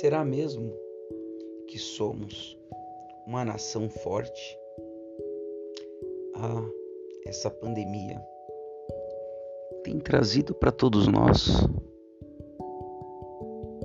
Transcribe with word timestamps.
Será 0.00 0.24
mesmo 0.24 0.72
que 1.68 1.78
somos 1.78 2.58
uma 3.26 3.44
nação 3.44 3.86
forte? 3.90 4.58
Ah, 6.36 6.66
essa 7.26 7.50
pandemia 7.50 8.18
tem 9.84 9.98
trazido 9.98 10.54
para 10.54 10.72
todos 10.72 11.06
nós 11.06 11.50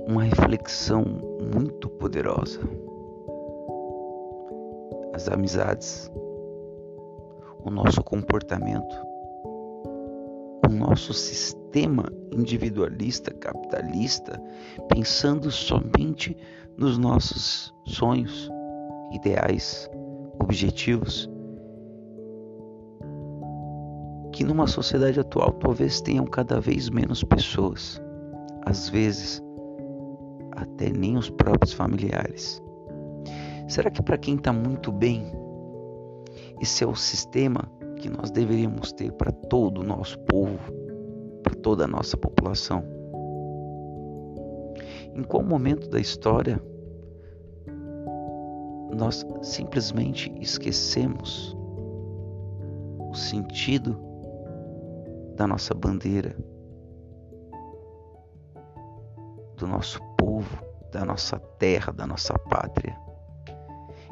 uma 0.08 0.22
reflexão 0.22 1.04
muito 1.54 1.86
poderosa. 1.86 2.60
As 5.12 5.28
amizades, 5.28 6.10
o 7.62 7.70
nosso 7.70 8.02
comportamento, 8.02 8.96
o 10.66 10.72
nosso 10.72 11.12
sistema 11.12 12.10
individualista, 12.32 13.34
capitalista, 13.34 14.40
pensando 14.96 15.50
somente 15.50 16.34
nos 16.78 16.96
nossos 16.96 17.74
sonhos, 17.84 18.50
ideais, 19.12 19.90
objetivos, 20.40 21.30
que 24.32 24.42
numa 24.42 24.66
sociedade 24.66 25.20
atual 25.20 25.52
talvez 25.52 26.00
tenham 26.00 26.24
cada 26.24 26.58
vez 26.62 26.88
menos 26.88 27.22
pessoas, 27.22 28.00
às 28.64 28.88
vezes 28.88 29.42
até 30.52 30.88
nem 30.88 31.18
os 31.18 31.28
próprios 31.28 31.74
familiares. 31.74 32.62
Será 33.68 33.90
que 33.90 34.02
para 34.02 34.16
quem 34.16 34.36
está 34.36 34.50
muito 34.50 34.90
bem, 34.90 35.30
esse 36.58 36.82
é 36.82 36.86
o 36.86 36.96
sistema 36.96 37.70
que 37.96 38.08
nós 38.08 38.30
deveríamos 38.30 38.94
ter 38.94 39.12
para 39.12 39.30
todo 39.30 39.82
o 39.82 39.84
nosso 39.84 40.18
povo, 40.20 40.58
para 41.42 41.54
toda 41.54 41.84
a 41.84 41.88
nossa 41.88 42.16
população? 42.16 42.95
Em 45.16 45.22
qual 45.22 45.42
momento 45.42 45.88
da 45.88 45.98
história 45.98 46.62
nós 48.94 49.24
simplesmente 49.40 50.30
esquecemos 50.38 51.56
o 53.00 53.14
sentido 53.14 53.98
da 55.34 55.46
nossa 55.46 55.72
bandeira, 55.72 56.36
do 59.56 59.66
nosso 59.66 59.98
povo, 60.18 60.62
da 60.92 61.02
nossa 61.02 61.38
terra, 61.38 61.94
da 61.94 62.06
nossa 62.06 62.38
pátria? 62.38 62.94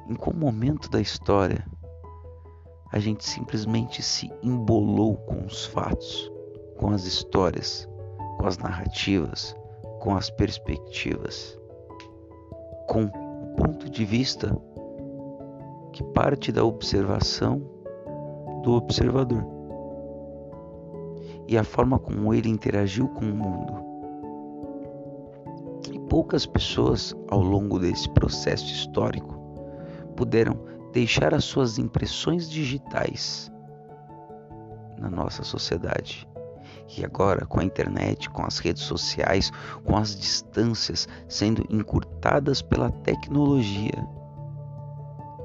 Em 0.08 0.14
qual 0.14 0.34
momento 0.34 0.88
da 0.88 1.02
história 1.02 1.66
a 2.90 2.98
gente 2.98 3.26
simplesmente 3.26 4.02
se 4.02 4.32
embolou 4.42 5.18
com 5.18 5.44
os 5.44 5.66
fatos, 5.66 6.32
com 6.78 6.88
as 6.92 7.04
histórias, 7.04 7.86
com 8.38 8.46
as 8.46 8.56
narrativas, 8.56 9.54
com 10.04 10.14
as 10.14 10.28
perspectivas, 10.28 11.58
com 12.86 13.04
o 13.04 13.56
ponto 13.56 13.88
de 13.88 14.04
vista 14.04 14.54
que 15.94 16.04
parte 16.12 16.52
da 16.52 16.62
observação 16.62 17.62
do 18.62 18.74
observador 18.74 19.42
e 21.48 21.56
a 21.56 21.64
forma 21.64 21.98
como 21.98 22.34
ele 22.34 22.50
interagiu 22.50 23.08
com 23.08 23.24
o 23.24 23.34
mundo. 23.34 23.72
E 25.90 25.98
poucas 26.00 26.44
pessoas, 26.44 27.14
ao 27.30 27.40
longo 27.40 27.78
desse 27.78 28.06
processo 28.10 28.66
histórico, 28.66 29.34
puderam 30.14 30.58
deixar 30.92 31.32
as 31.32 31.44
suas 31.44 31.78
impressões 31.78 32.50
digitais 32.50 33.50
na 34.98 35.08
nossa 35.08 35.42
sociedade. 35.42 36.28
E 36.96 37.04
agora, 37.04 37.44
com 37.44 37.60
a 37.60 37.64
internet, 37.64 38.30
com 38.30 38.44
as 38.44 38.58
redes 38.58 38.82
sociais, 38.82 39.50
com 39.84 39.96
as 39.96 40.14
distâncias 40.14 41.08
sendo 41.28 41.66
encurtadas 41.68 42.62
pela 42.62 42.90
tecnologia, 42.90 44.06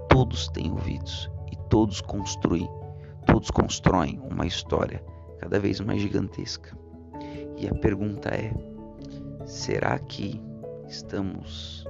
todos 0.09 0.47
têm 0.49 0.71
ouvidos 0.71 1.29
e 1.51 1.55
todos 1.69 2.01
construem, 2.01 2.69
todos 3.25 3.49
constroem 3.49 4.19
uma 4.29 4.45
história 4.45 5.03
cada 5.39 5.59
vez 5.59 5.79
mais 5.79 6.01
gigantesca. 6.01 6.77
E 7.57 7.67
a 7.67 7.73
pergunta 7.73 8.29
é: 8.29 8.53
será 9.45 9.97
que 9.97 10.41
estamos 10.87 11.85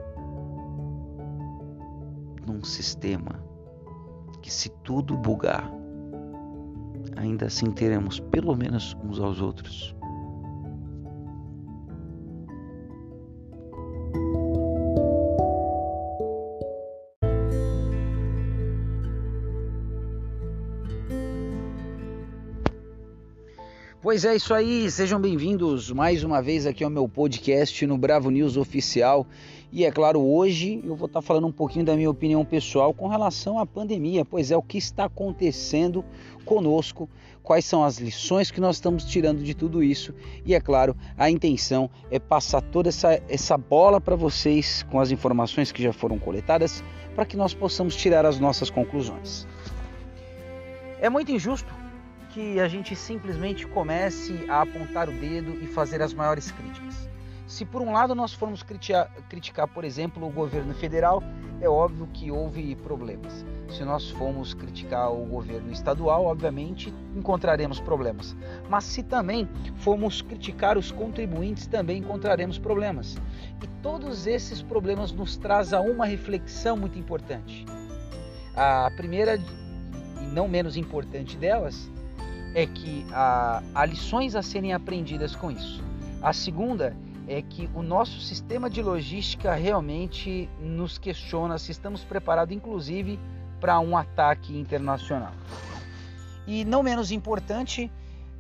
num 2.46 2.64
sistema 2.64 3.44
que, 4.42 4.52
se 4.52 4.70
tudo 4.84 5.18
bugar, 5.18 5.79
ainda 7.16 7.48
assim 7.48 7.72
teremos 7.72 8.20
pelo 8.20 8.56
menos 8.56 8.96
uns 9.04 9.20
aos 9.20 9.42
outros? 9.42 9.96
Pois 24.10 24.26
é 24.26 24.36
isso 24.36 24.56
aí, 24.56 24.90
sejam 24.90 25.22
bem-vindos 25.22 25.92
mais 25.92 26.24
uma 26.24 26.42
vez 26.42 26.66
aqui 26.66 26.84
ao 26.84 26.90
meu 26.90 27.08
podcast 27.08 27.86
no 27.86 27.96
Bravo 27.96 28.32
News 28.32 28.58
Oficial. 28.58 29.24
E 29.72 29.86
é 29.86 29.92
claro, 29.92 30.20
hoje 30.20 30.82
eu 30.84 30.96
vou 30.96 31.06
estar 31.06 31.22
falando 31.22 31.46
um 31.46 31.52
pouquinho 31.52 31.86
da 31.86 31.96
minha 31.96 32.10
opinião 32.10 32.44
pessoal 32.44 32.92
com 32.92 33.08
relação 33.08 33.60
à 33.60 33.68
pandemia, 33.68 34.26
pois 34.26 34.50
é 34.50 34.58
o 34.58 34.64
que 34.64 34.80
está 34.80 35.04
acontecendo 35.04 36.04
conosco, 36.44 37.08
quais 37.44 37.66
são 37.66 37.84
as 37.84 38.00
lições 38.00 38.50
que 38.50 38.60
nós 38.60 38.78
estamos 38.78 39.06
tirando 39.06 39.44
de 39.44 39.54
tudo 39.54 39.84
isso. 39.84 40.12
E 40.44 40.56
é 40.56 40.60
claro, 40.60 40.98
a 41.16 41.30
intenção 41.30 41.88
é 42.10 42.18
passar 42.18 42.62
toda 42.62 42.90
essa, 42.90 43.22
essa 43.30 43.60
bola 43.60 44.02
para 44.02 44.16
vocês 44.16 44.82
com 44.90 45.00
as 45.00 45.12
informações 45.12 45.72
que 45.72 45.84
já 45.84 45.94
foram 45.94 46.18
coletadas 46.18 46.84
para 47.14 47.28
que 47.28 47.38
nós 47.38 47.54
possamos 47.54 47.96
tirar 47.96 48.26
as 48.26 48.40
nossas 48.40 48.72
conclusões. 48.72 49.48
É 51.00 51.12
muito 51.12 51.32
injusto 51.32 51.79
que 52.30 52.60
a 52.60 52.68
gente 52.68 52.96
simplesmente 52.96 53.68
comece 53.68 54.46
a 54.50 54.62
apontar 54.62 55.10
o 55.10 55.12
dedo 55.12 55.58
e 55.62 55.68
fazer 55.68 56.02
as 56.02 56.14
maiores 56.14 56.52
críticas. 56.52 57.10
Se 57.48 57.66
por 57.66 57.82
um 57.82 57.92
lado 57.92 58.14
nós 58.14 58.32
formos 58.32 58.64
criticar, 58.64 59.68
por 59.74 59.84
exemplo, 59.84 60.28
o 60.28 60.30
governo 60.30 60.74
federal, 60.76 61.24
é 61.60 61.68
óbvio 61.68 62.08
que 62.14 62.30
houve 62.30 62.76
problemas. 62.76 63.44
Se 63.68 63.84
nós 63.84 64.12
formos 64.12 64.54
criticar 64.54 65.12
o 65.12 65.26
governo 65.26 65.72
estadual, 65.72 66.26
obviamente 66.26 66.94
encontraremos 67.16 67.80
problemas. 67.80 68.36
Mas 68.70 68.84
se 68.84 69.02
também 69.02 69.50
formos 69.78 70.22
criticar 70.22 70.78
os 70.78 70.92
contribuintes, 70.92 71.66
também 71.66 71.98
encontraremos 71.98 72.60
problemas. 72.60 73.18
E 73.64 73.68
todos 73.82 74.28
esses 74.28 74.62
problemas 74.62 75.12
nos 75.12 75.36
trazem 75.36 75.78
a 75.78 75.82
uma 75.82 76.06
reflexão 76.06 76.78
muito 76.78 77.00
importante. 77.00 77.66
A 78.56 78.92
primeira 78.96 79.38
e 80.22 80.26
não 80.28 80.48
menos 80.48 80.78
importante 80.78 81.36
delas 81.36 81.90
é 82.54 82.66
que 82.66 83.06
há, 83.12 83.62
há 83.74 83.86
lições 83.86 84.36
a 84.36 84.42
serem 84.42 84.74
aprendidas 84.74 85.36
com 85.36 85.52
isso. 85.52 85.84
A 86.22 86.34
segunda 86.34 86.96
é 87.28 87.42
que 87.42 87.70
o 87.76 87.84
nosso 87.84 88.20
sistema 88.20 88.70
de 88.70 88.82
logística 88.82 89.54
realmente 89.54 90.50
nos 90.60 90.98
questiona 90.98 91.58
se 91.60 91.72
estamos 91.72 92.04
preparados, 92.04 92.56
inclusive, 92.56 93.20
para 93.60 93.80
um 93.80 93.96
ataque 93.96 94.58
internacional. 94.58 95.32
E 96.48 96.66
não 96.66 96.82
menos 96.82 97.12
importante, 97.12 97.92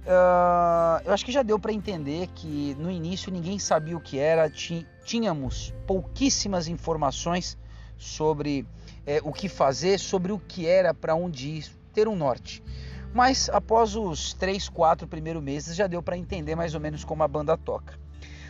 uh, 0.06 1.06
eu 1.06 1.14
acho 1.14 1.24
que 1.24 1.32
já 1.32 1.44
deu 1.44 1.60
para 1.60 1.72
entender 1.72 2.28
que 2.34 2.76
no 2.80 2.90
início 2.90 3.32
ninguém 3.32 3.60
sabia 3.60 3.96
o 3.96 4.02
que 4.02 4.18
era, 4.18 4.50
tínhamos 5.06 5.72
pouquíssimas 5.86 6.68
informações 6.68 7.58
sobre 7.96 8.66
eh, 9.06 9.20
o 9.24 9.32
que 9.32 9.50
fazer, 9.50 10.00
sobre 10.00 10.32
o 10.32 10.40
que 10.40 10.66
era, 10.66 10.94
para 10.94 11.14
onde 11.14 11.50
ir, 11.50 11.66
ter 11.94 12.08
um 12.08 12.16
norte. 12.16 12.64
Mas 13.14 13.50
após 13.50 13.96
os 13.96 14.34
três, 14.34 14.70
quatro 14.70 15.08
primeiros 15.08 15.42
meses 15.42 15.76
já 15.76 15.88
deu 15.88 16.02
para 16.02 16.18
entender 16.18 16.56
mais 16.56 16.76
ou 16.76 16.80
menos 16.80 17.04
como 17.04 17.24
a 17.24 17.28
banda 17.28 17.58
toca. 17.58 17.98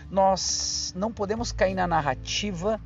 Nós 0.10 0.94
não 0.96 1.12
podemos 1.12 1.52
cair 1.52 1.76
na 1.76 1.88
narrativa 1.88 2.80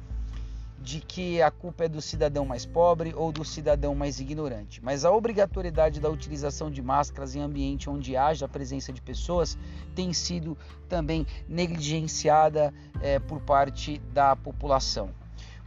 de 0.80 1.00
que 1.00 1.42
a 1.42 1.50
culpa 1.50 1.86
é 1.86 1.88
do 1.88 2.02
cidadão 2.02 2.46
mais 2.46 2.66
pobre 2.66 3.14
ou 3.16 3.32
do 3.32 3.46
cidadão 3.46 3.96
mais 3.96 4.20
ignorante, 4.20 4.84
mas 4.84 5.06
a 5.06 5.12
obrigatoriedade 5.12 6.02
da 6.02 6.10
utilização 6.10 6.70
de 6.70 6.82
máscaras 6.82 7.36
em 7.36 7.40
ambiente 7.40 7.90
onde 7.90 8.18
haja 8.18 8.46
a 8.46 8.50
presença 8.50 8.92
de 8.92 9.02
pessoas 9.02 9.58
tem 9.96 10.12
sido 10.12 10.58
também 10.90 11.26
negligenciada 11.48 12.74
é, 13.02 13.18
por 13.18 13.40
parte 13.40 14.00
da 14.14 14.36
população 14.36 15.23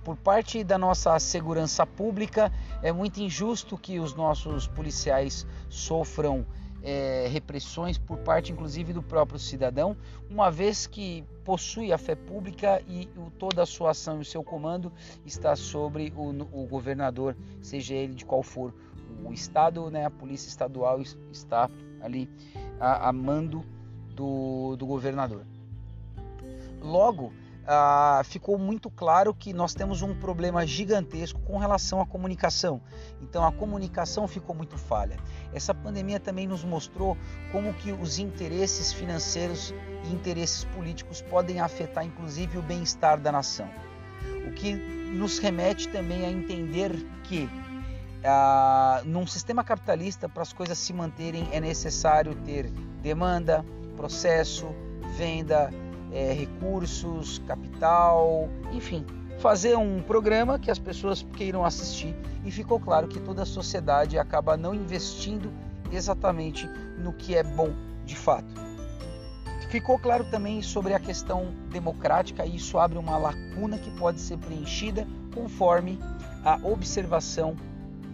por 0.07 0.17
parte 0.17 0.63
da 0.63 0.79
nossa 0.79 1.19
segurança 1.19 1.85
pública, 1.85 2.53
é 2.81 2.93
muito 2.93 3.21
injusto 3.21 3.77
que 3.77 3.99
os 3.99 4.15
nossos 4.15 4.69
policiais 4.69 5.45
sofram 5.69 6.47
é, 6.81 7.27
repressões 7.29 7.99
por 7.99 8.17
parte, 8.19 8.53
inclusive, 8.53 8.93
do 8.93 9.03
próprio 9.03 9.37
cidadão, 9.37 9.97
uma 10.31 10.49
vez 10.49 10.87
que 10.87 11.25
possui 11.45 11.93
a 11.93 11.99
fé 11.99 12.15
pública 12.15 12.81
e 12.89 13.09
toda 13.37 13.65
a 13.65 13.67
sua 13.67 13.91
ação 13.91 14.19
e 14.19 14.21
o 14.21 14.25
seu 14.25 14.45
comando 14.45 14.93
está 15.25 15.57
sobre 15.57 16.13
o, 16.17 16.29
o 16.53 16.69
governador, 16.69 17.37
seja 17.61 17.93
ele 17.93 18.15
de 18.15 18.25
qual 18.25 18.45
for 18.45 18.73
o 19.25 19.33
estado, 19.33 19.91
né, 19.91 20.05
a 20.05 20.11
polícia 20.11 20.49
estadual 20.49 21.01
está 21.33 21.69
ali 22.01 22.31
a, 22.79 23.09
a 23.09 23.13
mando 23.13 23.65
do, 24.15 24.77
do 24.77 24.87
governador. 24.87 25.45
Logo, 26.81 27.33
ah, 27.67 28.23
ficou 28.25 28.57
muito 28.59 28.89
claro 28.89 29.35
que 29.35 29.53
nós 29.53 29.75
temos 29.75 30.01
um 30.01 30.15
problema 30.15 30.65
gigantesco 30.67 31.41
com 31.41 31.59
relação 31.59 32.01
à 32.01 32.07
comunicação. 32.07 32.81
Então 33.21 33.45
a 33.45 33.51
comunicação 33.51 34.29
ficou 34.29 34.55
muito 34.55 34.79
falha. 34.79 35.17
Essa 35.53 35.75
pandemia 35.75 36.21
também 36.21 36.47
nos 36.47 36.63
mostrou 36.63 37.17
como 37.51 37.75
que 37.75 37.93
os 37.93 38.19
interesses 38.19 38.93
financeiros 38.93 39.75
e 40.05 40.13
interesses 40.13 40.65
políticos 40.65 41.21
podem 41.23 41.61
afetar 41.61 42.05
inclusive 42.05 42.59
o 42.59 42.63
bem-estar 42.63 43.21
da 43.21 43.33
nação. 43.33 43.69
O 44.47 44.53
que 44.53 44.73
nos 44.73 45.39
remete 45.39 45.89
também 45.89 46.25
a 46.25 46.31
entender 46.31 46.93
que 47.25 47.49
ah, 48.25 49.03
num 49.05 49.27
sistema 49.27 49.65
capitalista, 49.65 50.29
para 50.29 50.43
as 50.43 50.53
coisas 50.53 50.79
se 50.79 50.93
manterem, 50.93 51.49
é 51.53 51.61
necessário 51.61 52.35
ter 52.45 52.71
demanda, 53.03 53.65
processo, 53.97 54.67
venda, 55.17 55.71
é, 56.13 56.33
recursos, 56.33 57.39
capital, 57.47 58.49
enfim, 58.73 59.05
fazer 59.39 59.77
um 59.77 60.01
programa 60.03 60.59
que 60.59 60.71
as 60.71 60.79
pessoas 60.79 61.27
queiram 61.37 61.65
assistir 61.65 62.15
e 62.45 62.51
ficou 62.51 62.81
claro 62.81 63.09
que 63.09 63.21
toda 63.21 63.43
a 63.43 63.47
sociedade 63.47 64.19
acaba 64.19 64.57
não 64.57 64.75
investindo 64.75 65.53
exatamente 65.93 66.69
no 66.99 67.13
que 67.13 67.37
é 67.37 67.43
bom 67.43 67.71
de 68.05 68.17
fato. 68.17 68.67
Ficou 69.69 69.99
claro 69.99 70.25
também 70.31 70.63
sobre 70.63 70.95
a 70.95 71.01
questão 71.01 71.53
democrática 71.71 72.47
e 72.47 72.57
isso 72.57 72.79
abre 72.79 72.99
uma 72.99 73.19
lacuna 73.19 73.77
que 73.79 73.91
pode 73.99 74.21
ser 74.21 74.39
preenchida 74.39 75.07
conforme 75.35 75.99
a 76.45 76.55
observação, 76.63 77.57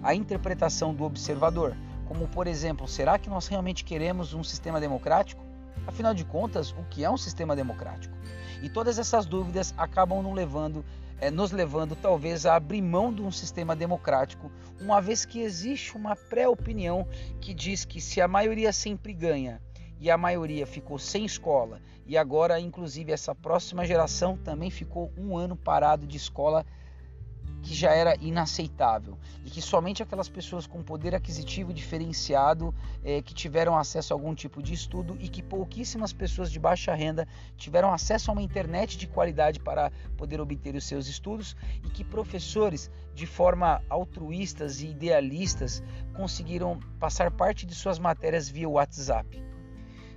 a 0.02 0.14
interpretação 0.14 0.94
do 0.94 1.04
observador. 1.04 1.76
Como, 2.08 2.26
por 2.28 2.46
exemplo, 2.46 2.88
será 2.88 3.18
que 3.18 3.28
nós 3.28 3.46
realmente 3.46 3.84
queremos 3.84 4.32
um 4.34 4.42
sistema 4.42 4.80
democrático? 4.80 5.41
Afinal 5.86 6.14
de 6.14 6.24
contas, 6.24 6.70
o 6.72 6.84
que 6.90 7.04
é 7.04 7.10
um 7.10 7.16
sistema 7.16 7.56
democrático? 7.56 8.16
E 8.62 8.68
todas 8.68 8.98
essas 8.98 9.26
dúvidas 9.26 9.74
acabam 9.76 10.22
nos 10.22 10.34
levando, 10.34 10.84
é, 11.20 11.30
nos 11.30 11.50
levando 11.50 11.96
talvez 11.96 12.46
a 12.46 12.54
abrir 12.54 12.80
mão 12.80 13.12
de 13.12 13.22
um 13.22 13.30
sistema 13.30 13.74
democrático, 13.74 14.50
uma 14.80 15.00
vez 15.00 15.24
que 15.24 15.40
existe 15.40 15.96
uma 15.96 16.14
pré-opinião 16.14 17.06
que 17.40 17.52
diz 17.52 17.84
que 17.84 18.00
se 18.00 18.20
a 18.20 18.28
maioria 18.28 18.72
sempre 18.72 19.12
ganha 19.12 19.60
e 19.98 20.10
a 20.10 20.16
maioria 20.16 20.66
ficou 20.66 20.98
sem 20.98 21.24
escola 21.24 21.80
e 22.06 22.18
agora, 22.18 22.58
inclusive, 22.58 23.12
essa 23.12 23.34
próxima 23.34 23.86
geração 23.86 24.36
também 24.36 24.70
ficou 24.70 25.12
um 25.16 25.36
ano 25.36 25.56
parado 25.56 26.06
de 26.06 26.16
escola 26.16 26.66
que 27.62 27.74
já 27.74 27.92
era 27.92 28.16
inaceitável 28.20 29.16
e 29.44 29.50
que 29.50 29.62
somente 29.62 30.02
aquelas 30.02 30.28
pessoas 30.28 30.66
com 30.66 30.82
poder 30.82 31.14
aquisitivo 31.14 31.72
diferenciado 31.72 32.74
é, 33.04 33.22
que 33.22 33.32
tiveram 33.32 33.78
acesso 33.78 34.12
a 34.12 34.16
algum 34.16 34.34
tipo 34.34 34.62
de 34.62 34.74
estudo 34.74 35.16
e 35.20 35.28
que 35.28 35.42
pouquíssimas 35.42 36.12
pessoas 36.12 36.50
de 36.50 36.58
baixa 36.58 36.94
renda 36.94 37.26
tiveram 37.56 37.92
acesso 37.92 38.30
a 38.30 38.34
uma 38.34 38.42
internet 38.42 38.98
de 38.98 39.06
qualidade 39.06 39.60
para 39.60 39.90
poder 40.16 40.40
obter 40.40 40.74
os 40.74 40.84
seus 40.84 41.06
estudos 41.06 41.56
e 41.84 41.88
que 41.88 42.04
professores 42.04 42.90
de 43.14 43.26
forma 43.26 43.82
altruístas 43.88 44.80
e 44.80 44.88
idealistas 44.88 45.82
conseguiram 46.14 46.80
passar 46.98 47.30
parte 47.30 47.64
de 47.64 47.74
suas 47.74 47.98
matérias 47.98 48.48
via 48.48 48.68
WhatsApp. 48.68 49.42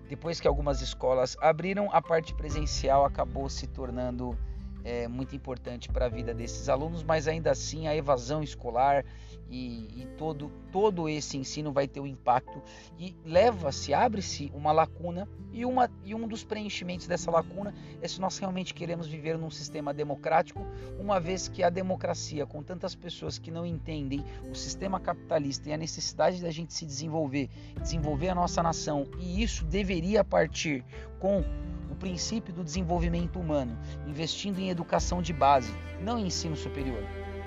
Depois 0.07 0.39
que 0.39 0.47
algumas 0.47 0.81
escolas 0.81 1.35
abriram, 1.41 1.89
a 1.91 2.01
parte 2.01 2.33
presencial 2.33 3.05
acabou 3.05 3.49
se 3.49 3.65
tornando 3.67 4.37
é 4.85 5.07
muito 5.07 5.35
importante 5.35 5.89
para 5.89 6.05
a 6.05 6.09
vida 6.09 6.31
desses 6.31 6.69
alunos, 6.69 7.03
mas 7.03 7.27
ainda 7.27 7.49
assim 7.49 7.87
a 7.87 7.95
evasão 7.95 8.43
escolar 8.43 9.03
e, 9.49 10.01
e 10.01 10.07
todo, 10.15 10.51
todo 10.71 11.09
esse 11.09 11.37
ensino 11.37 11.73
vai 11.73 11.87
ter 11.87 11.99
um 11.99 12.05
impacto 12.05 12.61
e 12.97 13.15
leva-se, 13.25 13.93
abre-se 13.93 14.51
uma 14.53 14.71
lacuna 14.71 15.27
e, 15.51 15.65
uma, 15.65 15.89
e 16.03 16.13
um 16.13 16.27
dos 16.27 16.43
preenchimentos 16.43 17.07
dessa 17.07 17.31
lacuna 17.31 17.73
é 17.99 18.07
se 18.07 18.21
nós 18.21 18.37
realmente 18.37 18.73
queremos 18.73 19.07
viver 19.07 19.37
num 19.37 19.49
sistema 19.49 19.93
democrático, 19.93 20.65
uma 20.99 21.19
vez 21.19 21.47
que 21.47 21.63
a 21.63 21.69
democracia, 21.69 22.45
com 22.45 22.61
tantas 22.61 22.93
pessoas 22.93 23.39
que 23.39 23.49
não 23.49 23.65
entendem 23.65 24.23
o 24.49 24.53
sistema 24.53 24.99
capitalista 24.99 25.69
e 25.69 25.73
a 25.73 25.77
necessidade 25.77 26.41
da 26.41 26.51
gente 26.51 26.73
se 26.73 26.85
desenvolver, 26.85 27.49
desenvolver 27.81 28.29
a 28.29 28.35
nossa 28.35 28.61
nação, 28.61 29.07
e 29.19 29.41
isso 29.41 29.65
deveria 29.65 30.23
partir 30.23 30.83
com 31.19 31.43
o 31.89 31.95
princípio 31.95 32.53
do 32.53 32.63
desenvolvimento 32.63 33.39
humano, 33.39 33.77
investindo 34.07 34.59
em 34.59 34.69
educação 34.69 35.21
de 35.21 35.33
base, 35.33 35.73
não 36.01 36.17
em 36.17 36.27
ensino 36.27 36.55
superior. 36.55 37.03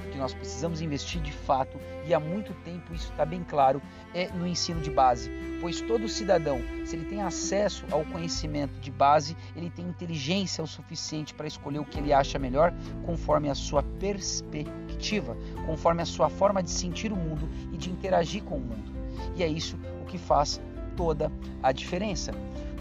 O 0.06 0.10
que 0.10 0.18
nós 0.18 0.32
precisamos 0.32 0.80
investir 0.80 1.20
de 1.20 1.32
fato, 1.32 1.78
e 2.06 2.14
há 2.14 2.20
muito 2.20 2.54
tempo 2.64 2.94
isso 2.94 3.10
está 3.10 3.26
bem 3.26 3.44
claro, 3.44 3.82
é 4.14 4.28
no 4.28 4.46
ensino 4.46 4.80
de 4.80 4.90
base, 4.90 5.30
pois 5.60 5.82
todo 5.82 6.08
cidadão, 6.08 6.60
se 6.86 6.96
ele 6.96 7.04
tem 7.04 7.20
acesso 7.20 7.84
ao 7.90 8.04
conhecimento 8.06 8.72
de 8.80 8.90
base, 8.90 9.36
ele 9.54 9.68
tem 9.68 9.86
inteligência 9.86 10.64
o 10.64 10.66
suficiente 10.66 11.34
para 11.34 11.46
escolher 11.46 11.80
o 11.80 11.84
que 11.84 11.98
ele 11.98 12.12
acha 12.12 12.38
melhor, 12.38 12.72
conforme 13.04 13.50
a 13.50 13.54
sua 13.54 13.82
perspectiva, 13.82 15.36
conforme 15.66 16.00
a 16.00 16.06
sua 16.06 16.30
forma 16.30 16.62
de 16.62 16.70
sentir 16.70 17.12
o 17.12 17.16
mundo 17.16 17.48
e 17.72 17.76
de 17.76 17.90
interagir 17.90 18.42
com 18.42 18.56
o 18.56 18.60
mundo. 18.60 18.90
E 19.36 19.42
é 19.42 19.46
isso 19.46 19.78
o 20.00 20.06
que 20.06 20.16
faz 20.16 20.60
toda 20.96 21.30
a 21.62 21.70
diferença. 21.70 22.32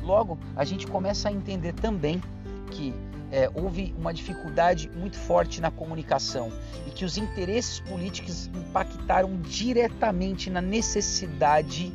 Logo, 0.08 0.40
a 0.56 0.64
gente 0.64 0.88
começa 0.88 1.28
a 1.28 1.32
entender 1.34 1.74
também 1.74 2.24
que 2.72 2.94
é, 3.30 3.52
houve 3.54 3.94
uma 3.98 4.14
dificuldade 4.14 4.90
muito 4.96 5.18
forte 5.18 5.60
na 5.60 5.70
comunicação 5.70 6.50
e 6.88 6.92
que 6.92 7.04
os 7.04 7.18
interesses 7.18 7.82
políticos 7.82 8.48
impactaram 8.48 9.36
diretamente 9.42 10.50
na 10.50 10.62
necessidade 10.62 11.92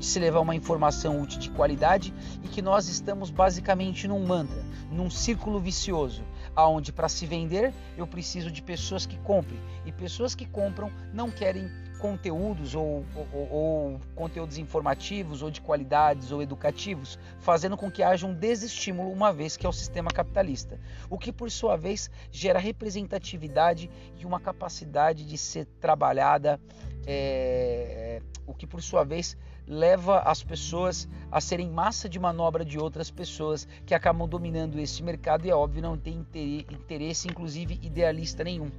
de 0.00 0.04
se 0.04 0.18
levar 0.18 0.40
uma 0.40 0.56
informação 0.56 1.22
útil 1.22 1.38
de 1.38 1.48
qualidade 1.50 2.12
e 2.42 2.48
que 2.48 2.60
nós 2.60 2.88
estamos 2.88 3.30
basicamente 3.30 4.08
num 4.08 4.26
mantra, 4.26 4.60
num 4.90 5.08
círculo 5.08 5.60
vicioso, 5.60 6.24
aonde 6.56 6.92
para 6.92 7.08
se 7.08 7.24
vender 7.24 7.72
eu 7.96 8.04
preciso 8.04 8.50
de 8.50 8.60
pessoas 8.60 9.06
que 9.06 9.16
comprem 9.18 9.60
e 9.86 9.92
pessoas 9.92 10.34
que 10.34 10.44
compram 10.44 10.90
não 11.14 11.30
querem 11.30 11.70
conteúdos 12.02 12.74
ou, 12.74 13.04
ou, 13.32 13.52
ou, 13.52 14.00
conteúdos 14.16 14.58
informativos 14.58 15.40
ou 15.40 15.52
de 15.52 15.60
qualidades 15.60 16.32
ou 16.32 16.42
educativos, 16.42 17.16
fazendo 17.38 17.76
com 17.76 17.88
que 17.88 18.02
haja 18.02 18.26
um 18.26 18.34
desestímulo, 18.34 19.12
uma 19.12 19.32
vez 19.32 19.56
que 19.56 19.64
é 19.64 19.68
o 19.68 19.72
sistema 19.72 20.10
capitalista, 20.10 20.80
o 21.08 21.16
que 21.16 21.32
por 21.32 21.48
sua 21.48 21.76
vez 21.76 22.10
gera 22.28 22.58
representatividade 22.58 23.88
e 24.18 24.26
uma 24.26 24.40
capacidade 24.40 25.24
de 25.24 25.38
ser 25.38 25.64
trabalhada, 25.80 26.60
é, 27.06 28.20
o 28.48 28.52
que 28.52 28.66
por 28.66 28.82
sua 28.82 29.04
vez 29.04 29.36
leva 29.66 30.20
as 30.20 30.42
pessoas 30.42 31.08
a 31.30 31.40
serem 31.40 31.70
massa 31.70 32.08
de 32.08 32.18
manobra 32.18 32.64
de 32.64 32.78
outras 32.78 33.10
pessoas 33.10 33.66
que 33.86 33.94
acabam 33.94 34.28
dominando 34.28 34.78
esse 34.78 35.02
mercado 35.02 35.46
e 35.46 35.50
é 35.50 35.54
óbvio 35.54 35.82
não 35.82 35.96
tem 35.96 36.26
interesse, 36.70 37.28
inclusive 37.28 37.78
idealista 37.82 38.44
nenhum. 38.44 38.70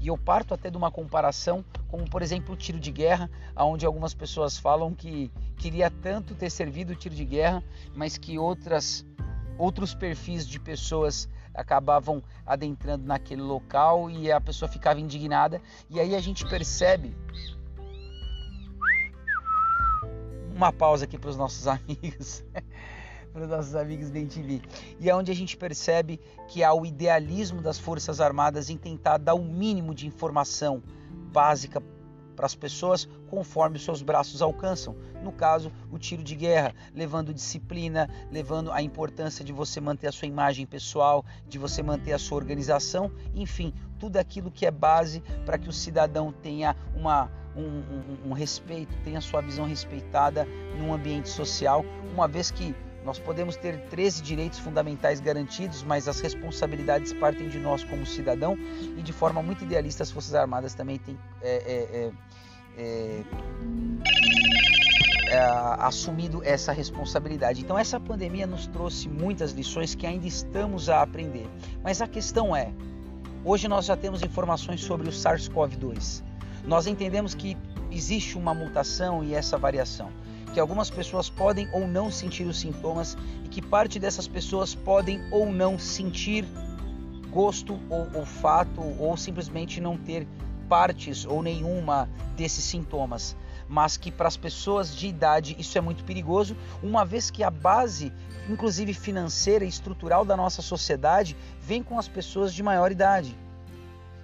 E 0.00 0.08
eu 0.08 0.18
parto 0.18 0.52
até 0.54 0.70
de 0.70 0.76
uma 0.76 0.90
comparação, 0.90 1.64
como 1.88 2.08
por 2.08 2.22
exemplo 2.22 2.54
o 2.54 2.56
tiro 2.56 2.78
de 2.78 2.90
guerra, 2.90 3.30
onde 3.56 3.86
algumas 3.86 4.12
pessoas 4.12 4.58
falam 4.58 4.94
que 4.94 5.30
queria 5.56 5.90
tanto 5.90 6.34
ter 6.34 6.50
servido 6.50 6.92
o 6.92 6.96
tiro 6.96 7.14
de 7.14 7.24
guerra, 7.24 7.62
mas 7.94 8.18
que 8.18 8.38
outras 8.38 9.06
outros 9.56 9.94
perfis 9.94 10.46
de 10.46 10.58
pessoas 10.58 11.28
acabavam 11.54 12.22
adentrando 12.44 13.06
naquele 13.06 13.42
local 13.42 14.10
e 14.10 14.30
a 14.30 14.40
pessoa 14.40 14.68
ficava 14.68 15.00
indignada. 15.00 15.62
E 15.88 16.00
aí 16.00 16.14
a 16.14 16.20
gente 16.20 16.44
percebe 16.46 17.16
uma 20.54 20.72
pausa 20.72 21.04
aqui 21.04 21.18
para 21.18 21.30
os 21.30 21.36
nossos 21.38 21.66
amigos, 21.66 22.44
para 23.32 23.42
os 23.42 23.48
nossos 23.48 23.74
amigos 23.74 24.08
da 24.08 24.20
TV. 24.20 24.62
E 25.00 25.10
é 25.10 25.14
onde 25.14 25.30
a 25.30 25.34
gente 25.34 25.56
percebe 25.56 26.20
que 26.48 26.62
há 26.62 26.72
o 26.72 26.86
idealismo 26.86 27.60
das 27.60 27.78
Forças 27.78 28.20
Armadas 28.20 28.70
em 28.70 28.76
tentar 28.76 29.18
dar 29.18 29.34
o 29.34 29.44
mínimo 29.44 29.94
de 29.94 30.06
informação 30.06 30.82
básica 31.32 31.82
para 32.34 32.46
as 32.46 32.54
pessoas 32.54 33.08
conforme 33.28 33.76
os 33.76 33.84
seus 33.84 34.02
braços 34.02 34.42
alcançam. 34.42 34.96
No 35.22 35.32
caso, 35.32 35.72
o 35.90 35.98
tiro 35.98 36.22
de 36.22 36.34
guerra, 36.34 36.74
levando 36.94 37.32
disciplina, 37.32 38.08
levando 38.30 38.70
a 38.70 38.82
importância 38.82 39.44
de 39.44 39.52
você 39.52 39.80
manter 39.80 40.08
a 40.08 40.12
sua 40.12 40.28
imagem 40.28 40.66
pessoal, 40.66 41.24
de 41.48 41.58
você 41.58 41.82
manter 41.82 42.12
a 42.12 42.18
sua 42.18 42.36
organização, 42.36 43.10
enfim, 43.34 43.72
tudo 43.98 44.16
aquilo 44.18 44.50
que 44.50 44.66
é 44.66 44.70
base 44.70 45.22
para 45.46 45.58
que 45.58 45.68
o 45.68 45.72
cidadão 45.72 46.32
tenha 46.32 46.76
uma 46.94 47.30
um, 47.56 47.62
um, 47.62 48.30
um 48.30 48.32
respeito, 48.32 48.96
tenha 49.04 49.20
sua 49.20 49.40
visão 49.40 49.64
respeitada 49.64 50.46
num 50.76 50.92
ambiente 50.92 51.28
social, 51.28 51.84
uma 52.12 52.26
vez 52.26 52.50
que 52.50 52.74
nós 53.04 53.18
podemos 53.18 53.56
ter 53.56 53.78
13 53.88 54.22
direitos 54.22 54.58
fundamentais 54.58 55.20
garantidos, 55.20 55.82
mas 55.82 56.08
as 56.08 56.20
responsabilidades 56.20 57.12
partem 57.12 57.48
de 57.48 57.58
nós 57.58 57.84
como 57.84 58.06
cidadão 58.06 58.56
e 58.96 59.02
de 59.02 59.12
forma 59.12 59.42
muito 59.42 59.62
idealista 59.64 60.02
as 60.02 60.10
Forças 60.10 60.34
Armadas 60.34 60.74
também 60.74 60.98
têm 60.98 61.18
é, 61.42 61.52
é, 61.56 62.12
é, 62.78 62.82
é, 62.82 63.24
é 65.28 65.38
assumido 65.78 66.42
essa 66.42 66.72
responsabilidade. 66.72 67.60
Então 67.60 67.78
essa 67.78 68.00
pandemia 68.00 68.46
nos 68.46 68.66
trouxe 68.66 69.08
muitas 69.08 69.52
lições 69.52 69.94
que 69.94 70.06
ainda 70.06 70.26
estamos 70.26 70.88
a 70.88 71.02
aprender. 71.02 71.46
Mas 71.82 72.00
a 72.00 72.08
questão 72.08 72.56
é, 72.56 72.72
hoje 73.44 73.68
nós 73.68 73.84
já 73.84 73.96
temos 73.96 74.22
informações 74.22 74.80
sobre 74.80 75.08
o 75.08 75.12
SARS-CoV-2 75.12 76.24
nós 76.66 76.86
entendemos 76.86 77.34
que 77.34 77.56
existe 77.90 78.38
uma 78.38 78.54
mutação 78.54 79.22
e 79.22 79.34
essa 79.34 79.58
variação, 79.58 80.10
que 80.54 80.60
algumas 80.60 80.88
pessoas 80.88 81.28
podem 81.28 81.68
ou 81.72 81.86
não 81.88 82.12
sentir 82.12 82.46
os 82.46 82.60
sintomas 82.60 83.18
e 83.44 83.48
que 83.48 83.60
parte 83.60 83.98
dessas 83.98 84.28
pessoas 84.28 84.72
podem 84.72 85.20
ou 85.32 85.52
não 85.52 85.76
sentir 85.76 86.44
gosto 87.28 87.80
ou 87.90 88.08
olfato 88.20 88.80
ou 89.00 89.16
simplesmente 89.16 89.80
não 89.80 89.98
ter 89.98 90.28
partes 90.68 91.26
ou 91.26 91.42
nenhuma 91.42 92.08
desses 92.36 92.62
sintomas, 92.62 93.36
mas 93.68 93.96
que 93.96 94.12
para 94.12 94.28
as 94.28 94.36
pessoas 94.36 94.94
de 94.94 95.08
idade 95.08 95.56
isso 95.58 95.76
é 95.76 95.80
muito 95.80 96.04
perigoso, 96.04 96.56
uma 96.80 97.04
vez 97.04 97.32
que 97.32 97.42
a 97.42 97.50
base, 97.50 98.12
inclusive 98.48 98.94
financeira 98.94 99.64
e 99.64 99.68
estrutural 99.68 100.24
da 100.24 100.36
nossa 100.36 100.62
sociedade, 100.62 101.36
vem 101.60 101.82
com 101.82 101.98
as 101.98 102.06
pessoas 102.06 102.54
de 102.54 102.62
maior 102.62 102.92
idade. 102.92 103.36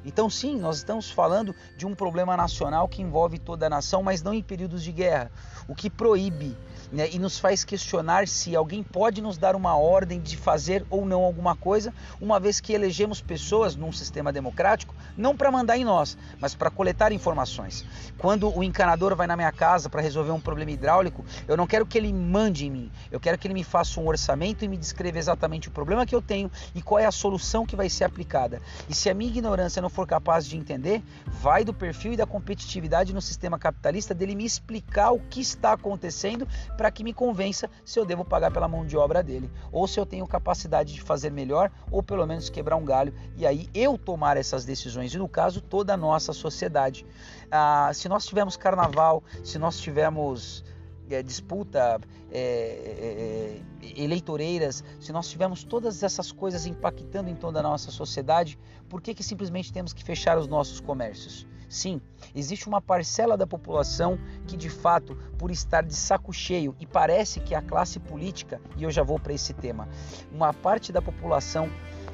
Então, 0.05 0.31
sim, 0.31 0.59
nós 0.59 0.79
estamos 0.79 1.11
falando 1.11 1.55
de 1.77 1.87
um 1.87 1.95
problema 1.95 2.37
nacional 2.37 2.89
que 2.89 3.03
envolve 3.03 3.39
toda 3.39 3.67
a 3.67 3.71
nação, 3.71 4.03
mas 4.03 4.23
não 4.23 4.33
em 4.33 4.43
períodos 4.43 4.83
de 4.83 4.93
guerra, 4.93 5.31
o 5.71 5.75
que 5.75 5.89
proíbe 5.89 6.57
né, 6.91 7.09
e 7.13 7.19
nos 7.21 7.39
faz 7.39 7.63
questionar 7.63 8.27
se 8.27 8.57
alguém 8.57 8.83
pode 8.83 9.23
nos 9.23 9.39
dar 9.39 9.55
uma 9.55 9.77
ordem 9.77 10.21
de 10.21 10.37
fazer 10.37 10.85
ou 10.91 11.07
não 11.07 11.23
alguma 11.23 11.55
coisa, 11.55 11.95
uma 12.21 12.41
vez 12.41 12.59
que 12.59 12.73
elegemos 12.73 13.21
pessoas 13.21 13.77
num 13.77 13.93
sistema 13.93 14.33
democrático 14.33 14.93
não 15.17 15.37
para 15.37 15.53
mandar 15.53 15.77
em 15.77 15.85
nós, 15.85 16.19
mas 16.41 16.55
para 16.57 16.71
coletar 16.71 17.13
informações. 17.13 17.85
Quando 18.19 18.53
o 18.53 18.65
encanador 18.65 19.15
vai 19.15 19.29
na 19.29 19.37
minha 19.37 19.53
casa 19.53 19.89
para 19.89 20.03
resolver 20.03 20.33
um 20.33 20.41
problema 20.41 20.73
hidráulico, 20.73 21.25
eu 21.47 21.57
não 21.57 21.67
quero 21.67 21.87
que 21.87 21.97
ele 21.97 22.13
mande 22.13 22.67
em 22.67 22.71
mim, 22.71 22.91
eu 23.11 23.21
quero 23.21 23.39
que 23.39 23.47
ele 23.47 23.55
me 23.55 23.63
faça 23.63 24.01
um 24.01 24.09
orçamento 24.09 24.65
e 24.65 24.69
me 24.69 24.77
descreva 24.77 25.19
exatamente 25.19 25.69
o 25.69 25.71
problema 25.71 26.05
que 26.05 26.15
eu 26.15 26.21
tenho 26.23 26.51
e 26.75 26.83
qual 26.83 26.99
é 26.99 27.07
a 27.07 27.13
solução 27.13 27.65
que 27.65 27.77
vai 27.77 27.89
ser 27.89 28.03
aplicada. 28.03 28.61
E 28.89 28.95
se 28.95 29.09
a 29.09 29.15
minha 29.15 29.31
ignorância 29.31 29.81
não 29.81 29.89
for 29.89 30.07
capaz 30.07 30.45
de 30.47 30.57
entender, 30.57 31.03
vai 31.27 31.65
do 31.65 31.73
perfil 31.73 32.15
e 32.15 32.17
da 32.17 32.27
competitividade 32.27 33.15
no 33.15 33.23
sistema 33.23 33.59
capitalista 33.59 34.13
dele 34.13 34.35
me 34.35 34.45
explicar 34.45 35.13
o 35.13 35.21
que 35.21 35.41
está 35.41 35.60
acontecendo 35.63 36.47
para 36.77 36.91
que 36.91 37.05
me 37.05 37.13
convença 37.13 37.69
se 37.85 37.99
eu 37.99 38.05
devo 38.05 38.25
pagar 38.25 38.51
pela 38.51 38.69
mão 38.69 38.87
de 38.87 38.97
obra 38.97 39.23
dele, 39.23 39.51
ou 39.71 39.87
se 39.87 39.99
eu 39.99 40.07
tenho 40.07 40.27
capacidade 40.27 40.95
de 40.95 41.01
fazer 41.01 41.31
melhor, 41.31 41.71
ou 41.91 42.03
pelo 42.03 42.27
menos 42.27 42.49
quebrar 42.49 42.77
um 42.77 42.85
galho 42.85 43.15
e 43.37 43.47
aí 43.47 43.69
eu 43.75 43.97
tomar 43.99 44.37
essas 44.37 44.65
decisões, 44.65 45.15
e 45.15 45.19
no 45.19 45.29
caso 45.29 45.61
toda 45.61 45.95
a 45.95 45.97
nossa 45.97 46.33
sociedade. 46.33 47.07
Ah, 47.51 47.91
se 47.93 48.09
nós 48.09 48.27
tivermos 48.27 48.57
carnaval, 48.57 49.23
se 49.45 49.59
nós 49.59 49.79
tivermos 49.81 50.65
é, 51.11 51.23
disputa 51.23 52.01
é, 52.31 52.39
é, 52.41 53.61
é, 53.83 54.03
eleitoreiras, 54.03 54.85
se 55.01 55.13
nós 55.13 55.29
tivermos 55.29 55.65
todas 55.65 56.03
essas 56.03 56.31
coisas 56.31 56.67
impactando 56.67 57.29
em 57.29 57.35
toda 57.35 57.59
a 57.59 57.63
nossa 57.63 57.91
sociedade, 57.91 58.59
por 58.89 59.01
que, 59.01 59.15
que 59.15 59.23
simplesmente 59.23 59.73
temos 59.73 59.93
que 59.93 60.05
fechar 60.05 60.39
os 60.39 60.47
nossos 60.47 60.81
comércios? 60.81 61.47
Sim, 61.71 62.01
existe 62.35 62.67
uma 62.67 62.83
parcela 62.83 63.37
da 63.37 63.47
população 63.47 64.19
que, 64.45 64.57
de 64.57 64.69
fato, 64.69 65.15
por 65.39 65.53
estar 65.53 65.83
de 65.83 65.95
saco 65.95 66.33
cheio, 66.33 66.75
e 66.81 66.85
parece 66.85 67.39
que 67.39 67.55
a 67.55 67.63
classe 67.63 68.01
política, 68.01 68.61
e 68.77 68.83
eu 68.83 68.91
já 68.91 69.05
vou 69.05 69.21
para 69.21 69.33
esse 69.33 69.55
tema, 69.55 69.89
uma 70.33 70.53
parte 70.53 70.91
da 70.91 71.01
população 71.01 71.71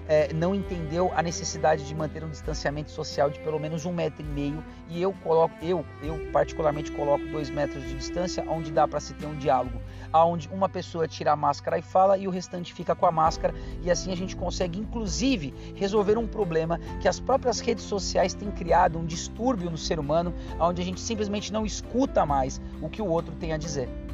é, 0.08 0.32
não 0.32 0.54
entendeu 0.54 1.12
a 1.14 1.22
necessidade 1.22 1.84
de 1.86 1.94
manter 1.94 2.22
um 2.24 2.30
distanciamento 2.30 2.90
social 2.90 3.30
de 3.30 3.38
pelo 3.40 3.58
menos 3.58 3.84
um 3.84 3.92
metro 3.92 4.22
e 4.22 4.28
meio 4.28 4.62
e 4.88 5.02
eu 5.02 5.12
coloco 5.12 5.54
eu 5.62 5.84
eu 6.02 6.18
particularmente 6.32 6.92
coloco 6.92 7.24
dois 7.26 7.50
metros 7.50 7.82
de 7.82 7.94
distância 7.94 8.44
onde 8.48 8.70
dá 8.70 8.86
para 8.86 9.00
se 9.00 9.14
ter 9.14 9.26
um 9.26 9.36
diálogo 9.36 9.80
aonde 10.12 10.48
uma 10.48 10.68
pessoa 10.68 11.08
tira 11.08 11.32
a 11.32 11.36
máscara 11.36 11.78
e 11.78 11.82
fala 11.82 12.16
e 12.16 12.28
o 12.28 12.30
restante 12.30 12.72
fica 12.72 12.94
com 12.94 13.06
a 13.06 13.12
máscara 13.12 13.54
e 13.82 13.90
assim 13.90 14.12
a 14.12 14.16
gente 14.16 14.36
consegue 14.36 14.78
inclusive 14.78 15.52
resolver 15.74 16.16
um 16.16 16.26
problema 16.26 16.78
que 17.00 17.08
as 17.08 17.18
próprias 17.18 17.60
redes 17.60 17.84
sociais 17.84 18.34
têm 18.34 18.50
criado 18.50 18.98
um 18.98 19.04
distúrbio 19.04 19.70
no 19.70 19.78
ser 19.78 19.98
humano 19.98 20.32
onde 20.60 20.82
a 20.82 20.84
gente 20.84 21.00
simplesmente 21.00 21.52
não 21.52 21.66
escuta 21.66 22.24
mais 22.24 22.60
o 22.80 22.88
que 22.88 23.02
o 23.02 23.06
outro 23.06 23.34
tem 23.34 23.52
a 23.52 23.56
dizer 23.56 24.05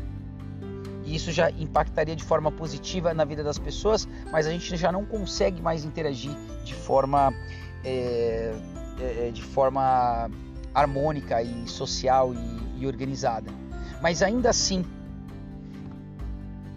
isso 1.15 1.31
já 1.31 1.51
impactaria 1.51 2.17
de 2.17 2.25
forma 2.25 2.51
positiva 2.51 3.13
na 3.13 3.25
vida 3.25 3.45
das 3.45 3.59
pessoas, 3.59 4.09
mas 4.31 4.47
a 4.47 4.51
gente 4.51 4.77
já 4.77 4.91
não 4.91 5.05
consegue 5.05 5.61
mais 5.61 5.85
interagir 5.85 6.35
de 6.65 6.75
forma, 6.75 7.33
é, 7.85 8.55
é, 9.01 9.31
de 9.31 9.43
forma 9.43 10.31
harmônica 10.75 11.43
e 11.43 11.69
social 11.69 12.33
e, 12.33 12.83
e 12.83 12.87
organizada. 12.87 13.51
Mas 14.01 14.23
ainda 14.23 14.51
assim, 14.51 14.85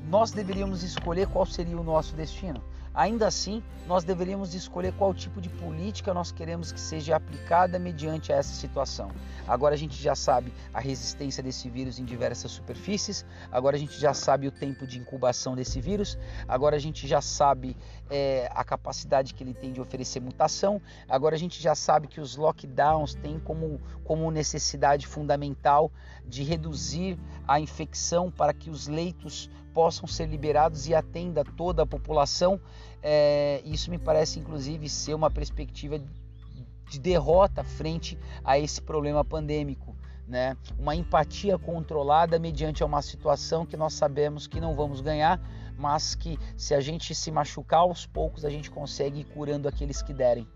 nós 0.10 0.32
deveríamos 0.32 0.84
escolher 0.84 1.28
qual 1.28 1.46
seria 1.46 1.80
o 1.80 1.84
nosso 1.84 2.16
destino. 2.16 2.62
Ainda 2.96 3.28
assim, 3.28 3.62
nós 3.86 4.06
deveríamos 4.06 4.54
escolher 4.56 4.94
qual 4.94 5.14
tipo 5.14 5.42
de 5.42 5.50
política 5.50 6.14
nós 6.14 6.32
queremos 6.32 6.72
que 6.72 6.80
seja 6.80 7.18
aplicada 7.18 7.78
mediante 7.78 8.32
essa 8.32 8.54
situação. 8.54 9.12
Agora 9.46 9.76
a 9.76 9.78
gente 9.78 10.02
já 10.02 10.16
sabe 10.16 10.54
a 10.74 10.80
resistência 10.80 11.44
desse 11.44 11.70
vírus 11.70 12.00
em 12.00 12.06
diversas 12.06 12.52
superfícies, 12.52 13.26
agora 13.52 13.76
a 13.76 13.80
gente 13.80 14.00
já 14.00 14.14
sabe 14.14 14.48
o 14.48 14.52
tempo 14.52 14.88
de 14.88 14.98
incubação 14.98 15.56
desse 15.56 15.82
vírus, 15.82 16.18
agora 16.48 16.78
a 16.78 16.80
gente 16.80 17.06
já 17.06 17.20
sabe 17.22 17.76
é, 18.10 18.50
a 18.56 18.64
capacidade 18.64 19.34
que 19.34 19.44
ele 19.44 19.54
tem 19.54 19.74
de 19.74 19.82
oferecer 19.82 20.22
mutação, 20.22 20.82
agora 21.10 21.36
a 21.36 21.40
gente 21.40 21.62
já 21.62 21.76
sabe 21.76 22.08
que 22.08 22.22
os 22.22 22.38
lockdowns 22.38 23.14
têm 23.14 23.40
como, 23.40 23.82
como 24.06 24.32
necessidade 24.32 25.06
fundamental 25.06 25.92
de 26.26 26.44
reduzir 26.44 27.20
a 27.46 27.60
infecção 27.60 28.32
para 28.32 28.54
que 28.54 28.70
os 28.70 28.88
leitos 28.88 29.50
possam 29.76 30.08
ser 30.08 30.28
liberados 30.28 30.88
e 30.88 30.96
atenda 30.96 31.44
toda 31.44 31.84
a 31.84 31.86
população. 31.86 32.60
É, 33.04 33.62
isso 33.66 33.92
me 33.92 34.00
parece, 34.00 34.40
inclusive, 34.40 34.88
ser 34.88 35.14
uma 35.14 35.30
perspectiva 35.30 36.00
de 36.90 36.98
derrota 36.98 37.62
frente 37.62 38.18
a 38.42 38.58
esse 38.58 38.82
problema 38.82 39.26
pandêmico. 39.26 39.94
Né? 40.26 40.56
Uma 40.80 40.96
empatia 40.96 41.60
controlada 41.60 42.40
mediante 42.40 42.84
uma 42.84 43.02
situação 43.02 43.66
que 43.66 43.76
nós 43.76 43.94
sabemos 43.94 44.48
que 44.48 44.62
não 44.62 44.76
vamos 44.76 45.02
ganhar, 45.02 45.40
mas 45.78 46.16
que 46.16 46.40
se 46.56 46.74
a 46.74 46.80
gente 46.80 47.14
se 47.14 47.30
machucar 47.30 47.82
aos 47.82 48.06
poucos, 48.08 48.46
a 48.46 48.50
gente 48.50 48.72
consegue 48.72 49.20
ir 49.20 49.26
curando 49.26 49.68
aqueles 49.68 50.02
que 50.02 50.14
derem. 50.14 50.48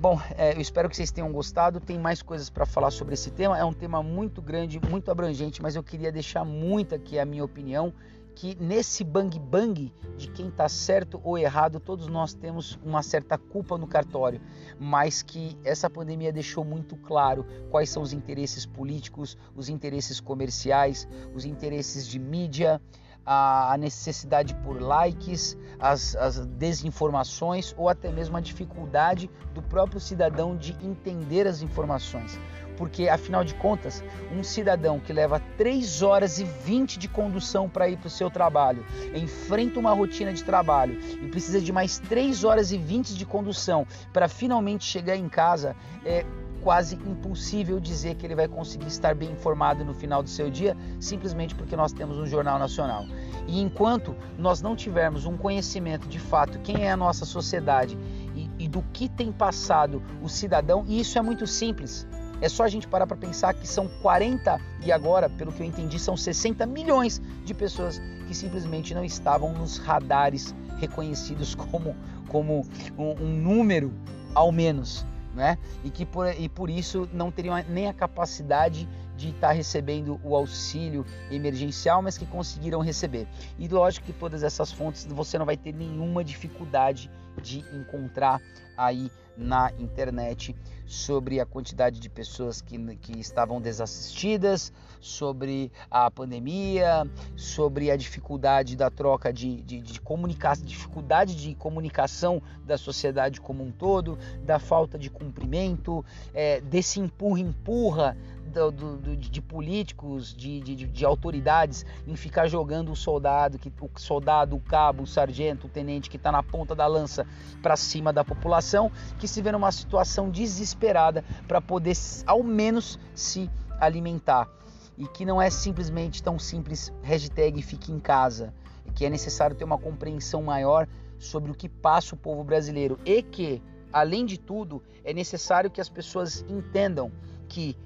Bom, 0.00 0.16
é, 0.36 0.54
eu 0.54 0.60
espero 0.60 0.88
que 0.88 0.94
vocês 0.94 1.10
tenham 1.10 1.32
gostado. 1.32 1.80
Tem 1.80 1.98
mais 1.98 2.22
coisas 2.22 2.48
para 2.48 2.64
falar 2.64 2.92
sobre 2.92 3.14
esse 3.14 3.32
tema. 3.32 3.58
É 3.58 3.64
um 3.64 3.72
tema 3.72 4.00
muito 4.00 4.40
grande, 4.40 4.78
muito 4.88 5.10
abrangente, 5.10 5.60
mas 5.60 5.74
eu 5.74 5.82
queria 5.82 6.12
deixar 6.12 6.44
muito 6.44 6.94
aqui 6.94 7.18
a 7.18 7.24
minha 7.24 7.44
opinião 7.44 7.92
que 8.32 8.56
nesse 8.60 9.02
bang 9.02 9.36
bang 9.40 9.92
de 10.16 10.30
quem 10.30 10.46
está 10.46 10.68
certo 10.68 11.20
ou 11.24 11.36
errado, 11.36 11.80
todos 11.80 12.06
nós 12.06 12.32
temos 12.32 12.78
uma 12.84 13.02
certa 13.02 13.36
culpa 13.36 13.76
no 13.76 13.88
cartório, 13.88 14.40
mas 14.78 15.20
que 15.20 15.58
essa 15.64 15.90
pandemia 15.90 16.32
deixou 16.32 16.64
muito 16.64 16.94
claro 16.98 17.44
quais 17.68 17.90
são 17.90 18.00
os 18.00 18.12
interesses 18.12 18.64
políticos, 18.64 19.36
os 19.56 19.68
interesses 19.68 20.20
comerciais, 20.20 21.08
os 21.34 21.44
interesses 21.44 22.06
de 22.06 22.20
mídia, 22.20 22.80
a 23.30 23.76
necessidade 23.76 24.54
por 24.54 24.80
likes, 24.80 25.54
as, 25.78 26.16
as, 26.16 26.46
desinformações 26.46 27.74
ou 27.76 27.86
até 27.86 28.10
mesmo 28.10 28.38
a 28.38 28.40
dificuldade 28.40 29.30
do 29.52 29.60
próprio 29.60 30.00
cidadão 30.00 30.56
de 30.56 30.72
entender 30.82 31.46
as 31.46 31.60
informações. 31.60 32.40
Porque, 32.78 33.08
afinal 33.08 33.44
de 33.44 33.54
contas, 33.54 34.02
um 34.32 34.42
cidadão 34.42 34.98
que 34.98 35.12
leva 35.12 35.42
3 35.58 36.00
horas 36.00 36.38
e 36.38 36.44
20 36.44 36.98
de 36.98 37.08
condução 37.08 37.68
para 37.68 37.88
ir 37.88 37.98
para 37.98 38.06
o 38.06 38.10
seu 38.10 38.30
trabalho, 38.30 38.86
enfrenta 39.14 39.78
uma 39.78 39.92
rotina 39.92 40.32
de 40.32 40.42
trabalho 40.42 40.98
e 41.20 41.28
precisa 41.28 41.60
de 41.60 41.72
mais 41.72 41.98
3 41.98 42.44
horas 42.44 42.72
e 42.72 42.78
20 42.78 43.14
de 43.14 43.26
condução 43.26 43.86
para 44.10 44.28
finalmente 44.28 44.84
chegar 44.84 45.16
em 45.16 45.28
casa, 45.28 45.76
é, 46.02 46.24
quase 46.62 46.96
impossível 46.96 47.80
dizer 47.80 48.14
que 48.16 48.26
ele 48.26 48.34
vai 48.34 48.48
conseguir 48.48 48.86
estar 48.86 49.14
bem 49.14 49.30
informado 49.30 49.84
no 49.84 49.94
final 49.94 50.22
do 50.22 50.28
seu 50.28 50.50
dia, 50.50 50.76
simplesmente 51.00 51.54
porque 51.54 51.76
nós 51.76 51.92
temos 51.92 52.18
um 52.18 52.26
jornal 52.26 52.58
nacional. 52.58 53.04
E 53.46 53.60
enquanto 53.60 54.14
nós 54.38 54.60
não 54.60 54.76
tivermos 54.76 55.24
um 55.24 55.36
conhecimento 55.36 56.08
de 56.08 56.18
fato 56.18 56.58
quem 56.60 56.84
é 56.84 56.90
a 56.90 56.96
nossa 56.96 57.24
sociedade 57.24 57.96
e, 58.34 58.50
e 58.58 58.68
do 58.68 58.82
que 58.92 59.08
tem 59.08 59.32
passado 59.32 60.02
o 60.22 60.28
cidadão, 60.28 60.84
e 60.86 61.00
isso 61.00 61.18
é 61.18 61.22
muito 61.22 61.46
simples. 61.46 62.06
É 62.40 62.48
só 62.48 62.64
a 62.64 62.68
gente 62.68 62.86
parar 62.86 63.06
para 63.06 63.16
pensar 63.16 63.52
que 63.54 63.66
são 63.66 63.88
40 64.00 64.60
e 64.84 64.92
agora, 64.92 65.28
pelo 65.28 65.52
que 65.52 65.60
eu 65.60 65.66
entendi, 65.66 65.98
são 65.98 66.16
60 66.16 66.64
milhões 66.66 67.20
de 67.44 67.52
pessoas 67.52 68.00
que 68.28 68.34
simplesmente 68.34 68.94
não 68.94 69.04
estavam 69.04 69.52
nos 69.52 69.78
radares 69.78 70.54
reconhecidos 70.78 71.54
como, 71.54 71.96
como 72.28 72.64
um, 72.96 73.24
um 73.24 73.42
número, 73.42 73.92
ao 74.34 74.52
menos 74.52 75.04
né? 75.38 75.56
E 75.84 75.90
que 75.90 76.04
por, 76.04 76.28
e 76.38 76.48
por 76.48 76.68
isso 76.68 77.08
não 77.12 77.30
teriam 77.30 77.54
nem 77.68 77.88
a 77.88 77.94
capacidade 77.94 78.86
de 79.16 79.30
estar 79.30 79.52
recebendo 79.52 80.20
o 80.22 80.34
auxílio 80.34 81.06
emergencial, 81.30 82.02
mas 82.02 82.18
que 82.18 82.26
conseguiram 82.26 82.80
receber. 82.80 83.26
E 83.58 83.66
lógico 83.68 84.06
que 84.06 84.12
todas 84.12 84.42
essas 84.42 84.70
fontes 84.70 85.06
você 85.06 85.38
não 85.38 85.46
vai 85.46 85.56
ter 85.56 85.72
nenhuma 85.72 86.22
dificuldade 86.22 87.10
de 87.40 87.60
encontrar 87.72 88.42
aí 88.76 89.10
na 89.36 89.72
internet 89.78 90.54
sobre 90.88 91.38
a 91.38 91.44
quantidade 91.44 92.00
de 92.00 92.08
pessoas 92.08 92.62
que, 92.62 92.78
que 92.96 93.20
estavam 93.20 93.60
desassistidas, 93.60 94.72
sobre 94.98 95.70
a 95.90 96.10
pandemia, 96.10 97.08
sobre 97.36 97.90
a 97.90 97.96
dificuldade 97.96 98.74
da 98.74 98.90
troca 98.90 99.30
de, 99.30 99.62
de, 99.62 99.80
de 99.80 100.00
comunicação, 100.00 100.64
dificuldade 100.64 101.36
de 101.36 101.54
comunicação 101.54 102.42
da 102.64 102.78
sociedade 102.78 103.38
como 103.38 103.62
um 103.62 103.70
todo, 103.70 104.18
da 104.42 104.58
falta 104.58 104.98
de 104.98 105.10
cumprimento, 105.10 106.02
é, 106.32 106.60
desse 106.62 106.98
empurra-empurra 106.98 108.16
do, 108.48 108.70
do, 108.70 109.16
de 109.16 109.40
políticos, 109.40 110.34
de, 110.34 110.60
de, 110.60 110.74
de, 110.86 111.04
autoridades, 111.04 111.84
em 112.06 112.16
ficar 112.16 112.48
jogando 112.48 112.90
o 112.90 112.96
soldado, 112.96 113.58
que, 113.58 113.68
o 113.68 113.90
soldado, 113.98 114.56
o 114.56 114.60
cabo, 114.60 115.02
o 115.02 115.06
sargento, 115.06 115.66
o 115.66 115.70
tenente 115.70 116.10
que 116.10 116.16
está 116.16 116.32
na 116.32 116.42
ponta 116.42 116.74
da 116.74 116.86
lança 116.86 117.26
para 117.62 117.76
cima 117.76 118.12
da 118.12 118.24
população, 118.24 118.90
que 119.18 119.28
se 119.28 119.40
vê 119.42 119.52
numa 119.52 119.70
situação 119.70 120.30
desesperada 120.30 121.24
para 121.46 121.60
poder 121.60 121.96
ao 122.26 122.42
menos 122.42 122.98
se 123.14 123.50
alimentar. 123.80 124.48
E 124.96 125.06
que 125.06 125.24
não 125.24 125.40
é 125.40 125.48
simplesmente 125.48 126.22
tão 126.22 126.38
simples 126.38 126.92
hashtag 127.02 127.62
fique 127.62 127.92
em 127.92 128.00
casa, 128.00 128.52
que 128.94 129.04
é 129.04 129.10
necessário 129.10 129.54
ter 129.54 129.64
uma 129.64 129.78
compreensão 129.78 130.42
maior 130.42 130.88
sobre 131.18 131.50
o 131.50 131.54
que 131.54 131.68
passa 131.68 132.14
o 132.14 132.18
povo 132.18 132.42
brasileiro 132.42 132.98
e 133.04 133.22
que, 133.22 133.62
além 133.92 134.24
de 134.24 134.38
tudo, 134.38 134.82
é 135.04 135.12
necessário 135.12 135.70
que 135.70 135.80
as 135.80 135.88
pessoas 135.88 136.44
entendam 136.48 137.10
que 137.48 137.76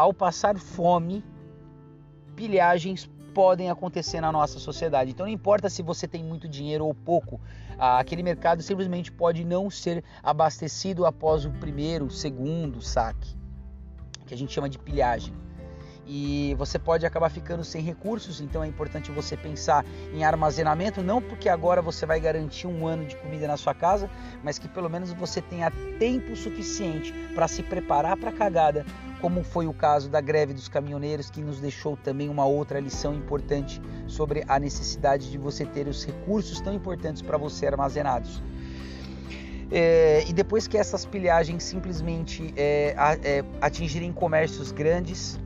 ao 0.00 0.14
passar 0.14 0.58
fome, 0.58 1.22
pilhagens 2.34 3.06
podem 3.34 3.68
acontecer 3.68 4.18
na 4.18 4.32
nossa 4.32 4.58
sociedade. 4.58 5.10
Então 5.10 5.26
não 5.26 5.32
importa 5.32 5.68
se 5.68 5.82
você 5.82 6.08
tem 6.08 6.24
muito 6.24 6.48
dinheiro 6.48 6.86
ou 6.86 6.94
pouco, 6.94 7.38
aquele 7.78 8.22
mercado 8.22 8.62
simplesmente 8.62 9.12
pode 9.12 9.44
não 9.44 9.68
ser 9.68 10.02
abastecido 10.22 11.04
após 11.04 11.44
o 11.44 11.50
primeiro, 11.50 12.10
segundo 12.10 12.80
saque, 12.80 13.36
que 14.26 14.32
a 14.32 14.36
gente 14.38 14.52
chama 14.52 14.70
de 14.70 14.78
pilhagem 14.78 15.34
e 16.12 16.56
você 16.58 16.76
pode 16.76 17.06
acabar 17.06 17.30
ficando 17.30 17.62
sem 17.62 17.80
recursos, 17.80 18.40
então 18.40 18.64
é 18.64 18.66
importante 18.66 19.12
você 19.12 19.36
pensar 19.36 19.84
em 20.12 20.24
armazenamento, 20.24 21.04
não 21.04 21.22
porque 21.22 21.48
agora 21.48 21.80
você 21.80 22.04
vai 22.04 22.18
garantir 22.18 22.66
um 22.66 22.84
ano 22.84 23.04
de 23.04 23.14
comida 23.14 23.46
na 23.46 23.56
sua 23.56 23.72
casa, 23.72 24.10
mas 24.42 24.58
que 24.58 24.66
pelo 24.66 24.90
menos 24.90 25.12
você 25.12 25.40
tenha 25.40 25.70
tempo 26.00 26.34
suficiente 26.34 27.12
para 27.32 27.46
se 27.46 27.62
preparar 27.62 28.16
para 28.16 28.30
a 28.30 28.32
cagada, 28.32 28.84
como 29.20 29.44
foi 29.44 29.68
o 29.68 29.72
caso 29.72 30.10
da 30.10 30.20
greve 30.20 30.52
dos 30.52 30.66
caminhoneiros, 30.66 31.30
que 31.30 31.40
nos 31.42 31.60
deixou 31.60 31.96
também 31.96 32.28
uma 32.28 32.44
outra 32.44 32.80
lição 32.80 33.14
importante 33.14 33.80
sobre 34.08 34.42
a 34.48 34.58
necessidade 34.58 35.30
de 35.30 35.38
você 35.38 35.64
ter 35.64 35.86
os 35.86 36.04
recursos 36.04 36.60
tão 36.60 36.74
importantes 36.74 37.22
para 37.22 37.38
você 37.38 37.68
armazenados. 37.68 38.42
É, 39.70 40.24
e 40.26 40.32
depois 40.32 40.66
que 40.66 40.76
essas 40.76 41.06
pilhagens 41.06 41.62
simplesmente 41.62 42.52
é, 42.56 42.96
é, 43.22 43.44
atingirem 43.60 44.12
comércios 44.12 44.72
grandes, 44.72 45.38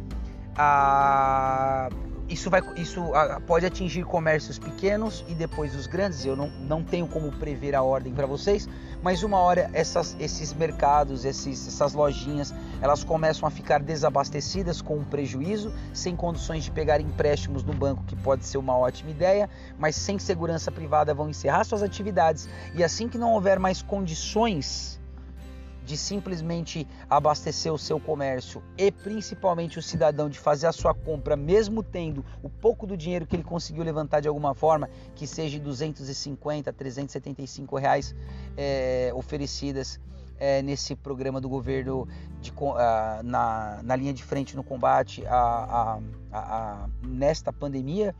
a, 0.56 1.88
isso, 2.28 2.48
vai, 2.48 2.62
isso 2.76 3.02
pode 3.46 3.66
atingir 3.66 4.02
comércios 4.04 4.58
pequenos 4.58 5.24
e 5.28 5.34
depois 5.34 5.74
os 5.74 5.86
grandes. 5.86 6.24
Eu 6.24 6.34
não, 6.34 6.48
não 6.48 6.82
tenho 6.82 7.06
como 7.06 7.30
prever 7.32 7.74
a 7.74 7.82
ordem 7.82 8.14
para 8.14 8.26
vocês, 8.26 8.68
mas 9.02 9.22
uma 9.22 9.38
hora 9.38 9.68
essas, 9.72 10.16
esses 10.18 10.52
mercados, 10.54 11.24
esses, 11.24 11.68
essas 11.68 11.92
lojinhas, 11.92 12.54
elas 12.80 13.04
começam 13.04 13.46
a 13.46 13.50
ficar 13.50 13.82
desabastecidas 13.82 14.80
com 14.80 14.96
um 14.96 15.04
prejuízo, 15.04 15.72
sem 15.92 16.16
condições 16.16 16.64
de 16.64 16.70
pegar 16.70 17.00
empréstimos 17.00 17.62
no 17.62 17.74
banco, 17.74 18.02
que 18.04 18.16
pode 18.16 18.46
ser 18.46 18.58
uma 18.58 18.76
ótima 18.76 19.10
ideia, 19.10 19.48
mas 19.78 19.94
sem 19.94 20.18
segurança 20.18 20.72
privada 20.72 21.12
vão 21.12 21.28
encerrar 21.28 21.64
suas 21.64 21.82
atividades 21.82 22.48
e 22.74 22.82
assim 22.82 23.08
que 23.08 23.18
não 23.18 23.32
houver 23.32 23.58
mais 23.58 23.82
condições 23.82 24.98
de 25.84 25.96
simplesmente 25.96 26.86
abastecer 27.08 27.72
o 27.72 27.78
seu 27.78 28.00
comércio 28.00 28.62
e 28.76 28.90
principalmente 28.90 29.78
o 29.78 29.82
cidadão 29.82 30.28
de 30.28 30.38
fazer 30.38 30.66
a 30.66 30.72
sua 30.72 30.94
compra, 30.94 31.36
mesmo 31.36 31.82
tendo 31.82 32.24
o 32.42 32.48
pouco 32.48 32.86
do 32.86 32.96
dinheiro 32.96 33.26
que 33.26 33.36
ele 33.36 33.44
conseguiu 33.44 33.84
levantar 33.84 34.20
de 34.20 34.28
alguma 34.28 34.54
forma, 34.54 34.88
que 35.14 35.26
seja 35.26 35.58
250, 35.58 36.72
375 36.72 37.76
reais 37.76 38.14
é, 38.56 39.12
oferecidas 39.14 40.00
é, 40.38 40.62
nesse 40.62 40.96
programa 40.96 41.40
do 41.40 41.48
governo 41.48 42.08
de, 42.40 42.50
uh, 42.50 43.22
na, 43.22 43.80
na 43.82 43.96
linha 43.96 44.12
de 44.12 44.22
frente 44.22 44.56
no 44.56 44.64
combate 44.64 45.24
a, 45.26 45.36
a, 45.36 45.98
a, 46.32 46.88
nesta 47.02 47.52
pandemia, 47.52 48.14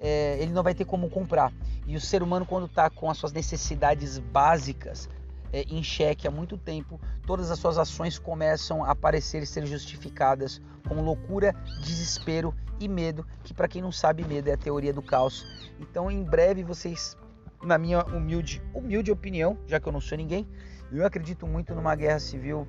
é, 0.00 0.36
ele 0.40 0.52
não 0.52 0.62
vai 0.62 0.74
ter 0.74 0.84
como 0.84 1.08
comprar. 1.08 1.52
E 1.86 1.96
o 1.96 2.00
ser 2.00 2.22
humano, 2.22 2.44
quando 2.44 2.66
está 2.66 2.90
com 2.90 3.10
as 3.10 3.18
suas 3.18 3.32
necessidades 3.32 4.18
básicas 4.18 5.08
é, 5.54 5.62
em 5.68 5.84
xeque 5.84 6.26
há 6.26 6.30
muito 6.32 6.58
tempo, 6.58 7.00
todas 7.24 7.48
as 7.48 7.60
suas 7.60 7.78
ações 7.78 8.18
começam 8.18 8.84
a 8.84 8.92
parecer 8.92 9.46
ser 9.46 9.64
justificadas 9.64 10.60
com 10.88 11.00
loucura, 11.00 11.54
desespero 11.80 12.52
e 12.80 12.88
medo, 12.88 13.24
que 13.44 13.54
para 13.54 13.68
quem 13.68 13.80
não 13.80 13.92
sabe, 13.92 14.24
medo 14.24 14.48
é 14.48 14.54
a 14.54 14.56
teoria 14.56 14.92
do 14.92 15.00
caos. 15.00 15.46
Então, 15.78 16.10
em 16.10 16.24
breve 16.24 16.64
vocês, 16.64 17.16
na 17.62 17.78
minha 17.78 18.02
humilde, 18.02 18.60
humilde 18.74 19.12
opinião, 19.12 19.56
já 19.68 19.78
que 19.78 19.86
eu 19.86 19.92
não 19.92 20.00
sou 20.00 20.18
ninguém, 20.18 20.44
eu 20.90 21.06
acredito 21.06 21.46
muito 21.46 21.72
numa 21.72 21.94
guerra 21.94 22.18
civil 22.18 22.66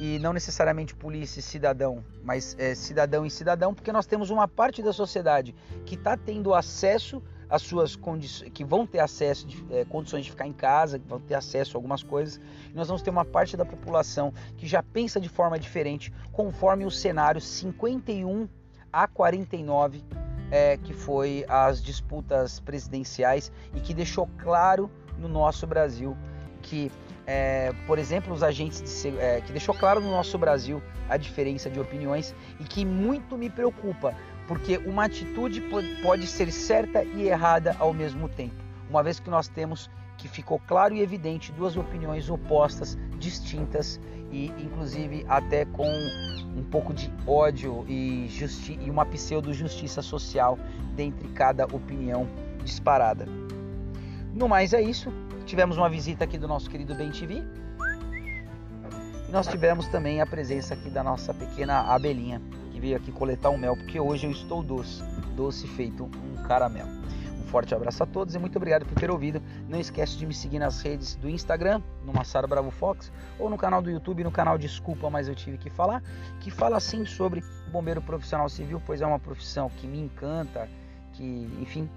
e 0.00 0.18
não 0.18 0.32
necessariamente 0.32 0.94
polícia 0.94 1.38
e 1.38 1.42
cidadão, 1.42 2.02
mas 2.24 2.56
é, 2.58 2.74
cidadão 2.74 3.26
e 3.26 3.30
cidadão, 3.30 3.74
porque 3.74 3.92
nós 3.92 4.06
temos 4.06 4.30
uma 4.30 4.48
parte 4.48 4.82
da 4.82 4.92
sociedade 4.92 5.54
que 5.84 5.96
está 5.96 6.16
tendo 6.16 6.54
acesso 6.54 7.22
as 7.52 7.60
suas 7.60 7.94
condições, 7.94 8.50
que 8.54 8.64
vão 8.64 8.86
ter 8.86 8.98
acesso 8.98 9.46
de 9.46 9.62
é, 9.70 9.84
condições 9.84 10.24
de 10.24 10.30
ficar 10.30 10.46
em 10.46 10.54
casa, 10.54 10.98
que 10.98 11.06
vão 11.06 11.20
ter 11.20 11.34
acesso 11.34 11.76
a 11.76 11.78
algumas 11.78 12.02
coisas. 12.02 12.40
Nós 12.74 12.88
vamos 12.88 13.02
ter 13.02 13.10
uma 13.10 13.26
parte 13.26 13.58
da 13.58 13.64
população 13.66 14.32
que 14.56 14.66
já 14.66 14.82
pensa 14.82 15.20
de 15.20 15.28
forma 15.28 15.58
diferente, 15.58 16.10
conforme 16.32 16.86
o 16.86 16.90
cenário 16.90 17.42
51 17.42 18.48
a 18.90 19.06
49 19.06 20.02
é, 20.50 20.78
que 20.78 20.94
foi 20.94 21.44
as 21.46 21.82
disputas 21.82 22.58
presidenciais 22.58 23.52
e 23.74 23.80
que 23.80 23.92
deixou 23.92 24.26
claro 24.38 24.90
no 25.18 25.28
nosso 25.28 25.66
Brasil 25.66 26.16
que, 26.62 26.90
é, 27.26 27.74
por 27.86 27.98
exemplo, 27.98 28.32
os 28.32 28.42
agentes 28.42 28.80
de, 28.80 29.18
é, 29.18 29.42
que 29.42 29.52
deixou 29.52 29.74
claro 29.74 30.00
no 30.00 30.10
nosso 30.10 30.38
Brasil 30.38 30.82
a 31.06 31.18
diferença 31.18 31.68
de 31.68 31.78
opiniões 31.78 32.34
e 32.58 32.64
que 32.64 32.82
muito 32.84 33.36
me 33.36 33.50
preocupa 33.50 34.14
porque 34.52 34.76
uma 34.84 35.04
atitude 35.04 35.62
pode 36.02 36.26
ser 36.26 36.52
certa 36.52 37.02
e 37.02 37.26
errada 37.26 37.74
ao 37.78 37.94
mesmo 37.94 38.28
tempo, 38.28 38.54
uma 38.90 39.02
vez 39.02 39.18
que 39.18 39.30
nós 39.30 39.48
temos 39.48 39.88
que 40.18 40.28
ficou 40.28 40.60
claro 40.68 40.92
e 40.92 41.00
evidente 41.00 41.50
duas 41.52 41.74
opiniões 41.74 42.28
opostas, 42.28 42.98
distintas 43.18 43.98
e 44.30 44.48
inclusive 44.58 45.24
até 45.26 45.64
com 45.64 45.88
um 46.54 46.62
pouco 46.70 46.92
de 46.92 47.10
ódio 47.26 47.86
e, 47.88 48.28
justi 48.28 48.78
e 48.82 48.90
uma 48.90 49.06
pseudo-justiça 49.06 50.02
social 50.02 50.58
dentre 50.94 51.26
cada 51.28 51.64
opinião 51.64 52.28
disparada. 52.62 53.26
No 54.34 54.50
mais 54.50 54.74
é 54.74 54.82
isso. 54.82 55.10
Tivemos 55.46 55.78
uma 55.78 55.88
visita 55.88 56.24
aqui 56.24 56.36
do 56.36 56.46
nosso 56.46 56.68
querido 56.68 56.94
Ben 56.94 57.10
TV. 57.10 57.42
E 59.26 59.32
nós 59.32 59.46
tivemos 59.46 59.88
também 59.88 60.20
a 60.20 60.26
presença 60.26 60.74
aqui 60.74 60.90
da 60.90 61.02
nossa 61.02 61.32
pequena 61.32 61.90
abelhinha 61.90 62.38
aqui 62.96 63.12
coletar 63.12 63.50
o 63.50 63.58
mel, 63.58 63.76
porque 63.76 64.00
hoje 64.00 64.26
eu 64.26 64.30
estou 64.32 64.62
doce, 64.62 65.02
doce 65.36 65.68
feito 65.68 66.04
um 66.04 66.42
caramelo. 66.42 66.90
Um 67.40 67.44
forte 67.44 67.74
abraço 67.74 68.02
a 68.02 68.06
todos 68.06 68.34
e 68.34 68.38
muito 68.38 68.56
obrigado 68.56 68.84
por 68.84 68.98
ter 68.98 69.10
ouvido. 69.10 69.40
Não 69.68 69.78
esquece 69.78 70.16
de 70.16 70.26
me 70.26 70.34
seguir 70.34 70.58
nas 70.58 70.80
redes 70.82 71.14
do 71.14 71.28
Instagram, 71.28 71.80
no 72.04 72.12
Massaro 72.12 72.48
Bravo 72.48 72.70
Fox, 72.70 73.12
ou 73.38 73.48
no 73.48 73.56
canal 73.56 73.80
do 73.80 73.90
YouTube, 73.90 74.24
no 74.24 74.32
canal 74.32 74.58
Desculpa, 74.58 75.08
mas 75.08 75.28
eu 75.28 75.34
tive 75.34 75.58
que 75.58 75.70
falar, 75.70 76.02
que 76.40 76.50
fala 76.50 76.80
sim 76.80 77.04
sobre 77.04 77.44
bombeiro 77.70 78.02
profissional 78.02 78.48
civil, 78.48 78.82
pois 78.84 79.00
é 79.00 79.06
uma 79.06 79.18
profissão 79.18 79.70
que 79.70 79.86
me 79.86 80.00
encanta, 80.00 80.68
que, 81.12 81.24
enfim, 81.60 81.88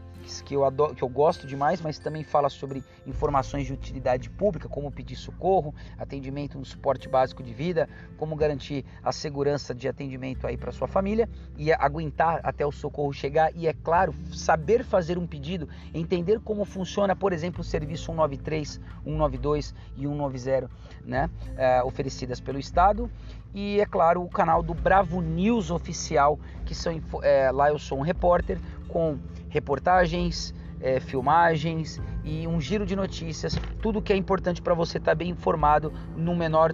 que 0.44 0.54
eu, 0.54 0.66
adoro, 0.66 0.96
que 0.96 1.04
eu 1.04 1.10
gosto 1.10 1.46
demais, 1.46 1.82
mas 1.82 2.00
também 2.00 2.24
fala 2.24 2.50
sobre 2.50 2.84
informações 3.06 3.66
de 3.66 3.74
utilidade 3.74 4.30
pública, 4.30 4.68
como 4.68 4.92
pedir 4.92 5.16
socorro, 5.16 5.74
atendimento 5.98 6.58
no 6.58 6.66
suporte 6.66 7.08
básico 7.08 7.44
de 7.44 7.54
vida, 7.54 7.88
como 8.18 8.36
garantir 8.36 8.86
a 9.04 9.12
segurança 9.12 9.74
de 9.74 9.88
atendimento 9.88 10.48
aí 10.48 10.58
para 10.58 10.72
sua 10.72 10.88
família 10.88 11.30
e 11.58 11.72
aguentar 11.72 12.40
até 12.44 12.66
o 12.66 12.72
socorro 12.72 13.14
chegar 13.14 13.52
e 13.56 13.68
é 13.68 13.74
claro, 13.74 14.14
saber 14.34 14.84
fazer 14.84 15.18
um 15.18 15.28
pedido, 15.28 15.70
entender 15.94 16.40
como 16.40 16.66
funciona, 16.66 17.16
por 17.16 17.32
exemplo, 17.32 17.62
o 17.62 17.64
serviço 17.64 18.06
193, 18.06 18.82
192 19.04 19.74
e 19.98 20.02
190, 20.02 20.70
né, 21.06 21.30
é, 21.58 21.84
oferecidas 21.84 22.40
pelo 22.40 22.60
Estado. 22.60 23.10
E 23.54 23.80
é 23.80 23.86
claro 23.86 24.22
o 24.22 24.30
canal 24.30 24.62
do 24.62 24.74
Bravo 24.74 25.22
News 25.22 25.72
oficial, 25.72 26.38
que 26.66 26.76
são 26.76 27.02
é, 27.22 27.50
lá 27.52 27.70
eu 27.70 27.80
sou 27.80 27.98
um 28.00 28.02
repórter 28.02 28.60
com 28.90 29.18
reportagens, 29.56 30.54
é, 30.82 31.00
filmagens 31.00 32.02
e 32.26 32.46
um 32.46 32.60
giro 32.60 32.86
de 32.86 32.94
notícias, 32.94 33.56
tudo 33.82 34.02
que 34.02 34.12
é 34.12 34.16
importante 34.18 34.62
para 34.62 34.74
você 34.74 34.98
estar 34.98 35.12
tá 35.12 35.16
bem 35.16 35.30
informado 35.30 35.94
no 36.18 36.36
menor, 36.36 36.74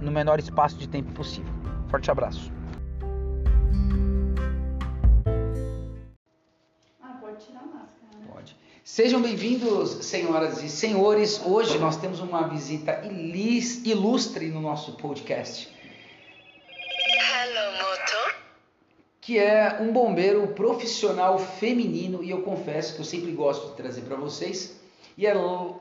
no 0.00 0.10
menor 0.10 0.38
espaço 0.38 0.78
de 0.78 0.88
tempo 0.88 1.12
possível. 1.12 1.52
Forte 1.88 2.10
abraço. 2.10 2.50
Ah, 7.02 7.18
pode 7.20 7.44
tirar 7.44 7.60
a 7.60 7.66
máscara, 7.66 8.18
né? 8.18 8.26
Pode. 8.32 8.56
Sejam 8.82 9.20
bem-vindos, 9.20 9.90
senhoras 10.06 10.62
e 10.62 10.70
senhores. 10.70 11.44
Hoje 11.44 11.78
nós 11.78 11.98
temos 11.98 12.20
uma 12.20 12.48
visita 12.48 13.02
ilustre 13.04 14.48
no 14.48 14.62
nosso 14.62 14.92
podcast. 14.92 15.68
Que 19.20 19.38
é 19.38 19.78
um 19.80 19.92
bombeiro 19.92 20.46
profissional 20.48 21.38
feminino 21.38 22.22
e 22.22 22.30
eu 22.30 22.42
confesso 22.42 22.94
que 22.94 23.00
eu 23.00 23.04
sempre 23.04 23.32
gosto 23.32 23.68
de 23.68 23.76
trazer 23.76 24.02
para 24.02 24.16
vocês. 24.16 24.80
E 25.16 25.26
é 25.26 25.34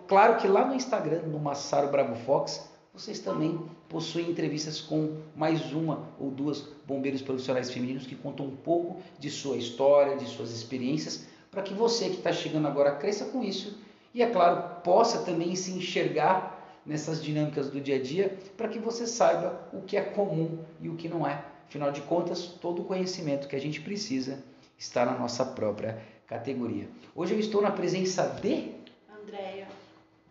claro 0.08 0.38
que 0.38 0.48
lá 0.48 0.66
no 0.66 0.76
Instagram, 0.76 1.22
no 1.22 1.40
Massaro 1.40 1.88
Bravo 1.88 2.16
Fox, 2.26 2.70
vocês 2.94 3.20
também 3.20 3.58
possuem 3.88 4.30
entrevistas 4.30 4.82
com 4.82 5.18
mais 5.36 5.72
uma 5.72 6.10
ou 6.20 6.30
duas 6.30 6.68
bombeiros 6.86 7.22
profissionais 7.22 7.72
femininos 7.72 8.06
que 8.06 8.16
contam 8.16 8.46
um 8.48 8.56
pouco 8.56 9.02
de 9.18 9.30
sua 9.30 9.56
história, 9.56 10.18
de 10.18 10.26
suas 10.26 10.52
experiências, 10.52 11.26
para 11.50 11.62
que 11.62 11.74
você 11.74 12.10
que 12.10 12.18
está 12.18 12.34
chegando 12.34 12.68
agora 12.68 12.92
cresça 12.92 13.26
com 13.26 13.42
isso 13.42 13.78
e, 14.14 14.22
é 14.22 14.28
claro, 14.28 14.82
possa 14.84 15.20
também 15.20 15.56
se 15.56 15.72
enxergar 15.72 16.82
nessas 16.86 17.24
dinâmicas 17.24 17.70
do 17.70 17.80
dia 17.80 17.96
a 17.96 18.02
dia, 18.02 18.38
para 18.58 18.68
que 18.68 18.80
você 18.80 19.06
saiba 19.06 19.68
o 19.72 19.82
que 19.82 19.96
é 19.96 20.02
comum 20.02 20.60
e 20.82 20.90
o 20.90 20.96
que 20.96 21.08
não 21.08 21.26
é. 21.26 21.44
Afinal 21.70 21.92
de 21.92 22.02
contas, 22.02 22.48
todo 22.60 22.82
o 22.82 22.86
conhecimento 22.86 23.48
que 23.48 23.56
a 23.56 23.62
gente 23.62 23.80
precisa 23.80 24.40
está 24.76 25.06
na 25.06 25.16
nossa 25.16 25.46
própria 25.46 26.02
categoria. 26.26 26.90
Hoje 27.16 27.36
eu 27.36 27.40
estou 27.40 27.62
na 27.62 27.70
presença 27.70 28.24
de 28.42 28.72
Andréia. 29.08 29.68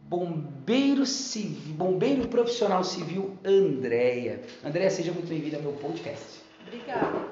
Bombeiro 0.00 1.06
civil, 1.06 1.76
bombeiro 1.76 2.26
profissional 2.26 2.82
civil 2.82 3.38
Andréia. 3.44 4.42
Andréia, 4.64 4.90
seja 4.90 5.12
muito 5.12 5.28
bem-vinda 5.28 5.58
ao 5.58 5.62
meu 5.62 5.74
podcast. 5.74 6.40
Obrigada. 6.66 7.28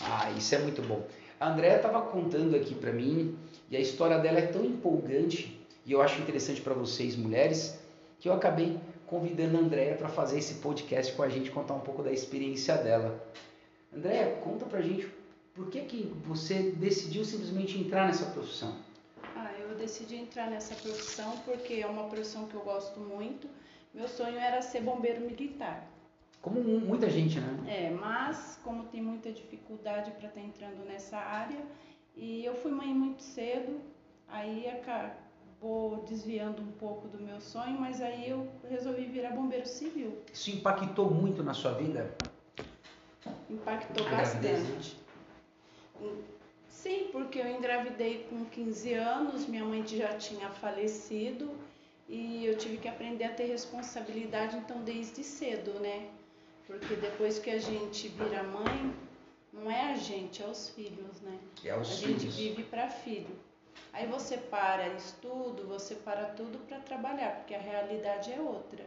Ah, 0.00 0.30
isso 0.30 0.54
é 0.54 0.58
muito 0.58 0.80
bom. 0.82 1.04
A 1.40 1.50
Andréia 1.50 1.78
estava 1.78 2.00
contando 2.02 2.54
aqui 2.54 2.72
para 2.72 2.92
mim 2.92 3.36
e 3.68 3.76
a 3.76 3.80
história 3.80 4.18
dela 4.20 4.38
é 4.38 4.46
tão 4.46 4.64
empolgante 4.64 5.60
e 5.84 5.90
eu 5.90 6.00
acho 6.00 6.20
interessante 6.20 6.60
para 6.60 6.72
vocês, 6.72 7.16
mulheres, 7.16 7.80
que 8.20 8.28
eu 8.28 8.32
acabei 8.32 8.78
convidando 9.08 9.56
a 9.56 9.60
Andréia 9.60 9.94
para 9.96 10.08
fazer 10.08 10.38
esse 10.38 10.54
podcast 10.54 11.12
com 11.14 11.22
a 11.22 11.28
gente, 11.28 11.50
contar 11.50 11.74
um 11.74 11.80
pouco 11.80 12.02
da 12.02 12.12
experiência 12.12 12.76
dela. 12.76 13.22
Andréia, 13.92 14.36
conta 14.42 14.66
pra 14.66 14.80
gente 14.80 15.08
por 15.58 15.70
que, 15.70 15.80
que 15.80 16.02
você 16.24 16.70
decidiu 16.70 17.24
simplesmente 17.24 17.76
entrar 17.76 18.06
nessa 18.06 18.26
profissão? 18.26 18.76
Ah, 19.34 19.52
eu 19.58 19.74
decidi 19.74 20.14
entrar 20.14 20.48
nessa 20.48 20.72
profissão 20.76 21.36
porque 21.44 21.74
é 21.74 21.86
uma 21.86 22.04
profissão 22.04 22.46
que 22.46 22.54
eu 22.54 22.60
gosto 22.60 23.00
muito. 23.00 23.48
Meu 23.92 24.06
sonho 24.06 24.38
era 24.38 24.62
ser 24.62 24.82
bombeiro 24.82 25.20
militar. 25.22 25.84
Como 26.40 26.62
muita 26.62 27.10
gente, 27.10 27.40
né? 27.40 27.58
É, 27.66 27.90
mas 27.90 28.60
como 28.62 28.84
tem 28.84 29.02
muita 29.02 29.32
dificuldade 29.32 30.12
para 30.12 30.28
estar 30.28 30.40
tá 30.40 30.46
entrando 30.46 30.86
nessa 30.86 31.16
área, 31.16 31.60
e 32.14 32.44
eu 32.44 32.54
fui 32.54 32.70
mãe 32.70 32.94
muito 32.94 33.22
cedo, 33.22 33.80
aí 34.28 34.66
acabou 35.58 36.04
desviando 36.08 36.62
um 36.62 36.72
pouco 36.72 37.08
do 37.08 37.22
meu 37.22 37.40
sonho, 37.40 37.78
mas 37.78 38.00
aí 38.00 38.30
eu 38.30 38.48
resolvi 38.68 39.04
virar 39.06 39.30
bombeiro 39.30 39.66
civil. 39.66 40.16
Isso 40.32 40.50
impactou 40.50 41.10
muito 41.10 41.42
na 41.42 41.52
sua 41.52 41.72
vida? 41.72 42.14
Impactou 43.50 44.08
bastante. 44.08 44.96
Sim, 46.68 47.08
porque 47.10 47.40
eu 47.40 47.48
engravidei 47.48 48.26
com 48.30 48.44
15 48.44 48.94
anos, 48.94 49.46
minha 49.46 49.64
mãe 49.64 49.84
já 49.86 50.16
tinha 50.16 50.48
falecido 50.48 51.50
e 52.08 52.46
eu 52.46 52.56
tive 52.56 52.78
que 52.78 52.88
aprender 52.88 53.24
a 53.24 53.32
ter 53.34 53.46
responsabilidade 53.46 54.56
então 54.56 54.80
desde 54.82 55.24
cedo, 55.24 55.72
né? 55.80 56.08
Porque 56.66 56.94
depois 56.94 57.38
que 57.38 57.50
a 57.50 57.58
gente 57.58 58.08
vira 58.08 58.44
mãe, 58.44 58.94
não 59.52 59.70
é 59.70 59.92
a 59.92 59.96
gente, 59.96 60.42
é 60.42 60.46
os 60.46 60.68
filhos, 60.70 61.20
né? 61.22 61.36
É 61.64 61.76
os 61.76 61.90
a 61.90 62.06
filhos. 62.06 62.22
gente 62.22 62.36
vive 62.36 62.62
para 62.62 62.88
filho. 62.88 63.47
Aí 63.92 64.06
você 64.06 64.36
para 64.36 64.88
estudo, 64.94 65.66
você 65.66 65.94
para 65.94 66.26
tudo 66.26 66.58
para 66.66 66.78
trabalhar, 66.78 67.36
porque 67.36 67.54
a 67.54 67.60
realidade 67.60 68.32
é 68.32 68.40
outra. 68.40 68.84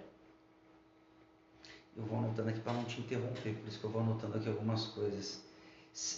Eu 1.96 2.04
vou 2.04 2.20
anotando 2.20 2.50
aqui 2.50 2.60
para 2.62 2.74
não 2.74 2.86
te 2.86 3.00
interromper, 3.02 3.54
por 3.56 3.68
isso 3.68 3.80
que 3.80 3.84
eu 3.84 3.90
vou 3.90 4.02
anotando 4.02 4.38
aqui 4.38 4.48
algumas 4.48 4.86
coisas. 4.88 5.44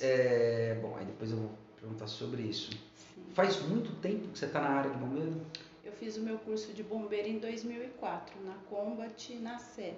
É, 0.02 0.78
bom, 0.82 0.96
aí 0.96 1.06
depois 1.06 1.32
eu 1.32 1.38
vou 1.38 1.52
perguntar 1.80 2.08
sobre 2.08 2.44
isso. 2.44 2.72
Sim. 2.72 3.24
Faz 3.34 3.60
muito 3.64 3.92
tempo 4.00 4.28
que 4.28 4.38
você 4.38 4.46
está 4.46 4.62
na 4.62 4.70
área 4.70 4.92
de 4.92 4.98
bombeiro? 4.98 5.42
Eu 5.84 5.92
fiz 5.94 6.16
o 6.18 6.22
meu 6.22 6.38
curso 6.38 6.72
de 6.74 6.84
bombeiro 6.84 7.28
em 7.28 7.40
2004, 7.40 8.40
na 8.46 8.54
Combat, 8.70 9.36
na 9.36 9.58
Sé. 9.58 9.96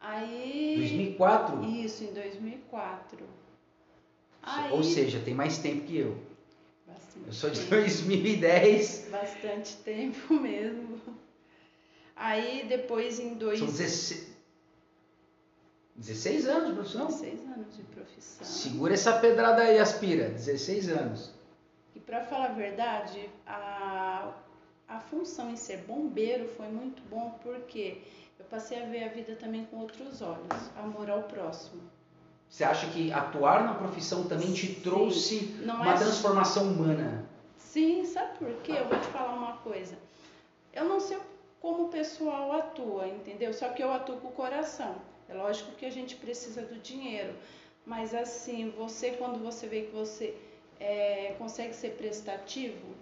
Aí... 0.00 0.74
2004? 0.78 1.64
Isso, 1.64 2.04
em 2.04 2.12
2004. 2.12 3.24
Aí... 4.42 4.72
Ou 4.72 4.82
seja, 4.82 5.20
tem 5.20 5.34
mais 5.34 5.58
tempo 5.58 5.86
que 5.86 5.96
eu. 5.96 6.29
Bastante 6.94 7.26
eu 7.26 7.32
sou 7.32 7.50
de 7.50 7.60
tempo. 7.60 7.70
2010. 7.70 9.08
Bastante 9.10 9.76
tempo 9.78 10.34
mesmo. 10.40 11.00
Aí 12.16 12.66
depois 12.68 13.18
em 13.18 13.34
dois... 13.34 13.58
São 13.58 13.68
16... 13.68 14.30
16 15.96 16.46
anos 16.46 16.68
de 16.68 16.74
profissão? 16.74 17.06
16 17.06 17.40
anos 17.40 17.76
de 17.76 17.82
profissão. 17.82 18.46
Segura 18.46 18.94
essa 18.94 19.18
pedrada 19.18 19.62
aí, 19.62 19.78
aspira. 19.78 20.30
16 20.30 20.88
anos. 20.88 21.30
E 21.94 22.00
para 22.00 22.24
falar 22.24 22.46
a 22.46 22.52
verdade, 22.54 23.28
a, 23.46 24.32
a 24.88 25.00
função 25.00 25.50
em 25.50 25.56
ser 25.56 25.78
bombeiro 25.78 26.48
foi 26.56 26.68
muito 26.68 27.02
bom 27.10 27.38
porque 27.42 27.98
eu 28.38 28.44
passei 28.46 28.82
a 28.82 28.86
ver 28.86 29.04
a 29.04 29.08
vida 29.08 29.36
também 29.36 29.66
com 29.66 29.76
outros 29.76 30.22
olhos, 30.22 30.70
amor 30.76 31.10
ao 31.10 31.24
próximo. 31.24 31.82
Você 32.50 32.64
acha 32.64 32.88
que 32.88 33.12
atuar 33.12 33.64
na 33.64 33.74
profissão 33.74 34.24
também 34.26 34.52
te 34.52 34.74
trouxe 34.80 35.56
uma 35.62 35.94
é 35.94 35.96
transformação 35.96 36.64
humana? 36.64 37.24
Sim, 37.56 38.04
sabe 38.04 38.38
por 38.38 38.52
quê? 38.62 38.72
Eu 38.72 38.88
vou 38.88 38.98
te 38.98 39.06
falar 39.06 39.32
uma 39.34 39.56
coisa. 39.58 39.96
Eu 40.72 40.84
não 40.84 40.98
sei 40.98 41.18
como 41.60 41.84
o 41.84 41.88
pessoal 41.88 42.50
atua, 42.52 43.06
entendeu? 43.06 43.54
Só 43.54 43.68
que 43.68 43.80
eu 43.80 43.92
atuo 43.92 44.16
com 44.16 44.28
o 44.28 44.32
coração. 44.32 44.96
É 45.28 45.34
lógico 45.34 45.70
que 45.72 45.86
a 45.86 45.90
gente 45.90 46.16
precisa 46.16 46.62
do 46.62 46.74
dinheiro, 46.80 47.32
mas 47.86 48.12
assim, 48.12 48.70
você 48.76 49.12
quando 49.12 49.40
você 49.40 49.68
vê 49.68 49.82
que 49.82 49.92
você 49.92 50.36
é, 50.80 51.36
consegue 51.38 51.72
ser 51.72 51.90
prestativo, 51.90 52.96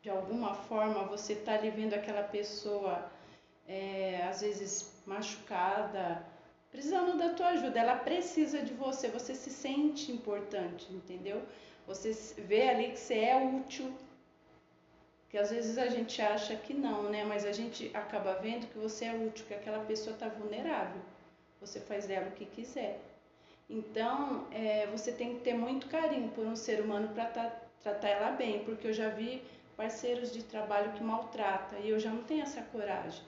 de 0.00 0.08
alguma 0.08 0.54
forma 0.54 1.04
você 1.04 1.34
está 1.34 1.52
ali 1.52 1.70
vendo 1.70 1.92
aquela 1.92 2.22
pessoa 2.22 3.10
é, 3.68 4.26
às 4.26 4.40
vezes 4.40 4.94
machucada, 5.04 6.24
precisando 6.70 7.18
da 7.18 7.30
tua 7.30 7.48
ajuda, 7.48 7.78
ela 7.78 7.96
precisa 7.96 8.62
de 8.62 8.72
você, 8.74 9.08
você 9.08 9.34
se 9.34 9.50
sente 9.50 10.12
importante, 10.12 10.86
entendeu? 10.92 11.42
Você 11.86 12.12
vê 12.38 12.68
ali 12.68 12.92
que 12.92 12.98
você 12.98 13.18
é 13.18 13.36
útil, 13.36 13.92
que 15.28 15.38
às 15.38 15.50
vezes 15.50 15.78
a 15.78 15.88
gente 15.88 16.20
acha 16.22 16.54
que 16.56 16.74
não, 16.74 17.04
né? 17.04 17.24
Mas 17.24 17.44
a 17.44 17.52
gente 17.52 17.90
acaba 17.94 18.34
vendo 18.34 18.66
que 18.68 18.78
você 18.78 19.06
é 19.06 19.14
útil, 19.14 19.46
que 19.46 19.54
aquela 19.54 19.84
pessoa 19.84 20.14
está 20.14 20.28
vulnerável. 20.28 21.00
Você 21.60 21.80
faz 21.80 22.06
dela 22.06 22.28
o 22.28 22.32
que 22.32 22.46
quiser. 22.46 23.00
Então, 23.68 24.46
é, 24.50 24.86
você 24.86 25.12
tem 25.12 25.36
que 25.36 25.42
ter 25.42 25.54
muito 25.54 25.86
carinho 25.88 26.28
por 26.30 26.44
um 26.44 26.56
ser 26.56 26.80
humano 26.80 27.08
para 27.14 27.26
tratar 27.82 28.08
ela 28.08 28.30
bem, 28.32 28.64
porque 28.64 28.88
eu 28.88 28.92
já 28.92 29.08
vi 29.08 29.42
parceiros 29.76 30.32
de 30.32 30.42
trabalho 30.42 30.92
que 30.92 31.02
maltrata 31.02 31.76
e 31.78 31.90
eu 31.90 31.98
já 31.98 32.10
não 32.10 32.22
tenho 32.24 32.42
essa 32.42 32.62
coragem. 32.62 33.22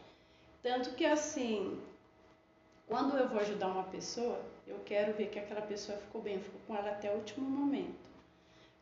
Tanto 0.61 0.91
que 0.95 1.05
assim, 1.05 1.81
quando 2.87 3.17
eu 3.17 3.29
vou 3.29 3.41
ajudar 3.41 3.69
uma 3.69 3.85
pessoa, 3.85 4.41
eu 4.67 4.79
quero 4.85 5.13
ver 5.15 5.29
que 5.29 5.39
aquela 5.39 5.63
pessoa 5.63 5.99
ficou 5.99 6.21
bem, 6.21 6.35
eu 6.35 6.41
fico 6.41 6.59
com 6.67 6.77
ela 6.77 6.91
até 6.91 7.11
o 7.11 7.17
último 7.17 7.49
momento. 7.49 8.03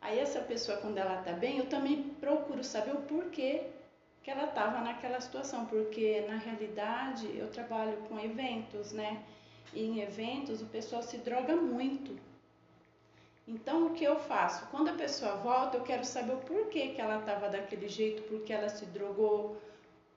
Aí 0.00 0.18
essa 0.18 0.40
pessoa, 0.40 0.78
quando 0.78 0.98
ela 0.98 1.18
está 1.20 1.32
bem, 1.32 1.58
eu 1.58 1.66
também 1.66 2.02
procuro 2.20 2.64
saber 2.64 2.92
o 2.92 3.02
porquê 3.02 3.64
que 4.22 4.30
ela 4.30 4.44
estava 4.44 4.80
naquela 4.80 5.20
situação, 5.20 5.66
porque 5.66 6.24
na 6.28 6.36
realidade 6.36 7.26
eu 7.36 7.48
trabalho 7.50 7.96
com 8.08 8.18
eventos, 8.18 8.92
né? 8.92 9.22
E 9.72 9.84
em 9.84 10.00
eventos 10.00 10.62
o 10.62 10.66
pessoal 10.66 11.02
se 11.02 11.18
droga 11.18 11.54
muito. 11.56 12.18
Então 13.46 13.86
o 13.86 13.94
que 13.94 14.04
eu 14.04 14.18
faço? 14.18 14.66
Quando 14.70 14.88
a 14.88 14.94
pessoa 14.94 15.36
volta, 15.36 15.76
eu 15.76 15.82
quero 15.82 16.04
saber 16.04 16.34
o 16.34 16.38
porquê 16.38 16.88
que 16.88 17.00
ela 17.00 17.18
estava 17.20 17.48
daquele 17.48 17.88
jeito, 17.88 18.22
porque 18.22 18.52
ela 18.52 18.68
se 18.68 18.86
drogou, 18.86 19.60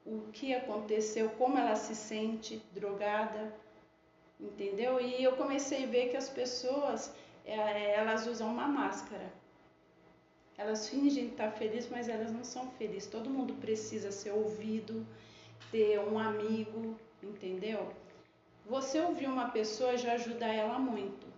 o 0.05 0.21
que 0.33 0.53
aconteceu, 0.53 1.29
como 1.31 1.57
ela 1.57 1.75
se 1.75 1.95
sente 1.95 2.61
drogada, 2.73 3.53
entendeu? 4.43 4.99
E 4.99 5.23
eu 5.23 5.33
comecei 5.33 5.83
a 5.85 5.87
ver 5.87 6.09
que 6.09 6.17
as 6.17 6.29
pessoas 6.29 7.13
é, 7.45 7.95
elas 7.95 8.27
usam 8.27 8.51
uma 8.51 8.67
máscara. 8.67 9.31
Elas 10.57 10.87
fingem 10.89 11.27
estar 11.27 11.51
felizes, 11.51 11.89
mas 11.89 12.07
elas 12.07 12.31
não 12.31 12.43
são 12.43 12.69
felizes. 12.71 13.09
Todo 13.09 13.29
mundo 13.29 13.53
precisa 13.55 14.11
ser 14.11 14.31
ouvido, 14.31 15.05
ter 15.71 15.99
um 15.99 16.19
amigo, 16.19 16.95
entendeu? 17.21 17.91
Você 18.65 18.99
ouvir 19.01 19.27
uma 19.27 19.49
pessoa 19.49 19.97
já 19.97 20.13
ajuda 20.13 20.45
ela 20.45 20.77
muito. 20.77 21.33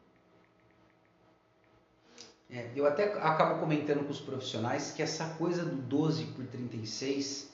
É, 2.50 2.70
eu 2.76 2.86
até 2.86 3.06
acabo 3.13 3.60
comentando 3.60 4.06
com 4.06 4.12
os 4.12 4.20
profissionais 4.20 4.91
que 4.91 5.02
essa 5.02 5.34
coisa 5.36 5.65
do 5.65 5.76
12 5.76 6.26
por 6.28 6.46
36 6.46 7.52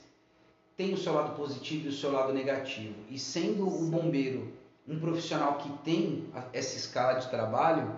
tem 0.76 0.94
o 0.94 0.98
seu 0.98 1.14
lado 1.14 1.36
positivo 1.36 1.86
e 1.86 1.90
o 1.90 1.94
seu 1.94 2.12
lado 2.12 2.34
negativo. 2.34 2.96
E 3.10 3.18
sendo 3.18 3.70
Sim. 3.70 3.88
o 3.88 3.90
bombeiro 3.90 4.52
um 4.88 5.00
profissional 5.00 5.56
que 5.56 5.70
tem 5.84 6.30
essa 6.54 6.76
escala 6.76 7.20
de 7.20 7.30
trabalho, 7.30 7.91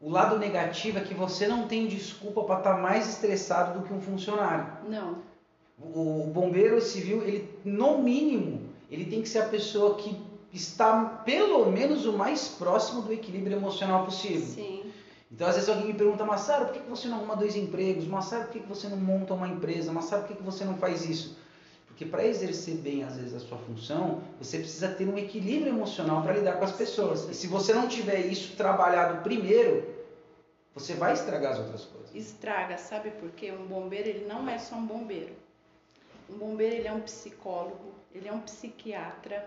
o 0.00 0.08
lado 0.08 0.38
negativo 0.38 0.98
é 0.98 1.02
que 1.02 1.12
você 1.12 1.46
não 1.46 1.66
tem 1.68 1.86
desculpa 1.86 2.42
para 2.44 2.58
estar 2.58 2.74
tá 2.76 2.80
mais 2.80 3.08
estressado 3.08 3.78
do 3.78 3.86
que 3.86 3.92
um 3.92 4.00
funcionário. 4.00 4.66
Não. 4.88 5.18
O, 5.78 6.24
o 6.24 6.26
bombeiro 6.26 6.80
civil, 6.80 7.22
ele 7.22 7.48
no 7.64 7.98
mínimo, 7.98 8.62
ele 8.90 9.04
tem 9.04 9.20
que 9.20 9.28
ser 9.28 9.40
a 9.40 9.48
pessoa 9.48 9.96
que 9.96 10.18
está 10.52 11.04
pelo 11.24 11.70
menos 11.70 12.06
o 12.06 12.12
mais 12.12 12.48
próximo 12.48 13.02
do 13.02 13.12
equilíbrio 13.12 13.56
emocional 13.56 14.04
possível. 14.04 14.46
Sim. 14.46 14.90
Então, 15.30 15.46
às 15.46 15.54
vezes 15.54 15.68
alguém 15.68 15.86
me 15.86 15.94
pergunta, 15.94 16.24
Massaro, 16.24 16.66
por 16.66 16.74
que 16.74 16.90
você 16.90 17.06
não 17.06 17.18
arruma 17.18 17.36
dois 17.36 17.54
empregos? 17.54 18.04
Massaro, 18.06 18.44
por 18.44 18.52
que 18.52 18.58
você 18.66 18.88
não 18.88 18.96
monta 18.96 19.32
uma 19.32 19.46
empresa? 19.46 19.92
Massaro, 19.92 20.24
por 20.24 20.36
que 20.36 20.42
você 20.42 20.64
não 20.64 20.76
faz 20.76 21.08
isso? 21.08 21.36
Porque 22.00 22.10
para 22.10 22.26
exercer 22.26 22.76
bem, 22.76 23.04
às 23.04 23.18
vezes, 23.18 23.34
a 23.34 23.40
sua 23.40 23.58
função, 23.58 24.22
você 24.38 24.56
precisa 24.56 24.88
ter 24.88 25.06
um 25.06 25.18
equilíbrio 25.18 25.68
emocional 25.68 26.22
para 26.22 26.32
lidar 26.32 26.54
com 26.54 26.64
as 26.64 26.72
pessoas. 26.72 27.28
E 27.28 27.34
se 27.34 27.46
você 27.46 27.74
não 27.74 27.88
tiver 27.88 28.20
isso 28.20 28.56
trabalhado 28.56 29.22
primeiro, 29.22 29.86
você 30.74 30.94
vai 30.94 31.12
estragar 31.12 31.52
as 31.52 31.58
outras 31.58 31.84
coisas. 31.84 32.14
Estraga, 32.14 32.78
sabe 32.78 33.10
por 33.10 33.28
quê? 33.32 33.52
Um 33.52 33.66
bombeiro, 33.66 34.08
ele 34.08 34.24
não 34.24 34.48
é 34.48 34.58
só 34.58 34.76
um 34.76 34.86
bombeiro. 34.86 35.34
Um 36.30 36.38
bombeiro, 36.38 36.76
ele 36.76 36.88
é 36.88 36.92
um 36.92 37.02
psicólogo, 37.02 37.92
ele 38.14 38.26
é 38.26 38.32
um 38.32 38.40
psiquiatra. 38.40 39.46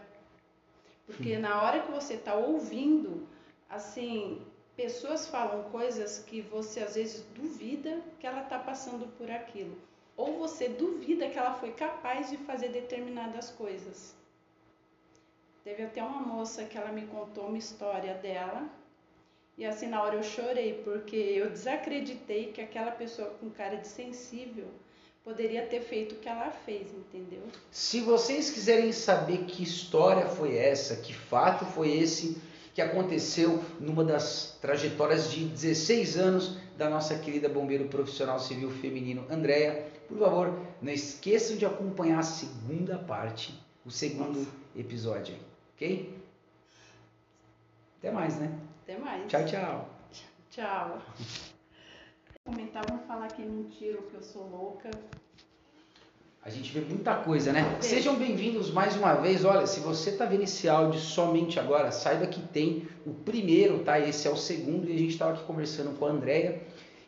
Porque 1.08 1.40
na 1.40 1.60
hora 1.60 1.80
que 1.80 1.92
você 1.92 2.14
está 2.14 2.36
ouvindo, 2.36 3.28
assim, 3.68 4.46
pessoas 4.78 5.26
falam 5.26 5.64
coisas 5.72 6.20
que 6.20 6.42
você 6.42 6.82
às 6.82 6.94
vezes 6.94 7.26
duvida 7.34 8.00
que 8.20 8.28
ela 8.28 8.44
está 8.44 8.60
passando 8.60 9.08
por 9.18 9.32
aquilo. 9.32 9.76
Ou 10.16 10.38
você 10.38 10.70
duvida 10.70 11.30
que 11.30 11.38
ela 11.38 11.54
foi 11.54 11.72
capaz 11.72 12.30
de 12.30 12.38
fazer 12.38 12.70
determinadas 12.70 13.50
coisas. 13.50 14.14
Teve 15.64 15.84
até 15.84 16.04
uma 16.04 16.20
moça 16.20 16.66
que 16.66 16.78
ela 16.78 16.92
me 16.92 17.08
contou 17.08 17.48
uma 17.48 17.58
história 17.58 18.14
dela. 18.16 18.68
E 19.58 19.66
assim, 19.66 19.88
na 19.88 20.02
hora 20.04 20.16
eu 20.16 20.24
chorei, 20.24 20.82
porque 20.84 21.16
eu 21.16 21.50
desacreditei 21.50 22.52
que 22.52 22.62
aquela 22.62 22.92
pessoa 22.92 23.30
com 23.40 23.50
cara 23.50 23.78
de 23.78 23.88
sensível 23.88 24.68
poderia 25.24 25.66
ter 25.66 25.82
feito 25.82 26.16
o 26.16 26.18
que 26.18 26.28
ela 26.28 26.52
fez, 26.52 26.88
entendeu? 26.92 27.44
Se 27.72 28.02
vocês 28.02 28.50
quiserem 28.50 28.92
saber 28.92 29.46
que 29.46 29.64
história 29.64 30.28
foi 30.28 30.58
essa, 30.58 30.98
que 30.98 31.14
fato 31.14 31.66
foi 31.66 31.96
esse, 31.96 32.42
que 32.74 32.82
aconteceu 32.82 33.64
numa 33.80 34.04
das 34.04 34.58
trajetórias 34.60 35.32
de 35.32 35.46
16 35.46 36.18
anos 36.18 36.58
da 36.78 36.90
nossa 36.90 37.18
querida 37.18 37.48
bombeiro 37.48 37.86
profissional 37.86 38.40
civil 38.40 38.70
feminino 38.72 39.26
Andréia. 39.30 39.93
Por 40.08 40.18
favor, 40.18 40.60
não 40.82 40.92
esqueçam 40.92 41.58
de 41.58 41.66
acompanhar 41.66 42.20
a 42.20 42.24
segunda 42.24 42.98
parte, 42.98 43.54
o 43.86 43.92
segundo 43.92 44.40
nossa. 44.40 44.52
episódio, 44.76 45.36
ok? 45.76 46.18
Até 48.00 48.12
mais, 48.12 48.38
né? 48.38 48.52
Até 48.84 48.98
mais. 48.98 49.28
Tchau, 49.28 49.46
tchau. 49.46 49.90
Tchau. 50.50 51.02
Comentavam 52.46 53.00
falar 53.08 53.28
que 53.30 53.42
é 53.42 53.46
mentira, 53.46 53.98
que 54.02 54.14
eu 54.14 54.22
sou 54.22 54.50
louca. 54.50 54.92
A 56.46 56.50
gente 56.50 56.74
vê 56.74 56.82
muita 56.82 57.16
coisa, 57.16 57.54
né? 57.54 57.78
Sejam 57.80 58.18
bem-vindos 58.18 58.70
mais 58.70 58.98
uma 58.98 59.14
vez. 59.14 59.46
Olha, 59.46 59.66
se 59.66 59.80
você 59.80 60.10
está 60.10 60.26
vendo 60.26 60.44
esse 60.44 60.68
áudio 60.68 61.00
somente 61.00 61.58
agora, 61.58 61.90
saiba 61.90 62.28
que 62.28 62.42
tem 62.42 62.86
o 63.06 63.14
primeiro, 63.14 63.80
tá? 63.80 63.98
Esse 63.98 64.28
é 64.28 64.32
o 64.32 64.36
segundo 64.36 64.90
e 64.90 64.94
a 64.94 64.98
gente 64.98 65.12
estava 65.12 65.32
aqui 65.32 65.44
conversando 65.46 65.98
com 65.98 66.06
a 66.06 66.10
Andrea 66.10 66.62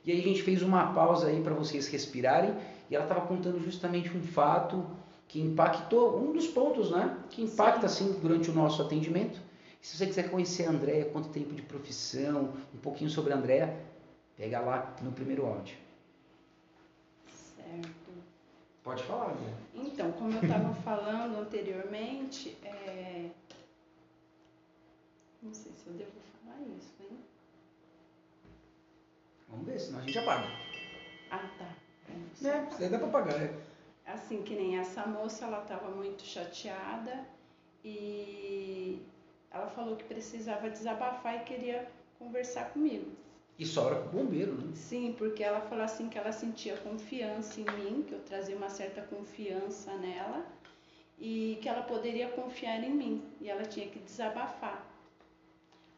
e 0.05 0.11
aí 0.11 0.19
a 0.21 0.23
gente 0.23 0.41
fez 0.41 0.61
uma 0.61 0.93
pausa 0.93 1.27
aí 1.27 1.41
para 1.41 1.53
vocês 1.53 1.87
respirarem 1.87 2.55
e 2.89 2.95
ela 2.95 3.05
estava 3.05 3.25
contando 3.25 3.59
justamente 3.63 4.15
um 4.15 4.21
fato 4.21 4.85
que 5.27 5.41
impactou, 5.41 6.19
um 6.19 6.31
dos 6.31 6.47
pontos, 6.47 6.91
né? 6.91 7.17
Que 7.29 7.41
impacta 7.41 7.87
Sim. 7.87 8.09
assim 8.09 8.19
durante 8.19 8.49
o 8.49 8.53
nosso 8.53 8.81
atendimento. 8.81 9.39
E 9.81 9.87
se 9.87 9.97
você 9.97 10.05
quiser 10.05 10.29
conhecer 10.29 10.65
a 10.65 10.69
Andrea, 10.69 11.05
quanto 11.05 11.29
tempo 11.29 11.53
de 11.53 11.61
profissão, 11.61 12.53
um 12.73 12.77
pouquinho 12.77 13.09
sobre 13.09 13.33
a 13.33 13.35
Andrea, 13.35 13.75
pega 14.37 14.59
lá 14.59 14.95
no 15.01 15.11
primeiro 15.11 15.45
áudio. 15.45 15.75
Certo. 17.27 18.11
Pode 18.83 19.03
falar, 19.03 19.33
né? 19.33 19.57
Então, 19.73 20.11
como 20.11 20.31
eu 20.31 20.41
estava 20.43 20.73
falando 20.81 21.39
anteriormente, 21.39 22.55
é... 22.63 23.29
não 25.41 25.53
sei 25.53 25.71
se 25.71 25.87
eu 25.87 25.93
devo 25.93 26.11
falar 26.43 26.61
isso, 26.77 26.93
hein? 27.01 27.17
Vamos 29.49 29.65
ver, 29.65 29.79
senão 29.79 29.99
a 29.99 30.03
gente 30.03 30.17
apaga. 30.19 30.47
Ah, 31.31 31.49
tá. 31.57 31.84
É, 32.43 32.67
isso 32.71 32.83
aí 32.83 32.89
dá 32.89 32.99
para 32.99 33.07
pagar, 33.07 33.41
é. 33.41 33.53
Assim, 34.05 34.41
que 34.43 34.55
nem 34.55 34.77
essa 34.77 35.05
moça, 35.05 35.45
ela 35.45 35.61
estava 35.61 35.89
muito 35.89 36.23
chateada 36.23 37.25
e 37.83 39.01
ela 39.51 39.67
falou 39.67 39.95
que 39.95 40.03
precisava 40.03 40.69
desabafar 40.69 41.35
e 41.37 41.39
queria 41.39 41.87
conversar 42.19 42.71
comigo. 42.71 43.11
E 43.57 43.65
sobra 43.65 43.95
com 43.95 44.07
o 44.07 44.23
bombeiro, 44.23 44.53
né? 44.53 44.71
Sim, 44.75 45.15
porque 45.17 45.41
ela 45.43 45.61
falou 45.61 45.83
assim 45.83 46.09
que 46.09 46.17
ela 46.17 46.31
sentia 46.31 46.75
confiança 46.77 47.61
em 47.61 47.63
mim, 47.63 48.03
que 48.03 48.13
eu 48.13 48.19
trazia 48.19 48.55
uma 48.55 48.69
certa 48.69 49.01
confiança 49.01 49.93
nela 49.95 50.45
e 51.17 51.57
que 51.61 51.69
ela 51.69 51.83
poderia 51.83 52.27
confiar 52.29 52.83
em 52.83 52.91
mim 52.91 53.23
e 53.39 53.49
ela 53.49 53.63
tinha 53.63 53.87
que 53.87 53.99
desabafar. 53.99 54.85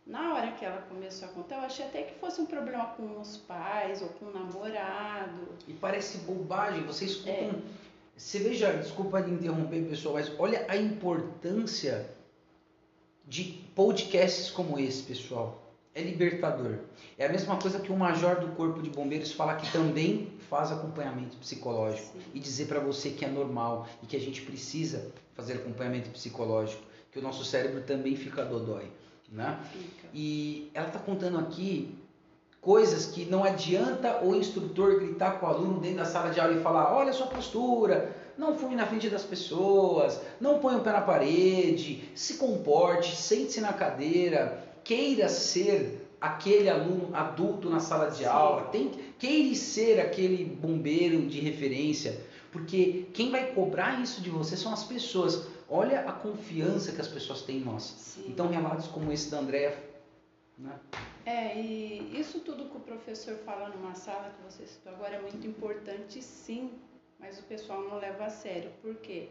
Na 0.08 0.34
hora 0.34 0.52
que 0.54 0.64
ela 0.64 0.82
começou 0.84 1.28
a 1.28 1.32
contar, 1.32 1.58
eu 1.58 1.62
achei 1.62 1.86
até 1.86 2.04
que 2.04 2.20
fosse 2.20 2.40
um 2.40 2.46
problema 2.46 2.86
com 2.96 3.20
os 3.20 3.38
pais 3.38 4.02
ou 4.02 4.08
com 4.10 4.26
o 4.26 4.34
namorado. 4.34 5.50
E 5.68 5.74
parece 5.74 6.20
bobagem, 6.20 6.84
você 6.84 7.06
escuta 7.06 7.30
é. 7.30 7.52
Você 8.16 8.40
veja, 8.40 8.72
desculpa 8.74 9.22
de 9.22 9.32
interromper, 9.32 9.84
pessoal, 9.84 10.16
mas 10.16 10.32
olha 10.40 10.66
a 10.68 10.76
importância 10.76 12.10
de 13.26 13.44
podcasts 13.76 14.50
como 14.50 14.80
esse, 14.80 15.04
pessoal 15.04 15.68
é 15.98 16.02
libertador. 16.04 16.78
É 17.18 17.26
a 17.26 17.30
mesma 17.30 17.58
coisa 17.58 17.80
que 17.80 17.92
o 17.92 17.98
major 17.98 18.40
do 18.40 18.50
corpo 18.50 18.84
de 18.84 18.90
bombeiros 18.92 19.32
fala 19.32 19.56
que 19.56 19.72
também 19.72 20.32
faz 20.48 20.72
acompanhamento 20.72 21.36
psicológico 21.38 22.14
Sim. 22.14 22.22
e 22.36 22.40
dizer 22.40 22.68
para 22.68 22.80
você 22.80 23.10
que 23.10 23.26
é 23.26 23.28
normal 23.28 23.88
e 24.04 24.06
que 24.06 24.16
a 24.16 24.20
gente 24.20 24.44
precisa 24.44 25.12
fazer 25.34 25.54
acompanhamento 25.54 26.12
psicológico, 26.12 26.84
que 27.12 27.18
o 27.18 27.22
nosso 27.22 27.44
cérebro 27.44 27.82
também 27.82 28.16
fica 28.16 28.46
dodói, 28.46 28.92
né? 29.30 29.60
Fica. 29.72 30.08
E 30.14 30.70
ela 30.74 30.88
está 30.88 31.00
contando 31.00 31.38
aqui 31.38 31.96
coisas 32.62 33.06
que 33.06 33.26
não 33.26 33.44
adianta 33.44 34.24
o 34.24 34.36
instrutor 34.36 35.00
gritar 35.00 35.40
com 35.40 35.46
o 35.46 35.50
aluno 35.50 35.80
dentro 35.80 35.98
da 35.98 36.06
sala 36.06 36.30
de 36.30 36.40
aula 36.40 36.54
e 36.54 36.62
falar: 36.62 36.94
olha 36.94 37.12
a 37.12 37.14
sua 37.14 37.28
postura, 37.28 38.16
não 38.38 38.58
fume 38.58 38.76
na 38.76 38.86
frente 38.86 39.10
das 39.10 39.24
pessoas, 39.24 40.20
não 40.40 40.60
põe 40.60 40.76
o 40.76 40.82
pé 40.82 40.92
na 40.92 41.02
parede, 41.02 42.10
se 42.16 42.36
comporte, 42.36 43.16
sente-se 43.16 43.62
na 43.62 43.74
cadeira, 43.74 44.64
queira 44.84 45.28
ser 45.30 46.08
aquele 46.20 46.70
aluno 46.70 47.10
adulto 47.14 47.70
na 47.70 47.80
sala 47.80 48.10
de 48.10 48.20
Sim. 48.20 48.26
aula, 48.26 48.64
tem, 48.64 48.92
queira 49.20 49.56
ser 49.56 50.00
aquele 50.00 50.44
bombeiro 50.44 51.26
de 51.28 51.40
referência, 51.40 52.20
porque 52.52 53.06
quem 53.14 53.32
vai 53.32 53.52
cobrar 53.52 54.02
isso 54.02 54.22
de 54.22 54.30
você 54.30 54.58
são 54.58 54.74
as 54.74 54.84
pessoas. 54.84 55.48
Olha 55.70 56.02
a 56.02 56.14
confiança 56.14 56.92
que 56.92 57.02
as 57.02 57.08
pessoas 57.08 57.42
têm 57.42 57.58
em 57.58 57.64
nós. 57.64 57.84
Sim. 57.84 58.26
Então, 58.28 58.48
relatos 58.48 58.88
como 58.88 59.12
esse 59.12 59.30
da 59.30 59.40
Andréa. 59.40 59.78
Né? 60.58 60.72
É, 61.26 61.60
e 61.60 62.20
isso 62.20 62.40
tudo 62.40 62.70
que 62.70 62.78
o 62.78 62.80
professor 62.80 63.36
fala 63.46 63.70
numa 63.70 63.94
sala 63.94 64.32
que 64.32 64.52
você 64.52 64.66
citou 64.66 64.94
agora 64.94 65.16
é 65.16 65.22
muito 65.22 65.46
importante, 65.46 66.22
sim, 66.22 66.72
mas 67.20 67.38
o 67.38 67.44
pessoal 67.44 67.82
não 67.82 68.00
leva 68.00 68.26
a 68.26 68.30
sério. 68.30 68.72
Por 68.82 68.96
quê? 68.96 69.30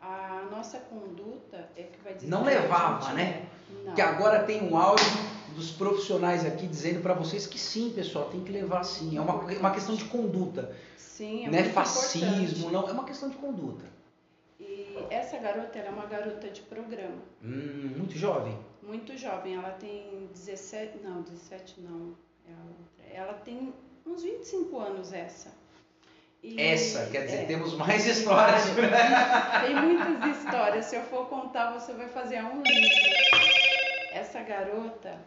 A 0.00 0.46
nossa 0.50 0.78
conduta 0.78 1.68
é 1.76 1.82
que 1.82 1.98
vai 2.02 2.14
dizer. 2.14 2.28
Não 2.28 2.44
levava, 2.44 3.12
né? 3.12 3.48
Não. 3.84 3.94
Que 3.94 4.00
agora 4.00 4.44
tem 4.44 4.62
um 4.62 4.76
áudio 4.76 5.04
dos 5.54 5.70
profissionais 5.70 6.44
aqui 6.44 6.66
dizendo 6.66 7.00
para 7.00 7.14
vocês 7.14 7.46
que 7.46 7.58
sim, 7.58 7.92
pessoal, 7.94 8.28
tem 8.28 8.42
que 8.42 8.52
levar 8.52 8.84
sim. 8.84 9.16
É 9.16 9.20
uma, 9.20 9.34
uma 9.34 9.70
questão 9.70 9.94
de 9.94 10.04
conduta. 10.04 10.74
Sim, 10.96 11.46
é 11.46 11.50
não 11.50 11.58
é 11.58 11.64
fascismo, 11.64 12.70
não, 12.70 12.88
é 12.88 12.92
uma 12.92 13.04
questão 13.04 13.28
de 13.28 13.36
conduta. 13.36 13.93
E 14.58 15.06
essa 15.10 15.38
garota, 15.38 15.78
ela 15.78 15.88
é 15.88 15.90
uma 15.90 16.06
garota 16.06 16.48
de 16.48 16.62
programa. 16.62 17.22
Hum, 17.42 17.94
muito 17.96 18.16
jovem. 18.16 18.56
Muito 18.82 19.16
jovem, 19.16 19.56
ela 19.56 19.70
tem 19.70 20.28
17, 20.32 20.98
não, 21.02 21.22
17 21.22 21.80
não, 21.80 22.14
é. 22.46 23.16
Ela 23.16 23.34
tem 23.34 23.72
uns 24.04 24.22
25 24.22 24.78
anos 24.78 25.12
essa. 25.12 25.52
E, 26.42 26.60
essa, 26.60 27.06
quer 27.06 27.24
dizer, 27.24 27.36
é, 27.36 27.44
temos 27.46 27.74
mais 27.74 28.06
histórias. 28.06 28.64
Tem 29.64 29.74
muitas 29.74 30.36
histórias. 30.36 30.84
Se 30.84 30.96
eu 30.96 31.02
for 31.04 31.26
contar, 31.26 31.72
você 31.72 31.94
vai 31.94 32.06
fazer 32.08 32.44
um 32.44 32.62
livro. 32.62 32.90
Essa 34.12 34.42
garota, 34.42 35.18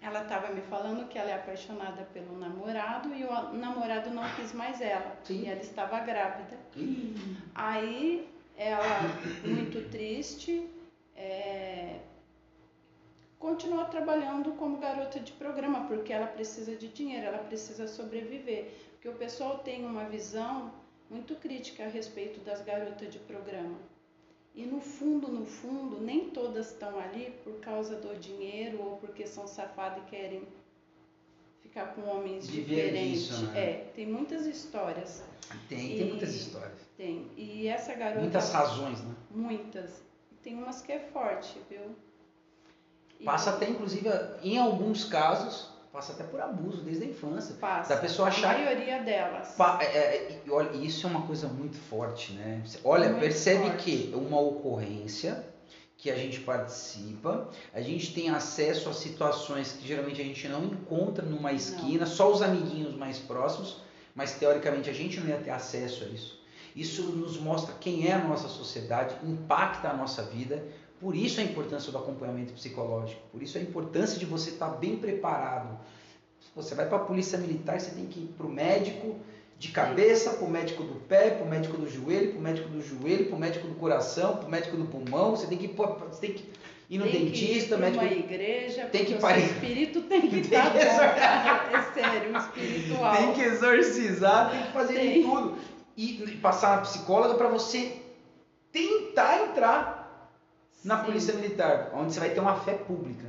ela 0.00 0.22
estava 0.22 0.48
me 0.48 0.62
falando 0.62 1.06
que 1.08 1.18
ela 1.18 1.30
é 1.30 1.34
apaixonada 1.34 2.08
pelo 2.14 2.38
namorado 2.38 3.14
e 3.14 3.22
o 3.22 3.52
namorado 3.52 4.08
não 4.10 4.26
quis 4.34 4.54
mais 4.54 4.80
ela. 4.80 5.14
Sim. 5.24 5.42
E 5.42 5.46
ela 5.46 5.60
estava 5.60 6.00
grávida. 6.00 6.56
Sim. 6.72 7.14
Aí 7.54 8.26
ela, 8.60 9.00
muito 9.44 9.88
triste, 9.90 10.68
é, 11.16 12.00
trabalhando 13.90 14.52
como 14.52 14.78
garota 14.78 15.18
de 15.18 15.32
programa, 15.32 15.86
porque 15.86 16.12
ela 16.12 16.26
precisa 16.26 16.76
de 16.76 16.88
dinheiro, 16.88 17.26
ela 17.26 17.38
precisa 17.38 17.88
sobreviver. 17.88 18.70
Porque 18.92 19.08
o 19.08 19.14
pessoal 19.14 19.58
tem 19.58 19.84
uma 19.84 20.04
visão 20.04 20.72
muito 21.08 21.34
crítica 21.36 21.84
a 21.84 21.88
respeito 21.88 22.40
das 22.40 22.60
garotas 22.62 23.10
de 23.10 23.18
programa. 23.18 23.78
E 24.54 24.64
no 24.66 24.80
fundo, 24.80 25.28
no 25.28 25.46
fundo, 25.46 26.00
nem 26.00 26.30
todas 26.30 26.72
estão 26.72 26.98
ali 26.98 27.32
por 27.44 27.54
causa 27.60 27.96
do 27.96 28.18
dinheiro 28.18 28.82
ou 28.82 28.96
porque 28.96 29.26
são 29.26 29.46
safadas 29.46 30.02
e 30.02 30.10
querem 30.10 30.42
ficar 31.70 31.94
com 31.94 32.02
homens 32.02 32.48
Viver 32.48 32.84
diferentes. 32.86 33.28
Disso, 33.28 33.42
né? 33.46 33.60
É, 33.60 33.72
tem 33.94 34.06
muitas 34.06 34.44
histórias. 34.44 35.22
Tem, 35.68 35.94
e, 35.94 35.98
tem 35.98 36.08
muitas 36.08 36.34
histórias. 36.34 36.78
Tem. 36.96 37.26
E 37.36 37.66
essa 37.68 37.94
garota. 37.94 38.20
Muitas 38.20 38.52
razões, 38.52 39.00
né? 39.02 39.14
Muitas. 39.30 40.02
Tem 40.42 40.54
umas 40.54 40.82
que 40.82 40.92
é 40.92 40.98
forte, 40.98 41.60
viu? 41.68 41.80
Passa 43.24 43.50
e... 43.50 43.52
até, 43.54 43.68
inclusive, 43.68 44.08
em 44.42 44.58
alguns 44.58 45.04
casos, 45.04 45.70
passa 45.92 46.12
até 46.12 46.24
por 46.24 46.40
abuso 46.40 46.82
desde 46.82 47.04
a 47.04 47.06
infância. 47.08 47.54
Passa. 47.56 47.94
Da 47.94 48.00
pessoa 48.00 48.28
achar. 48.28 48.54
A 48.54 48.58
maioria 48.58 49.02
delas. 49.02 49.54
Pa- 49.54 49.78
é, 49.82 49.86
é, 49.86 50.42
e 50.44 50.50
olha, 50.50 50.76
isso 50.76 51.06
é 51.06 51.10
uma 51.10 51.26
coisa 51.26 51.46
muito 51.48 51.76
forte, 51.76 52.32
né? 52.32 52.62
Olha, 52.84 53.10
Muito 53.10 53.20
percebe 53.20 53.66
forte. 53.68 53.84
que 53.84 54.12
uma 54.14 54.40
ocorrência 54.40 55.44
que 56.00 56.10
a 56.10 56.16
gente 56.16 56.40
participa, 56.40 57.50
a 57.74 57.80
gente 57.82 58.14
tem 58.14 58.30
acesso 58.30 58.88
a 58.88 58.94
situações 58.94 59.72
que 59.72 59.86
geralmente 59.86 60.18
a 60.20 60.24
gente 60.24 60.48
não 60.48 60.64
encontra 60.64 61.24
numa 61.24 61.52
esquina, 61.52 62.06
só 62.06 62.32
os 62.32 62.40
amiguinhos 62.40 62.94
mais 62.94 63.18
próximos, 63.18 63.82
mas 64.14 64.32
teoricamente 64.32 64.88
a 64.88 64.94
gente 64.94 65.20
não 65.20 65.28
ia 65.28 65.36
ter 65.36 65.50
acesso 65.50 66.04
a 66.04 66.06
isso. 66.06 66.40
Isso 66.74 67.02
nos 67.02 67.36
mostra 67.36 67.74
quem 67.78 68.08
é 68.08 68.14
a 68.14 68.18
nossa 68.18 68.48
sociedade, 68.48 69.14
impacta 69.22 69.90
a 69.90 69.96
nossa 69.96 70.22
vida. 70.22 70.64
Por 70.98 71.14
isso 71.14 71.38
a 71.38 71.44
importância 71.44 71.92
do 71.92 71.98
acompanhamento 71.98 72.54
psicológico, 72.54 73.20
por 73.30 73.42
isso 73.42 73.58
a 73.58 73.60
importância 73.60 74.18
de 74.18 74.24
você 74.24 74.50
estar 74.50 74.68
bem 74.68 74.96
preparado. 74.96 75.78
Se 76.40 76.48
você 76.54 76.74
vai 76.74 76.88
para 76.88 76.96
a 76.96 77.04
polícia 77.04 77.38
militar, 77.38 77.78
você 77.78 77.90
tem 77.90 78.06
que 78.06 78.20
ir 78.20 78.34
para 78.36 78.46
o 78.46 78.50
médico 78.50 79.16
de 79.60 79.68
cabeça, 79.68 80.30
para 80.30 80.46
o 80.46 80.50
médico 80.50 80.82
do 80.82 80.94
pé, 81.00 81.32
para 81.32 81.44
o 81.44 81.48
médico 81.48 81.76
do 81.76 81.86
joelho, 81.86 82.30
para 82.30 82.38
o 82.38 82.42
médico 82.42 82.68
do 82.70 82.80
joelho, 82.80 83.26
para 83.26 83.36
o 83.36 83.38
médico 83.38 83.68
do 83.68 83.74
coração, 83.74 84.38
para 84.38 84.46
o 84.48 84.50
médico 84.50 84.74
do 84.74 84.86
pulmão. 84.86 85.32
Você 85.36 85.46
tem 85.46 85.58
que 85.58 85.66
você 85.68 86.18
tem 86.18 86.32
que 86.32 86.50
ir 86.88 86.96
no 86.96 87.04
tem 87.04 87.26
dentista, 87.26 87.76
que 87.76 87.82
ir 87.82 87.84
médico. 87.84 88.04
uma 88.06 88.10
igreja, 88.10 88.86
tem 88.86 89.04
que 89.04 89.14
o 89.16 89.18
parir. 89.18 89.42
seu 89.42 89.52
espírito 89.52 90.00
tem 90.04 90.22
que 90.22 90.38
estar 90.40 90.70
bom, 90.70 90.78
exor-. 90.78 91.74
É 91.74 91.92
sério, 91.92 92.32
o 92.32 92.38
espiritual. 92.38 93.16
Tem 93.16 93.32
que 93.34 93.42
exorcizar, 93.42 94.50
tem 94.50 94.62
que 94.62 94.72
fazer 94.72 94.94
de 94.94 94.98
Tem. 94.98 95.22
tudo. 95.24 95.58
E 95.94 96.24
e 96.24 96.36
passar 96.36 96.76
na 96.76 96.82
psicóloga 96.82 97.34
para 97.34 97.48
você 97.48 98.00
tentar 98.72 99.42
entrar 99.42 100.32
na 100.82 101.00
Sim. 101.00 101.04
polícia 101.04 101.34
militar, 101.34 101.90
onde 101.94 102.14
você 102.14 102.20
vai 102.20 102.30
ter 102.30 102.40
uma 102.40 102.56
fé 102.56 102.72
pública? 102.72 103.26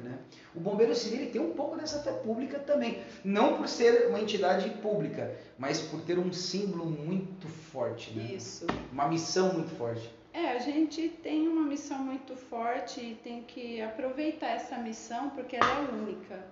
O 0.54 0.60
bombeiro 0.60 0.94
civil 0.94 1.32
tem 1.32 1.40
um 1.40 1.54
pouco 1.54 1.78
dessa 1.78 2.04
fé 2.04 2.12
pública 2.12 2.60
também, 2.60 3.02
não 3.24 3.58
por 3.58 3.68
ser 3.68 4.08
uma 4.08 4.20
entidade 4.20 4.70
pública, 4.82 5.34
mas 5.58 5.80
por 5.80 6.02
ter 6.02 6.20
um 6.20 6.34
símbolo 6.34 6.86
muito 6.86 7.48
forte, 7.48 8.12
né? 8.12 8.34
Isso. 8.36 8.68
Uma 8.92 9.08
missão 9.08 9.54
muito 9.54 9.74
forte. 9.78 10.14
É, 10.34 10.52
a 10.52 10.60
gente 10.60 11.10
tem 11.10 11.48
uma 11.48 11.64
missão 11.64 12.00
muito 12.00 12.36
forte 12.36 13.02
e 13.02 13.16
tem 13.16 13.44
que 13.44 13.82
aproveitar 13.82 14.48
essa 14.48 14.78
missão 14.78 15.30
porque 15.30 15.56
ela 15.56 15.80
é 15.80 15.94
única, 15.94 16.46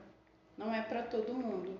não 0.57 0.73
é 0.73 0.81
para 0.81 1.03
todo 1.03 1.33
mundo. 1.33 1.77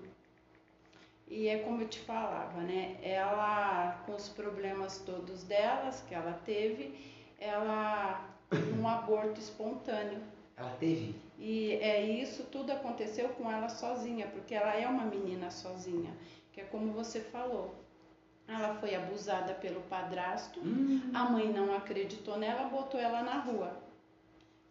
E 1.28 1.46
é 1.46 1.58
como 1.58 1.82
eu 1.82 1.88
te 1.88 2.00
falava, 2.00 2.60
né? 2.62 2.96
Ela, 3.02 4.02
com 4.04 4.14
os 4.14 4.28
problemas 4.28 4.98
todos 4.98 5.44
delas 5.44 6.02
que 6.08 6.14
ela 6.14 6.32
teve, 6.44 6.98
ela 7.38 8.28
teve 8.50 8.72
um 8.72 8.88
aborto 8.88 9.38
espontâneo. 9.38 10.20
Ela 10.60 10.76
teve. 10.78 11.14
E 11.38 11.72
é 11.76 12.02
isso, 12.04 12.44
tudo 12.44 12.70
aconteceu 12.70 13.30
com 13.30 13.50
ela 13.50 13.70
sozinha, 13.70 14.26
porque 14.26 14.54
ela 14.54 14.74
é 14.74 14.86
uma 14.86 15.04
menina 15.04 15.50
sozinha, 15.50 16.14
que 16.52 16.60
é 16.60 16.64
como 16.64 16.92
você 16.92 17.20
falou. 17.20 17.74
Ela 18.46 18.74
foi 18.74 18.94
abusada 18.94 19.54
pelo 19.54 19.80
padrasto, 19.82 20.60
Hum, 20.60 21.10
a 21.14 21.24
mãe 21.24 21.50
não 21.50 21.74
acreditou 21.74 22.36
nela, 22.36 22.68
botou 22.68 23.00
ela 23.00 23.22
na 23.22 23.38
rua. 23.38 23.80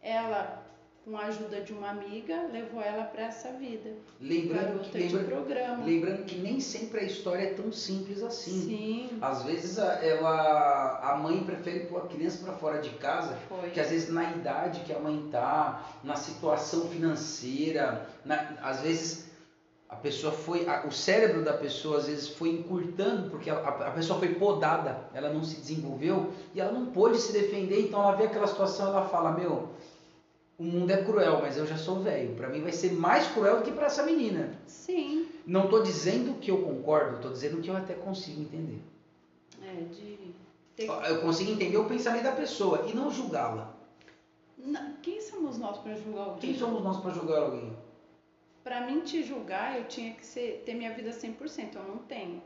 Ela, 0.02 0.64
com 1.10 1.18
a 1.18 1.22
ajuda 1.26 1.62
de 1.62 1.74
uma 1.74 1.90
amiga, 1.90 2.48
levou 2.54 2.82
ela 2.82 3.04
para 3.04 3.24
essa 3.24 3.52
vida. 3.54 3.90
lembrando, 4.22 4.80
que, 4.82 4.98
lembra- 4.98 5.24
programa. 5.24 5.84
lembrando 5.84 6.24
que 6.26 6.38
nem 6.38 6.60
sempre 6.60 7.00
a 7.00 7.04
história 7.04 7.44
é 7.44 7.54
tão 7.54 7.72
simples 7.72 8.22
assim. 8.22 8.62
Sim, 8.62 9.18
Às 9.20 9.42
vezes 9.44 9.80
a, 9.80 9.94
ela, 10.06 11.00
a 11.02 11.18
mãe 11.18 11.44
prefere 11.44 11.82
pôr 11.88 12.04
a 12.04 12.08
criança 12.08 12.44
para 12.44 12.54
fora 12.54 12.80
de 12.80 12.92
casa, 12.92 13.36
foi. 13.48 13.60
porque 13.62 13.80
às 13.80 13.90
vezes 13.90 14.10
na 14.10 14.24
idade 14.32 14.82
que 14.82 14.94
a 14.94 15.00
mãe 15.00 15.28
tá, 15.32 15.84
na 16.04 16.16
situação 16.16 16.88
financeira, 16.90 18.06
na- 18.24 18.54
às 18.62 18.82
vezes 18.82 19.28
a 19.90 19.96
pessoa 19.96 20.32
foi, 20.32 20.68
a- 20.70 20.86
o 20.86 20.92
cérebro 20.92 21.44
da 21.44 21.54
pessoa 21.54 21.98
às 21.98 22.06
vezes 22.06 22.28
foi 22.28 22.50
encurtando, 22.50 23.32
porque 23.32 23.50
a, 23.50 23.56
a- 23.56 23.88
a 23.88 23.92
pessoa 23.92 24.20
foi 24.20 24.36
podada, 24.36 25.06
ela 25.16 25.30
não 25.34 25.44
se 25.44 25.56
desenvolveu 25.56 26.32
e 26.54 26.62
ela 26.62 26.72
não 26.72 26.86
pôde 26.88 27.18
se 27.20 27.34
defender, 27.34 27.82
então 27.88 28.00
ela 28.00 28.16
vê 28.16 28.26
aquela 28.26 28.46
situação 28.46 28.90
ela 28.90 29.08
fala, 29.10 29.32
meu, 29.32 29.70
o 30.60 30.64
mundo 30.64 30.92
é 30.92 31.02
cruel, 31.04 31.40
mas 31.42 31.56
eu 31.58 31.66
já 31.66 31.78
sou 31.78 32.02
velho, 32.02 32.36
para 32.36 32.50
mim 32.50 32.62
vai 32.62 32.74
ser 32.74 32.92
mais 32.92 33.26
cruel 33.28 33.58
do 33.58 33.64
que 33.64 33.72
para 33.72 33.86
essa 33.86 34.04
menina. 34.04 34.52
Sim, 34.68 35.28
Não 35.46 35.64
estou 35.64 35.82
dizendo 35.82 36.38
que 36.40 36.52
eu 36.52 36.62
concordo, 36.62 37.16
estou 37.16 37.32
dizendo 37.32 37.62
que 37.62 37.70
eu 37.70 37.78
até 37.78 37.94
consigo 37.94 38.42
entender. 38.42 38.82
é 39.64 39.84
de 39.94 40.18
ter... 40.76 40.90
Eu 40.90 41.22
consigo 41.22 41.52
entender 41.52 41.78
o 41.78 41.86
pensamento 41.86 42.24
da 42.24 42.34
pessoa 42.34 42.86
e 42.88 42.94
não 42.94 43.10
julgá-la. 43.10 43.74
Quem 45.02 45.22
somos 45.22 45.58
nós 45.58 45.78
para 45.78 45.96
julgar 45.96 46.24
alguém? 46.24 46.40
Quem 46.40 46.58
somos 46.58 46.84
nós 46.84 46.98
para 46.98 47.12
julgar 47.12 47.42
alguém? 47.44 47.74
Para 48.62 48.86
mim 48.86 49.00
te 49.00 49.24
julgar, 49.24 49.78
eu 49.78 49.86
tinha 49.86 50.14
que 50.14 50.26
ser, 50.26 50.64
ter 50.66 50.74
minha 50.74 50.94
vida 50.94 51.12
100%, 51.12 51.76
eu 51.76 51.84
não 51.84 51.98
tenho. 52.00 52.44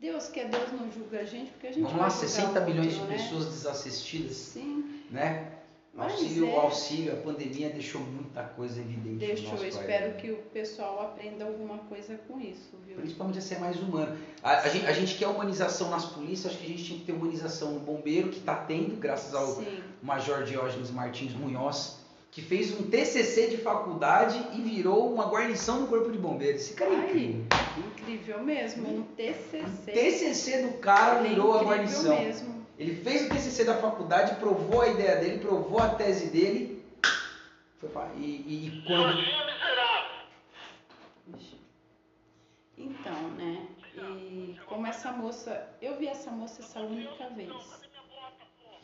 Deus 0.00 0.28
quer 0.28 0.48
Deus 0.48 0.72
não 0.72 0.90
julga 0.90 1.20
a 1.20 1.24
gente, 1.24 1.52
porque 1.52 1.68
a 1.68 1.72
gente 1.72 1.82
Vamos 1.82 1.96
vai 1.96 2.08
lá, 2.08 2.08
julgar 2.08 2.28
60 2.28 2.60
o 2.60 2.64
milhões 2.66 2.94
de 2.94 3.00
né? 3.02 3.16
pessoas 3.16 3.44
desassistidas, 3.46 4.36
Sim, 4.36 5.04
né? 5.10 5.59
Mas 5.92 6.12
Auxílio, 6.12 6.46
é. 6.46 6.56
auxílio, 6.56 7.12
a 7.12 7.16
pandemia 7.16 7.68
deixou 7.70 8.00
muita 8.00 8.44
coisa 8.44 8.80
evidente 8.80 9.08
no 9.10 9.18
deixou. 9.18 9.42
nosso 9.50 9.56
Eu 9.56 9.60
país. 9.60 9.74
espero 9.74 10.14
que 10.14 10.30
o 10.30 10.36
pessoal 10.36 11.00
aprenda 11.02 11.44
alguma 11.44 11.78
coisa 11.78 12.16
com 12.28 12.40
isso, 12.40 12.70
viu? 12.86 12.96
Principalmente 12.96 13.38
a 13.38 13.42
ser 13.42 13.58
mais 13.58 13.76
humano. 13.80 14.16
A, 14.40 14.60
a 14.60 14.68
gente, 14.68 14.86
a 14.86 14.92
gente 14.92 15.16
quer 15.16 15.26
humanização 15.26 15.90
nas 15.90 16.04
polícias, 16.06 16.52
acho 16.52 16.58
que 16.62 16.66
a 16.66 16.68
gente 16.70 16.84
tinha 16.84 16.98
que 17.00 17.04
ter 17.06 17.12
humanização 17.12 17.72
no 17.72 17.80
bombeiro, 17.80 18.28
que 18.28 18.38
está 18.38 18.54
tendo, 18.54 18.96
graças 19.00 19.34
ao 19.34 19.46
Sim, 19.56 19.80
Major 20.00 20.44
Diógenes 20.44 20.92
Martins 20.92 21.34
Munhoz, 21.34 21.98
que 22.30 22.40
fez 22.40 22.70
um 22.78 22.84
TCC 22.88 23.48
de 23.48 23.56
faculdade 23.56 24.40
e 24.56 24.60
virou 24.62 25.12
uma 25.12 25.26
guarnição 25.26 25.80
no 25.80 25.88
Corpo 25.88 26.12
de 26.12 26.18
Bombeiros. 26.18 26.62
Esse 26.62 26.74
cara 26.74 26.92
é 26.92 26.96
Ai, 26.96 27.04
incrível. 27.08 27.44
incrível 27.98 28.42
mesmo, 28.44 28.88
um 28.88 29.00
O 29.00 29.02
TCC. 29.16 29.90
TCC 29.92 30.62
do 30.68 30.74
cara 30.78 31.18
é 31.26 31.28
virou 31.30 31.52
a 31.54 31.56
incrível 31.56 31.68
guarnição. 31.68 32.20
mesmo. 32.20 32.59
Ele 32.80 32.94
fez 33.04 33.26
o 33.26 33.28
TCC 33.28 33.62
da 33.62 33.74
faculdade, 33.74 34.36
provou 34.36 34.80
a 34.80 34.88
ideia 34.88 35.16
dele, 35.16 35.38
provou 35.38 35.82
a 35.82 35.90
tese 35.90 36.30
dele. 36.30 36.82
Foi 37.78 37.90
fa- 37.90 38.08
e, 38.16 38.24
e, 38.24 38.66
e 38.68 38.82
quando. 38.86 39.20
Ixi. 41.36 41.58
Então, 42.78 43.28
né? 43.36 43.66
E 43.94 44.58
como 44.64 44.86
essa 44.86 45.12
moça, 45.12 45.68
eu 45.82 45.98
vi 45.98 46.08
essa 46.08 46.30
moça 46.30 46.62
essa 46.62 46.80
única 46.80 47.28
vez. 47.28 47.50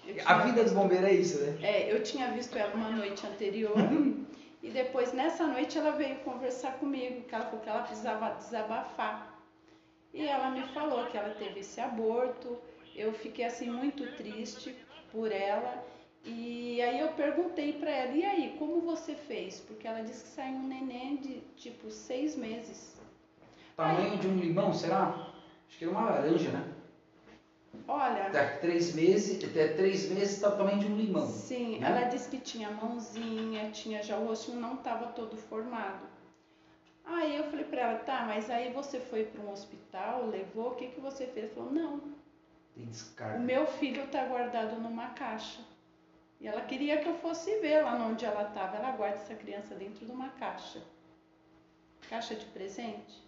Eu 0.05 0.15
A 0.27 0.35
tinha 0.35 0.39
vida 0.45 0.65
do 0.65 0.75
bombeiro 0.75 1.07
é 1.07 1.13
isso, 1.15 1.39
né? 1.39 1.59
É, 1.63 1.91
eu 1.91 2.03
tinha 2.03 2.31
visto 2.33 2.55
ela 2.55 2.75
uma 2.75 2.91
noite 2.91 3.27
anterior 3.27 3.75
e 4.63 4.71
depois 4.71 5.15
nessa 5.15 5.47
noite 5.47 5.79
ela 5.79 5.93
veio 5.93 6.17
conversar 6.17 6.73
comigo, 6.75 7.23
que 7.23 7.35
ela 7.35 7.47
falou 7.47 7.61
que 7.61 7.69
ela 7.71 7.83
precisava 7.83 8.29
desabafar. 8.35 9.41
E 10.13 10.27
ela 10.27 10.51
me 10.51 10.63
falou 10.75 11.07
que 11.07 11.17
ela 11.17 11.31
teve 11.31 11.61
esse 11.61 11.81
aborto. 11.81 12.59
Eu 12.97 13.13
fiquei 13.13 13.45
assim 13.45 13.71
muito 13.71 14.07
triste 14.17 14.75
por 15.13 15.31
ela. 15.31 15.85
E 16.25 16.83
aí 16.83 16.99
eu 16.99 17.09
perguntei 17.13 17.75
pra 17.75 17.91
ela, 17.91 18.13
e 18.13 18.25
aí, 18.25 18.57
como 18.59 18.81
você 18.81 19.15
fez? 19.15 19.61
Porque 19.61 19.87
ela 19.87 20.01
disse 20.01 20.25
que 20.25 20.31
saiu 20.31 20.57
um 20.57 20.67
neném 20.67 21.17
de 21.19 21.41
tipo 21.57 21.89
seis 21.89 22.35
meses. 22.35 22.97
Tamanho 23.77 24.19
de 24.19 24.27
um 24.27 24.37
limão, 24.37 24.73
será? 24.73 25.29
Acho 25.69 25.79
que 25.79 25.85
era 25.85 25.93
uma 25.93 26.11
laranja, 26.11 26.51
né? 26.51 26.73
Olha, 27.87 28.27
Até 28.27 28.45
três 28.57 28.95
meses, 28.95 29.45
até 29.45 29.69
três 29.69 30.11
meses 30.11 30.41
tá 30.41 30.49
o 30.49 30.57
tamanho 30.57 30.81
de 30.81 30.87
um 30.87 30.97
limão. 30.97 31.29
Sim, 31.29 31.79
né? 31.79 31.87
ela 31.89 32.03
disse 32.05 32.29
que 32.29 32.39
tinha 32.39 32.71
mãozinha, 32.71 33.71
tinha 33.71 34.03
já 34.03 34.17
o 34.17 34.27
rostinho 34.27 34.59
não 34.59 34.75
estava 34.75 35.07
todo 35.09 35.37
formado. 35.37 36.05
Aí 37.05 37.37
eu 37.37 37.45
falei 37.45 37.65
pra 37.65 37.83
ela, 37.83 37.99
tá, 38.01 38.25
mas 38.27 38.51
aí 38.51 38.73
você 38.73 38.99
foi 38.99 39.25
para 39.25 39.41
um 39.41 39.53
hospital, 39.53 40.27
levou, 40.27 40.71
o 40.71 40.75
que 40.75 40.89
que 40.89 41.01
você 41.01 41.27
fez? 41.27 41.47
Ela 41.47 41.55
falou, 41.55 41.73
não, 41.73 42.01
Tem 42.77 42.85
o 42.85 42.89
descarga. 42.89 43.39
meu 43.39 43.67
filho 43.67 44.07
tá 44.09 44.23
guardado 44.27 44.79
numa 44.79 45.09
caixa. 45.09 45.61
E 46.39 46.47
ela 46.47 46.61
queria 46.61 46.99
que 46.99 47.09
eu 47.09 47.15
fosse 47.15 47.59
ver 47.61 47.83
lá 47.83 47.95
onde 47.95 48.27
ela 48.27 48.43
estava. 48.43 48.77
Ela 48.77 48.91
guarda 48.93 49.17
essa 49.17 49.35
criança 49.35 49.75
dentro 49.75 50.05
de 50.05 50.13
uma 50.13 50.29
caixa. 50.29 50.83
Caixa 52.11 52.35
de 52.35 52.45
presente. 52.47 53.25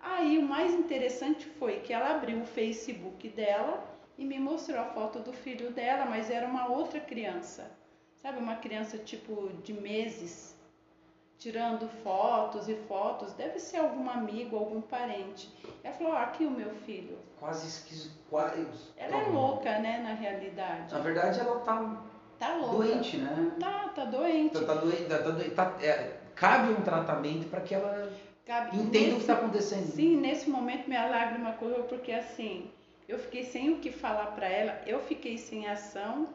Aí 0.00 0.38
o 0.38 0.42
mais 0.42 0.72
interessante 0.72 1.46
foi 1.58 1.80
que 1.80 1.92
ela 1.92 2.16
abriu 2.16 2.40
o 2.40 2.46
Facebook 2.46 3.28
dela 3.28 3.86
e 4.16 4.24
me 4.24 4.38
mostrou 4.38 4.80
a 4.80 4.86
foto 4.86 5.20
do 5.20 5.32
filho 5.32 5.70
dela, 5.72 6.06
mas 6.06 6.30
era 6.30 6.46
uma 6.46 6.68
outra 6.68 6.98
criança. 6.98 7.70
Sabe, 8.16 8.38
uma 8.38 8.56
criança 8.56 8.96
tipo 8.96 9.50
de 9.62 9.74
meses, 9.74 10.56
tirando 11.40 11.88
fotos 12.04 12.68
e 12.68 12.74
fotos. 12.86 13.32
Deve 13.32 13.58
ser 13.58 13.78
algum 13.78 14.08
amigo, 14.08 14.56
algum 14.56 14.80
parente. 14.80 15.52
Ela 15.82 15.94
falou: 15.94 16.12
"Ó, 16.12 16.16
aqui 16.16 16.44
o 16.44 16.50
meu 16.50 16.70
filho. 16.86 17.18
Quase 17.40 17.66
esquizo. 17.66 18.12
Quase... 18.28 18.64
Ela 18.96 19.16
é 19.16 19.28
louca, 19.30 19.78
né, 19.80 19.98
na 19.98 20.12
realidade. 20.14 20.92
Na 20.94 21.00
verdade, 21.00 21.40
ela 21.40 21.58
tá 21.60 21.96
Tá 22.38 22.54
louca. 22.54 22.76
doente, 22.76 23.16
né? 23.16 23.52
Tá, 23.58 23.88
tá 23.94 24.04
doente. 24.04 24.60
Tá, 24.60 24.66
tá 24.66 24.74
doente, 24.80 25.04
tá, 25.08 25.18
tá 25.18 25.30
doente, 25.30 25.50
tá- 25.50 25.76
é, 25.82 26.16
cabe 26.36 26.72
um 26.72 26.82
tratamento 26.82 27.48
para 27.50 27.60
que 27.62 27.74
ela 27.74 28.10
Cabe- 28.46 28.76
entenda 28.76 28.86
o 28.86 28.90
que 28.90 28.98
nesse- 29.08 29.20
está 29.20 29.32
acontecendo. 29.34 29.86
Sim, 29.86 30.16
nesse 30.16 30.48
momento 30.48 30.86
minha 30.88 31.06
lágrima 31.06 31.52
correu 31.52 31.84
porque 31.84 32.12
assim, 32.12 32.70
eu 33.08 33.18
fiquei 33.18 33.44
sem 33.44 33.70
o 33.72 33.78
que 33.78 33.90
falar 33.90 34.26
para 34.28 34.48
ela, 34.48 34.80
eu 34.86 35.00
fiquei 35.00 35.36
sem 35.38 35.66
ação 35.68 36.28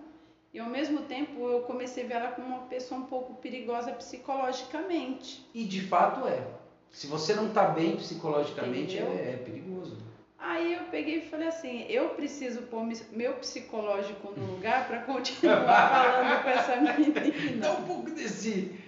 e 0.56 0.60
ao 0.60 0.70
mesmo 0.70 1.02
tempo 1.02 1.50
eu 1.50 1.64
comecei 1.64 2.06
a 2.06 2.08
ver 2.08 2.14
ela 2.14 2.32
como 2.32 2.48
uma 2.48 2.60
pessoa 2.68 3.02
um 3.02 3.04
pouco 3.04 3.34
perigosa 3.42 3.92
psicologicamente. 3.92 5.46
E 5.54 5.66
de 5.66 5.82
fato 5.82 6.26
é. 6.26 6.48
Se 6.90 7.08
você 7.08 7.34
não 7.34 7.50
tá 7.50 7.66
bem 7.66 7.98
psicologicamente, 7.98 8.98
é, 8.98 9.02
é 9.02 9.42
perigoso. 9.44 9.98
Aí 10.40 10.76
eu 10.76 10.84
peguei 10.86 11.18
e 11.18 11.30
falei 11.30 11.50
assim, 11.50 11.86
eu 11.90 12.12
preciso 12.12 12.62
pôr 12.62 12.88
meu 13.12 13.34
psicológico 13.34 14.32
no 14.32 14.54
lugar 14.54 14.88
para 14.88 15.00
continuar 15.00 15.66
falando 15.92 16.44
com 16.44 16.50
essa 16.50 16.76
Dá 16.78 16.94
menina. 16.94 17.72
um 17.72 17.84
pouco 17.84 18.12
desse. 18.12 18.80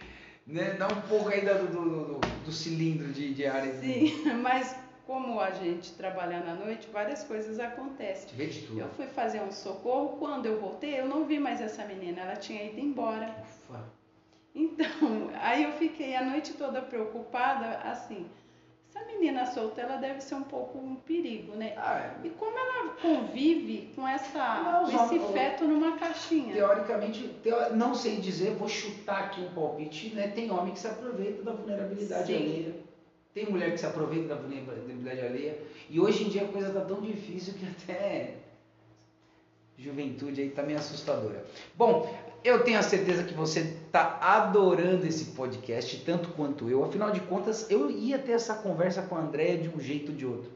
Né? 0.48 0.70
Dá 0.80 0.88
um 0.88 1.02
pouco 1.02 1.28
aí 1.28 1.42
do, 1.42 1.68
do, 1.68 2.06
do, 2.06 2.20
do 2.46 2.52
cilindro 2.54 3.12
de, 3.12 3.34
de 3.34 3.46
ar. 3.46 3.68
Sim, 3.74 4.24
mas 4.42 4.74
como 5.08 5.40
a 5.40 5.52
gente 5.52 5.94
trabalha 5.94 6.42
na 6.42 6.54
noite, 6.54 6.88
várias 6.92 7.24
coisas 7.24 7.60
acontecem. 7.60 8.28
Vê 8.36 8.46
de 8.48 8.62
tudo. 8.68 8.82
Eu 8.82 8.90
fui 8.90 9.08
fazer 9.08 9.42
um 9.42 9.52
socorro, 9.52 10.18
quando 10.20 10.46
eu 10.46 10.60
voltei, 10.60 11.00
eu 11.00 11.08
não 11.08 11.24
vi 11.26 11.40
mais 11.40 11.62
essa 11.62 11.86
menina, 11.86 12.22
ela 12.22 12.36
tinha 12.36 12.64
ido 12.66 12.80
embora. 12.80 13.34
Ufa. 13.42 13.80
Então, 14.54 15.30
aí 15.42 15.64
eu 15.64 15.72
fiquei 15.74 16.14
a 16.16 16.24
noite 16.24 16.54
toda 16.54 16.82
preocupada, 16.82 17.78
assim, 17.90 18.26
essa 18.90 19.06
menina 19.06 19.46
solta, 19.46 19.82
ela 19.82 19.98
deve 19.98 20.20
ser 20.22 20.36
um 20.36 20.44
pouco 20.44 20.78
um 20.78 20.96
perigo, 20.96 21.56
né? 21.56 21.74
Ah, 21.78 22.16
E 22.24 22.30
como 22.32 22.58
ela 22.58 22.94
convive 23.02 23.92
com, 23.96 24.06
essa, 24.08 24.62
Não, 24.62 24.92
com 24.92 25.16
esse 25.16 25.20
feto 25.32 25.64
numa 25.66 25.98
caixinha? 25.98 26.54
teoricamente, 26.54 27.28
teo- 27.44 27.76
não 27.76 27.94
sei 27.96 28.18
dizer, 28.18 28.56
vou 28.56 28.68
chutar 28.68 29.26
aqui 29.26 29.42
um 29.42 29.52
palpite, 29.54 30.10
né? 30.16 30.28
Tem 30.30 30.52
homem 30.52 30.74
que 30.74 30.80
se 30.80 30.88
aproveita 30.88 31.44
da 31.44 31.52
vulnerabilidade 31.54 32.28
Sim. 32.28 32.36
alheia. 32.36 32.87
Tem 33.38 33.46
mulher 33.46 33.72
que 33.72 33.78
se 33.78 33.86
aproveita 33.86 34.30
da 34.30 34.42
vulnerabilidade 34.42 35.22
alheia. 35.22 35.60
E 35.92 36.00
hoje 36.00 36.24
em 36.24 36.28
dia 36.28 36.42
a 36.42 36.48
coisa 36.48 36.72
tá 36.72 36.82
tão 36.82 37.00
difícil 37.00 37.54
que 37.54 37.68
até 37.68 38.34
juventude 39.78 40.42
aí 40.42 40.50
tá 40.50 40.64
meio 40.64 40.80
assustadora. 40.80 41.46
Bom, 41.76 42.12
eu 42.44 42.64
tenho 42.64 42.80
a 42.80 42.82
certeza 42.82 43.24
que 43.24 43.36
você 43.36 43.78
tá 43.92 44.18
adorando 44.20 45.06
esse 45.06 45.26
podcast, 45.26 46.04
tanto 46.04 46.30
quanto 46.30 46.68
eu. 46.68 46.84
Afinal 46.84 47.12
de 47.12 47.20
contas, 47.20 47.70
eu 47.70 47.92
ia 47.92 48.18
ter 48.18 48.32
essa 48.32 48.56
conversa 48.56 49.04
com 49.04 49.16
a 49.16 49.20
Andréia 49.20 49.56
de 49.60 49.70
um 49.70 49.80
jeito 49.80 50.14
ou 50.14 50.18
de 50.18 50.26
outro. 50.26 50.50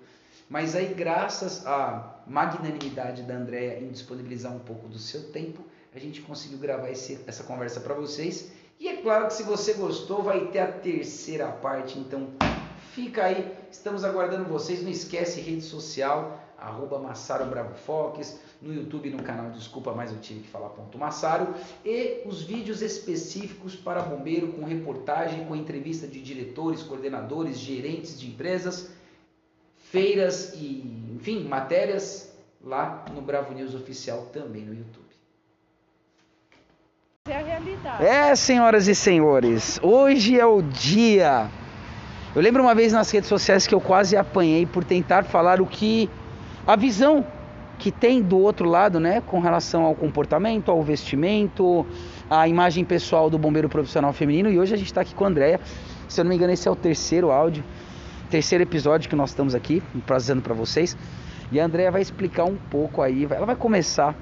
Mas 0.49 0.75
aí, 0.75 0.91
graças 0.91 1.67
à 1.67 2.23
magnanimidade 2.25 3.21
da 3.21 3.35
Andréia 3.35 3.79
em 3.79 3.89
disponibilizar 3.89 4.51
um 4.51 4.59
pouco 4.59 4.87
do 4.87 4.97
seu 4.97 5.29
tempo, 5.31 5.63
a 5.93 5.99
gente 5.99 6.19
conseguiu 6.21 6.57
gravar 6.57 6.89
esse- 6.89 7.19
essa 7.27 7.43
conversa 7.43 7.79
para 7.79 7.93
vocês. 7.93 8.51
E 8.79 8.87
é 8.87 8.95
claro 8.97 9.27
que 9.27 9.33
se 9.35 9.43
você 9.43 9.73
gostou, 9.73 10.23
vai 10.23 10.47
ter 10.47 10.57
a 10.57 10.71
terceira 10.71 11.47
parte. 11.47 11.99
Então, 11.99 12.27
fica 12.93 13.25
aí. 13.25 13.51
Estamos 13.71 14.03
aguardando 14.03 14.45
vocês. 14.45 14.83
Não 14.83 14.89
esquece 14.89 15.41
rede 15.41 15.61
social, 15.61 16.39
arroba 16.57 16.99
Massaro 16.99 17.45
Bravo 17.45 17.73
Fox, 17.75 18.39
no 18.61 18.73
YouTube, 18.73 19.09
no 19.09 19.23
canal 19.23 19.49
Desculpa, 19.51 19.93
mas 19.93 20.11
eu 20.11 20.19
tive 20.19 20.41
que 20.41 20.47
falar 20.47 20.69
ponto 20.69 20.97
Massaro. 20.97 21.53
E 21.83 22.21
os 22.25 22.43
vídeos 22.43 22.81
específicos 22.81 23.75
para 23.75 24.01
bombeiro, 24.01 24.53
com 24.53 24.63
reportagem, 24.63 25.45
com 25.45 25.55
entrevista 25.55 26.07
de 26.07 26.21
diretores, 26.21 26.83
coordenadores, 26.83 27.57
gerentes 27.57 28.19
de 28.19 28.27
empresas 28.27 28.91
feiras 29.91 30.53
e, 30.53 30.83
enfim, 31.15 31.43
matérias 31.43 32.31
lá 32.63 33.05
no 33.13 33.21
Bravo 33.21 33.53
News 33.53 33.75
Oficial 33.75 34.27
também 34.31 34.63
no 34.63 34.73
YouTube. 34.73 35.01
É 37.27 37.35
a 37.35 37.43
realidade. 37.43 38.05
É, 38.05 38.35
senhoras 38.35 38.87
e 38.87 38.95
senhores, 38.95 39.79
hoje 39.83 40.39
é 40.39 40.45
o 40.45 40.61
dia. 40.61 41.49
Eu 42.33 42.41
lembro 42.41 42.63
uma 42.63 42.73
vez 42.73 42.93
nas 42.93 43.11
redes 43.11 43.27
sociais 43.27 43.67
que 43.67 43.75
eu 43.75 43.81
quase 43.81 44.15
apanhei 44.15 44.65
por 44.65 44.85
tentar 44.85 45.23
falar 45.25 45.59
o 45.59 45.65
que 45.65 46.09
a 46.65 46.77
visão 46.77 47.25
que 47.77 47.91
tem 47.91 48.21
do 48.21 48.37
outro 48.37 48.69
lado, 48.69 48.99
né, 48.99 49.21
com 49.21 49.39
relação 49.39 49.83
ao 49.83 49.93
comportamento, 49.93 50.71
ao 50.71 50.81
vestimento, 50.81 51.85
à 52.29 52.47
imagem 52.47 52.85
pessoal 52.85 53.29
do 53.29 53.37
bombeiro 53.37 53.67
profissional 53.67 54.13
feminino. 54.13 54.49
E 54.49 54.57
hoje 54.57 54.73
a 54.73 54.77
gente 54.77 54.87
está 54.87 55.01
aqui 55.01 55.13
com 55.13 55.25
a 55.25 55.27
Andrea. 55.27 55.59
Se 56.07 56.21
eu 56.21 56.23
não 56.23 56.29
me 56.29 56.35
engano, 56.35 56.53
esse 56.53 56.67
é 56.67 56.71
o 56.71 56.75
terceiro 56.75 57.31
áudio, 57.31 57.63
terceiro 58.29 58.63
episódio 58.63 59.09
que 59.09 59.15
nós 59.15 59.31
estamos 59.31 59.53
aqui, 59.53 59.83
trazendo 60.05 60.41
para 60.41 60.53
vocês. 60.53 60.95
E 61.51 61.59
a 61.59 61.65
Andrea 61.65 61.91
vai 61.91 62.01
explicar 62.01 62.45
um 62.45 62.55
pouco 62.55 63.01
aí, 63.01 63.27
ela 63.29 63.45
vai 63.45 63.55
começar 63.55 64.15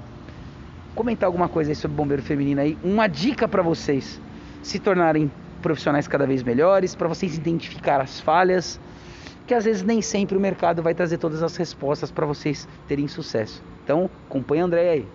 comentar 0.94 1.26
alguma 1.28 1.48
coisa 1.48 1.70
aí 1.70 1.74
sobre 1.76 1.96
bombeiro 1.96 2.22
feminino 2.22 2.60
aí, 2.60 2.76
uma 2.82 3.06
dica 3.06 3.46
para 3.46 3.62
vocês 3.62 4.20
se 4.62 4.78
tornarem 4.78 5.30
profissionais 5.60 6.08
cada 6.08 6.26
vez 6.26 6.42
melhores, 6.42 6.94
para 6.94 7.06
vocês 7.08 7.36
identificar 7.36 8.00
as 8.00 8.20
falhas, 8.20 8.80
que 9.46 9.54
às 9.54 9.64
vezes 9.64 9.82
nem 9.82 10.00
sempre 10.02 10.36
o 10.36 10.40
mercado 10.40 10.82
vai 10.82 10.94
trazer 10.94 11.18
todas 11.18 11.42
as 11.42 11.56
respostas 11.56 12.10
para 12.10 12.26
vocês 12.26 12.68
terem 12.88 13.06
sucesso. 13.08 13.62
Então, 13.84 14.08
acompanha 14.28 14.62
a 14.62 14.66
Andréia 14.66 14.92
aí. 14.92 15.06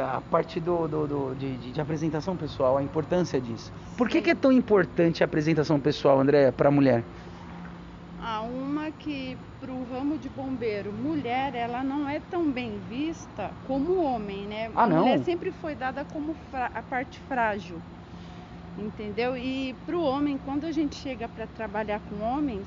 A 0.00 0.20
parte 0.30 0.58
do, 0.60 0.88
do- 0.88 1.06
do- 1.06 1.34
de, 1.34 1.56
de- 1.58 1.72
de 1.72 1.80
apresentação 1.80 2.34
pessoal, 2.36 2.78
a 2.78 2.82
importância 2.82 3.38
disso. 3.38 3.70
Por 3.98 4.08
que, 4.08 4.22
que 4.22 4.30
é 4.30 4.34
tão 4.34 4.50
importante 4.50 5.22
a 5.22 5.26
apresentação 5.26 5.78
pessoal, 5.78 6.18
Andréia, 6.18 6.50
para 6.50 6.68
a 6.68 6.72
mulher? 6.72 7.04
Há 8.22 8.40
uma 8.40 8.63
que 9.04 9.36
para 9.60 9.70
o 9.70 9.84
ramo 9.84 10.16
de 10.18 10.30
bombeiro, 10.30 10.90
mulher, 10.90 11.54
ela 11.54 11.84
não 11.84 12.08
é 12.08 12.18
tão 12.18 12.50
bem 12.50 12.78
vista 12.88 13.54
como 13.66 14.02
homem, 14.02 14.46
né? 14.46 14.70
Ah, 14.74 14.84
a 14.84 14.86
não? 14.86 15.00
mulher 15.00 15.18
sempre 15.22 15.52
foi 15.52 15.74
dada 15.74 16.06
como 16.06 16.34
a 16.52 16.82
parte 16.82 17.18
frágil, 17.28 17.82
entendeu? 18.78 19.36
E 19.36 19.74
para 19.84 19.96
o 19.98 20.02
homem, 20.02 20.38
quando 20.38 20.64
a 20.64 20.72
gente 20.72 20.96
chega 20.96 21.28
para 21.28 21.46
trabalhar 21.46 22.00
com 22.00 22.18
homens, 22.22 22.66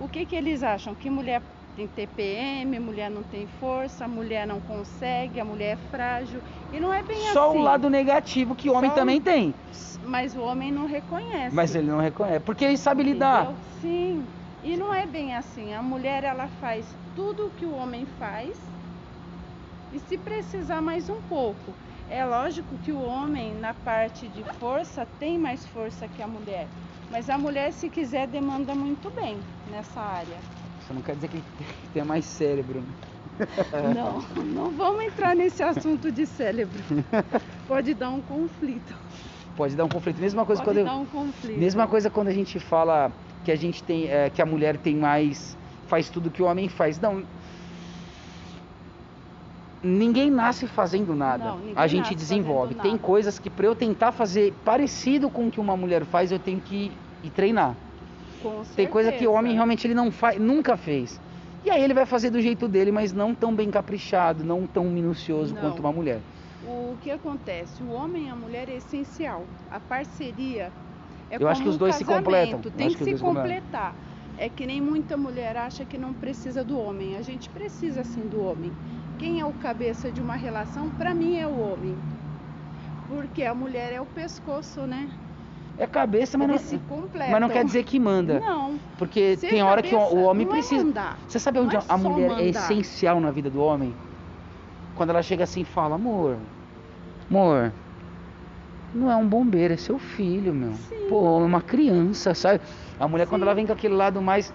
o 0.00 0.08
que 0.08 0.26
que 0.26 0.34
eles 0.34 0.64
acham? 0.64 0.96
Que 0.96 1.08
mulher 1.08 1.40
tem 1.76 1.86
TPM, 1.86 2.80
mulher 2.80 3.08
não 3.08 3.22
tem 3.22 3.46
força, 3.46 4.08
mulher 4.08 4.48
não 4.48 4.58
consegue, 4.60 5.38
a 5.38 5.44
mulher 5.44 5.74
é 5.74 5.76
frágil. 5.76 6.40
E 6.72 6.80
não 6.80 6.92
é 6.92 7.04
bem 7.04 7.16
Só 7.32 7.50
assim. 7.50 7.58
o 7.60 7.62
lado 7.62 7.88
negativo 7.88 8.56
que 8.56 8.68
o 8.68 8.74
homem 8.74 8.90
Só 8.90 8.96
o- 8.96 8.98
também 8.98 9.20
tem, 9.20 9.54
Mas 10.02 10.34
o 10.34 10.42
homem 10.42 10.72
não 10.72 10.86
reconhece. 10.86 11.54
mas 11.54 11.72
ele 11.76 11.86
não 11.86 12.00
reconhece, 12.00 12.40
porque 12.40 12.64
ele 12.64 12.76
sabe 12.76 13.04
lidar. 13.04 13.44
Entendeu? 13.44 13.58
Sim. 13.80 14.37
E 14.62 14.76
não 14.76 14.92
é 14.92 15.06
bem 15.06 15.34
assim. 15.34 15.72
A 15.72 15.82
mulher 15.82 16.24
ela 16.24 16.48
faz 16.48 16.96
tudo 17.14 17.46
o 17.46 17.50
que 17.50 17.64
o 17.66 17.72
homem 17.74 18.04
faz 18.18 18.58
e 19.92 19.98
se 19.98 20.18
precisar 20.18 20.80
mais 20.80 21.08
um 21.08 21.20
pouco. 21.22 21.74
É 22.10 22.24
lógico 22.24 22.76
que 22.78 22.92
o 22.92 23.00
homem 23.02 23.54
na 23.54 23.72
parte 23.74 24.28
de 24.28 24.42
força 24.58 25.06
tem 25.18 25.38
mais 25.38 25.66
força 25.68 26.08
que 26.08 26.22
a 26.22 26.26
mulher, 26.26 26.68
mas 27.10 27.28
a 27.30 27.36
mulher 27.38 27.72
se 27.72 27.88
quiser 27.90 28.26
demanda 28.26 28.74
muito 28.74 29.10
bem 29.10 29.38
nessa 29.70 30.00
área. 30.00 30.38
Isso 30.80 30.94
não 30.94 31.02
quer 31.02 31.14
dizer 31.16 31.28
que 31.28 31.42
tenha 31.92 32.04
mais 32.04 32.24
cérebro. 32.24 32.80
né? 32.82 32.94
Não, 33.94 34.18
não 34.44 34.70
vamos 34.70 35.04
entrar 35.04 35.34
nesse 35.36 35.62
assunto 35.62 36.10
de 36.10 36.26
cérebro. 36.26 36.82
Pode 37.66 37.92
dar 37.94 38.08
um 38.10 38.20
conflito. 38.22 38.96
Pode 39.54 39.76
dar 39.76 39.84
um 39.84 39.88
conflito. 39.88 40.20
Mesma 40.20 40.44
coisa 40.46 40.62
Pode 40.62 40.70
quando 40.76 40.78
eu- 40.78 40.84
dar 40.84 40.96
um 40.96 41.06
conflito. 41.06 41.58
Mesma 41.58 41.86
coisa 41.86 42.08
quando 42.10 42.28
a 42.28 42.32
gente 42.32 42.58
fala 42.58 43.12
que 43.44 43.52
a 43.52 43.56
gente 43.56 43.82
tem, 43.82 44.08
é, 44.08 44.30
que 44.30 44.42
a 44.42 44.46
mulher 44.46 44.76
tem 44.76 44.96
mais, 44.96 45.56
faz 45.86 46.08
tudo 46.08 46.30
que 46.30 46.42
o 46.42 46.46
homem 46.46 46.68
faz. 46.68 47.00
Não. 47.00 47.22
Ninguém 49.82 50.30
nasce 50.30 50.66
fazendo 50.66 51.14
nada. 51.14 51.44
Não, 51.44 51.60
a 51.76 51.86
gente 51.86 52.14
desenvolve. 52.14 52.74
Tem 52.74 52.92
nada. 52.92 53.02
coisas 53.02 53.38
que 53.38 53.48
para 53.48 53.66
eu 53.66 53.76
tentar 53.76 54.12
fazer 54.12 54.52
parecido 54.64 55.30
com 55.30 55.46
o 55.46 55.50
que 55.50 55.60
uma 55.60 55.76
mulher 55.76 56.04
faz, 56.04 56.32
eu 56.32 56.38
tenho 56.38 56.60
que 56.60 56.90
ir 57.22 57.30
treinar. 57.30 57.76
Com 58.42 58.62
Tem 58.76 58.86
coisa 58.86 59.12
que 59.12 59.26
o 59.26 59.30
homem 59.30 59.42
certeza. 59.42 59.54
realmente 59.54 59.86
ele 59.86 59.94
não 59.94 60.10
faz, 60.10 60.38
nunca 60.38 60.76
fez. 60.76 61.20
E 61.64 61.70
aí 61.70 61.82
ele 61.82 61.94
vai 61.94 62.06
fazer 62.06 62.30
do 62.30 62.40
jeito 62.40 62.68
dele, 62.68 62.92
mas 62.92 63.12
não 63.12 63.34
tão 63.34 63.54
bem 63.54 63.70
caprichado, 63.70 64.44
não 64.44 64.66
tão 64.66 64.84
minucioso 64.84 65.54
Não. 65.54 65.60
quanto 65.60 65.80
uma 65.80 65.92
mulher. 65.92 66.20
O 66.64 66.96
que 67.02 67.10
acontece? 67.10 67.82
O 67.82 67.90
homem 67.92 68.26
e 68.26 68.30
a 68.30 68.34
mulher 68.36 68.68
é 68.68 68.76
essencial. 68.76 69.44
A 69.70 69.80
parceria 69.80 70.72
é 71.30 71.36
Eu 71.38 71.48
acho 71.48 71.62
que 71.62 71.68
os 71.68 71.76
um 71.76 71.78
dois 71.78 71.94
se 71.96 72.04
completam. 72.04 72.60
Tem 72.60 72.88
que, 72.88 72.96
que 72.96 73.04
se 73.04 73.14
completam. 73.16 73.34
completar. 73.34 73.96
É 74.36 74.48
que 74.48 74.66
nem 74.66 74.80
muita 74.80 75.16
mulher 75.16 75.56
acha 75.56 75.84
que 75.84 75.98
não 75.98 76.14
precisa 76.14 76.64
do 76.64 76.78
homem. 76.78 77.16
A 77.16 77.22
gente 77.22 77.50
precisa 77.50 78.04
sim 78.04 78.28
do 78.28 78.40
homem. 78.40 78.72
Quem 79.18 79.40
é 79.40 79.44
o 79.44 79.52
cabeça 79.52 80.12
de 80.12 80.20
uma 80.20 80.36
relação, 80.36 80.90
para 80.90 81.12
mim, 81.14 81.36
é 81.36 81.46
o 81.46 81.58
homem. 81.58 81.96
Porque 83.06 83.42
a 83.42 83.54
mulher 83.54 83.92
é 83.92 84.00
o 84.00 84.06
pescoço, 84.06 84.86
né? 84.86 85.10
É 85.76 85.86
cabeça, 85.86 86.36
mas 86.36 86.48
Eles 86.48 86.72
não, 86.72 87.08
mas 87.30 87.40
não 87.40 87.48
quer 87.48 87.64
dizer 87.64 87.84
que 87.84 87.98
manda. 87.98 88.40
Não. 88.40 88.78
Porque 88.96 89.36
Ser 89.36 89.48
tem 89.48 89.62
hora 89.62 89.82
que 89.82 89.94
o, 89.94 89.98
o 89.98 90.22
homem 90.24 90.46
é 90.46 90.50
precisa. 90.50 90.84
mandar. 90.84 91.18
Você 91.26 91.38
sabe 91.38 91.58
onde 91.60 91.76
é 91.76 91.80
a 91.88 91.96
mulher 91.96 92.26
é 92.26 92.46
mandar. 92.46 92.48
essencial 92.48 93.20
na 93.20 93.30
vida 93.30 93.48
do 93.50 93.60
homem? 93.60 93.94
Quando 94.94 95.10
ela 95.10 95.22
chega 95.22 95.44
assim 95.44 95.60
e 95.60 95.64
fala, 95.64 95.94
amor, 95.94 96.36
amor, 97.30 97.72
não 98.92 99.10
é 99.10 99.16
um 99.16 99.26
bombeiro, 99.28 99.74
é 99.74 99.76
seu 99.76 99.98
filho, 99.98 100.54
meu. 100.54 100.72
Sim. 100.72 101.06
Pô, 101.08 101.40
é 101.40 101.44
uma 101.44 101.60
criança, 101.62 102.34
sabe? 102.34 102.60
A 102.98 103.06
mulher 103.08 103.26
quando 103.26 103.40
Sim. 103.42 103.46
ela 103.46 103.54
vem 103.54 103.66
com 103.66 103.72
aquele 103.72 103.94
lado 103.94 104.20
mais. 104.20 104.52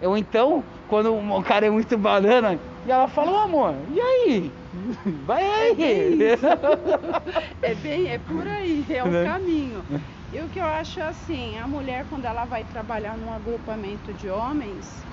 Ou 0.00 0.16
então, 0.16 0.62
quando 0.88 1.14
o 1.14 1.42
cara 1.42 1.66
é 1.66 1.70
muito 1.70 1.96
banana, 1.96 2.60
e 2.84 2.90
ela 2.90 3.08
fala, 3.08 3.32
ô 3.32 3.36
amor, 3.38 3.74
e 3.88 3.98
aí? 4.00 4.52
Vai 5.24 5.42
aí! 5.42 5.74
bem 6.18 6.18
É 7.62 7.74
bem, 7.74 8.08
é 8.08 8.18
por 8.18 8.46
aí, 8.46 8.84
é 8.90 9.02
o 9.02 9.08
Né? 9.08 9.24
caminho. 9.24 9.84
E 10.30 10.40
o 10.42 10.48
que 10.48 10.60
eu 10.60 10.66
acho 10.66 11.00
assim, 11.00 11.56
a 11.56 11.66
mulher 11.66 12.04
quando 12.06 12.26
ela 12.26 12.44
vai 12.44 12.62
trabalhar 12.64 13.16
num 13.16 13.32
agrupamento 13.32 14.12
de 14.12 14.28
homens, 14.28 15.06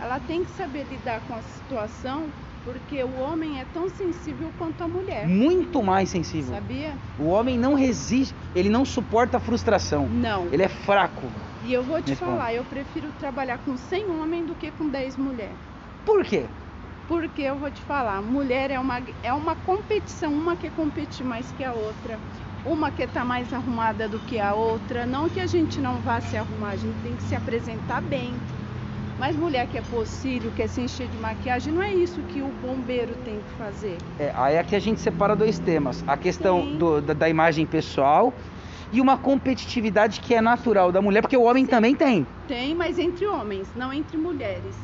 ela 0.00 0.18
tem 0.18 0.42
que 0.42 0.50
saber 0.50 0.84
lidar 0.84 1.20
com 1.20 1.34
a 1.34 1.42
situação, 1.42 2.32
porque 2.72 3.02
o 3.02 3.18
homem 3.20 3.60
é 3.60 3.64
tão 3.74 3.88
sensível 3.88 4.48
quanto 4.56 4.82
a 4.82 4.88
mulher. 4.88 5.26
muito 5.26 5.82
mais 5.82 6.08
sensível. 6.08 6.54
Sabia? 6.54 6.94
O 7.18 7.26
homem 7.28 7.58
não 7.58 7.74
resiste, 7.74 8.34
ele 8.54 8.68
não 8.68 8.84
suporta 8.84 9.38
a 9.38 9.40
frustração. 9.40 10.08
Não. 10.08 10.46
Ele 10.52 10.62
é 10.62 10.68
fraco. 10.68 11.22
E 11.64 11.72
eu 11.72 11.82
vou 11.82 12.00
te 12.00 12.14
falar, 12.14 12.54
eu 12.54 12.64
prefiro 12.64 13.08
trabalhar 13.18 13.58
com 13.58 13.76
100 13.76 14.08
homens 14.10 14.46
do 14.46 14.54
que 14.54 14.70
com 14.70 14.88
10 14.88 15.16
mulheres. 15.16 15.56
Por 16.06 16.24
quê? 16.24 16.44
Porque 17.08 17.42
eu 17.42 17.56
vou 17.56 17.70
te 17.70 17.82
falar, 17.82 18.22
mulher 18.22 18.70
é 18.70 18.78
uma, 18.78 19.02
é 19.22 19.32
uma 19.32 19.56
competição, 19.56 20.32
uma 20.32 20.54
quer 20.54 20.70
competir 20.70 21.26
mais 21.26 21.50
que 21.50 21.64
a 21.64 21.72
outra, 21.72 22.18
uma 22.64 22.90
quer 22.90 23.08
estar 23.08 23.24
mais 23.24 23.52
arrumada 23.52 24.08
do 24.08 24.20
que 24.20 24.38
a 24.38 24.54
outra. 24.54 25.04
Não 25.04 25.28
que 25.28 25.40
a 25.40 25.46
gente 25.46 25.80
não 25.80 25.98
vá 26.00 26.20
se 26.20 26.36
arrumar, 26.36 26.70
a 26.70 26.76
gente 26.76 26.96
tem 27.02 27.16
que 27.16 27.22
se 27.24 27.34
apresentar 27.34 28.00
bem. 28.00 28.32
Mas 29.20 29.36
mulher 29.36 29.66
quer 29.66 29.82
pôr 29.82 30.06
cílio, 30.06 30.50
quer 30.50 30.66
se 30.66 30.80
encher 30.80 31.06
de 31.06 31.18
maquiagem, 31.18 31.74
não 31.74 31.82
é 31.82 31.92
isso 31.92 32.22
que 32.22 32.40
o 32.40 32.50
bombeiro 32.50 33.14
tem 33.16 33.42
que 33.42 33.50
fazer. 33.50 33.98
É, 34.18 34.32
aí 34.34 34.56
aqui 34.56 34.74
a 34.74 34.78
gente 34.78 34.98
separa 34.98 35.36
dois 35.36 35.58
temas: 35.58 36.02
a 36.06 36.16
questão 36.16 36.62
Sim. 36.62 36.78
do- 36.78 37.02
da, 37.02 37.12
da 37.12 37.28
imagem 37.28 37.66
pessoal 37.66 38.34
e 38.90 38.98
uma 38.98 39.18
competitividade 39.18 40.20
que 40.20 40.34
é 40.34 40.40
natural 40.40 40.90
da 40.90 41.02
mulher, 41.02 41.20
porque 41.20 41.36
o 41.36 41.42
homem 41.42 41.66
também 41.66 41.94
tem. 41.94 42.26
Tem, 42.48 42.74
mas 42.74 42.98
entre 42.98 43.26
homens, 43.26 43.74
não 43.74 43.92
entre 43.92 44.16
mulheres. 44.16 44.74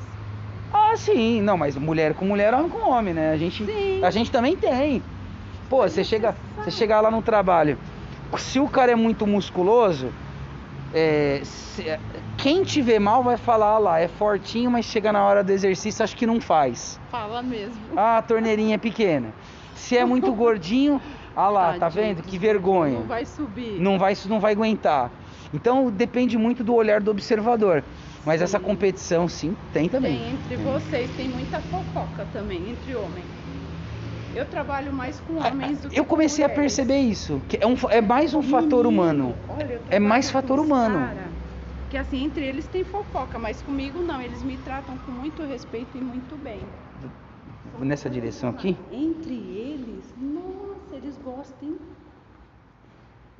Ah, 0.70 0.92
sim, 0.98 1.40
não, 1.40 1.56
mas 1.56 1.74
mulher 1.74 2.12
com 2.12 2.26
mulher, 2.26 2.52
homem 2.52 2.68
com 2.68 2.90
homem, 2.90 3.14
né? 3.14 3.30
A 3.30 3.38
gente, 3.38 3.64
Sim. 3.64 4.00
a 4.02 4.10
gente 4.10 4.30
também 4.30 4.54
tem. 4.54 5.02
Pô, 5.66 5.78
você 5.88 6.04
chega, 6.04 6.36
você 6.62 6.70
chega 6.70 7.00
lá 7.00 7.10
no 7.10 7.22
trabalho, 7.22 7.78
se 8.36 8.60
o 8.60 8.68
cara 8.68 8.92
é 8.92 8.96
muito 8.96 9.26
musculoso, 9.26 10.12
é, 10.92 11.40
se- 11.44 11.84
quem 12.36 12.62
te 12.62 12.80
vê 12.80 12.98
mal 12.98 13.22
vai 13.22 13.36
falar 13.36 13.74
ah 13.74 13.78
lá, 13.78 13.98
é 14.00 14.08
fortinho, 14.08 14.70
mas 14.70 14.84
chega 14.84 15.12
na 15.12 15.24
hora 15.24 15.42
do 15.42 15.50
exercício 15.50 16.02
acho 16.02 16.16
que 16.16 16.26
não 16.26 16.40
faz. 16.40 17.00
Fala 17.10 17.42
mesmo. 17.42 17.94
Ah, 17.96 18.18
a 18.18 18.22
torneirinha 18.22 18.74
é 18.76 18.78
pequena. 18.78 19.34
Se 19.74 19.96
é 19.96 20.04
muito 20.04 20.32
gordinho, 20.34 21.00
ah 21.34 21.48
lá, 21.50 21.72
tá 21.74 21.80
Tadinho. 21.80 22.14
vendo? 22.14 22.22
Que 22.22 22.38
vergonha. 22.38 23.00
Não 23.00 23.06
vai 23.06 23.26
subir. 23.26 23.80
Não 23.80 23.98
vai, 23.98 24.14
não 24.26 24.40
vai 24.40 24.52
aguentar. 24.52 25.12
Então 25.52 25.90
depende 25.90 26.36
muito 26.38 26.64
do 26.64 26.74
olhar 26.74 27.00
do 27.00 27.10
observador. 27.10 27.84
Mas 28.24 28.42
essa 28.42 28.58
Sim. 28.58 28.64
competição 28.64 29.28
sim 29.28 29.56
tem 29.72 29.88
também. 29.88 30.18
Tem 30.18 30.30
entre 30.30 30.56
vocês, 30.56 31.10
tem 31.12 31.28
muita 31.28 31.60
fofoca 31.62 32.24
também, 32.26 32.70
entre 32.70 32.96
homens. 32.96 33.35
Eu 34.36 34.44
trabalho 34.46 34.92
mais 34.92 35.18
com 35.20 35.36
homens 35.38 35.80
do 35.80 35.88
que 35.88 35.96
Ah, 35.96 35.98
Eu 36.00 36.04
com 36.04 36.10
comecei 36.10 36.44
a 36.44 36.48
mulheres. 36.48 36.74
perceber 36.76 36.98
isso. 37.00 37.40
Que 37.48 37.56
é, 37.60 37.66
um, 37.66 37.74
é 37.90 38.00
mais 38.02 38.34
um 38.34 38.42
fator 38.42 38.84
Menino, 38.84 38.88
humano. 38.88 39.34
olha, 39.48 39.80
É 39.88 39.98
mais 39.98 40.30
fator 40.30 40.58
com 40.58 40.64
humano. 40.64 40.98
cara 40.98 41.26
que 41.88 41.96
assim, 41.96 42.24
entre 42.24 42.44
eles 42.44 42.66
tem 42.66 42.82
fofoca, 42.84 43.38
mas 43.38 43.62
comigo 43.62 44.02
não. 44.02 44.20
Eles 44.20 44.42
me 44.42 44.56
tratam 44.58 44.98
com 44.98 45.12
muito 45.12 45.42
respeito 45.44 45.96
e 45.96 46.00
muito 46.00 46.36
bem. 46.36 46.60
Nessa 47.80 48.10
direção 48.10 48.50
aqui. 48.50 48.76
Entre 48.92 49.34
eles, 49.34 50.04
nossa, 50.20 50.94
eles 50.96 51.16
gostam. 51.24 51.76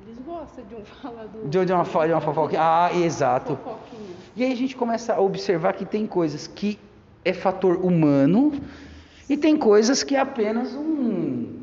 Eles 0.05 0.17
gostam 0.25 0.63
de 0.65 0.75
um 0.75 0.85
falador. 1.01 1.43
De, 1.47 1.65
de 1.65 1.73
uma, 1.73 1.83
de 1.83 2.13
uma 2.13 2.21
fofoca. 2.21 2.57
Ah, 2.59 2.89
exato. 2.95 3.55
Fofoquinha. 3.57 4.15
E 4.35 4.43
aí 4.43 4.51
a 4.51 4.55
gente 4.55 4.75
começa 4.75 5.13
a 5.13 5.19
observar 5.19 5.73
que 5.73 5.85
tem 5.85 6.07
coisas 6.07 6.47
que 6.47 6.79
é 7.25 7.33
fator 7.33 7.75
humano 7.77 8.53
e 9.29 9.35
tem 9.37 9.57
coisas 9.57 10.03
que 10.03 10.15
é 10.15 10.19
apenas 10.19 10.73
um. 10.75 11.59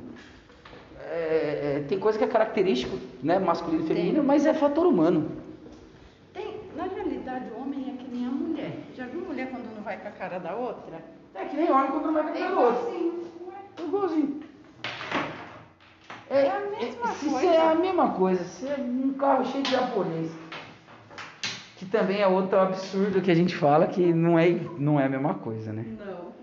é, 1.10 1.76
é, 1.76 1.84
tem 1.88 1.98
coisa 1.98 2.18
que 2.18 2.24
é 2.24 2.26
característico, 2.26 2.98
né, 3.22 3.38
masculino 3.38 3.84
e 3.84 3.86
Tem. 3.86 3.96
feminino, 3.96 4.22
mas 4.24 4.44
é 4.46 4.52
fator 4.54 4.86
humano. 4.86 5.30
Tem, 6.32 6.60
na 6.76 6.84
realidade, 6.84 7.46
o 7.56 7.62
homem 7.62 7.94
é 7.94 8.02
que 8.02 8.10
nem 8.10 8.26
a 8.26 8.30
mulher. 8.30 8.72
Já 8.96 9.06
viu 9.06 9.20
mulher 9.20 9.50
quando 9.50 9.74
não 9.74 9.82
vai 9.82 9.98
com 9.98 10.08
a 10.08 10.10
cara 10.10 10.38
da 10.38 10.54
outra? 10.54 11.02
É 11.34 11.44
que 11.44 11.56
nem 11.56 11.70
homem 11.70 11.90
quando 11.90 12.06
não 12.06 12.12
vai 12.14 12.42
É 12.42 12.50
igualzinho. 12.50 13.24
Igualzinho. 13.78 14.40
É 16.30 16.48
a 16.50 16.60
mesma 16.60 17.08
se 17.12 17.28
coisa. 17.28 17.46
é 17.46 17.60
a 17.60 17.74
mesma 17.74 18.10
coisa, 18.10 18.44
se 18.44 18.66
é 18.66 18.76
um 18.78 19.12
carro 19.12 19.44
cheio 19.44 19.62
de 19.62 19.70
japonês. 19.70 20.30
Que 21.76 21.84
também 21.86 22.20
é 22.20 22.26
outro 22.26 22.58
absurdo 22.58 23.20
que 23.20 23.30
a 23.30 23.34
gente 23.34 23.54
fala 23.54 23.86
que 23.86 24.12
não 24.12 24.38
é, 24.38 24.48
não 24.78 24.98
é 24.98 25.04
a 25.04 25.08
mesma 25.08 25.34
coisa, 25.34 25.72
né? 25.72 25.84
Não. 26.04 26.33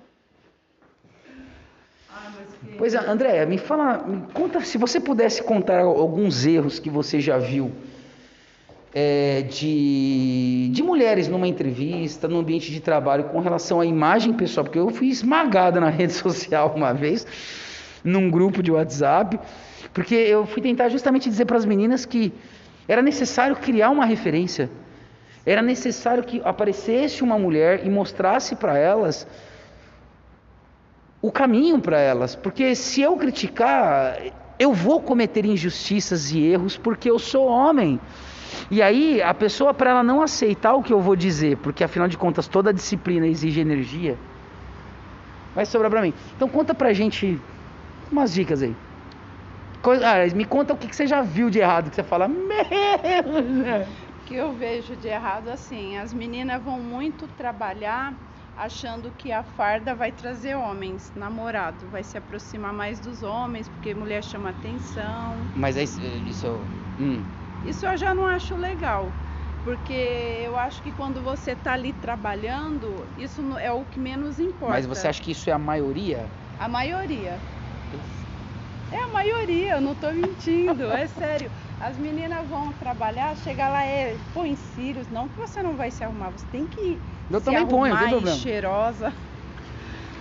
Pois 2.77 2.93
é, 2.93 2.97
Andréia, 2.97 3.45
me 3.45 3.57
fala, 3.57 4.03
me 4.07 4.21
conta, 4.33 4.61
se 4.61 4.77
você 4.77 4.99
pudesse 4.99 5.43
contar 5.43 5.81
alguns 5.81 6.45
erros 6.45 6.79
que 6.79 6.89
você 6.89 7.19
já 7.19 7.37
viu 7.37 7.71
é, 8.93 9.43
de, 9.43 10.69
de 10.71 10.83
mulheres 10.83 11.27
numa 11.27 11.47
entrevista, 11.47 12.27
no 12.27 12.39
ambiente 12.39 12.71
de 12.71 12.79
trabalho, 12.79 13.25
com 13.25 13.39
relação 13.39 13.79
à 13.79 13.85
imagem 13.85 14.33
pessoal, 14.33 14.65
porque 14.65 14.79
eu 14.79 14.89
fui 14.89 15.09
esmagada 15.09 15.79
na 15.79 15.89
rede 15.91 16.13
social 16.13 16.73
uma 16.75 16.93
vez, 16.93 17.25
num 18.03 18.29
grupo 18.29 18.61
de 18.61 18.71
WhatsApp, 18.71 19.39
porque 19.93 20.15
eu 20.15 20.45
fui 20.45 20.61
tentar 20.61 20.89
justamente 20.89 21.29
dizer 21.29 21.45
para 21.45 21.57
as 21.57 21.65
meninas 21.65 22.05
que 22.05 22.33
era 22.87 23.01
necessário 23.01 23.55
criar 23.55 23.89
uma 23.89 24.05
referência, 24.05 24.69
era 25.45 25.61
necessário 25.61 26.23
que 26.23 26.41
aparecesse 26.43 27.23
uma 27.23 27.37
mulher 27.37 27.85
e 27.85 27.89
mostrasse 27.89 28.55
para 28.55 28.77
elas 28.77 29.27
o 31.22 31.32
caminho 31.32 31.80
para 31.80 31.99
elas, 31.99 32.36
porque 32.36 32.74
se 32.76 33.01
eu 33.01 33.15
criticar, 33.15 34.17
eu 34.57 34.74
vou 34.74 35.01
cometer 35.01 35.45
injustiças 35.45 36.32
e 36.32 36.39
erros 36.43 36.78
porque 36.78 37.09
eu 37.09 37.19
sou 37.19 37.47
homem. 37.47 37.99
E 38.69 38.82
aí 38.82 39.22
a 39.22 39.34
pessoa 39.34 39.74
para 39.74 39.91
ela 39.91 40.03
não 40.03 40.22
aceitar 40.22 40.74
o 40.74 40.82
que 40.84 40.91
eu 40.91 40.99
vou 40.99 41.15
dizer, 41.15 41.57
porque 41.57 41.84
afinal 41.84 42.07
de 42.07 42.17
contas 42.17 42.47
toda 42.47 42.74
disciplina 42.74 43.28
exige 43.28 43.59
energia, 43.61 44.17
vai 45.53 45.65
sobrar 45.65 45.91
para 45.91 46.01
mim. 46.01 46.13
Então 46.36 46.47
conta 46.49 46.74
pra 46.74 46.91
gente 46.91 47.39
umas 48.11 48.34
dicas 48.34 48.61
aí. 48.63 48.76
Coisa- 49.82 50.05
ah, 50.07 50.36
me 50.36 50.45
conta 50.45 50.74
o 50.74 50.78
que 50.78 50.88
que 50.88 50.95
você 50.95 51.07
já 51.07 51.22
viu 51.22 51.49
de 51.49 51.59
errado 51.59 51.89
que 51.89 51.95
você 51.95 52.03
fala, 52.03 52.28
meu, 52.28 52.38
que 54.26 54.36
eu 54.36 54.53
vejo 54.53 54.95
de 54.95 55.07
errado 55.07 55.49
assim, 55.49 55.97
as 55.97 56.13
meninas 56.13 56.61
vão 56.63 56.80
muito 56.80 57.28
trabalhar 57.28 58.13
achando 58.56 59.12
que 59.12 59.32
a 59.32 59.43
farda 59.43 59.95
vai 59.95 60.12
trazer 60.12 60.56
homens, 60.56 61.12
namorado, 61.16 61.89
vai 61.89 62.04
se 62.04 62.18
aproximar 62.18 62.74
mais 62.74 62.99
dos 62.99 63.24
homens, 63.24 63.70
porque 63.70 63.93
mulher 63.93 64.24
chama 64.24 64.49
atenção. 64.49 65.49
Mas 65.56 65.78
é 65.78 65.84
isso, 65.84 66.02
isso 66.02 66.47
hum, 66.97 67.26
Isso 67.64 67.86
eu 67.86 67.97
já 67.97 68.14
não 68.14 68.26
acho 68.28 68.56
legal, 68.56 69.14
porque 69.64 69.93
eu 70.43 70.58
acho 70.58 70.82
que 70.82 70.91
quando 70.91 71.22
você 71.22 71.56
tá 71.56 71.74
ali 71.74 71.93
trabalhando, 71.93 73.08
isso 73.16 73.41
não- 73.43 73.58
é 73.58 73.72
o 73.72 73.86
que 73.86 73.99
menos 73.99 74.39
importa. 74.39 74.74
mas 74.74 74.86
você 74.86 75.08
acha 75.08 75.22
que 75.22 75.32
isso 75.32 75.49
é 75.49 75.54
a 75.54 75.60
maioria? 75.60 76.32
A 76.58 76.68
maioria. 76.68 77.43
É 78.89 78.95
a 78.97 79.14
maioria, 79.14 79.74
eu 79.76 79.82
não 79.82 79.95
tô 79.95 80.12
mentindo, 80.12 80.84
é 80.91 81.08
sério. 81.08 81.52
As 81.82 81.97
meninas 81.97 82.47
vão 82.47 82.71
trabalhar, 82.71 83.36
chegar 83.36 83.69
lá, 83.69 83.84
é, 83.84 84.19
põe 84.32 84.55
cílios, 84.55 85.09
não 85.09 85.27
que 85.27 85.36
você 85.38 85.63
não 85.63 85.75
vai 85.75 85.89
se 85.91 86.03
arrumar, 86.03 86.29
você 86.29 86.45
tem 86.47 86.67
que 86.67 86.79
ir. 86.79 87.03
Eu 87.29 87.39
se 87.39 87.45
também 87.45 87.65
ponho, 87.67 87.91
não 87.93 87.97
tem 87.99 88.07
e 88.07 88.09
problema. 88.09 88.38
cheirosa. 88.38 89.13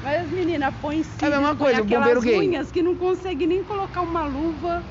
Mas 0.03 0.25
as 0.25 0.31
meninas 0.31 0.75
põem 0.81 1.03
cílios, 1.03 1.23
É 1.23 1.27
a 1.27 1.41
mesma 1.41 1.57
coisa, 1.57 1.83
o 1.83 1.85
aquelas 1.85 2.07
bombeiro 2.07 2.23
gay. 2.23 2.39
unhas 2.39 2.71
que 2.71 2.83
não 2.83 2.97
consegue 2.97 3.47
nem 3.47 3.63
colocar 3.65 4.03
uma 4.03 4.25
luva. 4.27 4.85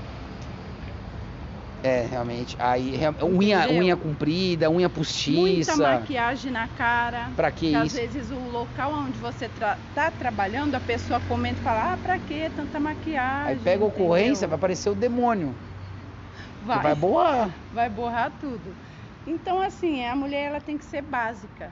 É, 1.82 2.02
realmente. 2.06 2.56
Aí, 2.60 2.92
real- 2.96 3.16
unha, 3.24 3.60
Entendeu? 3.60 3.84
unha 3.84 3.96
comprida, 3.98 4.70
unha 4.70 4.90
Muita 4.90 5.76
postiça. 5.76 5.84
maquiagem 5.84 6.52
na 6.52 6.68
cara. 6.68 7.32
Pra 7.36 7.52
que 7.52 7.68
Que 7.68 7.76
às 7.76 7.88
isso? 7.88 7.98
vezes 7.98 8.32
o 8.32 8.40
local 8.40 8.92
onde 8.94 9.20
você 9.20 9.48
tra 9.48 9.76
tá 9.94 10.12
trabalhando, 10.12 10.76
a 10.76 10.82
pessoa 10.82 11.20
comenta 11.22 11.62
e 11.62 11.64
fala, 11.64 11.94
ah, 11.94 11.98
pra 11.98 12.20
que 12.20 12.50
tanta 12.50 12.80
maquiagem? 12.80 13.56
Aí 13.58 13.64
pega 13.64 13.84
a 13.84 13.88
ocorrência, 13.88 14.48
vai 14.48 14.56
aparecer 14.56 14.90
o 14.90 14.96
demônio. 14.96 15.58
Vai, 16.76 16.84
vai 16.84 16.96
boar. 16.96 17.50
vai 17.74 17.90
borrar 17.90 18.32
tudo. 18.40 18.76
Então, 19.28 19.62
assim, 19.62 20.06
a 20.06 20.16
mulher 20.16 20.46
ela 20.48 20.62
tem 20.62 20.78
que 20.78 20.86
ser 20.86 21.02
básica. 21.02 21.72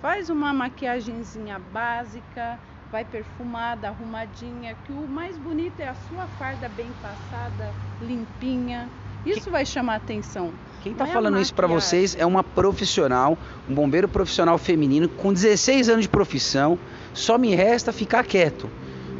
Faz 0.00 0.28
uma 0.28 0.52
maquiagenzinha 0.52 1.58
básica, 1.72 2.58
vai 2.92 3.04
perfumada, 3.04 3.88
arrumadinha, 3.88 4.76
que 4.84 4.92
o 4.92 5.08
mais 5.08 5.36
bonito 5.38 5.80
é 5.80 5.88
a 5.88 5.94
sua 6.08 6.26
farda 6.38 6.68
bem 6.68 6.90
passada, 7.02 7.72
limpinha. 8.02 8.88
Isso 9.24 9.50
vai 9.50 9.66
chamar 9.66 9.96
atenção. 9.96 10.52
Quem 10.82 10.94
tá 10.94 11.04
Não 11.04 11.10
é 11.10 11.14
falando 11.14 11.40
isso 11.40 11.52
pra 11.52 11.66
maquiagem. 11.66 11.88
vocês 11.88 12.16
é 12.16 12.24
uma 12.24 12.44
profissional, 12.44 13.36
um 13.68 13.74
bombeiro 13.74 14.08
profissional 14.08 14.56
feminino 14.56 15.08
com 15.08 15.32
16 15.32 15.88
anos 15.88 16.02
de 16.02 16.08
profissão. 16.08 16.78
Só 17.12 17.36
me 17.36 17.52
resta 17.54 17.92
ficar 17.92 18.24
quieto. 18.24 18.70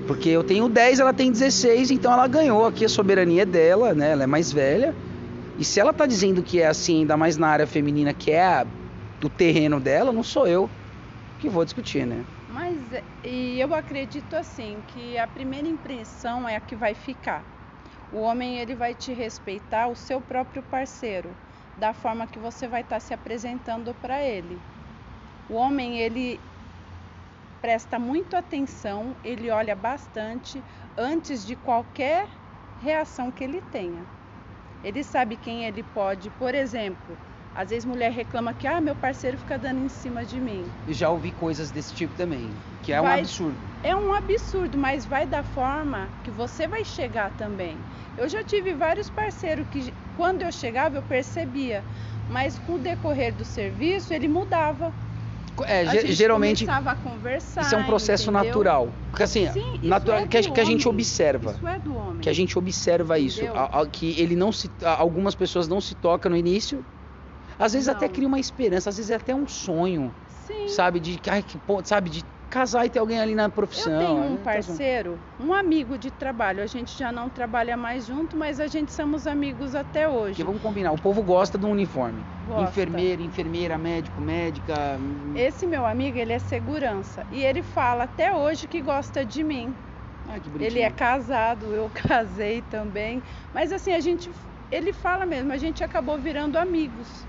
Porque 0.06 0.28
eu 0.28 0.44
tenho 0.44 0.68
10, 0.68 1.00
ela 1.00 1.12
tem 1.12 1.30
16, 1.32 1.90
então 1.90 2.12
ela 2.12 2.26
ganhou 2.28 2.64
aqui 2.66 2.84
a 2.84 2.88
soberania 2.88 3.44
dela, 3.44 3.92
né? 3.94 4.12
Ela 4.12 4.24
é 4.24 4.26
mais 4.26 4.52
velha. 4.52 4.94
E 5.58 5.64
se 5.64 5.80
ela 5.80 5.92
tá 5.92 6.06
dizendo 6.06 6.42
que 6.42 6.60
é 6.60 6.66
assim, 6.66 7.00
ainda 7.00 7.16
mais 7.16 7.36
na 7.36 7.48
área 7.48 7.66
feminina, 7.66 8.12
que 8.14 8.30
é 8.30 8.42
a- 8.44 8.66
o 9.24 9.28
terreno 9.28 9.80
dela, 9.80 10.12
não 10.12 10.22
sou 10.22 10.46
eu 10.46 10.70
que 11.38 11.48
vou 11.48 11.64
discutir, 11.64 12.06
né? 12.06 12.24
Mas 12.48 12.78
e 13.24 13.58
eu 13.58 13.74
acredito 13.74 14.34
assim 14.36 14.82
que 14.86 15.18
a 15.18 15.26
primeira 15.26 15.66
impressão 15.66 16.48
é 16.48 16.56
a 16.56 16.60
que 16.60 16.76
vai 16.76 16.94
ficar. 16.94 17.44
O 18.12 18.20
homem 18.20 18.58
ele 18.58 18.74
vai 18.76 18.94
te 18.94 19.12
respeitar 19.12 19.88
o 19.88 19.94
seu 19.96 20.20
próprio 20.20 20.62
parceiro, 20.62 21.34
da 21.76 21.92
forma 21.92 22.26
que 22.26 22.38
você 22.38 22.68
vai 22.68 22.82
estar 22.82 23.00
se 23.00 23.12
apresentando 23.12 23.92
para 23.94 24.22
ele. 24.22 24.60
O 25.48 25.54
homem 25.54 25.98
ele 25.98 26.40
presta 27.66 27.98
muito 27.98 28.36
atenção, 28.36 29.18
ele 29.24 29.50
olha 29.50 29.74
bastante 29.74 30.64
antes 30.96 31.44
de 31.44 31.56
qualquer 31.56 32.28
reação 32.76 33.32
que 33.32 33.42
ele 33.42 33.60
tenha. 33.60 34.08
Ele 34.82 35.02
sabe 35.02 35.36
quem 35.36 35.64
ele 35.66 35.82
pode, 35.82 36.30
por 36.30 36.54
exemplo, 36.54 37.18
Às 37.52 37.70
vezes 37.70 37.84
mulher 37.84 38.12
reclama 38.12 38.54
que 38.54 38.66
ah, 38.68 38.80
meu 38.80 38.94
parceiro 38.94 39.38
fica 39.38 39.58
dando 39.58 39.80
em 39.80 39.88
cima 39.88 40.24
de 40.24 40.40
mim. 40.40 40.76
Eu 40.86 40.92
já 40.94 41.10
ouvi 41.10 41.32
coisas 41.32 41.72
desse 41.72 41.92
tipo 41.94 42.14
também, 42.14 42.62
que 42.82 42.92
é 42.92 43.00
vai, 43.00 43.20
um 43.20 43.20
absurdo. 43.22 43.72
É 43.82 43.96
um 43.96 44.12
absurdo, 44.14 44.78
mas 44.78 45.06
vai 45.06 45.26
da 45.26 45.42
forma 45.42 46.12
que 46.22 46.30
você 46.30 46.68
vai 46.68 46.84
chegar 46.84 47.30
também. 47.32 47.84
Eu 48.16 48.28
já 48.28 48.44
tive 48.44 48.74
vários 48.74 49.10
parceiros 49.10 49.66
que 49.68 49.92
quando 50.14 50.42
eu 50.42 50.52
chegava 50.52 50.96
eu 50.96 51.02
percebia, 51.02 51.86
mas 52.28 52.58
com 52.58 52.74
o 52.74 52.78
decorrer 52.78 53.34
do 53.34 53.44
serviço 53.44 54.12
ele 54.14 54.28
mudava. 54.28 54.94
É, 55.64 55.80
a 55.82 56.04
geralmente 56.06 56.68
a 56.68 56.94
conversar, 56.96 57.62
isso 57.62 57.74
é 57.74 57.78
um 57.78 57.84
processo 57.84 58.30
entendeu? 58.30 58.44
natural, 58.44 58.92
porque 59.10 59.22
assim, 59.22 59.48
Sim, 59.50 59.80
natural 59.82 60.20
é 60.20 60.26
que, 60.26 60.36
a, 60.36 60.42
que, 60.42 60.60
a, 60.60 60.64
gente 60.64 60.88
observa, 60.88 61.52
isso 61.52 61.66
é 61.66 61.78
do 61.78 61.96
homem. 61.96 62.20
que 62.20 62.28
a 62.28 62.32
gente 62.32 62.58
observa 62.58 63.18
entendeu? 63.18 63.44
isso, 63.46 63.58
a, 63.58 63.80
a, 63.80 63.86
que 63.86 64.20
ele 64.20 64.36
não 64.36 64.52
se, 64.52 64.70
algumas 64.98 65.34
pessoas 65.34 65.66
não 65.66 65.80
se 65.80 65.94
tocam 65.94 66.30
no 66.30 66.36
início, 66.36 66.84
às 67.58 67.72
vezes 67.72 67.86
não. 67.86 67.94
até 67.94 68.08
cria 68.08 68.28
uma 68.28 68.38
esperança, 68.38 68.90
às 68.90 68.96
vezes 68.96 69.10
é 69.10 69.14
até 69.14 69.34
um 69.34 69.46
sonho, 69.46 70.12
Sim. 70.46 70.68
sabe 70.68 71.00
de, 71.00 71.18
ai, 71.28 71.42
que, 71.42 71.58
sabe 71.84 72.10
de 72.10 72.24
casar 72.48 72.86
e 72.86 72.90
ter 72.90 72.98
alguém 72.98 73.20
ali 73.20 73.34
na 73.34 73.48
profissão. 73.48 73.92
Eu 73.92 73.98
tenho 73.98 74.32
um 74.32 74.36
tá 74.36 74.44
parceiro, 74.44 75.20
um 75.38 75.52
amigo 75.52 75.98
de 75.98 76.10
trabalho. 76.10 76.62
A 76.62 76.66
gente 76.66 76.96
já 76.96 77.10
não 77.10 77.28
trabalha 77.28 77.76
mais 77.76 78.06
junto, 78.06 78.36
mas 78.36 78.60
a 78.60 78.66
gente 78.66 78.92
somos 78.92 79.26
amigos 79.26 79.74
até 79.74 80.08
hoje. 80.08 80.34
Porque 80.34 80.44
vamos 80.44 80.62
combinar, 80.62 80.92
o 80.92 81.00
povo 81.00 81.22
gosta 81.22 81.58
do 81.58 81.66
uniforme. 81.66 82.24
Gosta. 82.46 82.70
Enfermeira, 82.70 83.22
enfermeira, 83.22 83.78
médico, 83.78 84.20
médica. 84.20 84.74
Esse 85.34 85.66
meu 85.66 85.84
amigo, 85.84 86.18
ele 86.18 86.32
é 86.32 86.38
segurança 86.38 87.26
e 87.30 87.42
ele 87.42 87.62
fala 87.62 88.04
até 88.04 88.34
hoje 88.34 88.66
que 88.66 88.80
gosta 88.80 89.24
de 89.24 89.42
mim. 89.42 89.74
Ai, 90.28 90.40
que 90.40 90.48
bonitinho. 90.48 90.78
Ele 90.78 90.80
é 90.80 90.90
casado, 90.90 91.74
eu 91.74 91.90
casei 91.94 92.62
também, 92.62 93.22
mas 93.52 93.72
assim 93.72 93.92
a 93.92 94.00
gente, 94.00 94.30
ele 94.70 94.92
fala 94.92 95.26
mesmo, 95.26 95.52
a 95.52 95.56
gente 95.56 95.82
acabou 95.82 96.18
virando 96.18 96.56
amigos. 96.56 97.26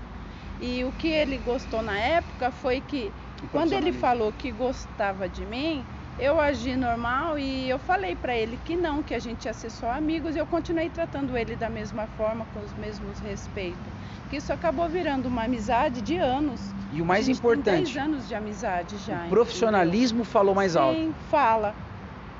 E 0.60 0.84
o 0.84 0.92
que 0.92 1.06
ele 1.06 1.38
gostou 1.38 1.82
na 1.82 1.98
época 1.98 2.50
foi 2.50 2.80
que 2.80 3.12
quando 3.46 3.72
ele 3.72 3.92
falou 3.92 4.32
que 4.32 4.50
gostava 4.50 5.28
de 5.28 5.46
mim, 5.46 5.86
eu 6.18 6.40
agi 6.40 6.74
normal 6.74 7.38
e 7.38 7.68
eu 7.68 7.78
falei 7.78 8.16
para 8.16 8.36
ele 8.36 8.56
que 8.56 8.76
não, 8.76 9.02
que 9.02 9.14
a 9.14 9.20
gente 9.20 9.44
ia 9.44 9.52
ser 9.54 9.70
só 9.70 9.92
amigos 9.92 10.34
e 10.34 10.38
eu 10.38 10.46
continuei 10.46 10.90
tratando 10.90 11.36
ele 11.36 11.54
da 11.54 11.70
mesma 11.70 12.08
forma, 12.08 12.44
com 12.46 12.58
os 12.58 12.74
mesmos 12.74 13.20
respeitos. 13.20 13.92
Que 14.28 14.36
isso 14.36 14.52
acabou 14.52 14.88
virando 14.88 15.26
uma 15.26 15.44
amizade 15.44 16.02
de 16.02 16.18
anos. 16.18 16.74
E 16.90 17.00
o 17.00 17.06
mais 17.06 17.28
importante, 17.28 17.64
tem 17.64 17.94
10 17.94 17.96
anos 17.96 18.26
de 18.26 18.34
amizade 18.34 18.96
já. 18.98 19.26
o 19.26 19.28
profissionalismo 19.28 20.18
entendeu? 20.18 20.32
falou 20.32 20.54
mais 20.54 20.74
alto. 20.74 20.98
Sim, 20.98 21.14
fala. 21.30 21.76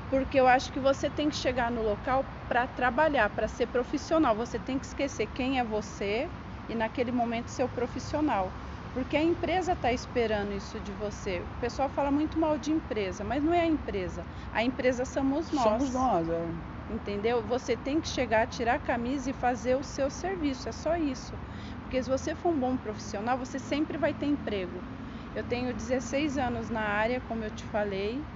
Porque 0.09 0.39
eu 0.39 0.47
acho 0.47 0.73
que 0.73 0.79
você 0.79 1.09
tem 1.09 1.29
que 1.29 1.35
chegar 1.35 1.71
no 1.71 1.81
local 1.81 2.25
para 2.49 2.67
trabalhar, 2.67 3.29
para 3.29 3.47
ser 3.47 3.67
profissional. 3.67 4.35
Você 4.35 4.59
tem 4.59 4.77
que 4.77 4.85
esquecer 4.87 5.27
quem 5.27 5.59
é 5.59 5.63
você 5.63 6.27
e 6.67 6.75
naquele 6.75 7.11
momento 7.11 7.49
ser 7.49 7.63
o 7.63 7.69
profissional. 7.69 8.51
Porque 8.93 9.15
a 9.17 9.23
empresa 9.23 9.73
está 9.73 9.91
esperando 9.93 10.53
isso 10.53 10.79
de 10.79 10.93
você. 10.93 11.41
O 11.41 11.47
pessoal 11.59 11.89
fala 11.89 12.11
muito 12.11 12.39
mal 12.39 12.57
de 12.57 12.71
empresa, 12.71 13.23
mas 13.23 13.43
não 13.43 13.53
é 13.53 13.61
a 13.61 13.67
empresa. 13.67 14.27
A 14.51 14.63
empresa 14.63 15.05
somos 15.05 15.51
nós. 15.51 15.63
Somos 15.63 15.91
nós, 15.91 16.29
é. 16.29 16.53
Entendeu? 16.89 17.43
Você 17.43 17.77
tem 17.77 18.01
que 18.01 18.07
chegar, 18.07 18.47
tirar 18.47 18.75
a 18.75 18.79
camisa 18.79 19.29
e 19.29 19.33
fazer 19.33 19.75
o 19.75 19.83
seu 19.83 20.09
serviço. 20.09 20.67
É 20.69 20.71
só 20.71 20.97
isso. 20.97 21.39
Porque 21.83 22.01
se 22.03 22.09
você 22.09 22.35
for 22.35 22.49
um 22.51 22.59
bom 22.59 22.77
profissional, 22.77 23.37
você 23.37 23.59
sempre 23.59 23.97
vai 23.97 24.13
ter 24.13 24.25
emprego. 24.27 24.85
Eu 25.33 25.43
tenho 25.43 25.73
16 25.73 26.37
anos 26.37 26.69
na 26.69 26.81
área, 26.81 27.21
como 27.21 27.43
eu 27.43 27.51
te 27.51 27.65
falei. 27.65 28.27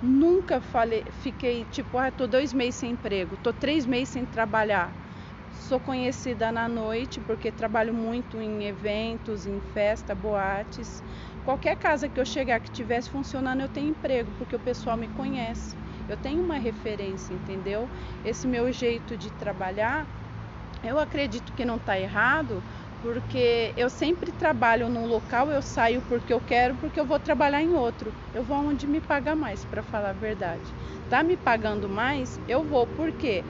Nunca 0.00 0.60
falei, 0.60 1.04
fiquei 1.10 1.64
tipo, 1.66 1.98
ah, 1.98 2.12
tô 2.12 2.26
dois 2.26 2.52
meses 2.54 2.76
sem 2.76 2.92
emprego, 2.92 3.36
tô 3.38 3.52
três 3.52 3.86
meses 3.86 4.10
sem 4.10 4.26
trabalhar. 4.26 4.99
Sou 5.52 5.80
conhecida 5.80 6.50
na 6.52 6.68
noite 6.68 7.20
porque 7.20 7.50
trabalho 7.52 7.92
muito 7.92 8.40
em 8.40 8.64
eventos, 8.64 9.46
em 9.46 9.60
festa, 9.60 10.14
boates. 10.14 11.02
Qualquer 11.42 11.76
casa 11.76 12.08
que 12.08 12.20
eu 12.20 12.24
chegar 12.24 12.60
que 12.60 12.70
tivesse 12.70 13.10
funcionando, 13.10 13.60
eu 13.60 13.68
tenho 13.68 13.90
emprego, 13.90 14.32
porque 14.32 14.54
o 14.56 14.60
pessoal 14.60 14.96
me 14.96 15.08
conhece. 15.08 15.76
Eu 16.08 16.16
tenho 16.16 16.42
uma 16.44 16.56
referência, 16.58 17.34
entendeu? 17.34 17.90
Esse 18.22 18.46
meu 18.46 18.70
jeito 18.72 19.16
de 19.16 19.30
trabalhar, 19.30 20.08
eu 20.82 20.98
acredito 20.98 21.52
que 21.52 21.64
não 21.64 21.76
está 21.76 21.98
errado, 21.98 22.64
porque 23.00 23.72
eu 23.76 23.90
sempre 23.90 24.32
trabalho 24.32 24.88
num 24.88 25.06
local, 25.06 25.50
eu 25.50 25.62
saio 25.62 26.02
porque 26.02 26.32
eu 26.32 26.40
quero, 26.40 26.76
porque 26.76 27.00
eu 27.00 27.06
vou 27.06 27.18
trabalhar 27.20 27.62
em 27.62 27.74
outro. 27.74 28.14
Eu 28.32 28.44
vou 28.44 28.56
onde 28.58 28.86
me 28.86 29.00
paga 29.00 29.34
mais, 29.36 29.64
para 29.64 29.82
falar 29.82 30.10
a 30.10 30.12
verdade. 30.14 30.74
Tá 31.08 31.22
me 31.22 31.36
pagando 31.36 31.88
mais, 31.88 32.38
eu 32.46 32.64
vou, 32.64 32.86
por 32.86 33.12
quê? 33.12 33.44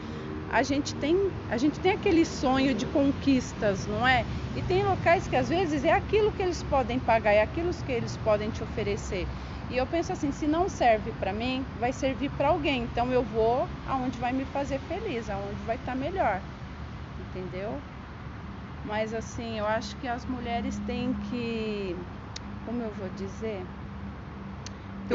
A 0.50 0.62
gente 0.64 0.94
tem 0.96 1.16
a 1.48 1.56
gente 1.56 1.78
tem 1.80 1.92
aquele 1.92 2.24
sonho 2.24 2.74
de 2.74 2.86
conquistas, 2.86 3.86
não 3.86 4.06
é? 4.06 4.24
E 4.56 4.62
tem 4.62 4.84
locais 4.84 5.26
que 5.28 5.36
às 5.36 5.48
vezes 5.48 5.84
é 5.84 5.92
aquilo 5.92 6.32
que 6.32 6.42
eles 6.42 6.62
podem 6.64 6.98
pagar, 6.98 7.32
é 7.32 7.42
aquilo 7.42 7.70
que 7.70 7.92
eles 7.92 8.16
podem 8.16 8.50
te 8.50 8.62
oferecer. 8.62 9.26
E 9.68 9.76
eu 9.76 9.86
penso 9.86 10.12
assim, 10.12 10.32
se 10.32 10.46
não 10.46 10.68
serve 10.68 11.12
para 11.12 11.32
mim, 11.32 11.64
vai 11.78 11.92
servir 11.92 12.30
para 12.30 12.48
alguém. 12.48 12.82
Então 12.82 13.12
eu 13.12 13.22
vou 13.22 13.68
aonde 13.86 14.18
vai 14.18 14.32
me 14.32 14.44
fazer 14.44 14.80
feliz, 14.80 15.30
aonde 15.30 15.62
vai 15.64 15.76
estar 15.76 15.92
tá 15.92 15.98
melhor. 15.98 16.42
Entendeu? 17.18 17.80
Mas 18.84 19.14
assim, 19.14 19.58
eu 19.58 19.66
acho 19.66 19.96
que 19.98 20.08
as 20.08 20.26
mulheres 20.26 20.78
têm 20.80 21.12
que, 21.30 21.96
como 22.64 22.82
eu 22.82 22.90
vou 22.92 23.08
dizer, 23.10 23.64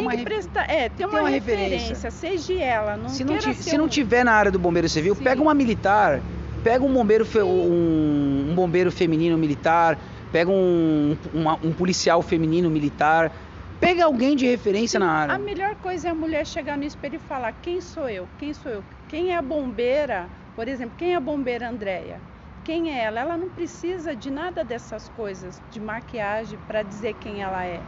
tem, 0.02 0.08
tem 0.10 0.18
que 0.20 0.24
prestar, 0.26 0.70
é, 0.70 0.90
tem 0.90 1.06
uma, 1.06 1.20
uma 1.22 1.30
referência, 1.30 1.70
referência, 1.96 2.12
seja 2.12 2.54
ela, 2.62 2.98
não 2.98 3.10
se 3.10 3.24
não, 3.24 3.38
ti- 3.38 3.54
se 3.54 3.78
não 3.78 3.86
um- 3.86 3.90
tiver 3.90 4.24
na 4.24 4.34
área 4.34 4.52
do 4.52 4.60
bombeiro 4.60 4.88
civil, 4.90 5.16
Sim. 5.16 5.24
pega 5.24 5.42
uma 5.42 5.54
militar, 5.54 6.22
pega 6.64 6.84
um 6.84 6.94
bombeiro, 6.94 7.26
fe- 7.26 7.40
Sim. 7.40 7.46
um, 7.46 8.48
um 8.52 8.56
bombeiro 8.56 8.92
feminino 8.92 9.38
militar, 9.38 9.98
pega 10.32 10.52
um, 10.52 11.16
uma- 11.34 11.60
um 11.64 11.72
policial 11.74 12.22
feminino 12.22 12.70
militar, 12.70 13.32
pega 13.80 14.06
alguém 14.06 14.36
de 14.36 14.46
referência 14.46 15.00
na 15.00 15.08
A 15.10 15.16
área. 15.22 15.38
melhor 15.40 15.76
coisa 15.76 16.08
é 16.10 16.12
a 16.12 16.16
mulher 16.16 16.46
chegar 16.46 16.78
no 16.78 16.84
espelho 16.84 17.16
e 17.16 17.20
falar: 17.20 17.54
quem 17.54 17.80
sou 17.82 18.10
eu? 18.10 18.28
Quem 18.38 18.54
sou 18.54 18.72
eu? 18.72 18.84
Quem 19.08 19.32
é 19.32 19.38
a 19.38 19.42
bombeira? 19.42 20.30
Por 20.56 20.68
exemplo, 20.68 20.96
quem 20.98 21.14
é 21.14 21.16
a 21.16 21.20
bombeira 21.20 21.70
Andréia? 21.70 22.22
Quem 22.64 22.92
é 22.92 23.04
ela? 23.04 23.20
Ela 23.20 23.38
não 23.38 23.50
precisa 23.50 24.16
de 24.16 24.32
nada 24.32 24.64
dessas 24.64 25.08
coisas, 25.08 25.62
de 25.70 25.80
maquiagem, 25.80 26.58
para 26.68 26.82
dizer 26.82 27.14
quem 27.14 27.44
ela 27.44 27.64
é. 27.64 27.84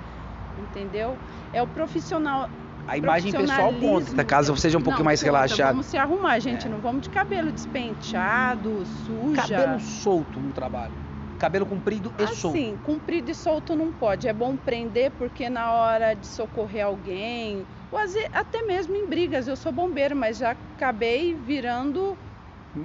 Entendeu? 0.58 1.20
É 1.52 1.62
o 1.62 1.68
profissional. 1.68 2.50
A 2.86 2.98
imagem 2.98 3.32
pessoal 3.32 3.74
conta, 3.74 4.16
tá? 4.16 4.24
caso 4.24 4.56
seja 4.56 4.78
um 4.78 4.82
pouquinho 4.82 5.06
mais 5.06 5.20
conta, 5.20 5.32
relaxado. 5.32 5.72
Vamos 5.72 5.88
se 5.88 5.98
arrumar, 5.98 6.40
gente. 6.40 6.68
É. 6.68 6.70
Não 6.70 6.80
vamos 6.80 7.02
de 7.02 7.10
cabelo 7.10 7.52
despenteado, 7.52 8.86
suja. 8.86 9.42
Cabelo 9.42 9.80
solto 9.80 10.40
no 10.40 10.54
trabalho. 10.54 10.94
Cabelo 11.38 11.66
comprido 11.66 12.14
e 12.18 12.28
solto. 12.28 12.58
Assim, 12.58 12.78
comprido 12.78 13.30
e 13.30 13.36
solto 13.36 13.76
não 13.76 13.92
pode. 13.92 14.28
É 14.28 14.34
bom 14.34 14.56
prender 14.58 15.12
porque 15.12 15.50
na 15.50 15.72
hora 15.72 16.14
de 16.14 16.26
socorrer 16.26 16.86
alguém, 16.86 17.68
ou 17.92 18.00
até 18.34 18.64
mesmo 18.66 18.96
em 18.96 19.08
brigas, 19.08 19.48
eu 19.48 19.56
sou 19.56 19.72
bombeiro, 19.72 20.16
mas 20.16 20.38
já 20.38 20.52
acabei 20.52 21.36
virando 21.36 22.18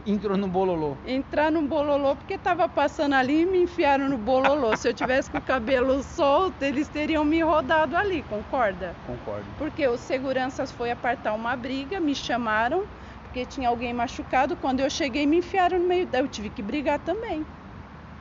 Entrou 0.07 0.37
no 0.37 0.49
bololô. 0.49 0.97
entrar 1.07 1.51
no 1.51 1.63
bololô 1.63 2.17
porque 2.17 2.39
tava 2.39 2.69
passando 2.69 3.15
ali 3.15 3.43
e 3.43 3.47
me 3.47 3.63
enfiaram 3.63 4.09
no 4.09 4.19
bololô. 4.19 4.77
Se 4.77 4.89
eu 4.89 4.95
tivesse 4.95 5.31
com 5.31 5.39
o 5.39 5.43
cabelo 5.43 6.03
solto, 6.03 6.63
eles 6.63 6.89
teriam 6.89 7.25
me 7.25 7.43
rodado 7.43 7.97
ali, 7.97 8.23
concorda? 8.23 8.95
Concordo. 9.07 9.47
Porque 9.59 9.87
os 9.87 10.01
seguranças 10.01 10.71
foi 10.71 10.91
apartar 10.91 11.35
uma 11.35 11.57
briga, 11.57 12.01
me 12.01 12.15
chamaram 12.15 12.85
porque 13.33 13.47
tinha 13.47 13.71
alguém 13.71 13.95
machucado. 13.95 14.55
Quando 14.57 14.81
eu 14.81 14.91
cheguei, 14.91 15.27
me 15.27 15.39
enfiaram 15.39 15.79
no 15.79 15.89
meio. 15.89 16.07
Eu 16.13 16.29
tive 16.29 16.51
que 16.51 16.61
brigar 16.61 16.99
também. 16.99 17.47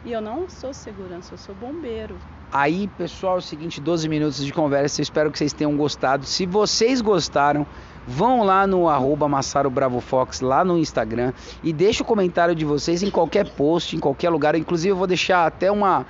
E 0.06 0.12
eu 0.12 0.22
não 0.22 0.50
sou 0.50 0.74
segurança, 0.74 1.34
eu 1.34 1.38
sou 1.38 1.54
bombeiro. 1.54 2.16
Aí, 2.50 2.88
pessoal, 2.98 3.36
é 3.36 3.40
o 3.40 3.42
seguinte, 3.42 3.80
12 3.80 4.08
minutos 4.08 4.44
de 4.44 4.52
conversa, 4.54 5.02
eu 5.02 5.04
espero 5.04 5.30
que 5.30 5.38
vocês 5.38 5.52
tenham 5.52 5.76
gostado. 5.76 6.26
Se 6.26 6.46
vocês 6.46 7.02
gostaram, 7.02 7.68
vão 8.08 8.43
lá 8.43 8.66
no 8.66 8.89
arroba 8.89 9.28
Massaro 9.28 9.70
Bravo 9.70 9.99
Fox, 10.02 10.41
lá 10.41 10.64
no 10.64 10.78
Instagram, 10.78 11.34
e 11.64 11.72
deixa 11.72 12.04
o 12.04 12.06
comentário 12.06 12.56
de 12.56 12.66
vocês 12.66 13.04
em 13.04 13.10
qualquer 13.10 13.49
post, 13.49 13.95
em 13.95 13.99
qualquer 13.99 14.30
lugar. 14.30 14.56
Inclusive, 14.56 14.89
eu 14.89 14.95
vou 14.95 15.08
deixar 15.08 15.45
até 15.45 15.72
uma, 15.72 16.06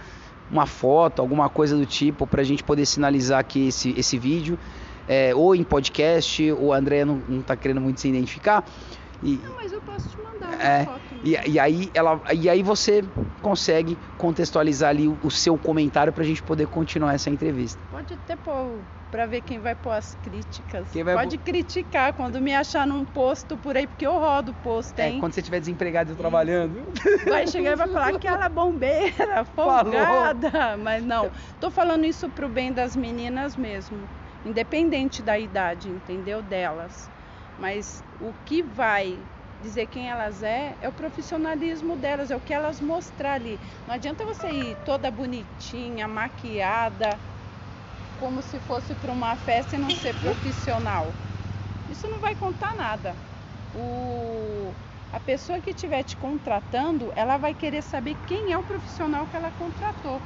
uma 0.50 0.66
foto, 0.66 1.22
alguma 1.22 1.50
coisa 1.50 1.76
do 1.76 1.86
tipo, 1.86 2.26
pra 2.26 2.44
gente 2.44 2.64
poder 2.64 2.86
sinalizar 2.86 3.40
aqui 3.40 3.68
esse, 3.68 3.94
esse 3.98 4.18
vídeo. 4.18 4.58
É, 5.08 5.34
ou 5.36 5.56
em 5.56 5.64
podcast, 5.64 6.52
ou 6.54 6.72
a 6.72 6.78
Andrea 6.78 7.06
não, 7.06 7.22
não 7.28 7.42
tá 7.42 7.56
querendo 7.56 7.82
muito 7.82 8.00
se 8.00 8.08
identificar. 8.08 8.64
E, 9.22 9.38
Não, 9.38 9.56
mas 9.56 9.72
eu 9.72 9.82
posso 9.82 10.10
te 10.10 10.18
mandar 10.18 10.48
uma 10.50 10.64
É, 10.64 10.86
foto. 10.86 11.16
e, 11.24 11.52
e 11.52 11.60
aí 11.60 11.92
ela, 11.94 12.22
e 12.34 12.50
aí 12.50 12.64
você 12.64 13.04
consegue 13.42 13.98
contextualizar 14.18 14.90
ali 14.90 15.08
o, 15.08 15.18
o 15.24 15.30
seu 15.30 15.58
comentário 15.58 16.12
pra 16.12 16.24
gente 16.24 16.42
poder 16.42 16.68
continuar 16.68 17.14
essa 17.14 17.30
entrevista. 17.30 17.82
Pode 17.90 18.14
até 18.14 18.36
pôr 18.36 18.84
pra 19.12 19.26
ver 19.26 19.42
quem 19.42 19.60
vai 19.60 19.76
pôr 19.76 19.92
as 19.92 20.16
críticas. 20.16 20.90
Pode 21.14 21.38
criticar 21.38 22.14
quando 22.14 22.40
me 22.42 22.54
achar 22.56 22.88
num 22.88 23.04
posto 23.06 23.58
por 23.58 23.76
aí, 23.76 23.86
porque 23.86 24.08
eu 24.08 24.14
rodo 24.18 24.54
posto, 24.54 24.98
É, 25.00 25.10
hein? 25.10 25.20
quando 25.20 25.34
você 25.34 25.42
estiver 25.42 25.60
desempregado 25.60 26.14
e 26.14 26.16
trabalhando. 26.16 26.82
Vai 27.28 27.46
chegar 27.46 27.74
e 27.74 27.76
vai 27.76 27.88
falar 27.90 28.18
que 28.20 28.28
ela 28.28 28.46
é 28.46 28.50
bombeira, 28.50 29.44
folgada. 29.54 30.78
Mas 30.78 31.04
não, 31.04 31.30
tô 31.60 31.70
falando 31.70 32.06
isso 32.06 32.30
pro 32.30 32.48
bem 32.50 32.72
das 32.72 32.96
meninas 32.96 33.56
mesmo. 33.56 34.10
Independente 34.46 35.22
da 35.22 35.38
idade, 35.38 35.90
entendeu? 35.90 36.42
Delas. 36.42 37.12
Mas 37.62 38.04
o 38.20 38.34
que 38.34 38.64
vai 38.64 39.30
dizer 39.60 39.86
quem 39.86 40.10
elas 40.10 40.42
é, 40.42 40.76
é 40.82 40.90
o 40.90 40.94
profissionalismo 40.94 41.96
delas, 41.96 42.32
é 42.32 42.36
o 42.36 42.42
que 42.42 42.54
elas 42.54 42.82
mostrar 42.82 43.34
ali. 43.34 43.60
Não 43.86 43.94
adianta 43.94 44.26
você 44.26 44.50
ir 44.50 44.78
toda 44.84 45.12
bonitinha, 45.12 46.08
maquiada, 46.08 47.22
como 48.16 48.42
se 48.42 48.60
fosse 48.60 48.96
para 48.96 49.12
uma 49.12 49.38
festa 49.38 49.76
e 49.76 49.80
não 49.80 49.94
ser 49.94 50.16
profissional. 50.16 51.16
Isso 51.88 52.08
não 52.10 52.20
vai 52.20 52.36
contar 52.36 52.76
nada. 52.76 53.20
O, 53.72 54.76
a 55.12 55.20
pessoa 55.20 55.62
que 55.62 55.70
estiver 55.72 56.04
te 56.04 56.18
contratando, 56.18 57.12
ela 57.16 57.38
vai 57.38 57.54
querer 57.54 57.84
saber 57.84 58.16
quem 58.26 58.52
é 58.52 58.58
o 58.58 58.64
profissional 58.64 59.28
que 59.28 59.36
ela 59.36 59.52
contratou. 59.52 60.24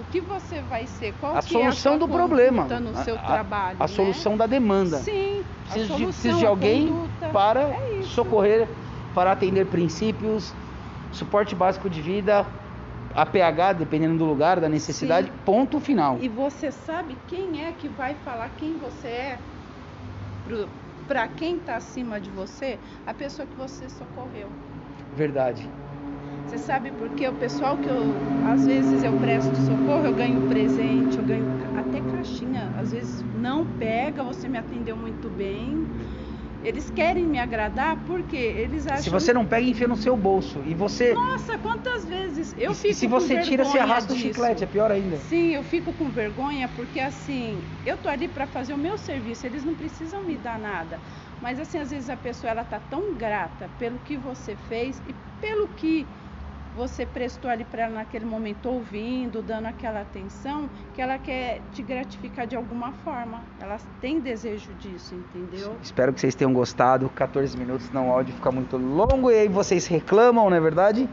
O 0.00 0.04
que 0.04 0.22
você 0.22 0.62
vai 0.62 0.86
ser? 0.86 1.12
Qual 1.12 1.36
a 1.36 1.42
solução 1.42 1.92
é 1.92 1.96
a 1.96 1.98
do 1.98 2.08
problema, 2.08 2.64
no 2.80 2.90
a, 2.90 3.04
seu 3.04 3.16
a, 3.16 3.18
trabalho? 3.18 3.76
A, 3.78 3.82
né? 3.82 3.88
solução 3.88 4.34
da 4.34 4.46
demanda. 4.46 4.96
Sim. 4.96 5.44
Preciso 5.64 5.94
de, 5.94 6.04
preciso 6.04 6.38
de 6.38 6.46
alguém 6.46 6.88
conduta, 6.88 7.28
para 7.28 7.60
é 7.68 8.02
socorrer, 8.04 8.66
para 9.14 9.32
atender 9.32 9.66
princípios, 9.66 10.54
suporte 11.12 11.54
básico 11.54 11.90
de 11.90 12.00
vida, 12.00 12.46
APH, 13.14 13.78
dependendo 13.78 14.16
do 14.16 14.24
lugar, 14.24 14.58
da 14.58 14.70
necessidade, 14.70 15.28
Sim. 15.28 15.38
ponto 15.44 15.78
final. 15.78 16.18
E 16.18 16.30
você 16.30 16.72
sabe 16.72 17.18
quem 17.26 17.66
é 17.66 17.72
que 17.72 17.88
vai 17.90 18.14
falar 18.14 18.48
quem 18.50 18.78
você 18.78 19.08
é 19.08 19.38
para 21.06 21.28
quem 21.28 21.58
está 21.58 21.76
acima 21.76 22.18
de 22.18 22.30
você? 22.30 22.78
A 23.04 23.12
pessoa 23.12 23.46
que 23.46 23.56
você 23.56 23.86
socorreu. 23.90 24.48
Verdade. 25.12 25.68
Você 26.50 26.58
sabe 26.58 26.90
porque 26.90 27.28
o 27.28 27.32
pessoal 27.32 27.78
que 27.78 27.88
eu, 27.88 28.16
às 28.42 28.66
vezes 28.66 29.04
eu 29.04 29.12
presto 29.20 29.54
socorro, 29.54 30.04
eu 30.04 30.12
ganho 30.12 30.40
presente, 30.48 31.16
eu 31.16 31.24
ganho 31.24 31.46
até 31.76 32.00
caixinha. 32.00 32.72
Às 32.76 32.90
vezes 32.90 33.24
não 33.32 33.64
pega, 33.64 34.24
você 34.24 34.48
me 34.48 34.58
atendeu 34.58 34.96
muito 34.96 35.30
bem. 35.30 35.86
Eles 36.60 36.90
querem 36.90 37.24
me 37.24 37.38
agradar 37.38 38.04
porque 38.04 38.36
eles 38.36 38.84
acham. 38.88 39.04
Se 39.04 39.10
você 39.10 39.32
não 39.32 39.46
pega, 39.46 39.64
enfia 39.64 39.86
no 39.86 39.94
seu 39.94 40.16
bolso. 40.16 40.60
E 40.64 40.74
você. 40.74 41.14
Nossa, 41.14 41.56
quantas 41.56 42.06
vezes 42.06 42.52
eu 42.58 42.72
e, 42.72 42.74
fico 42.74 42.94
se 42.94 43.06
com 43.06 43.10
você 43.20 43.38
tira, 43.42 43.64
você 43.64 43.78
vergonha 43.78 43.82
arrasta 43.84 44.12
o 44.12 44.16
chiclete, 44.16 44.64
é 44.64 44.66
pior 44.66 44.90
ainda. 44.90 45.18
Sim, 45.18 45.54
eu 45.54 45.62
fico 45.62 45.92
com 45.92 46.10
vergonha 46.10 46.66
porque 46.68 46.98
assim, 46.98 47.62
eu 47.86 47.96
tô 47.96 48.08
ali 48.08 48.26
para 48.26 48.48
fazer 48.48 48.74
o 48.74 48.78
meu 48.78 48.98
serviço, 48.98 49.46
eles 49.46 49.62
não 49.62 49.76
precisam 49.76 50.26
me 50.26 50.36
dar 50.36 50.58
nada. 50.58 51.00
Mas 51.40 51.60
assim, 51.60 51.78
às 51.78 51.90
vezes 51.90 52.10
a 52.10 52.16
pessoa 52.16 52.50
ela 52.50 52.64
tá 52.64 52.80
tão 52.80 53.14
grata 53.14 53.68
pelo 53.78 54.00
que 54.00 54.18
você 54.18 54.56
fez 54.56 55.00
e 55.06 55.12
pelo 55.40 55.68
que 55.68 56.08
você 56.76 57.04
prestou 57.04 57.50
ali 57.50 57.64
para 57.64 57.82
ela 57.82 57.94
naquele 57.94 58.24
momento, 58.24 58.68
ouvindo, 58.68 59.42
dando 59.42 59.66
aquela 59.66 60.00
atenção, 60.00 60.68
que 60.94 61.02
ela 61.02 61.18
quer 61.18 61.60
te 61.72 61.82
gratificar 61.82 62.46
de 62.46 62.56
alguma 62.56 62.92
forma. 63.04 63.42
Ela 63.60 63.78
tem 64.00 64.20
desejo 64.20 64.72
disso, 64.74 65.14
entendeu? 65.14 65.76
Espero 65.82 66.12
que 66.12 66.20
vocês 66.20 66.34
tenham 66.34 66.52
gostado. 66.52 67.08
14 67.10 67.56
minutos 67.56 67.90
não 67.90 68.08
o 68.08 68.12
áudio 68.12 68.34
fica 68.34 68.50
muito 68.50 68.76
longo 68.76 69.30
e 69.30 69.34
aí 69.34 69.48
vocês 69.48 69.86
reclamam, 69.86 70.48
não 70.48 70.56
é 70.56 70.60
verdade? 70.60 71.08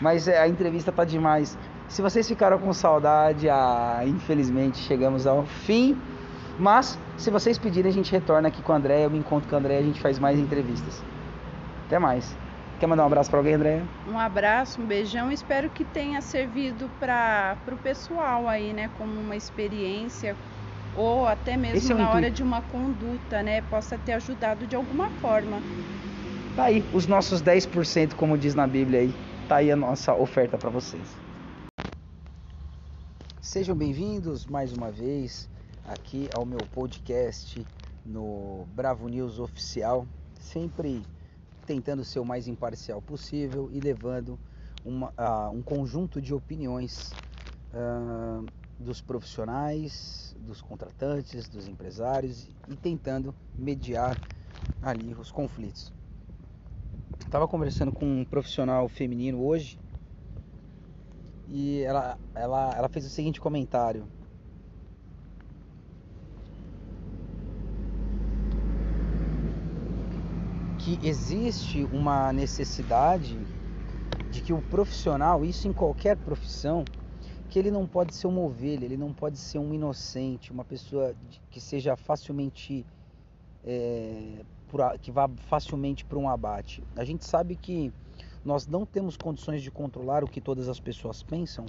Mas 0.00 0.26
é, 0.26 0.38
a 0.38 0.48
entrevista 0.48 0.90
tá 0.90 1.04
demais. 1.04 1.56
Se 1.88 2.02
vocês 2.02 2.26
ficaram 2.26 2.58
com 2.58 2.72
saudade, 2.72 3.48
ah, 3.48 4.00
infelizmente 4.06 4.78
chegamos 4.78 5.26
ao 5.26 5.44
fim. 5.44 5.96
Mas 6.58 6.98
se 7.16 7.30
vocês 7.30 7.58
pedirem, 7.58 7.90
a 7.90 7.94
gente 7.94 8.10
retorna 8.10 8.48
aqui 8.48 8.62
com 8.62 8.72
a 8.72 8.76
André. 8.76 9.04
Eu 9.04 9.10
me 9.10 9.18
encontro 9.18 9.48
com 9.48 9.54
a 9.54 9.58
André 9.58 9.76
e 9.76 9.78
a 9.78 9.82
gente 9.82 10.00
faz 10.00 10.18
mais 10.18 10.38
entrevistas. 10.38 11.02
Até 11.86 11.98
mais. 11.98 12.36
Quer 12.80 12.86
mandar 12.86 13.04
um 13.04 13.06
abraço 13.06 13.30
para 13.30 13.38
alguém, 13.38 13.54
André? 13.54 13.82
Um 14.08 14.18
abraço, 14.18 14.80
um 14.80 14.86
beijão. 14.86 15.30
Espero 15.30 15.70
que 15.70 15.84
tenha 15.84 16.20
servido 16.20 16.90
para 16.98 17.56
o 17.70 17.76
pessoal 17.76 18.48
aí, 18.48 18.72
né? 18.72 18.90
Como 18.98 19.20
uma 19.20 19.36
experiência 19.36 20.36
ou 20.96 21.26
até 21.26 21.56
mesmo 21.56 21.78
Esse 21.78 21.92
é 21.92 21.94
na 21.94 22.10
hora 22.10 22.30
de 22.30 22.42
uma 22.42 22.62
conduta, 22.62 23.42
né? 23.42 23.62
Possa 23.62 23.98
ter 23.98 24.12
ajudado 24.12 24.66
de 24.66 24.76
alguma 24.76 25.08
forma. 25.20 25.58
Tá 26.56 26.64
aí, 26.64 26.84
os 26.92 27.06
nossos 27.06 27.42
10%, 27.42 28.14
como 28.14 28.38
diz 28.38 28.54
na 28.54 28.66
Bíblia 28.66 29.00
aí. 29.00 29.14
Tá 29.48 29.56
aí 29.56 29.70
a 29.70 29.76
nossa 29.76 30.14
oferta 30.14 30.56
para 30.56 30.70
vocês. 30.70 31.02
Sejam 33.40 33.76
bem-vindos 33.76 34.46
mais 34.46 34.72
uma 34.72 34.90
vez 34.90 35.48
aqui 35.88 36.28
ao 36.34 36.46
meu 36.46 36.60
podcast 36.74 37.64
no 38.04 38.64
Bravo 38.74 39.08
News 39.08 39.38
Oficial, 39.38 40.06
sempre 40.40 41.02
tentando 41.64 42.04
ser 42.04 42.20
o 42.20 42.24
mais 42.24 42.46
imparcial 42.46 43.00
possível 43.02 43.68
e 43.72 43.80
levando 43.80 44.38
uma, 44.84 45.12
ah, 45.16 45.50
um 45.50 45.62
conjunto 45.62 46.20
de 46.20 46.34
opiniões 46.34 47.12
ah, 47.72 48.42
dos 48.78 49.00
profissionais, 49.00 50.36
dos 50.40 50.60
contratantes, 50.60 51.48
dos 51.48 51.66
empresários 51.66 52.48
e 52.68 52.76
tentando 52.76 53.34
mediar 53.56 54.18
ali 54.82 55.14
os 55.14 55.32
conflitos. 55.32 55.92
Estava 57.20 57.48
conversando 57.48 57.92
com 57.92 58.04
um 58.04 58.24
profissional 58.24 58.88
feminino 58.88 59.44
hoje 59.44 59.78
e 61.48 61.80
ela, 61.82 62.18
ela, 62.34 62.74
ela 62.76 62.88
fez 62.88 63.06
o 63.06 63.08
seguinte 63.08 63.40
comentário. 63.40 64.06
Que 70.84 70.98
existe 71.02 71.82
uma 71.84 72.32
necessidade 72.32 73.38
de 74.30 74.42
que 74.42 74.52
o 74.52 74.60
profissional, 74.60 75.44
isso 75.44 75.66
em 75.66 75.72
qualquer 75.72 76.16
profissão, 76.16 76.84
que 77.48 77.58
ele 77.58 77.70
não 77.70 77.86
pode 77.86 78.14
ser 78.14 78.26
uma 78.26 78.40
ovelha, 78.40 78.84
ele 78.84 78.96
não 78.96 79.12
pode 79.12 79.38
ser 79.38 79.58
um 79.58 79.72
inocente, 79.72 80.52
uma 80.52 80.64
pessoa 80.64 81.14
que 81.50 81.60
seja 81.60 81.96
facilmente 81.96 82.84
é, 83.64 84.44
que 85.00 85.10
vá 85.10 85.28
facilmente 85.48 86.04
para 86.04 86.18
um 86.18 86.28
abate. 86.28 86.82
A 86.96 87.04
gente 87.04 87.24
sabe 87.24 87.56
que 87.56 87.92
nós 88.44 88.66
não 88.66 88.84
temos 88.84 89.16
condições 89.16 89.62
de 89.62 89.70
controlar 89.70 90.22
o 90.22 90.28
que 90.28 90.40
todas 90.40 90.68
as 90.68 90.80
pessoas 90.80 91.22
pensam, 91.22 91.64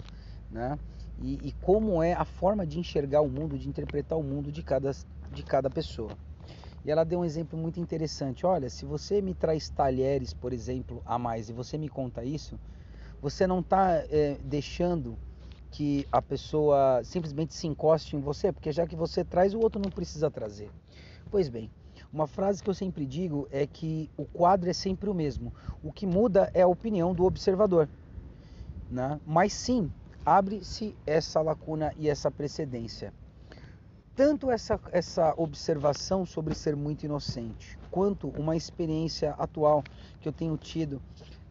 né? 0.51 0.78
E, 1.22 1.39
e 1.41 1.51
como 1.61 2.03
é 2.03 2.13
a 2.13 2.26
forma 2.26 2.66
de 2.66 2.80
enxergar 2.80 3.22
o 3.22 3.30
mundo, 3.30 3.57
de 3.57 3.70
interpretar 3.70 4.18
o 4.18 4.24
mundo 4.24 4.51
de 4.51 4.61
cada, 4.61 4.91
de 5.32 5.43
cada 5.43 5.70
pessoa. 5.70 6.11
E 6.86 6.91
ela 6.91 7.03
deu 7.03 7.19
um 7.19 7.25
exemplo 7.25 7.57
muito 7.57 7.79
interessante. 7.79 8.45
Olha, 8.45 8.69
se 8.69 8.86
você 8.86 9.19
me 9.19 9.33
traz 9.33 9.69
talheres, 9.69 10.33
por 10.33 10.53
exemplo, 10.53 11.01
a 11.03 11.17
mais 11.17 11.49
e 11.49 11.53
você 11.53 11.79
me 11.79 11.89
conta 11.89 12.23
isso, 12.23 12.59
você 13.19 13.47
não 13.47 13.61
está 13.61 14.03
deixando 14.43 15.17
que 15.71 16.07
a 16.11 16.21
pessoa 16.21 17.01
simplesmente 17.03 17.55
se 17.55 17.65
encoste 17.65 18.15
em 18.15 18.19
você, 18.19 18.51
porque 18.51 18.71
já 18.71 18.86
que 18.86 18.95
você 18.95 19.25
traz, 19.25 19.55
o 19.55 19.59
outro 19.59 19.81
não 19.81 19.89
precisa 19.89 20.29
trazer. 20.29 20.69
Pois 21.31 21.49
bem, 21.49 21.71
uma 22.13 22.27
frase 22.27 22.61
que 22.61 22.69
eu 22.69 22.73
sempre 22.73 23.05
digo 23.07 23.47
é 23.51 23.65
que 23.65 24.07
o 24.15 24.25
quadro 24.25 24.69
é 24.69 24.73
sempre 24.73 25.09
o 25.09 25.13
mesmo. 25.13 25.51
O 25.81 25.91
que 25.91 26.05
muda 26.05 26.51
é 26.53 26.61
a 26.61 26.67
opinião 26.67 27.15
do 27.15 27.25
observador. 27.25 27.89
Né? 28.89 29.19
Mas 29.25 29.53
sim, 29.53 29.91
abre-se 30.23 30.95
essa 31.05 31.41
lacuna 31.41 31.91
e 31.97 32.07
essa 32.07 32.29
precedência. 32.29 33.11
Tanto 34.16 34.49
essa, 34.49 34.80
essa 34.93 35.34
observação 35.36 36.26
sobre 36.26 36.55
ser 36.55 36.74
muito 36.74 37.03
inocente, 37.03 37.78
quanto 37.91 38.30
uma 38.30 38.55
experiência 38.55 39.32
atual 39.32 39.84
que 40.22 40.30
eu 40.30 40.32
tenho 40.32 40.55
tido 40.55 41.01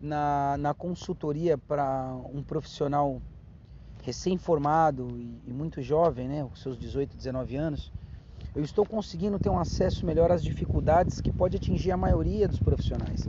na, 0.01 0.57
na 0.57 0.73
consultoria 0.73 1.59
para 1.59 2.17
um 2.33 2.43
profissional 2.43 3.21
recém-formado 4.03 5.09
e, 5.11 5.43
e 5.47 5.53
muito 5.53 5.83
jovem, 5.83 6.27
né, 6.27 6.43
com 6.43 6.57
seus 6.57 6.79
18, 6.79 7.15
19 7.15 7.55
anos, 7.55 7.93
eu 8.57 8.63
estou 8.63 8.87
conseguindo 8.87 9.39
ter 9.39 9.51
um 9.51 9.59
acesso 9.59 10.07
melhor 10.07 10.33
às 10.33 10.43
dificuldades 10.43 11.21
que 11.21 11.31
pode 11.31 11.59
atingir 11.59 11.91
a 11.91 11.99
maioria 11.99 12.49
dos 12.49 12.61
profissionais. 12.61 13.29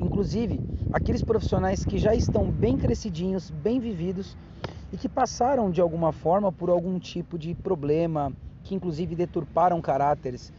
Inclusive, 0.00 0.58
aqueles 0.92 1.22
profissionais 1.22 1.84
que 1.84 1.96
já 1.96 2.12
estão 2.12 2.50
bem 2.50 2.76
crescidinhos, 2.76 3.50
bem 3.50 3.78
vividos 3.78 4.36
e 4.92 4.96
que 4.96 5.08
passaram 5.08 5.70
de 5.70 5.80
alguma 5.80 6.10
forma 6.10 6.50
por 6.50 6.70
algum 6.70 6.98
tipo 6.98 7.38
de 7.38 7.54
problema, 7.54 8.32
que 8.64 8.74
inclusive 8.74 9.14
deturparam 9.14 9.80
caráteres, 9.80 10.52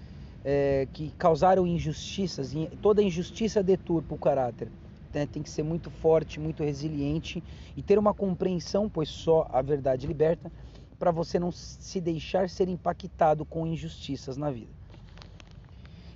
é, 0.44 0.88
que 0.94 1.10
causaram 1.18 1.66
injustiças, 1.66 2.54
e 2.54 2.68
toda 2.82 3.02
injustiça 3.02 3.64
deturpa 3.64 4.14
o 4.14 4.18
caráter. 4.18 4.70
né? 5.14 5.26
Tem 5.26 5.42
que 5.42 5.50
ser 5.50 5.64
muito 5.64 5.90
forte, 5.90 6.40
muito 6.40 6.64
resiliente 6.64 7.44
e 7.76 7.82
ter 7.82 7.98
uma 7.98 8.14
compreensão, 8.14 8.88
pois 8.88 9.10
só 9.10 9.48
a 9.52 9.62
verdade 9.62 10.06
liberta, 10.06 10.52
para 11.00 11.12
você 11.12 11.40
não 11.40 11.52
se 11.52 12.00
deixar 12.00 12.50
ser 12.50 12.70
impactado 12.70 13.44
com 13.44 13.66
injustiças 13.68 14.38
na 14.38 14.52
vida. 14.52 14.72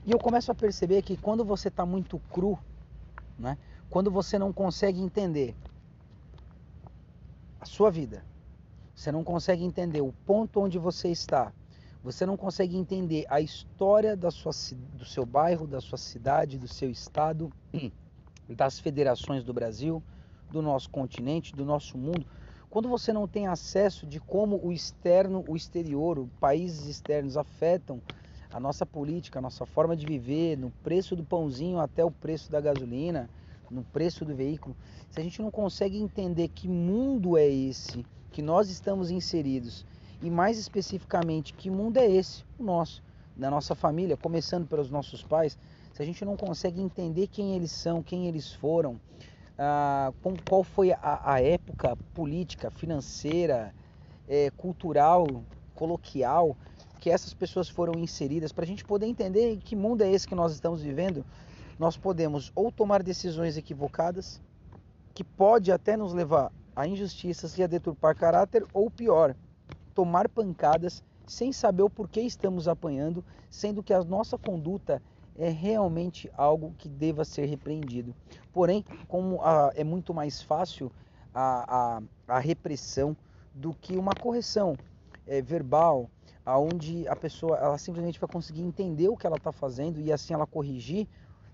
E 0.06 0.12
eu 0.12 0.20
começo 0.20 0.52
a 0.52 0.56
perceber 0.56 1.02
que 1.02 1.18
quando 1.18 1.44
você 1.44 1.68
está 1.68 1.86
muito 1.86 2.20
cru, 2.32 2.58
né? 3.38 3.58
quando 3.90 4.12
você 4.12 4.38
não 4.40 4.54
consegue 4.54 5.02
entender 5.02 5.56
a 7.60 7.66
sua 7.66 7.92
vida, 7.92 8.24
você 8.96 9.12
não 9.12 9.24
consegue 9.24 9.64
entender 9.64 10.02
o 10.02 10.14
ponto 10.26 10.62
onde 10.62 10.78
você 10.78 11.10
está, 11.10 11.52
você 12.04 12.26
não 12.26 12.38
consegue 12.38 12.78
entender 12.78 13.26
a 13.30 13.42
história 13.42 14.16
da 14.16 14.32
sua, 14.32 14.52
do 14.94 15.06
seu 15.06 15.26
bairro, 15.26 15.68
da 15.68 15.82
sua 15.82 15.98
cidade, 15.98 16.58
do 16.58 16.68
seu 16.68 16.90
estado, 16.90 17.52
das 18.48 18.80
federações 18.80 19.44
do 19.44 19.54
Brasil, 19.54 20.02
do 20.50 20.62
nosso 20.62 20.90
continente, 20.90 21.56
do 21.56 21.66
nosso 21.66 21.98
mundo, 21.98 22.26
quando 22.70 22.88
você 22.88 23.12
não 23.12 23.28
tem 23.28 23.48
acesso 23.48 24.06
de 24.06 24.20
como 24.20 24.60
o 24.64 24.72
externo, 24.72 25.44
o 25.48 25.56
exterior, 25.56 26.28
países 26.40 26.86
externos 26.86 27.36
afetam 27.36 28.02
a 28.52 28.60
nossa 28.60 28.86
política, 28.86 29.40
a 29.40 29.42
nossa 29.42 29.66
forma 29.66 29.96
de 29.96 30.06
viver, 30.06 30.58
no 30.58 30.72
preço 30.84 31.16
do 31.16 31.24
pãozinho 31.24 31.80
até 31.80 32.04
o 32.06 32.12
preço 32.12 32.52
da 32.52 32.62
gasolina, 32.62 33.30
no 33.70 33.84
preço 33.84 34.24
do 34.24 34.36
veículo, 34.36 34.76
se 35.12 35.20
a 35.20 35.24
gente 35.24 35.42
não 35.42 35.52
consegue 35.52 35.98
entender 35.98 36.48
que 36.48 36.68
mundo 36.68 37.38
é 37.38 37.48
esse 37.48 38.06
que 38.32 38.42
nós 38.42 38.70
estamos 38.70 39.12
inseridos 39.12 39.86
e 40.22 40.30
mais 40.30 40.58
especificamente 40.58 41.54
que 41.54 41.70
mundo 41.70 41.98
é 41.98 42.10
esse, 42.10 42.44
o 42.58 42.64
nosso, 42.64 43.02
da 43.36 43.50
nossa 43.50 43.74
família, 43.74 44.18
começando 44.18 44.68
pelos 44.68 44.90
nossos 44.90 45.24
pais, 45.24 45.58
se 45.94 46.02
a 46.02 46.06
gente 46.06 46.24
não 46.26 46.36
consegue 46.36 46.82
entender 46.82 47.28
quem 47.28 47.56
eles 47.56 47.72
são, 47.72 48.04
quem 48.04 48.28
eles 48.28 48.52
foram, 48.52 49.00
ah, 49.58 50.14
qual 50.48 50.64
foi 50.64 50.92
a, 50.92 51.34
a, 51.34 51.42
época 51.42 51.98
política, 52.14 52.70
financeira, 52.70 53.74
é, 54.28 54.50
cultural, 54.52 55.28
coloquial 55.76 56.56
que 57.00 57.10
essas 57.10 57.34
pessoas 57.34 57.70
foram 57.70 58.00
inseridas, 58.00 58.52
para 58.52 58.66
a 58.66 58.68
gente 58.68 58.84
poder 58.84 59.06
entender 59.06 59.58
que 59.58 59.76
mundo 59.76 60.02
é 60.02 60.12
esse 60.12 60.28
que 60.28 60.36
nós 60.36 60.54
estamos 60.54 60.82
vivendo, 60.82 61.26
nós 61.78 61.96
podemos 61.96 62.52
ou 62.54 62.72
tomar 62.72 63.02
decisões 63.02 63.56
equivocadas, 63.56 64.42
que 65.14 65.24
pode 65.24 65.72
até 65.72 65.96
nos 65.96 66.14
levar 66.14 66.52
a 66.76 66.86
injustiças 66.86 67.58
e 67.58 67.64
a 67.64 67.68
deturpar 67.68 68.16
caráter, 68.16 68.66
ou 68.74 68.92
pior, 68.92 69.36
tomar 69.94 70.30
pancadas 70.30 71.04
sem 71.26 71.52
saber 71.52 71.84
o 71.84 71.90
porquê 71.90 72.22
estamos 72.22 72.68
apanhando, 72.68 73.24
sendo 73.50 73.84
que 73.84 73.94
a 73.94 74.04
nossa 74.04 74.38
conduta 74.38 75.02
é 75.38 75.50
realmente 75.50 76.30
algo 76.36 76.74
que 76.78 76.90
deva 76.90 77.24
ser 77.24 77.46
repreendido. 77.46 78.14
Porém, 78.52 78.84
como 79.08 79.42
a, 79.42 79.72
é 79.76 79.84
muito 79.84 80.14
mais 80.14 80.42
fácil 80.42 80.92
a, 81.34 82.02
a, 82.28 82.36
a, 82.36 82.40
repressão 82.40 83.16
do 83.54 83.74
que 83.74 83.96
uma 83.96 84.14
correção 84.14 84.76
é, 85.26 85.42
verbal, 85.42 86.10
aonde 86.46 87.08
a 87.08 87.16
pessoa 87.16 87.58
ela 87.58 87.78
simplesmente 87.78 88.20
vai 88.20 88.30
conseguir 88.30 88.62
entender 88.62 89.08
o 89.08 89.16
que 89.16 89.28
ela 89.28 89.38
está 89.38 89.52
fazendo 89.52 90.02
e 90.02 90.12
assim 90.12 90.34
ela 90.34 90.48
corrigir 90.48 91.08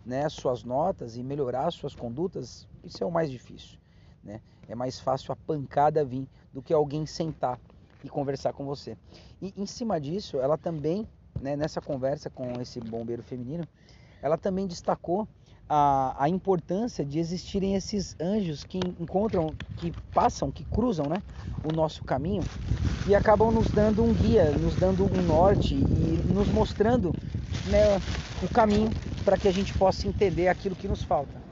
né, 0.06 0.28
suas 0.30 0.64
notas 0.64 1.18
e 1.18 1.24
melhorar 1.24 1.70
suas 1.72 1.94
condutas, 1.94 2.68
isso 2.84 3.04
é 3.04 3.06
o 3.06 3.12
mais 3.12 3.30
difícil. 3.30 3.78
Né? 4.24 4.42
É 4.68 4.74
mais 4.74 5.00
fácil 5.00 5.32
a 5.32 5.36
pancada 5.36 6.04
vir 6.04 6.28
do 6.54 6.62
que 6.62 6.74
alguém 6.74 7.06
sentar 7.06 7.60
e 8.06 8.10
conversar 8.10 8.54
com 8.54 8.64
você. 8.64 8.96
E 9.42 9.52
em 9.58 9.66
cima 9.66 10.00
disso, 10.00 10.38
ela 10.38 10.58
também, 10.58 11.08
né, 11.42 11.56
nessa 11.56 11.82
conversa 11.82 12.30
com 12.30 12.62
esse 12.62 12.80
bombeiro 12.80 13.24
feminino, 13.24 13.68
ela 14.22 14.38
também 14.38 14.68
destacou 14.68 15.28
a, 15.68 16.16
a 16.24 16.30
importância 16.30 17.04
de 17.04 17.18
existirem 17.18 17.76
esses 17.76 18.16
anjos 18.22 18.64
que 18.64 18.78
encontram, 19.00 19.56
que 19.78 19.92
passam, 20.14 20.52
que 20.52 20.64
cruzam 20.66 21.08
né, 21.10 21.22
o 21.64 21.72
nosso 21.72 22.04
caminho 22.04 22.44
e 23.08 23.16
acabam 23.16 23.52
nos 23.52 23.68
dando 23.72 24.04
um 24.04 24.14
guia, 24.14 24.52
nos 24.52 24.76
dando 24.76 25.04
um 25.04 25.22
norte 25.24 25.76
e 25.76 26.34
nos 26.34 26.48
mostrando 26.50 27.12
né, 27.70 28.02
o 28.44 28.50
caminho 28.54 28.92
para 29.24 29.38
que 29.38 29.48
a 29.48 29.52
gente 29.52 29.74
possa 29.74 30.08
entender 30.08 30.48
aquilo 30.48 30.76
que 30.76 30.88
nos 30.88 31.04
falta. 31.04 31.45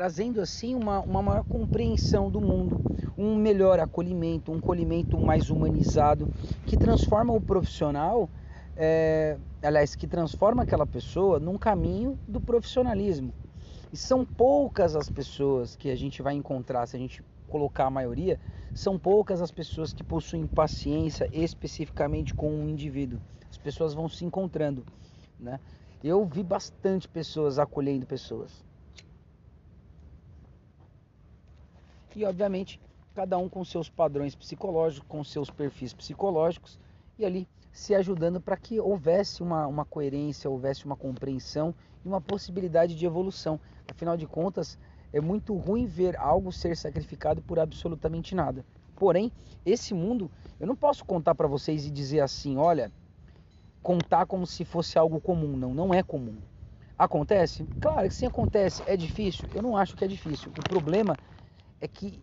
Trazendo 0.00 0.40
assim 0.40 0.74
uma, 0.74 1.00
uma 1.00 1.20
maior 1.20 1.44
compreensão 1.44 2.30
do 2.30 2.40
mundo, 2.40 2.80
um 3.18 3.36
melhor 3.36 3.78
acolhimento, 3.78 4.50
um 4.50 4.56
acolhimento 4.56 5.20
mais 5.20 5.50
humanizado, 5.50 6.32
que 6.64 6.74
transforma 6.74 7.34
o 7.34 7.40
profissional, 7.40 8.26
é, 8.78 9.36
aliás, 9.62 9.94
que 9.94 10.06
transforma 10.06 10.62
aquela 10.62 10.86
pessoa 10.86 11.38
num 11.38 11.58
caminho 11.58 12.18
do 12.26 12.40
profissionalismo. 12.40 13.30
E 13.92 13.96
são 13.98 14.24
poucas 14.24 14.96
as 14.96 15.10
pessoas 15.10 15.76
que 15.76 15.90
a 15.90 15.94
gente 15.94 16.22
vai 16.22 16.32
encontrar, 16.32 16.86
se 16.86 16.96
a 16.96 16.98
gente 16.98 17.22
colocar 17.46 17.84
a 17.84 17.90
maioria, 17.90 18.40
são 18.72 18.98
poucas 18.98 19.42
as 19.42 19.50
pessoas 19.50 19.92
que 19.92 20.02
possuem 20.02 20.46
paciência 20.46 21.28
especificamente 21.30 22.32
com 22.32 22.50
um 22.50 22.70
indivíduo. 22.70 23.20
As 23.50 23.58
pessoas 23.58 23.92
vão 23.92 24.08
se 24.08 24.24
encontrando, 24.24 24.82
né? 25.38 25.60
Eu 26.02 26.24
vi 26.24 26.42
bastante 26.42 27.06
pessoas 27.06 27.58
acolhendo 27.58 28.06
pessoas. 28.06 28.69
E 32.14 32.24
obviamente, 32.24 32.80
cada 33.14 33.38
um 33.38 33.48
com 33.48 33.64
seus 33.64 33.88
padrões 33.88 34.34
psicológicos, 34.34 35.08
com 35.08 35.22
seus 35.22 35.50
perfis 35.50 35.92
psicológicos 35.92 36.78
e 37.18 37.24
ali 37.24 37.48
se 37.72 37.94
ajudando 37.94 38.40
para 38.40 38.56
que 38.56 38.80
houvesse 38.80 39.42
uma, 39.42 39.66
uma 39.66 39.84
coerência, 39.84 40.50
houvesse 40.50 40.84
uma 40.84 40.96
compreensão 40.96 41.74
e 42.04 42.08
uma 42.08 42.20
possibilidade 42.20 42.94
de 42.94 43.06
evolução. 43.06 43.60
Afinal 43.88 44.16
de 44.16 44.26
contas, 44.26 44.78
é 45.12 45.20
muito 45.20 45.54
ruim 45.54 45.86
ver 45.86 46.16
algo 46.16 46.52
ser 46.52 46.76
sacrificado 46.76 47.42
por 47.42 47.58
absolutamente 47.58 48.34
nada. 48.34 48.64
Porém, 48.96 49.32
esse 49.64 49.94
mundo, 49.94 50.30
eu 50.58 50.66
não 50.66 50.76
posso 50.76 51.04
contar 51.04 51.34
para 51.34 51.46
vocês 51.48 51.86
e 51.86 51.90
dizer 51.90 52.20
assim, 52.20 52.56
olha, 52.56 52.92
contar 53.82 54.26
como 54.26 54.46
se 54.46 54.64
fosse 54.64 54.98
algo 54.98 55.20
comum. 55.20 55.56
Não, 55.56 55.72
não 55.72 55.94
é 55.94 56.02
comum. 56.02 56.36
Acontece? 56.98 57.66
Claro 57.80 58.08
que 58.08 58.14
sim 58.14 58.26
acontece. 58.26 58.82
É 58.86 58.96
difícil? 58.96 59.48
Eu 59.54 59.62
não 59.62 59.76
acho 59.76 59.96
que 59.96 60.04
é 60.04 60.08
difícil. 60.08 60.50
O 60.50 60.62
problema 60.68 61.16
é 61.80 61.88
que 61.88 62.20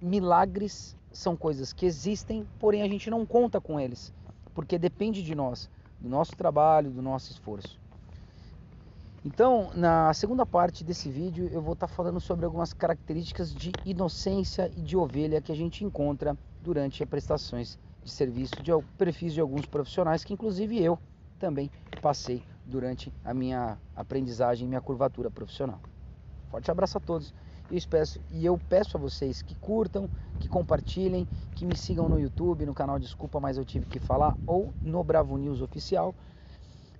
milagres 0.00 0.96
são 1.12 1.36
coisas 1.36 1.72
que 1.72 1.84
existem, 1.84 2.46
porém 2.58 2.82
a 2.82 2.88
gente 2.88 3.10
não 3.10 3.26
conta 3.26 3.60
com 3.60 3.78
eles, 3.78 4.12
porque 4.54 4.78
depende 4.78 5.22
de 5.22 5.34
nós, 5.34 5.68
do 6.00 6.08
nosso 6.08 6.36
trabalho, 6.36 6.90
do 6.90 7.02
nosso 7.02 7.32
esforço. 7.32 7.78
Então, 9.22 9.70
na 9.74 10.14
segunda 10.14 10.46
parte 10.46 10.82
desse 10.82 11.10
vídeo, 11.10 11.50
eu 11.52 11.60
vou 11.60 11.74
estar 11.74 11.88
falando 11.88 12.18
sobre 12.18 12.46
algumas 12.46 12.72
características 12.72 13.54
de 13.54 13.70
inocência 13.84 14.70
e 14.74 14.80
de 14.80 14.96
ovelha 14.96 15.42
que 15.42 15.52
a 15.52 15.54
gente 15.54 15.84
encontra 15.84 16.38
durante 16.62 17.02
as 17.02 17.08
prestações 17.08 17.78
de 18.02 18.10
serviço 18.10 18.62
de 18.62 18.70
perfis 18.96 19.34
de 19.34 19.40
alguns 19.40 19.66
profissionais, 19.66 20.24
que 20.24 20.32
inclusive 20.32 20.82
eu 20.82 20.98
também 21.38 21.70
passei 22.00 22.42
durante 22.64 23.12
a 23.22 23.34
minha 23.34 23.76
aprendizagem, 23.94 24.66
minha 24.66 24.80
curvatura 24.80 25.30
profissional. 25.30 25.80
Forte 26.50 26.70
abraço 26.70 26.96
a 26.96 27.00
todos 27.00 27.34
e 28.30 28.44
eu 28.44 28.58
peço 28.68 28.96
a 28.96 29.00
vocês 29.00 29.42
que 29.42 29.54
curtam, 29.54 30.10
que 30.38 30.48
compartilhem, 30.48 31.26
que 31.54 31.64
me 31.64 31.76
sigam 31.76 32.08
no 32.08 32.18
YouTube, 32.18 32.66
no 32.66 32.74
canal 32.74 32.98
Desculpa, 32.98 33.38
mas 33.38 33.56
eu 33.56 33.64
tive 33.64 33.86
que 33.86 34.00
falar, 34.00 34.36
ou 34.46 34.74
no 34.82 35.04
Bravo 35.04 35.36
News 35.36 35.62
Oficial. 35.62 36.14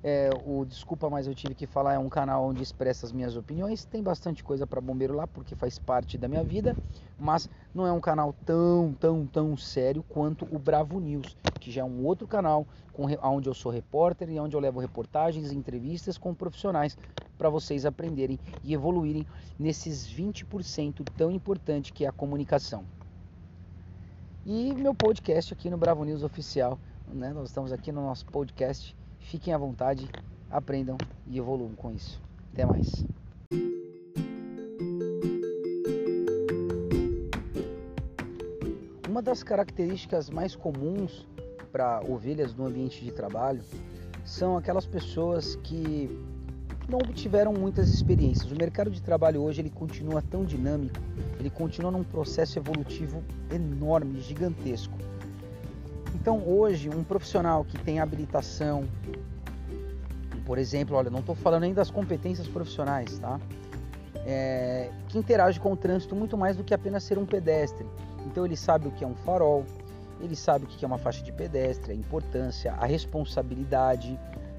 É, 0.03 0.31
o 0.47 0.65
Desculpa, 0.65 1.11
mas 1.11 1.27
eu 1.27 1.35
tive 1.35 1.55
que 1.55 1.67
falar 1.67 1.93
é 1.93 1.99
um 1.99 2.09
canal 2.09 2.47
onde 2.47 2.63
expresso 2.63 3.05
as 3.05 3.13
minhas 3.13 3.37
opiniões. 3.37 3.85
Tem 3.85 4.03
bastante 4.03 4.43
coisa 4.43 4.67
para 4.67 4.81
bombeiro 4.81 5.15
lá, 5.15 5.27
porque 5.27 5.55
faz 5.55 5.79
parte 5.79 6.17
da 6.17 6.27
minha 6.27 6.43
vida, 6.43 6.75
mas 7.19 7.51
não 7.75 7.87
é 7.87 7.93
um 7.93 8.01
canal 8.01 8.35
tão, 8.47 8.95
tão, 8.99 9.27
tão 9.27 9.57
sério 9.59 10.03
quanto 10.03 10.49
o 10.51 10.59
Bravo 10.59 10.99
News, 10.99 11.37
que 11.61 11.71
já 11.71 11.83
é 11.83 11.85
um 11.85 12.05
outro 12.07 12.27
canal 12.27 12.67
com, 12.95 13.05
onde 13.23 13.49
eu 13.49 13.55
sou 13.55 13.71
repórter 13.71 14.31
e 14.31 14.41
onde 14.41 14.57
eu 14.57 14.61
levo 14.61 14.81
reportagens 14.81 15.53
e 15.53 15.57
entrevistas 15.57 16.17
com 16.17 16.35
profissionais 16.35 16.97
para 17.37 17.51
vocês 17.51 17.85
aprenderem 17.85 18.39
e 18.65 18.73
evoluírem 18.73 19.27
nesses 19.59 20.11
20% 20.11 21.07
tão 21.15 21.31
importante 21.31 21.93
que 21.93 22.07
é 22.07 22.09
a 22.09 22.13
comunicação. 22.13 22.85
E 24.47 24.73
meu 24.73 24.95
podcast 24.95 25.53
aqui 25.53 25.69
no 25.69 25.77
Bravo 25.77 26.05
News 26.05 26.23
Oficial, 26.23 26.79
né? 27.07 27.35
Nós 27.35 27.51
estamos 27.51 27.71
aqui 27.71 27.93
no 27.93 28.01
nosso 28.01 28.25
podcast. 28.27 28.97
Fiquem 29.21 29.55
à 29.55 29.59
vontade, 29.59 30.09
aprendam 30.51 30.99
e 31.27 31.39
evoluam 31.39 31.73
com 31.75 31.93
isso. 31.93 32.21
Até 32.53 32.67
mais. 32.67 33.07
Uma 39.09 39.23
das 39.23 39.43
características 39.43 40.31
mais 40.31 40.57
comuns 40.57 41.27
para 41.71 42.01
ovelhas 42.09 42.55
no 42.55 42.67
ambiente 42.67 43.05
de 43.05 43.13
trabalho 43.13 43.63
são 44.25 44.57
aquelas 44.57 44.87
pessoas 44.87 45.57
que 45.57 46.09
não 46.89 46.99
obtiveram 46.99 47.53
muitas 47.53 47.89
experiências. 47.89 48.51
O 48.51 48.57
mercado 48.57 48.91
de 48.91 49.01
trabalho 49.01 49.43
hoje 49.43 49.61
ele 49.61 49.71
continua 49.71 50.21
tão 50.21 50.45
dinâmico, 50.45 50.97
ele 51.39 51.51
continua 51.51 51.91
num 51.91 52.03
processo 52.03 52.59
evolutivo 52.59 53.23
enorme, 53.51 54.21
gigantesco. 54.21 55.10
Então 56.21 56.47
hoje 56.47 56.91
um 56.91 57.03
profissional 57.03 57.65
que 57.65 57.79
tem 57.79 57.99
habilitação, 57.99 58.85
por 60.45 60.59
exemplo, 60.59 60.97
olha, 60.97 61.09
não 61.09 61.21
estou 61.21 61.35
falando 61.35 61.63
ainda 61.63 61.77
das 61.77 61.91
competências 61.91 62.47
profissionais, 62.47 63.19
tá? 63.19 63.41
É, 64.27 64.91
que 65.09 65.19
interage 65.19 65.59
com 65.59 65.73
o 65.73 65.77
trânsito 65.77 66.15
muito 66.15 66.37
mais 66.37 66.57
do 66.57 66.63
que 66.63 66.75
apenas 66.75 67.05
ser 67.05 67.19
um 67.19 67.25
pedestre. 67.25 67.87
Então 68.27 68.45
ele 68.45 68.57
sabe 68.57 68.89
o 68.89 68.91
que 68.91 69.03
é 69.03 69.07
um 69.07 69.15
farol, 69.15 69.65
ele 70.21 70.37
sabe 70.37 70.67
o 70.67 70.69
que 70.69 70.85
é 70.85 70.89
uma 70.89 70.99
faixa 70.99 71.23
de 71.23 71.33
pedestre, 71.33 71.93
a 71.93 71.95
importância, 71.95 72.73
a 72.73 72.85
responsabilidade, 72.85 74.19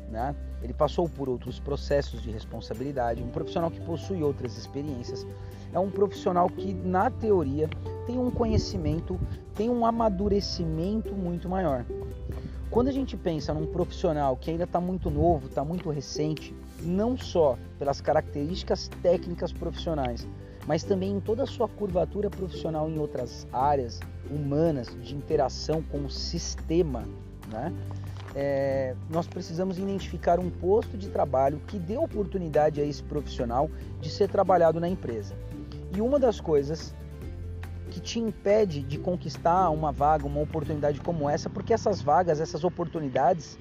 né? 0.09 0.35
Ele 0.63 0.73
passou 0.73 1.07
por 1.07 1.29
outros 1.29 1.59
processos 1.59 2.21
de 2.21 2.31
responsabilidade, 2.31 3.21
um 3.21 3.29
profissional 3.29 3.69
que 3.69 3.79
possui 3.81 4.23
outras 4.23 4.57
experiências. 4.57 5.25
É 5.73 5.79
um 5.79 5.89
profissional 5.89 6.49
que, 6.49 6.73
na 6.73 7.09
teoria, 7.09 7.69
tem 8.05 8.17
um 8.17 8.29
conhecimento, 8.29 9.19
tem 9.55 9.69
um 9.69 9.85
amadurecimento 9.85 11.13
muito 11.13 11.47
maior. 11.47 11.85
Quando 12.69 12.87
a 12.87 12.91
gente 12.91 13.17
pensa 13.17 13.53
num 13.53 13.65
profissional 13.65 14.37
que 14.37 14.49
ainda 14.49 14.63
está 14.63 14.79
muito 14.79 15.09
novo, 15.09 15.47
está 15.47 15.63
muito 15.63 15.89
recente, 15.89 16.55
não 16.81 17.17
só 17.17 17.57
pelas 17.77 17.99
características 17.99 18.89
técnicas 19.01 19.51
profissionais, 19.51 20.27
mas 20.65 20.83
também 20.83 21.11
em 21.11 21.19
toda 21.19 21.43
a 21.43 21.45
sua 21.45 21.67
curvatura 21.67 22.29
profissional 22.29 22.89
em 22.89 22.97
outras 22.97 23.47
áreas 23.51 23.99
humanas 24.29 24.87
de 25.01 25.15
interação 25.15 25.81
com 25.81 26.05
o 26.05 26.09
sistema, 26.09 27.03
né? 27.51 27.73
É, 28.33 28.95
nós 29.09 29.27
precisamos 29.27 29.77
identificar 29.77 30.39
um 30.39 30.49
posto 30.49 30.97
de 30.97 31.09
trabalho 31.09 31.59
que 31.67 31.77
dê 31.77 31.97
oportunidade 31.97 32.79
a 32.79 32.85
esse 32.85 33.03
profissional 33.03 33.69
de 33.99 34.09
ser 34.09 34.29
trabalhado 34.29 34.79
na 34.79 34.87
empresa. 34.87 35.35
E 35.95 36.01
uma 36.01 36.19
das 36.19 36.39
coisas 36.39 36.93
que 37.89 37.99
te 37.99 38.19
impede 38.19 38.81
de 38.81 38.97
conquistar 38.97 39.69
uma 39.69 39.91
vaga, 39.91 40.25
uma 40.25 40.41
oportunidade 40.41 41.01
como 41.01 41.29
essa, 41.29 41.49
porque 41.49 41.73
essas 41.73 42.01
vagas, 42.01 42.39
essas 42.39 42.63
oportunidades, 42.63 43.59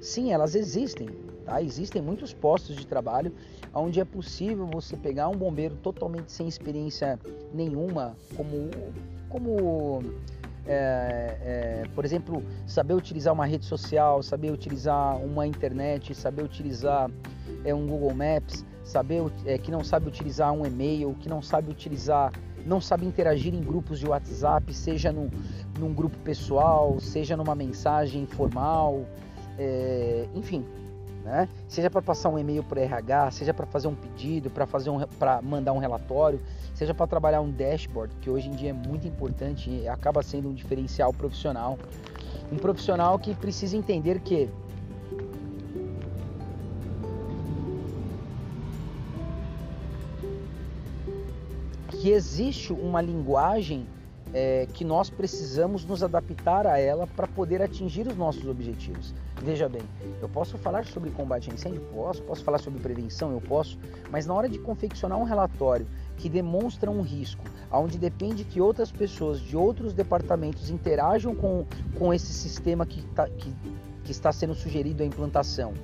sim, 0.00 0.32
elas 0.32 0.54
existem. 0.54 1.08
Tá? 1.44 1.62
Existem 1.62 2.02
muitos 2.02 2.32
postos 2.32 2.76
de 2.76 2.86
trabalho 2.86 3.32
onde 3.72 4.00
é 4.00 4.04
possível 4.04 4.66
você 4.66 4.96
pegar 4.96 5.28
um 5.28 5.36
bombeiro 5.36 5.76
totalmente 5.76 6.32
sem 6.32 6.48
experiência 6.48 7.18
nenhuma, 7.54 8.16
como, 8.36 8.70
como 9.28 10.02
é, 10.66 11.36
é, 11.40 11.82
por 11.94 12.04
exemplo, 12.04 12.42
saber 12.66 12.94
utilizar 12.94 13.32
uma 13.32 13.46
rede 13.46 13.64
social, 13.64 14.22
saber 14.22 14.50
utilizar 14.50 15.16
uma 15.18 15.46
internet, 15.46 16.14
saber 16.14 16.42
utilizar 16.42 17.10
é, 17.64 17.74
um 17.74 17.86
Google 17.86 18.14
Maps, 18.14 18.64
saber 18.90 19.22
é, 19.46 19.56
que 19.56 19.70
não 19.70 19.84
sabe 19.84 20.08
utilizar 20.08 20.52
um 20.52 20.66
e-mail, 20.66 21.14
que 21.20 21.28
não 21.28 21.40
sabe 21.40 21.70
utilizar, 21.70 22.32
não 22.66 22.80
sabe 22.80 23.06
interagir 23.06 23.54
em 23.54 23.60
grupos 23.60 24.00
de 24.00 24.06
WhatsApp, 24.06 24.72
seja 24.74 25.12
no, 25.12 25.30
num 25.78 25.94
grupo 25.94 26.16
pessoal, 26.18 26.98
seja 27.00 27.36
numa 27.36 27.54
mensagem 27.54 28.26
formal, 28.26 29.04
é, 29.58 30.26
enfim, 30.34 30.64
né? 31.24 31.48
Seja 31.68 31.90
para 31.90 32.02
passar 32.02 32.28
um 32.30 32.38
e-mail 32.38 32.64
para 32.64 32.80
RH, 32.80 33.30
seja 33.32 33.54
para 33.54 33.66
fazer 33.66 33.88
um 33.88 33.94
pedido, 33.94 34.50
para 34.50 34.66
fazer 34.66 34.90
um, 34.90 35.00
para 35.18 35.40
mandar 35.40 35.72
um 35.72 35.78
relatório, 35.78 36.40
seja 36.74 36.92
para 36.92 37.06
trabalhar 37.06 37.40
um 37.40 37.50
dashboard, 37.50 38.14
que 38.20 38.28
hoje 38.28 38.48
em 38.48 38.52
dia 38.52 38.70
é 38.70 38.72
muito 38.72 39.06
importante 39.06 39.70
e 39.70 39.88
acaba 39.88 40.22
sendo 40.22 40.48
um 40.48 40.54
diferencial 40.54 41.12
profissional. 41.12 41.78
Um 42.50 42.56
profissional 42.56 43.18
que 43.18 43.34
precisa 43.34 43.76
entender 43.76 44.20
que 44.20 44.48
que 52.00 52.10
existe 52.10 52.72
uma 52.72 53.02
linguagem 53.02 53.86
é, 54.32 54.66
que 54.72 54.84
nós 54.84 55.10
precisamos 55.10 55.84
nos 55.84 56.02
adaptar 56.02 56.66
a 56.66 56.78
ela 56.78 57.06
para 57.06 57.26
poder 57.26 57.60
atingir 57.60 58.06
os 58.06 58.16
nossos 58.16 58.46
objetivos. 58.46 59.14
Veja 59.42 59.68
bem, 59.68 59.82
eu 60.22 60.28
posso 60.28 60.56
falar 60.56 60.86
sobre 60.86 61.10
combate 61.10 61.50
a 61.50 61.54
incêndio? 61.54 61.82
Posso. 61.92 62.22
Posso 62.22 62.42
falar 62.42 62.58
sobre 62.58 62.80
prevenção? 62.80 63.32
Eu 63.32 63.40
posso. 63.40 63.78
Mas 64.10 64.26
na 64.26 64.32
hora 64.32 64.48
de 64.48 64.58
confeccionar 64.58 65.18
um 65.18 65.24
relatório 65.24 65.86
que 66.16 66.28
demonstra 66.28 66.90
um 66.90 67.02
risco, 67.02 67.44
onde 67.70 67.98
depende 67.98 68.44
que 68.44 68.62
outras 68.62 68.90
pessoas 68.90 69.38
de 69.38 69.54
outros 69.54 69.92
departamentos 69.92 70.70
interajam 70.70 71.34
com, 71.34 71.66
com 71.98 72.14
esse 72.14 72.32
sistema 72.32 72.86
que, 72.86 73.02
tá, 73.08 73.28
que, 73.28 73.52
que 74.04 74.12
está 74.12 74.32
sendo 74.32 74.54
sugerido 74.54 75.02
a 75.02 75.06
implantação, 75.06 75.74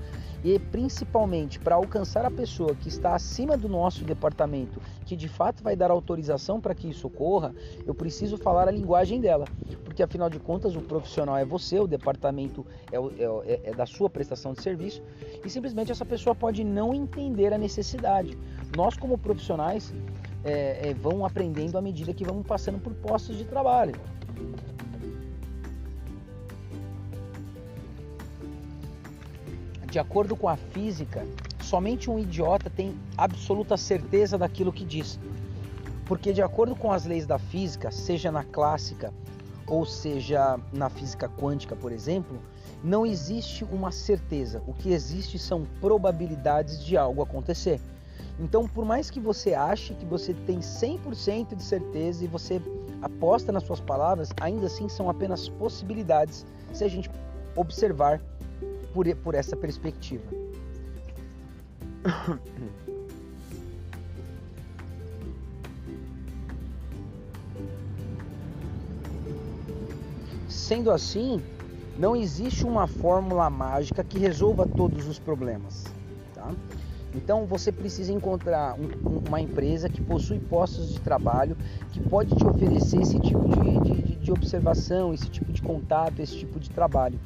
e 0.47 0.61
principalmente 0.61 1.59
para 1.59 1.74
alcançar 1.74 2.24
a 2.24 2.30
pessoa 2.30 2.72
que 2.72 2.86
está 2.86 3.16
acima 3.16 3.57
do 3.57 3.68
nosso 3.68 4.05
departamento, 4.05 4.80
que 5.05 5.16
de 5.16 5.28
fato 5.28 5.61
vai 5.61 5.74
dar 5.74 5.90
autorização 5.90 6.61
para 6.61 6.72
que 6.72 6.88
isso 6.88 7.09
ocorra, 7.09 7.53
eu 7.84 7.92
preciso 7.92 8.36
falar 8.36 8.68
a 8.68 8.70
linguagem 8.70 9.20
dela, 9.20 9.44
porque 9.84 10.05
afinal 10.05 10.30
de 10.30 10.38
contas 10.38 10.76
o 10.76 10.80
profissional 10.80 11.36
é 11.36 11.44
você, 11.44 11.80
o 11.80 11.86
departamento 11.88 12.64
é, 12.92 12.97
é, 12.97 13.55
é, 13.55 13.70
é 13.70 13.74
da 13.74 13.86
sua 13.86 14.09
prestação 14.09 14.53
de 14.53 14.62
serviço 14.62 15.03
e 15.44 15.51
simplesmente 15.51 15.90
essa 15.90 16.05
pessoa 16.05 16.32
pode 16.32 16.62
não 16.62 16.94
entender 16.94 17.53
a 17.53 17.59
necessidade. 17.59 18.38
Nós, 18.76 18.97
como 18.97 19.18
profissionais, 19.18 19.92
é, 20.44 20.90
é, 20.90 20.94
vão 20.94 21.26
aprendendo 21.26 21.76
à 21.76 21.82
medida 21.82 22.14
que 22.14 22.24
vamos 22.24 22.47
passando 22.47 22.78
por 22.78 22.94
postos 22.94 23.36
de 23.36 23.44
trabalho. 23.44 23.97
De 29.97 30.01
acordo 30.01 30.36
com 30.36 30.47
a 30.47 30.59
física, 30.59 31.26
somente 31.62 32.11
um 32.11 32.18
idiota 32.18 32.68
tem 32.68 32.94
absoluta 33.16 33.78
certeza 33.78 34.36
daquilo 34.36 34.70
que 34.70 34.84
diz. 34.84 35.18
Porque, 36.05 36.34
de 36.34 36.42
acordo 36.42 36.76
com 36.76 36.92
as 36.92 37.07
leis 37.07 37.24
da 37.24 37.38
física, 37.38 37.90
seja 37.90 38.30
na 38.30 38.44
clássica 38.44 39.11
ou 39.66 39.86
seja 39.86 40.61
na 40.70 40.90
física 40.90 41.30
quântica, 41.30 41.74
por 41.74 41.92
exemplo, 41.92 42.38
não 42.84 43.07
existe 43.07 43.64
uma 43.64 43.90
certeza. 43.90 44.62
O 44.66 44.74
que 44.74 44.92
existe 44.92 45.38
são 45.38 45.64
probabilidades 45.80 46.84
de 46.84 46.94
algo 46.99 47.22
acontecer. 47.22 47.80
Então, 48.38 48.68
por 48.68 48.84
mais 48.84 49.09
que 49.09 49.18
você 49.18 49.55
ache 49.55 49.94
que 49.94 50.05
você 50.05 50.34
tem 50.34 50.59
100% 50.59 51.57
de 51.57 51.62
certeza 51.62 52.22
e 52.22 52.28
você 52.28 52.61
aposta 53.01 53.51
nas 53.51 53.62
suas 53.62 53.80
palavras, 53.80 54.28
ainda 54.42 54.66
assim 54.66 54.90
são 54.90 55.09
apenas 55.09 55.49
possibilidades 55.49 56.44
se 56.74 56.84
a 56.84 56.88
gente 56.88 57.11
observar 57.57 58.20
por, 58.97 59.14
por 59.16 59.34
essa 59.34 59.55
perspectiva. 59.55 60.24
Sendo 70.49 70.90
assim, 70.90 71.42
não 71.99 72.16
existe 72.16 72.64
uma 72.64 72.86
fórmula 72.86 73.51
mágica 73.51 74.03
que 74.03 74.18
resolva 74.18 74.66
todos 74.66 75.07
os 75.07 75.18
problemas. 75.18 75.84
Tá? 76.34 76.51
Então 77.14 77.44
você 77.44 77.70
precisa 77.70 78.11
encontrar 78.12 78.76
um, 78.80 79.18
uma 79.28 79.40
empresa 79.40 79.90
que 79.90 80.01
possui 80.01 80.38
postos 80.38 80.88
de 80.94 81.01
trabalho 81.01 81.55
que 81.92 82.01
pode 82.01 82.34
te 82.34 82.47
oferecer 82.47 83.03
esse 83.03 83.20
tipo 83.20 83.47
de, 83.47 83.80
de, 83.80 84.16
de 84.16 84.32
observação, 84.32 85.12
esse 85.12 85.28
tipo 85.28 85.53
de 85.53 85.61
contato, 85.61 86.20
esse 86.20 86.38
tipo 86.38 86.59
de 86.59 86.70
trabalho. 86.70 87.18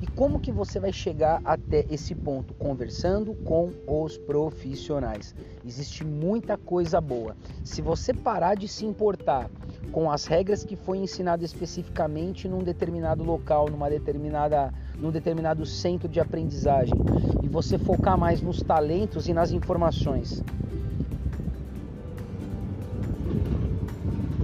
E 0.00 0.06
como 0.06 0.38
que 0.38 0.52
você 0.52 0.78
vai 0.78 0.92
chegar 0.92 1.40
até 1.42 1.86
esse 1.88 2.14
ponto? 2.14 2.52
Conversando 2.54 3.32
com 3.34 3.72
os 3.86 4.18
profissionais. 4.18 5.34
Existe 5.64 6.04
muita 6.04 6.58
coisa 6.58 7.00
boa. 7.00 7.34
Se 7.64 7.80
você 7.80 8.12
parar 8.12 8.56
de 8.56 8.68
se 8.68 8.84
importar 8.84 9.48
com 9.90 10.10
as 10.10 10.26
regras 10.26 10.62
que 10.62 10.76
foi 10.76 10.98
ensinado 10.98 11.42
especificamente 11.42 12.46
num 12.46 12.62
determinado 12.62 13.24
local, 13.24 13.70
numa 13.70 13.88
determinada, 13.88 14.70
num 14.98 15.10
determinado 15.10 15.64
centro 15.64 16.08
de 16.08 16.20
aprendizagem, 16.20 16.94
e 17.42 17.48
você 17.48 17.78
focar 17.78 18.18
mais 18.18 18.42
nos 18.42 18.62
talentos 18.62 19.28
e 19.28 19.32
nas 19.32 19.50
informações 19.50 20.44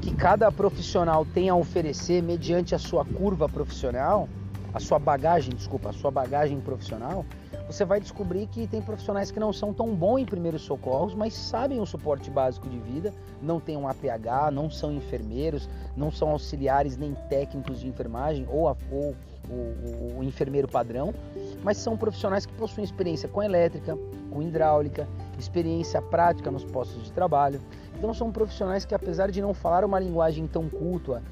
que 0.01 0.15
cada 0.15 0.51
profissional 0.51 1.27
tem 1.27 1.51
a 1.51 1.55
oferecer 1.55 2.23
mediante 2.23 2.75
a 2.75 2.79
sua 2.79 3.05
curva 3.05 3.49
profissional, 3.49 4.29
a 4.75 4.81
sua 4.81 4.99
bagagem, 4.99 5.55
desculpa, 5.55 5.91
a 5.91 5.93
sua 5.93 6.11
bagagem 6.11 6.61
profissional, 6.61 7.25
você 7.67 7.85
vai 7.85 8.01
descobrir 8.01 8.47
que 8.49 8.67
tem 8.67 8.83
profissionais 8.83 9.31
que 9.31 9.41
não 9.41 9.53
são 9.53 9.73
tão 9.73 9.95
bons 9.95 10.19
em 10.19 10.25
primeiros 10.25 10.63
socorros, 10.63 11.15
mas 11.15 11.35
sabem 11.35 11.81
o 11.81 11.87
suporte 11.87 12.31
básico 12.31 12.69
de 12.69 12.79
vida, 12.79 13.13
não 13.41 13.61
têm 13.61 13.77
um 13.77 13.89
APH, 13.89 14.51
não 14.53 14.71
são 14.71 14.93
enfermeiros, 14.93 15.69
não 15.97 16.11
são 16.11 16.31
auxiliares 16.31 16.97
nem 16.97 17.15
técnicos 17.29 17.81
de 17.81 17.89
enfermagem 17.89 18.47
ou, 18.51 18.69
a, 18.69 18.77
ou 18.91 19.15
o, 19.49 20.19
o 20.19 20.25
enfermeiro 20.25 20.69
padrão, 20.69 21.15
mas 21.63 21.77
são 21.77 21.97
profissionais 21.97 22.47
que 22.47 22.53
possuem 22.55 22.85
experiência 22.85 23.29
com 23.29 23.43
elétrica, 23.43 23.97
com 24.31 24.43
hidráulica, 24.43 25.09
experiência 25.39 26.01
prática 26.01 26.51
nos 26.51 26.65
postos 26.65 27.05
de 27.05 27.13
trabalho. 27.13 27.61
Então 27.97 28.13
são 28.13 28.33
profissionais 28.33 28.85
que 28.85 28.95
apesar 28.95 29.31
de 29.31 29.41
não 29.41 29.55
falar 29.55 29.85
uma 29.85 29.99
linguagem 29.99 30.47
tão 30.47 30.69
culta 30.69 31.23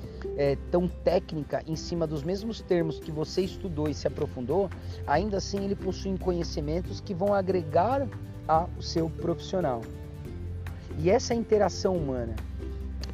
é, 0.40 0.56
tão 0.70 0.88
técnica 0.88 1.62
em 1.66 1.76
cima 1.76 2.06
dos 2.06 2.22
mesmos 2.22 2.62
termos 2.62 2.98
que 2.98 3.12
você 3.12 3.42
estudou 3.42 3.90
e 3.90 3.94
se 3.94 4.08
aprofundou, 4.08 4.70
ainda 5.06 5.36
assim 5.36 5.62
ele 5.62 5.76
possui 5.76 6.16
conhecimentos 6.16 6.98
que 6.98 7.12
vão 7.12 7.34
agregar 7.34 8.08
ao 8.48 8.70
seu 8.80 9.10
profissional. 9.10 9.82
E 10.98 11.10
essa 11.10 11.34
interação 11.34 11.94
humana, 11.94 12.34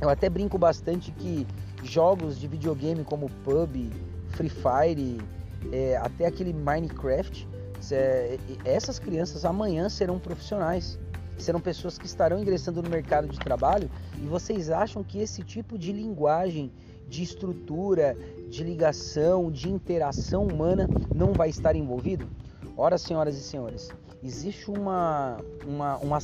eu 0.00 0.08
até 0.08 0.30
brinco 0.30 0.56
bastante 0.56 1.10
que 1.10 1.44
jogos 1.82 2.38
de 2.38 2.46
videogame 2.46 3.02
como 3.02 3.28
PUB, 3.44 3.90
Free 4.28 4.48
Fire, 4.48 5.20
é, 5.72 5.96
até 5.96 6.26
aquele 6.26 6.52
Minecraft, 6.52 7.48
é, 7.90 8.38
essas 8.64 9.00
crianças 9.00 9.44
amanhã 9.44 9.88
serão 9.88 10.20
profissionais 10.20 10.96
serão 11.38 11.60
pessoas 11.60 11.98
que 11.98 12.06
estarão 12.06 12.38
ingressando 12.38 12.82
no 12.82 12.88
mercado 12.88 13.28
de 13.28 13.38
trabalho 13.38 13.90
e 14.16 14.26
vocês 14.26 14.70
acham 14.70 15.04
que 15.04 15.18
esse 15.18 15.42
tipo 15.42 15.78
de 15.78 15.92
linguagem 15.92 16.72
de 17.08 17.22
estrutura, 17.22 18.16
de 18.48 18.64
ligação, 18.64 19.50
de 19.50 19.68
interação 19.68 20.46
humana 20.46 20.88
não 21.14 21.32
vai 21.32 21.48
estar 21.48 21.76
envolvido? 21.76 22.26
Ora, 22.76 22.98
senhoras 22.98 23.36
e 23.36 23.40
senhores, 23.40 23.90
existe 24.22 24.70
uma, 24.70 25.38
uma, 25.66 25.96
uma, 25.98 26.18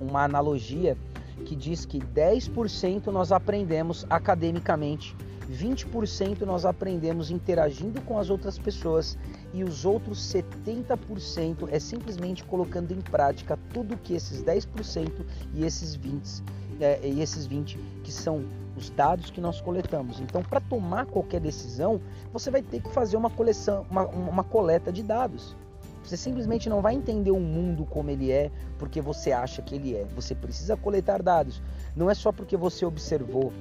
uma 0.00 0.24
analogia 0.24 0.96
que 1.44 1.54
diz 1.54 1.84
que 1.84 1.98
10% 1.98 3.06
nós 3.08 3.30
aprendemos 3.30 4.06
academicamente, 4.08 5.14
20% 5.50 6.40
nós 6.42 6.64
aprendemos 6.64 7.30
interagindo 7.30 8.00
com 8.02 8.18
as 8.18 8.30
outras 8.30 8.58
pessoas 8.58 9.16
e 9.52 9.62
os 9.62 9.84
outros 9.84 10.18
70% 10.18 11.68
é 11.70 11.78
simplesmente 11.78 12.42
colocando 12.44 12.92
em 12.92 13.00
prática 13.00 13.58
tudo 13.72 13.96
que 13.96 14.14
esses 14.14 14.42
10% 14.42 15.24
e 15.54 15.64
esses 15.64 15.94
20 15.94 16.42
é, 16.80 17.00
e 17.08 17.20
esses 17.20 17.46
20 17.46 17.78
que 18.02 18.12
são 18.12 18.44
os 18.76 18.90
dados 18.90 19.30
que 19.30 19.40
nós 19.40 19.60
coletamos. 19.60 20.20
Então, 20.20 20.42
para 20.42 20.60
tomar 20.60 21.06
qualquer 21.06 21.40
decisão, 21.40 22.00
você 22.32 22.50
vai 22.50 22.62
ter 22.62 22.82
que 22.82 22.90
fazer 22.90 23.16
uma 23.16 23.30
coleção, 23.30 23.86
uma, 23.90 24.06
uma 24.06 24.44
coleta 24.44 24.92
de 24.92 25.02
dados. 25.02 25.56
Você 26.04 26.16
simplesmente 26.16 26.68
não 26.68 26.80
vai 26.80 26.94
entender 26.94 27.32
o 27.32 27.40
mundo 27.40 27.84
como 27.84 28.10
ele 28.10 28.30
é 28.30 28.50
porque 28.78 29.00
você 29.00 29.32
acha 29.32 29.60
que 29.60 29.74
ele 29.74 29.96
é. 29.96 30.04
Você 30.14 30.34
precisa 30.34 30.76
coletar 30.76 31.20
dados. 31.20 31.60
Não 31.96 32.08
é 32.08 32.14
só 32.14 32.30
porque 32.30 32.56
você 32.56 32.86
observou, 32.86 33.52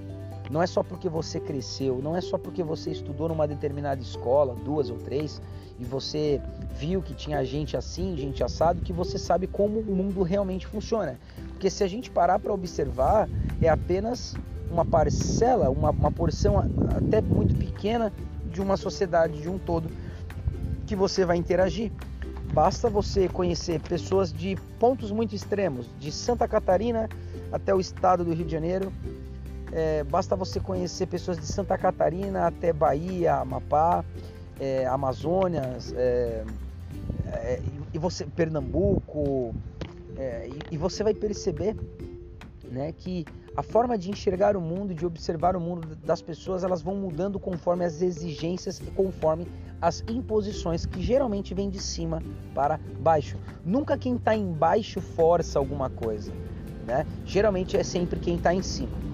não 0.49 0.61
é 0.61 0.68
só 0.68 0.84
porque 0.84 1.09
você 1.09 1.39
cresceu, 1.39 1.99
não 2.03 2.16
é 2.16 2.22
só 2.22 2.38
porque 2.38 2.61
você 2.61 2.91
estudou 2.91 3.30
numa 3.30 3.47
determinada 3.47 4.01
escola, 4.01 4.55
duas 4.63 4.91
ou 4.91 4.97
três, 4.97 5.41
e 5.80 5.84
você 5.84 6.39
viu 6.78 7.01
que 7.01 7.16
tinha 7.16 7.43
gente 7.43 7.76
assim, 7.76 8.16
gente 8.16 8.43
assado, 8.43 8.82
que 8.82 8.93
você 8.93 9.18
sabe 9.18 9.47
como 9.47 9.80
o 9.80 9.95
mundo 9.95 10.22
realmente 10.22 10.68
funciona. 10.68 11.20
Porque 11.49 11.70
se 11.70 11.84
a 11.84 11.88
gente 11.88 12.11
parar 12.11 12.38
para 12.38 12.53
observar, 12.53 13.28
é 13.59 13.70
apenas 13.70 14.36
uma 14.70 14.86
parcela, 14.86 15.70
uma, 15.70 15.91
uma 15.91 16.11
porção 16.11 16.59
até 16.95 17.22
muito 17.22 17.55
pequena 17.55 18.11
de 18.51 18.61
uma 18.61 18.78
sociedade, 18.78 19.41
de 19.41 19.49
um 19.49 19.57
todo, 19.57 19.89
que 20.86 20.95
você 20.95 21.26
vai 21.26 21.38
interagir. 21.38 21.91
Basta 22.53 22.89
você 22.89 23.28
conhecer 23.28 23.82
pessoas 23.82 24.32
de 24.32 24.55
pontos 24.80 25.11
muito 25.11 25.36
extremos, 25.36 25.89
de 25.99 26.11
Santa 26.11 26.47
Catarina 26.47 27.09
até 27.51 27.74
o 27.74 27.80
estado 27.80 28.24
do 28.24 28.34
Rio 28.34 28.45
de 28.45 28.51
Janeiro. 28.51 28.93
É, 29.72 30.03
basta 30.03 30.36
você 30.36 30.59
conhecer 30.59 31.07
pessoas 31.07 31.38
de 31.38 31.45
Santa 31.45 31.78
Catarina 31.78 32.47
até 32.47 32.72
Bahia, 32.72 33.36
Amapá, 33.36 34.05
é, 34.59 34.86
é, 35.95 36.45
é 37.34 37.61
e 37.93 37.97
você 37.97 38.26
Pernambuco, 38.26 39.53
é, 40.18 40.47
e, 40.47 40.76
e 40.76 40.78
você 40.78 41.03
vai 41.03 41.13
perceber 41.13 41.76
né, 42.72 42.93
que 42.93 43.26
a 43.56 43.64
forma 43.64 43.97
de 43.97 44.10
enxergar 44.10 44.58
o 44.58 44.62
mundo, 44.62 44.93
de 44.93 45.06
observar 45.06 45.56
o 45.56 45.62
mundo 45.62 45.95
das 45.95 46.22
pessoas, 46.22 46.64
elas 46.64 46.82
vão 46.82 46.95
mudando 46.95 47.39
conforme 47.39 47.86
as 47.86 48.01
exigências 48.01 48.80
e 48.80 48.91
conforme 48.91 49.47
as 49.82 50.03
imposições 50.10 50.86
que 50.86 51.01
geralmente 51.01 51.53
vêm 51.53 51.70
de 51.70 51.80
cima 51.80 52.22
para 52.53 52.80
baixo. 52.99 53.38
Nunca 53.64 53.97
quem 53.97 54.16
está 54.16 54.36
embaixo 54.36 54.99
força 54.99 55.58
alguma 55.58 55.89
coisa, 55.89 56.34
né? 56.86 57.06
Geralmente 57.26 57.78
é 57.78 57.84
sempre 57.84 58.20
quem 58.20 58.36
está 58.36 58.53
em 58.53 58.62
cima. 58.62 59.06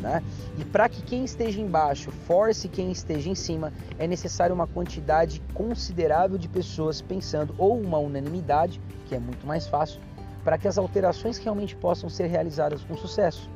Né? 0.00 0.22
E 0.58 0.64
para 0.64 0.88
que 0.88 1.02
quem 1.02 1.24
esteja 1.24 1.60
embaixo 1.60 2.10
force 2.10 2.68
quem 2.68 2.92
esteja 2.92 3.30
em 3.30 3.34
cima, 3.34 3.72
é 3.98 4.06
necessário 4.06 4.54
uma 4.54 4.66
quantidade 4.66 5.40
considerável 5.54 6.36
de 6.36 6.48
pessoas 6.48 7.00
pensando 7.00 7.54
ou 7.56 7.80
uma 7.80 7.98
unanimidade, 7.98 8.80
que 9.06 9.14
é 9.14 9.18
muito 9.18 9.46
mais 9.46 9.66
fácil, 9.66 10.00
para 10.44 10.58
que 10.58 10.68
as 10.68 10.76
alterações 10.76 11.38
realmente 11.38 11.74
possam 11.74 12.08
ser 12.08 12.26
realizadas 12.26 12.84
com 12.84 12.96
sucesso. 12.96 13.50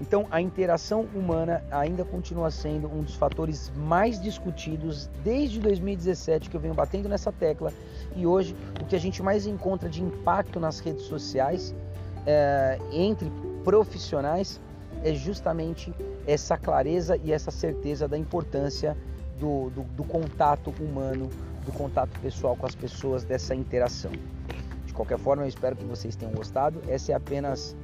Então, 0.00 0.26
a 0.30 0.40
interação 0.40 1.06
humana 1.14 1.62
ainda 1.70 2.04
continua 2.04 2.50
sendo 2.50 2.88
um 2.88 3.02
dos 3.02 3.14
fatores 3.14 3.70
mais 3.76 4.20
discutidos 4.20 5.08
desde 5.22 5.60
2017 5.60 6.50
que 6.50 6.56
eu 6.56 6.60
venho 6.60 6.74
batendo 6.74 7.08
nessa 7.08 7.30
tecla. 7.30 7.72
E 8.16 8.26
hoje, 8.26 8.56
o 8.80 8.84
que 8.84 8.96
a 8.96 8.98
gente 8.98 9.22
mais 9.22 9.46
encontra 9.46 9.88
de 9.88 10.02
impacto 10.02 10.58
nas 10.58 10.80
redes 10.80 11.04
sociais 11.04 11.74
é, 12.26 12.78
entre 12.90 13.30
profissionais 13.64 14.60
é 15.04 15.14
justamente 15.14 15.92
essa 16.26 16.56
clareza 16.56 17.16
e 17.22 17.32
essa 17.32 17.50
certeza 17.50 18.06
da 18.08 18.16
importância 18.16 18.96
do, 19.38 19.70
do, 19.70 19.82
do 19.82 20.04
contato 20.04 20.72
humano, 20.80 21.28
do 21.64 21.72
contato 21.72 22.18
pessoal 22.20 22.56
com 22.56 22.66
as 22.66 22.74
pessoas, 22.74 23.24
dessa 23.24 23.54
interação. 23.54 24.12
De 24.86 24.92
qualquer 24.92 25.18
forma, 25.18 25.42
eu 25.42 25.48
espero 25.48 25.74
que 25.74 25.84
vocês 25.84 26.14
tenham 26.14 26.32
gostado. 26.32 26.80
Essa 26.88 27.12
é 27.12 27.14
apenas 27.14 27.76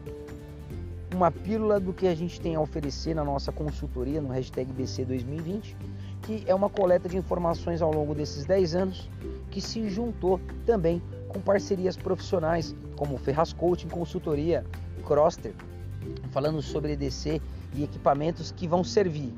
uma 1.15 1.31
pílula 1.31 1.81
do 1.81 1.93
que 1.93 2.07
a 2.07 2.15
gente 2.15 2.41
tem 2.41 2.55
a 2.55 2.61
oferecer 2.61 3.15
na 3.15 3.25
nossa 3.25 3.51
consultoria 3.51 4.21
no 4.21 4.29
hashtag 4.29 4.73
BC 4.73 5.05
2020, 5.05 5.77
que 6.23 6.45
é 6.47 6.55
uma 6.55 6.69
coleta 6.69 7.09
de 7.09 7.17
informações 7.17 7.81
ao 7.81 7.93
longo 7.93 8.15
desses 8.15 8.45
10 8.45 8.75
anos 8.75 9.11
que 9.51 9.61
se 9.61 9.89
juntou 9.89 10.41
também 10.67 11.03
com 11.29 11.41
parcerias 11.41 11.97
profissionais 11.97 12.75
como 12.97 13.17
Ferraz 13.17 13.53
Coaching 13.53 13.89
Consultoria, 13.89 14.65
Croster, 15.07 15.55
falando 16.31 16.61
sobre 16.61 16.93
EDC 16.93 17.41
e 17.75 17.85
equipamentos 17.85 18.53
que 18.53 18.67
vão 18.67 18.85
servir 18.85 19.33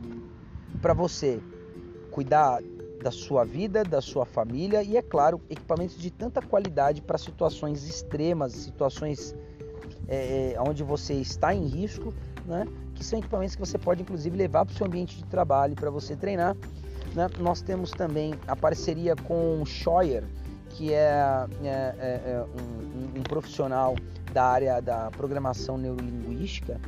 para 0.80 0.94
você 0.94 1.40
cuidar 2.10 2.60
da 3.02 3.10
sua 3.10 3.44
vida, 3.44 3.82
da 3.82 4.00
sua 4.00 4.26
família 4.26 4.82
e, 4.82 4.96
é 4.96 5.02
claro, 5.02 5.40
equipamentos 5.48 5.96
de 5.96 6.10
tanta 6.10 6.42
qualidade 6.42 7.00
para 7.00 7.16
situações 7.16 7.88
extremas, 7.88 8.52
situações 8.52 9.34
é, 10.08 10.54
é, 10.54 10.60
onde 10.60 10.82
você 10.82 11.14
está 11.14 11.54
em 11.54 11.66
risco, 11.66 12.12
né? 12.46 12.66
que 12.94 13.04
são 13.04 13.18
equipamentos 13.18 13.54
que 13.54 13.60
você 13.60 13.78
pode 13.78 14.02
inclusive 14.02 14.36
levar 14.36 14.64
para 14.64 14.72
o 14.72 14.76
seu 14.76 14.86
ambiente 14.86 15.16
de 15.16 15.24
trabalho 15.24 15.74
para 15.74 15.90
você 15.90 16.16
treinar. 16.16 16.56
Né? 17.14 17.26
Nós 17.38 17.62
temos 17.62 17.90
também 17.90 18.34
a 18.46 18.54
parceria 18.54 19.16
com 19.16 19.62
o 19.62 19.66
Scheuer, 19.66 20.24
que 20.70 20.92
é, 20.92 21.46
é, 21.62 21.66
é, 21.66 22.20
é 22.26 22.44
um, 22.60 23.20
um, 23.20 23.22
profissional 23.22 23.96
da 24.32 24.44
área 24.44 24.80
da 24.80 25.10
programação 25.10 25.76
neurolinguística, 25.76 26.80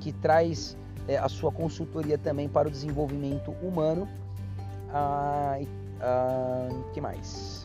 que 0.00 0.12
traz 0.12 0.76
é, 1.08 1.18
a 1.18 1.28
sua 1.28 1.50
consultoria 1.50 2.16
também 2.16 2.48
para 2.48 2.68
o 2.68 2.70
desenvolvimento 2.70 3.50
humano. 3.62 4.08
Ah, 4.92 5.58
ah, 6.00 6.68
que 6.92 7.00
mais? 7.00 7.63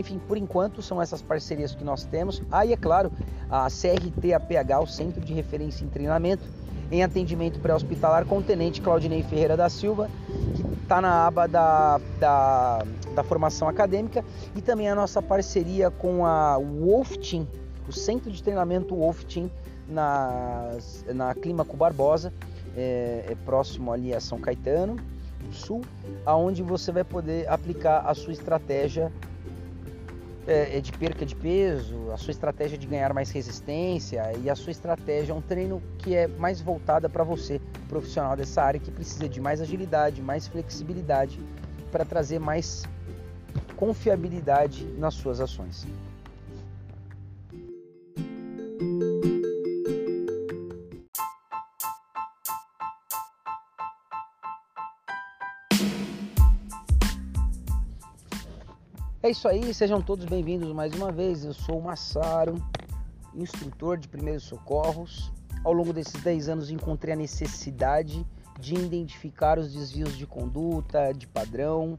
Enfim, 0.00 0.18
por 0.18 0.38
enquanto 0.38 0.80
são 0.80 1.00
essas 1.00 1.20
parcerias 1.20 1.74
que 1.74 1.84
nós 1.84 2.04
temos. 2.04 2.42
Aí, 2.50 2.70
ah, 2.70 2.72
é 2.72 2.76
claro, 2.76 3.12
a 3.50 3.68
CRT 3.68 4.32
APH, 4.32 4.82
o 4.82 4.86
Centro 4.86 5.20
de 5.20 5.34
Referência 5.34 5.84
em 5.84 5.88
Treinamento, 5.88 6.42
em 6.90 7.02
atendimento 7.02 7.60
pré-hospitalar 7.60 8.24
com 8.24 8.38
o 8.38 8.42
Tenente 8.42 8.80
Claudinei 8.80 9.22
Ferreira 9.22 9.58
da 9.58 9.68
Silva, 9.68 10.08
que 10.56 10.62
está 10.82 11.02
na 11.02 11.26
aba 11.26 11.46
da, 11.46 12.00
da, 12.18 12.82
da, 13.14 13.22
formação 13.22 13.68
acadêmica, 13.68 14.24
e 14.56 14.62
também 14.62 14.88
a 14.88 14.94
nossa 14.94 15.20
parceria 15.20 15.90
com 15.90 16.24
a 16.24 16.56
Wolf 16.56 17.16
Team, 17.18 17.46
o 17.86 17.92
Centro 17.92 18.30
de 18.30 18.42
Treinamento 18.42 18.96
Wolf 18.96 19.22
Team, 19.24 19.50
na, 19.86 20.78
na 21.14 21.34
Clímaco 21.34 21.76
Barbosa, 21.76 22.32
é, 22.74 23.26
é 23.28 23.36
próximo 23.44 23.92
ali 23.92 24.14
a 24.14 24.20
São 24.20 24.40
Caetano 24.40 24.96
do 25.40 25.54
Sul, 25.54 25.82
aonde 26.24 26.62
você 26.62 26.90
vai 26.90 27.04
poder 27.04 27.46
aplicar 27.50 28.00
a 28.06 28.14
sua 28.14 28.32
estratégia 28.32 29.12
é, 30.50 30.76
é, 30.76 30.80
de 30.80 30.92
perca 30.92 31.24
de 31.24 31.34
peso, 31.34 32.10
a 32.12 32.16
sua 32.16 32.32
estratégia 32.32 32.76
de 32.76 32.86
ganhar 32.86 33.14
mais 33.14 33.30
resistência 33.30 34.22
e 34.42 34.50
a 34.50 34.54
sua 34.54 34.72
estratégia 34.72 35.32
é 35.32 35.34
um 35.34 35.40
treino 35.40 35.80
que 35.98 36.14
é 36.14 36.26
mais 36.26 36.60
voltada 36.60 37.08
para 37.08 37.22
você, 37.22 37.60
profissional 37.88 38.36
dessa 38.36 38.62
área 38.62 38.80
que 38.80 38.90
precisa 38.90 39.28
de 39.28 39.40
mais 39.40 39.60
agilidade, 39.60 40.20
mais 40.20 40.48
flexibilidade 40.48 41.38
para 41.92 42.04
trazer 42.04 42.38
mais 42.38 42.84
confiabilidade 43.76 44.84
nas 44.98 45.14
suas 45.14 45.40
ações. 45.40 45.86
É 59.22 59.28
isso 59.28 59.46
aí, 59.46 59.74
sejam 59.74 60.00
todos 60.00 60.24
bem-vindos 60.24 60.72
mais 60.72 60.94
uma 60.94 61.12
vez. 61.12 61.44
Eu 61.44 61.52
sou 61.52 61.78
o 61.78 61.82
Massaro, 61.82 62.54
instrutor 63.34 63.98
de 63.98 64.08
primeiros 64.08 64.44
socorros. 64.44 65.30
Ao 65.62 65.74
longo 65.74 65.92
desses 65.92 66.22
10 66.22 66.48
anos 66.48 66.70
encontrei 66.70 67.12
a 67.12 67.16
necessidade 67.18 68.26
de 68.58 68.74
identificar 68.74 69.58
os 69.58 69.74
desvios 69.74 70.16
de 70.16 70.26
conduta, 70.26 71.12
de 71.12 71.26
padrão. 71.26 71.98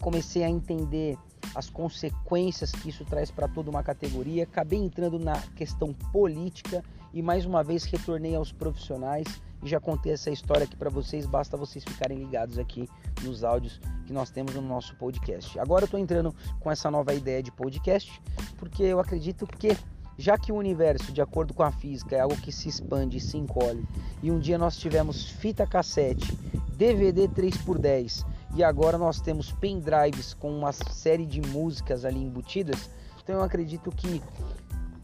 Comecei 0.00 0.42
a 0.42 0.50
entender 0.50 1.16
as 1.54 1.70
consequências 1.70 2.72
que 2.72 2.88
isso 2.88 3.04
traz 3.04 3.30
para 3.30 3.46
toda 3.46 3.70
uma 3.70 3.84
categoria. 3.84 4.42
Acabei 4.42 4.80
entrando 4.80 5.20
na 5.20 5.40
questão 5.54 5.92
política 6.12 6.82
e 7.14 7.22
mais 7.22 7.46
uma 7.46 7.62
vez 7.62 7.84
retornei 7.84 8.34
aos 8.34 8.50
profissionais 8.50 9.40
já 9.66 9.80
contei 9.80 10.12
essa 10.12 10.30
história 10.30 10.64
aqui 10.64 10.76
para 10.76 10.90
vocês, 10.90 11.26
basta 11.26 11.56
vocês 11.56 11.84
ficarem 11.84 12.18
ligados 12.18 12.58
aqui 12.58 12.88
nos 13.22 13.42
áudios 13.44 13.80
que 14.06 14.12
nós 14.12 14.30
temos 14.30 14.54
no 14.54 14.62
nosso 14.62 14.94
podcast. 14.96 15.58
Agora 15.58 15.82
eu 15.82 15.86
estou 15.86 16.00
entrando 16.00 16.34
com 16.60 16.70
essa 16.70 16.90
nova 16.90 17.14
ideia 17.14 17.42
de 17.42 17.50
podcast, 17.50 18.20
porque 18.56 18.82
eu 18.82 19.00
acredito 19.00 19.46
que 19.46 19.76
já 20.18 20.38
que 20.38 20.50
o 20.50 20.56
universo, 20.56 21.12
de 21.12 21.20
acordo 21.20 21.52
com 21.52 21.62
a 21.62 21.70
física, 21.70 22.16
é 22.16 22.20
algo 22.20 22.36
que 22.36 22.50
se 22.50 22.68
expande 22.68 23.18
e 23.18 23.20
se 23.20 23.36
encolhe, 23.36 23.86
e 24.22 24.30
um 24.30 24.38
dia 24.38 24.56
nós 24.56 24.76
tivemos 24.78 25.28
fita 25.28 25.66
cassete, 25.66 26.34
DVD 26.76 27.28
3x10 27.28 28.24
e 28.54 28.64
agora 28.64 28.96
nós 28.96 29.20
temos 29.20 29.52
pendrives 29.52 30.32
com 30.34 30.50
uma 30.50 30.72
série 30.72 31.26
de 31.26 31.40
músicas 31.42 32.04
ali 32.04 32.22
embutidas. 32.22 32.88
Então 33.22 33.36
eu 33.36 33.42
acredito 33.42 33.90
que 33.90 34.22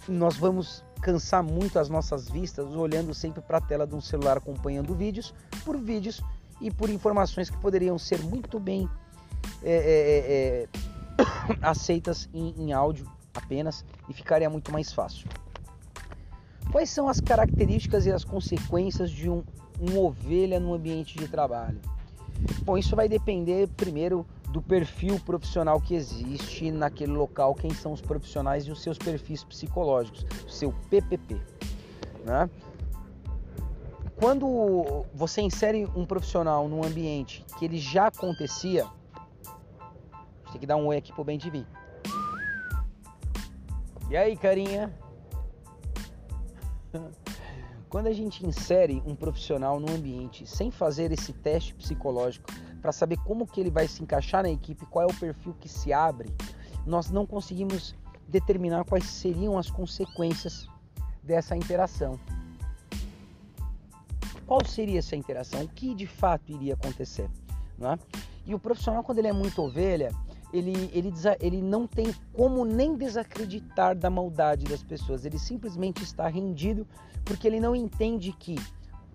nós 0.09 0.37
vamos 0.37 0.85
cansar 1.03 1.43
muito 1.43 1.79
as 1.79 1.89
nossas 1.89 2.29
vistas 2.29 2.65
olhando 2.75 3.13
sempre 3.13 3.43
para 3.43 3.59
a 3.59 3.61
tela 3.61 3.87
de 3.87 3.95
um 3.95 4.01
celular 4.01 4.39
acompanhando 4.39 4.95
vídeos 4.95 5.35
por 5.65 5.77
vídeos 5.77 6.23
e 6.61 6.71
por 6.71 6.89
informações 6.89 7.51
que 7.51 7.57
poderiam 7.59 7.99
ser 7.99 8.23
muito 8.23 8.61
bem 8.61 8.89
é, 9.63 10.69
é, 11.19 11.19
é, 11.19 11.59
aceitas 11.61 12.29
em, 12.33 12.55
em 12.57 12.73
áudio 12.73 13.11
apenas 13.35 13.85
e 14.09 14.15
ficaria 14.15 14.49
muito 14.49 14.73
mais 14.73 14.93
fácil. 14.93 15.29
Quais 16.71 16.89
são 16.89 17.09
as 17.09 17.21
características 17.21 18.07
e 18.07 18.13
as 18.13 18.25
consequências 18.25 19.11
de 19.11 19.29
um, 19.29 19.43
um 19.81 19.99
ovelha 19.99 20.61
no 20.61 20.73
ambiente 20.73 21.19
de 21.19 21.27
trabalho? 21.27 21.81
Bom, 22.65 22.79
isso 22.79 22.95
vai 22.95 23.09
depender 23.09 23.69
primeiro 23.77 24.27
do 24.51 24.61
perfil 24.61 25.19
profissional 25.21 25.81
que 25.81 25.95
existe 25.95 26.71
naquele 26.71 27.13
local, 27.13 27.55
quem 27.55 27.73
são 27.73 27.93
os 27.93 28.01
profissionais 28.01 28.67
e 28.67 28.71
os 28.71 28.83
seus 28.83 28.99
perfis 28.99 29.43
psicológicos, 29.43 30.27
seu 30.47 30.73
PPP. 30.91 31.41
Né? 32.25 32.49
Quando 34.17 35.05
você 35.15 35.41
insere 35.41 35.89
um 35.97 36.05
profissional 36.05 36.69
num 36.69 36.85
ambiente 36.85 37.45
que 37.59 37.65
ele 37.65 37.79
já 37.79 38.07
acontecia, 38.07 38.87
tem 40.53 40.61
que 40.61 40.67
dar 40.67 40.77
um 40.77 40.87
oi 40.87 40.99
aqui 40.99 41.13
pro 41.13 41.25
bem 41.25 41.39
de 41.39 41.51
vir. 41.51 41.67
E 44.11 44.17
aí, 44.17 44.37
carinha? 44.37 44.93
Quando 47.93 48.07
a 48.07 48.13
gente 48.15 48.47
insere 48.47 49.03
um 49.05 49.15
profissional 49.15 49.79
no 49.79 49.93
ambiente 49.93 50.47
sem 50.47 50.71
fazer 50.71 51.13
esse 51.13 51.31
teste 51.31 51.75
psicológico 51.75 52.51
para 52.81 52.91
saber 52.91 53.19
como 53.19 53.47
que 53.47 53.61
ele 53.61 53.71
vai 53.71 53.87
se 53.87 54.03
encaixar 54.03 54.43
na 54.43 54.49
equipe, 54.49 54.87
qual 54.87 55.07
é 55.07 55.13
o 55.13 55.15
perfil 55.15 55.55
que 55.61 55.69
se 55.69 55.93
abre, 55.93 56.35
nós 56.87 57.11
não 57.11 57.27
conseguimos 57.27 57.95
determinar 58.27 58.87
quais 58.87 59.05
seriam 59.05 59.59
as 59.59 59.69
consequências 59.69 60.67
dessa 61.23 61.55
interação. 61.55 62.19
Qual 64.47 64.65
seria 64.65 65.01
essa 65.01 65.15
interação? 65.15 65.63
O 65.63 65.69
que 65.69 65.95
de 65.95 66.07
fato 66.07 66.51
iria 66.51 66.73
acontecer? 66.73 67.29
Não 67.77 67.93
é? 67.93 67.99
E 68.47 68.55
o 68.55 68.59
profissional, 68.59 69.05
quando 69.05 69.19
ele 69.19 69.29
é 69.29 69.35
muito 69.35 69.61
ovelha, 69.61 70.11
ele, 70.53 70.91
ele, 70.93 71.13
ele 71.41 71.63
não 71.63 71.87
tem 71.87 72.15
como 72.33 72.65
nem 72.65 72.95
desacreditar 72.95 73.97
da 73.97 74.11
maldade 74.11 74.65
das 74.65 74.83
pessoas. 74.83 75.25
Ele 75.25 75.39
simplesmente 75.39 76.03
está 76.03 76.29
rendido 76.29 76.87
porque 77.25 77.47
ele 77.47 77.61
não 77.61 77.75
entende 77.75 78.33
que 78.33 78.57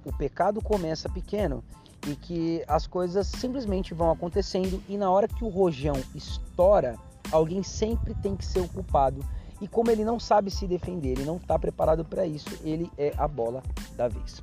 o 0.04 0.12
pecado 0.12 0.62
começa 0.62 1.10
pequeno 1.10 1.64
e 2.08 2.16
que 2.16 2.64
as 2.68 2.88
coisas 2.88 3.28
simplesmente 3.28 3.94
vão 3.94 4.12
acontecendo 4.12 4.82
e 4.88 4.98
na 4.98 5.12
hora 5.12 5.28
que 5.28 5.44
o 5.44 5.50
rojão 5.50 5.96
estoura, 6.16 6.96
alguém 7.32 7.62
sempre 7.62 8.14
tem 8.16 8.36
que 8.36 8.46
ser 8.46 8.60
o 8.60 8.68
culpado. 8.68 9.24
E 9.60 9.68
como 9.68 9.90
ele 9.92 10.06
não 10.06 10.20
sabe 10.20 10.52
se 10.52 10.68
defender, 10.68 11.10
ele 11.10 11.26
não 11.26 11.38
está 11.38 11.58
preparado 11.58 12.06
para 12.06 12.26
isso, 12.26 12.50
ele 12.64 12.92
é 12.98 13.14
a 13.18 13.28
bola 13.28 13.64
da 13.96 14.08
vez. 14.08 14.40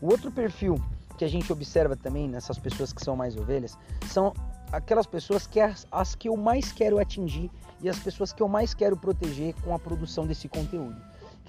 O 0.00 0.06
outro 0.06 0.30
perfil 0.30 0.80
que 1.16 1.24
a 1.24 1.28
gente 1.28 1.52
observa 1.52 1.96
também 1.96 2.28
nessas 2.28 2.58
pessoas 2.58 2.92
que 2.92 3.04
são 3.04 3.14
mais 3.14 3.36
ovelhas 3.36 3.76
são 4.06 4.32
aquelas 4.72 5.06
pessoas 5.06 5.46
que 5.46 5.60
as, 5.60 5.86
as 5.90 6.14
que 6.14 6.28
eu 6.28 6.36
mais 6.36 6.72
quero 6.72 6.98
atingir 6.98 7.50
e 7.82 7.88
as 7.88 7.98
pessoas 7.98 8.32
que 8.32 8.42
eu 8.42 8.48
mais 8.48 8.74
quero 8.74 8.96
proteger 8.96 9.54
com 9.62 9.74
a 9.74 9.78
produção 9.78 10.26
desse 10.26 10.48
conteúdo 10.48 11.00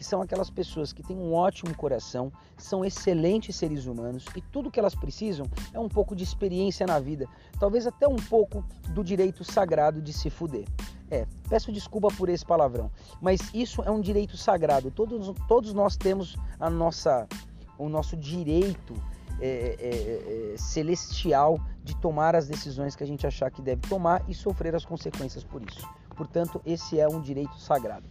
que 0.02 0.08
são 0.08 0.20
aquelas 0.20 0.50
pessoas 0.50 0.92
que 0.92 1.04
têm 1.04 1.16
um 1.16 1.32
ótimo 1.32 1.76
coração, 1.76 2.34
são 2.58 2.84
excelentes 2.84 3.56
seres 3.56 3.86
humanos 3.86 4.26
e 4.36 4.42
tudo 4.42 4.72
que 4.72 4.80
elas 4.80 4.96
precisam 4.96 5.46
é 5.72 5.80
um 5.80 5.88
pouco 5.88 6.16
de 6.16 6.24
experiência 6.24 6.88
na 6.88 7.00
vida, 7.00 7.28
talvez 7.60 7.86
até 7.86 8.08
um 8.08 8.16
pouco 8.16 8.66
do 8.96 9.04
direito 9.04 9.44
sagrado 9.44 10.02
de 10.02 10.12
se 10.12 10.32
fuder. 10.32 10.66
É, 11.12 11.28
peço 11.48 11.72
desculpa 11.72 12.08
por 12.18 12.30
esse 12.30 12.44
palavrão, 12.44 12.90
mas 13.22 13.42
isso 13.54 13.84
é 13.84 13.92
um 13.92 14.02
direito 14.02 14.36
sagrado. 14.38 14.90
Todos, 14.90 15.36
todos 15.48 15.72
nós 15.72 15.96
temos 15.96 16.36
a 16.60 16.68
nossa, 16.68 17.28
o 17.78 17.88
nosso 17.88 18.18
direito 18.18 18.96
é, 19.42 19.76
é, 19.80 20.54
é, 20.54 20.58
celestial 20.58 21.60
de 21.84 21.96
tomar 21.98 22.36
as 22.36 22.48
decisões 22.48 22.96
que 22.96 23.04
a 23.04 23.08
gente 23.08 23.26
achar 23.26 23.50
que 23.50 23.62
deve 23.62 23.82
tomar 23.88 24.24
e 24.28 24.34
sofrer 24.34 24.76
as 24.76 24.86
consequências 24.86 25.44
por 25.44 25.62
isso. 25.64 25.88
Portanto, 26.16 26.62
esse 26.66 27.00
é 27.00 27.08
um 27.08 27.20
direito 27.20 27.58
sagrado 27.58 28.08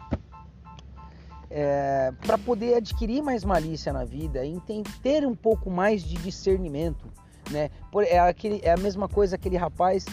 é, 1.50 2.12
para 2.24 2.38
poder 2.38 2.74
adquirir 2.74 3.22
mais 3.22 3.44
malícia 3.44 3.92
na 3.92 4.04
vida 4.04 4.44
e 4.44 4.60
ter 5.02 5.26
um 5.26 5.34
pouco 5.34 5.68
mais 5.68 6.02
de 6.02 6.14
discernimento, 6.16 7.06
né? 7.50 7.70
É, 8.06 8.20
aquele, 8.20 8.60
é 8.62 8.72
a 8.72 8.76
mesma 8.76 9.08
coisa 9.08 9.34
aquele 9.34 9.56
rapaz 9.56 10.06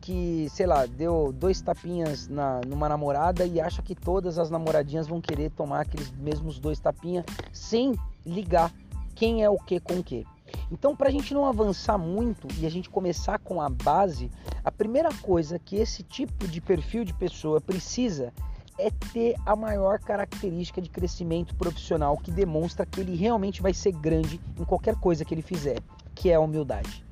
que, 0.00 0.48
sei 0.50 0.66
lá, 0.66 0.86
deu 0.86 1.30
dois 1.32 1.60
tapinhas 1.60 2.26
na, 2.28 2.62
numa 2.66 2.88
namorada 2.88 3.44
e 3.44 3.60
acha 3.60 3.82
que 3.82 3.94
todas 3.94 4.38
as 4.38 4.48
namoradinhas 4.48 5.06
vão 5.06 5.20
querer 5.20 5.50
tomar 5.50 5.82
aqueles 5.82 6.10
mesmos 6.12 6.58
dois 6.58 6.80
tapinhas 6.80 7.26
sem 7.52 7.94
ligar 8.24 8.72
quem 9.14 9.44
é 9.44 9.50
o 9.50 9.58
que 9.58 9.78
com 9.78 9.98
o 9.98 10.02
que. 10.02 10.26
Então, 10.70 10.94
para 10.94 11.08
a 11.08 11.12
gente 11.12 11.32
não 11.32 11.46
avançar 11.46 11.98
muito 11.98 12.46
e 12.58 12.66
a 12.66 12.70
gente 12.70 12.90
começar 12.90 13.38
com 13.38 13.60
a 13.60 13.68
base, 13.68 14.30
a 14.64 14.70
primeira 14.70 15.08
coisa 15.22 15.58
que 15.58 15.76
esse 15.76 16.02
tipo 16.02 16.46
de 16.46 16.60
perfil 16.60 17.04
de 17.04 17.14
pessoa 17.14 17.60
precisa 17.60 18.32
é 18.78 18.90
ter 19.12 19.34
a 19.44 19.56
maior 19.56 19.98
característica 19.98 20.80
de 20.80 20.88
crescimento 20.88 21.54
profissional 21.56 22.16
que 22.16 22.30
demonstra 22.30 22.86
que 22.86 23.00
ele 23.00 23.16
realmente 23.16 23.60
vai 23.60 23.74
ser 23.74 23.92
grande 23.92 24.40
em 24.56 24.64
qualquer 24.64 24.94
coisa 24.96 25.24
que 25.24 25.34
ele 25.34 25.42
fizer, 25.42 25.80
que 26.14 26.30
é 26.30 26.36
a 26.36 26.40
humildade. 26.40 27.04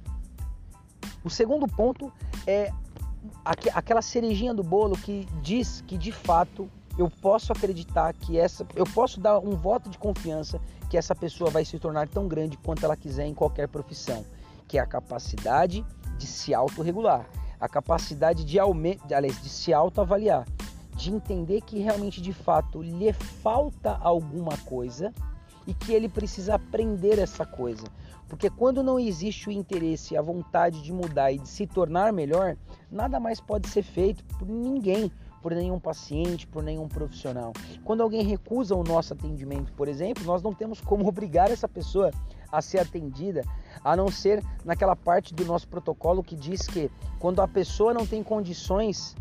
O 1.24 1.30
segundo 1.30 1.66
ponto 1.66 2.12
é 2.46 2.70
aquela 3.44 4.00
cerejinha 4.00 4.54
do 4.54 4.62
bolo 4.62 4.96
que 4.96 5.26
diz 5.42 5.82
que 5.86 5.98
de 5.98 6.12
fato 6.12 6.70
eu 6.96 7.10
posso 7.10 7.52
acreditar 7.52 8.12
que 8.14 8.38
essa, 8.38 8.66
eu 8.74 8.84
posso 8.84 9.20
dar 9.20 9.38
um 9.38 9.56
voto 9.56 9.90
de 9.90 9.98
confiança 9.98 10.60
que 10.88 10.96
essa 10.96 11.14
pessoa 11.14 11.50
vai 11.50 11.64
se 11.64 11.78
tornar 11.78 12.08
tão 12.08 12.28
grande 12.28 12.56
quanto 12.58 12.84
ela 12.84 12.96
quiser 12.96 13.26
em 13.26 13.34
qualquer 13.34 13.68
profissão, 13.68 14.24
que 14.66 14.78
é 14.78 14.80
a 14.80 14.86
capacidade 14.86 15.84
de 16.18 16.26
se 16.26 16.54
autorregular, 16.54 17.28
a 17.60 17.68
capacidade 17.68 18.44
de, 18.44 18.58
aliás, 18.58 19.42
de 19.42 19.48
se 19.48 19.72
autoavaliar 19.72 20.46
de 20.96 21.12
entender 21.12 21.60
que 21.60 21.78
realmente 21.78 22.20
de 22.20 22.32
fato 22.32 22.82
lhe 22.82 23.12
falta 23.12 23.96
alguma 24.00 24.56
coisa 24.58 25.12
e 25.66 25.74
que 25.74 25.92
ele 25.92 26.08
precisa 26.08 26.54
aprender 26.54 27.18
essa 27.18 27.44
coisa. 27.44 27.86
Porque 28.28 28.48
quando 28.48 28.82
não 28.82 28.98
existe 28.98 29.48
o 29.48 29.52
interesse 29.52 30.14
e 30.14 30.16
a 30.16 30.22
vontade 30.22 30.82
de 30.82 30.92
mudar 30.92 31.30
e 31.30 31.38
de 31.38 31.48
se 31.48 31.66
tornar 31.66 32.12
melhor, 32.12 32.56
nada 32.90 33.20
mais 33.20 33.40
pode 33.40 33.68
ser 33.68 33.82
feito 33.82 34.24
por 34.24 34.48
ninguém, 34.48 35.12
por 35.46 35.54
nenhum 35.54 35.78
paciente, 35.78 36.44
por 36.44 36.60
nenhum 36.60 36.88
profissional. 36.88 37.52
Quando 37.84 38.02
alguém 38.02 38.24
recusa 38.24 38.74
o 38.74 38.82
nosso 38.82 39.12
atendimento, 39.12 39.72
por 39.74 39.86
exemplo, 39.86 40.24
nós 40.24 40.42
não 40.42 40.52
temos 40.52 40.80
como 40.80 41.06
obrigar 41.06 41.52
essa 41.52 41.68
pessoa 41.68 42.10
a 42.50 42.60
ser 42.60 42.80
atendida, 42.80 43.44
a 43.84 43.94
não 43.94 44.08
ser 44.08 44.42
naquela 44.64 44.96
parte 44.96 45.32
do 45.32 45.44
nosso 45.44 45.68
protocolo 45.68 46.20
que 46.20 46.34
diz 46.34 46.62
que 46.62 46.90
quando 47.20 47.40
a 47.40 47.46
pessoa 47.46 47.94
não 47.94 48.04
tem 48.04 48.24
condições 48.24 49.14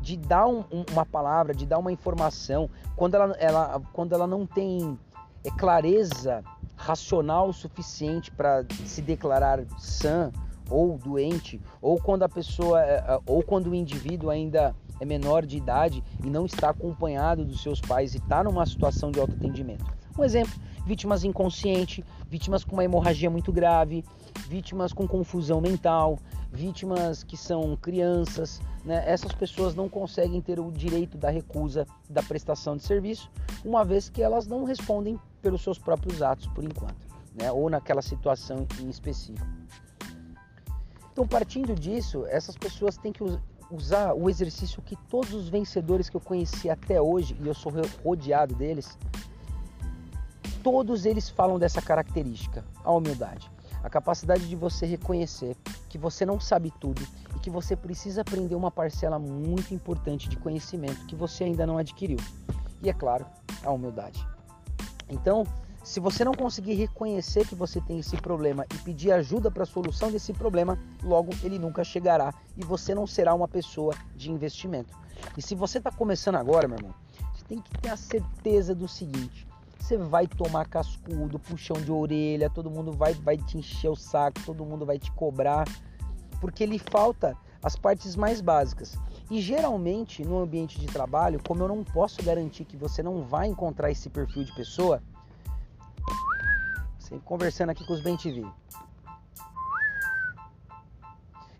de 0.00 0.16
dar 0.16 0.46
um, 0.46 0.62
uma 0.92 1.04
palavra, 1.04 1.52
de 1.52 1.66
dar 1.66 1.80
uma 1.80 1.90
informação, 1.90 2.70
quando 2.94 3.16
ela, 3.16 3.34
ela, 3.40 3.82
quando 3.92 4.12
ela 4.14 4.28
não 4.28 4.46
tem 4.46 4.96
é, 5.42 5.50
clareza 5.50 6.44
racional 6.76 7.52
suficiente 7.52 8.30
para 8.30 8.64
se 8.86 9.02
declarar 9.02 9.64
sã 9.76 10.30
ou 10.70 10.96
doente, 10.98 11.60
ou 11.82 12.00
quando 12.00 12.22
a 12.22 12.28
pessoa, 12.28 12.80
é, 12.80 12.94
é, 12.94 13.20
ou 13.26 13.42
quando 13.42 13.70
o 13.70 13.74
indivíduo 13.74 14.30
ainda 14.30 14.72
é 15.00 15.04
menor 15.04 15.44
de 15.44 15.56
idade 15.56 16.02
e 16.22 16.30
não 16.30 16.46
está 16.46 16.70
acompanhado 16.70 17.44
dos 17.44 17.62
seus 17.62 17.80
pais 17.80 18.14
e 18.14 18.18
está 18.18 18.42
numa 18.42 18.64
situação 18.66 19.10
de 19.10 19.20
autoatendimento. 19.20 19.84
Um 20.16 20.24
exemplo, 20.24 20.54
vítimas 20.86 21.24
inconscientes, 21.24 22.04
vítimas 22.28 22.64
com 22.64 22.74
uma 22.74 22.84
hemorragia 22.84 23.28
muito 23.28 23.52
grave, 23.52 24.04
vítimas 24.48 24.92
com 24.92 25.08
confusão 25.08 25.60
mental, 25.60 26.18
vítimas 26.52 27.24
que 27.24 27.36
são 27.36 27.76
crianças, 27.76 28.60
né? 28.84 29.02
essas 29.06 29.32
pessoas 29.32 29.74
não 29.74 29.88
conseguem 29.88 30.40
ter 30.40 30.60
o 30.60 30.70
direito 30.70 31.18
da 31.18 31.30
recusa 31.30 31.84
da 32.08 32.22
prestação 32.22 32.76
de 32.76 32.84
serviço, 32.84 33.28
uma 33.64 33.84
vez 33.84 34.08
que 34.08 34.22
elas 34.22 34.46
não 34.46 34.64
respondem 34.64 35.18
pelos 35.42 35.62
seus 35.62 35.78
próprios 35.78 36.22
atos 36.22 36.46
por 36.48 36.62
enquanto, 36.62 37.08
né? 37.34 37.50
ou 37.50 37.68
naquela 37.68 38.02
situação 38.02 38.66
em 38.80 38.88
específico. 38.88 39.44
Então, 41.12 41.26
partindo 41.26 41.74
disso, 41.74 42.24
essas 42.26 42.56
pessoas 42.56 42.96
têm 42.96 43.12
que 43.12 43.22
usar 43.74 44.14
o 44.14 44.30
exercício 44.30 44.82
que 44.82 44.96
todos 45.08 45.32
os 45.34 45.48
vencedores 45.48 46.08
que 46.08 46.16
eu 46.16 46.20
conheci 46.20 46.70
até 46.70 47.00
hoje, 47.00 47.36
e 47.40 47.46
eu 47.46 47.54
sou 47.54 47.72
rodeado 48.02 48.54
deles, 48.54 48.96
todos 50.62 51.04
eles 51.04 51.28
falam 51.28 51.58
dessa 51.58 51.82
característica, 51.82 52.64
a 52.82 52.92
humildade. 52.92 53.50
A 53.82 53.90
capacidade 53.90 54.48
de 54.48 54.56
você 54.56 54.86
reconhecer 54.86 55.56
que 55.90 55.98
você 55.98 56.24
não 56.24 56.40
sabe 56.40 56.72
tudo 56.80 57.02
e 57.36 57.38
que 57.38 57.50
você 57.50 57.76
precisa 57.76 58.22
aprender 58.22 58.54
uma 58.54 58.70
parcela 58.70 59.18
muito 59.18 59.74
importante 59.74 60.26
de 60.26 60.38
conhecimento 60.38 61.04
que 61.06 61.14
você 61.14 61.44
ainda 61.44 61.66
não 61.66 61.76
adquiriu. 61.76 62.18
E 62.82 62.88
é 62.88 62.94
claro, 62.94 63.26
a 63.62 63.70
humildade. 63.70 64.26
Então, 65.10 65.44
Se 65.84 66.00
você 66.00 66.24
não 66.24 66.32
conseguir 66.32 66.72
reconhecer 66.72 67.46
que 67.46 67.54
você 67.54 67.78
tem 67.78 67.98
esse 67.98 68.16
problema 68.16 68.64
e 68.74 68.78
pedir 68.78 69.12
ajuda 69.12 69.50
para 69.50 69.64
a 69.64 69.66
solução 69.66 70.10
desse 70.10 70.32
problema, 70.32 70.78
logo 71.02 71.30
ele 71.42 71.58
nunca 71.58 71.84
chegará 71.84 72.32
e 72.56 72.64
você 72.64 72.94
não 72.94 73.06
será 73.06 73.34
uma 73.34 73.46
pessoa 73.46 73.94
de 74.16 74.32
investimento. 74.32 74.96
E 75.36 75.42
se 75.42 75.54
você 75.54 75.76
está 75.76 75.92
começando 75.92 76.36
agora, 76.36 76.66
meu 76.66 76.78
irmão, 76.78 76.94
você 77.34 77.44
tem 77.44 77.60
que 77.60 77.70
ter 77.78 77.90
a 77.90 77.98
certeza 77.98 78.74
do 78.74 78.88
seguinte: 78.88 79.46
você 79.78 79.98
vai 79.98 80.26
tomar 80.26 80.66
cascudo, 80.66 81.38
puxão 81.38 81.76
de 81.76 81.92
orelha, 81.92 82.48
todo 82.48 82.70
mundo 82.70 82.90
vai, 82.90 83.12
vai 83.12 83.36
te 83.36 83.58
encher 83.58 83.90
o 83.90 83.94
saco, 83.94 84.40
todo 84.46 84.64
mundo 84.64 84.86
vai 84.86 84.98
te 84.98 85.12
cobrar, 85.12 85.68
porque 86.40 86.64
lhe 86.64 86.78
falta 86.78 87.36
as 87.62 87.76
partes 87.76 88.16
mais 88.16 88.40
básicas. 88.40 88.96
E 89.30 89.38
geralmente 89.38 90.24
no 90.24 90.38
ambiente 90.38 90.80
de 90.80 90.86
trabalho, 90.86 91.42
como 91.46 91.62
eu 91.62 91.68
não 91.68 91.84
posso 91.84 92.22
garantir 92.22 92.64
que 92.64 92.76
você 92.76 93.02
não 93.02 93.22
vai 93.22 93.48
encontrar 93.48 93.90
esse 93.90 94.08
perfil 94.08 94.44
de 94.44 94.54
pessoa, 94.54 95.02
sempre 97.04 97.24
conversando 97.24 97.70
aqui 97.70 97.84
com 97.86 97.92
os 97.92 98.00
Bem 98.00 98.16
TV. 98.16 98.44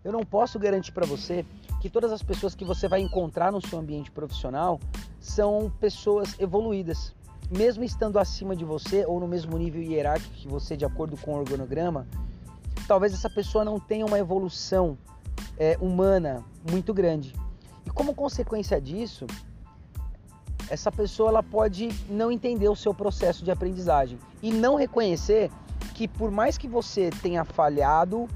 Eu 0.03 0.11
não 0.11 0.23
posso 0.23 0.59
garantir 0.59 0.91
para 0.91 1.05
você 1.05 1.45
que 1.81 1.89
todas 1.89 2.11
as 2.11 2.23
pessoas 2.23 2.55
que 2.55 2.65
você 2.65 2.87
vai 2.87 2.99
encontrar 3.01 3.51
no 3.51 3.61
seu 3.61 3.79
ambiente 3.79 4.09
profissional 4.11 4.79
são 5.19 5.71
pessoas 5.79 6.35
evoluídas. 6.39 7.13
Mesmo 7.55 7.83
estando 7.83 8.17
acima 8.17 8.55
de 8.55 8.65
você 8.65 9.05
ou 9.05 9.19
no 9.19 9.27
mesmo 9.27 9.55
nível 9.57 9.81
hierárquico 9.81 10.33
que 10.33 10.47
você, 10.47 10.75
de 10.75 10.83
acordo 10.83 11.15
com 11.17 11.33
o 11.33 11.37
organograma, 11.37 12.07
talvez 12.87 13.13
essa 13.13 13.29
pessoa 13.29 13.63
não 13.63 13.79
tenha 13.79 14.05
uma 14.05 14.17
evolução 14.17 14.97
é, 15.57 15.77
humana 15.79 16.43
muito 16.69 16.91
grande. 16.91 17.33
E 17.85 17.89
como 17.91 18.15
consequência 18.15 18.81
disso, 18.81 19.27
essa 20.69 20.91
pessoa 20.91 21.29
ela 21.29 21.43
pode 21.43 21.89
não 22.09 22.31
entender 22.31 22.69
o 22.69 22.75
seu 22.75 22.93
processo 22.93 23.43
de 23.43 23.51
aprendizagem 23.51 24.17
e 24.41 24.51
não 24.51 24.75
reconhecer 24.75 25.51
que 25.93 26.07
por 26.07 26.31
mais 26.31 26.57
que 26.57 26.67
você 26.67 27.09
tenha 27.21 27.43
falhado 27.45 28.27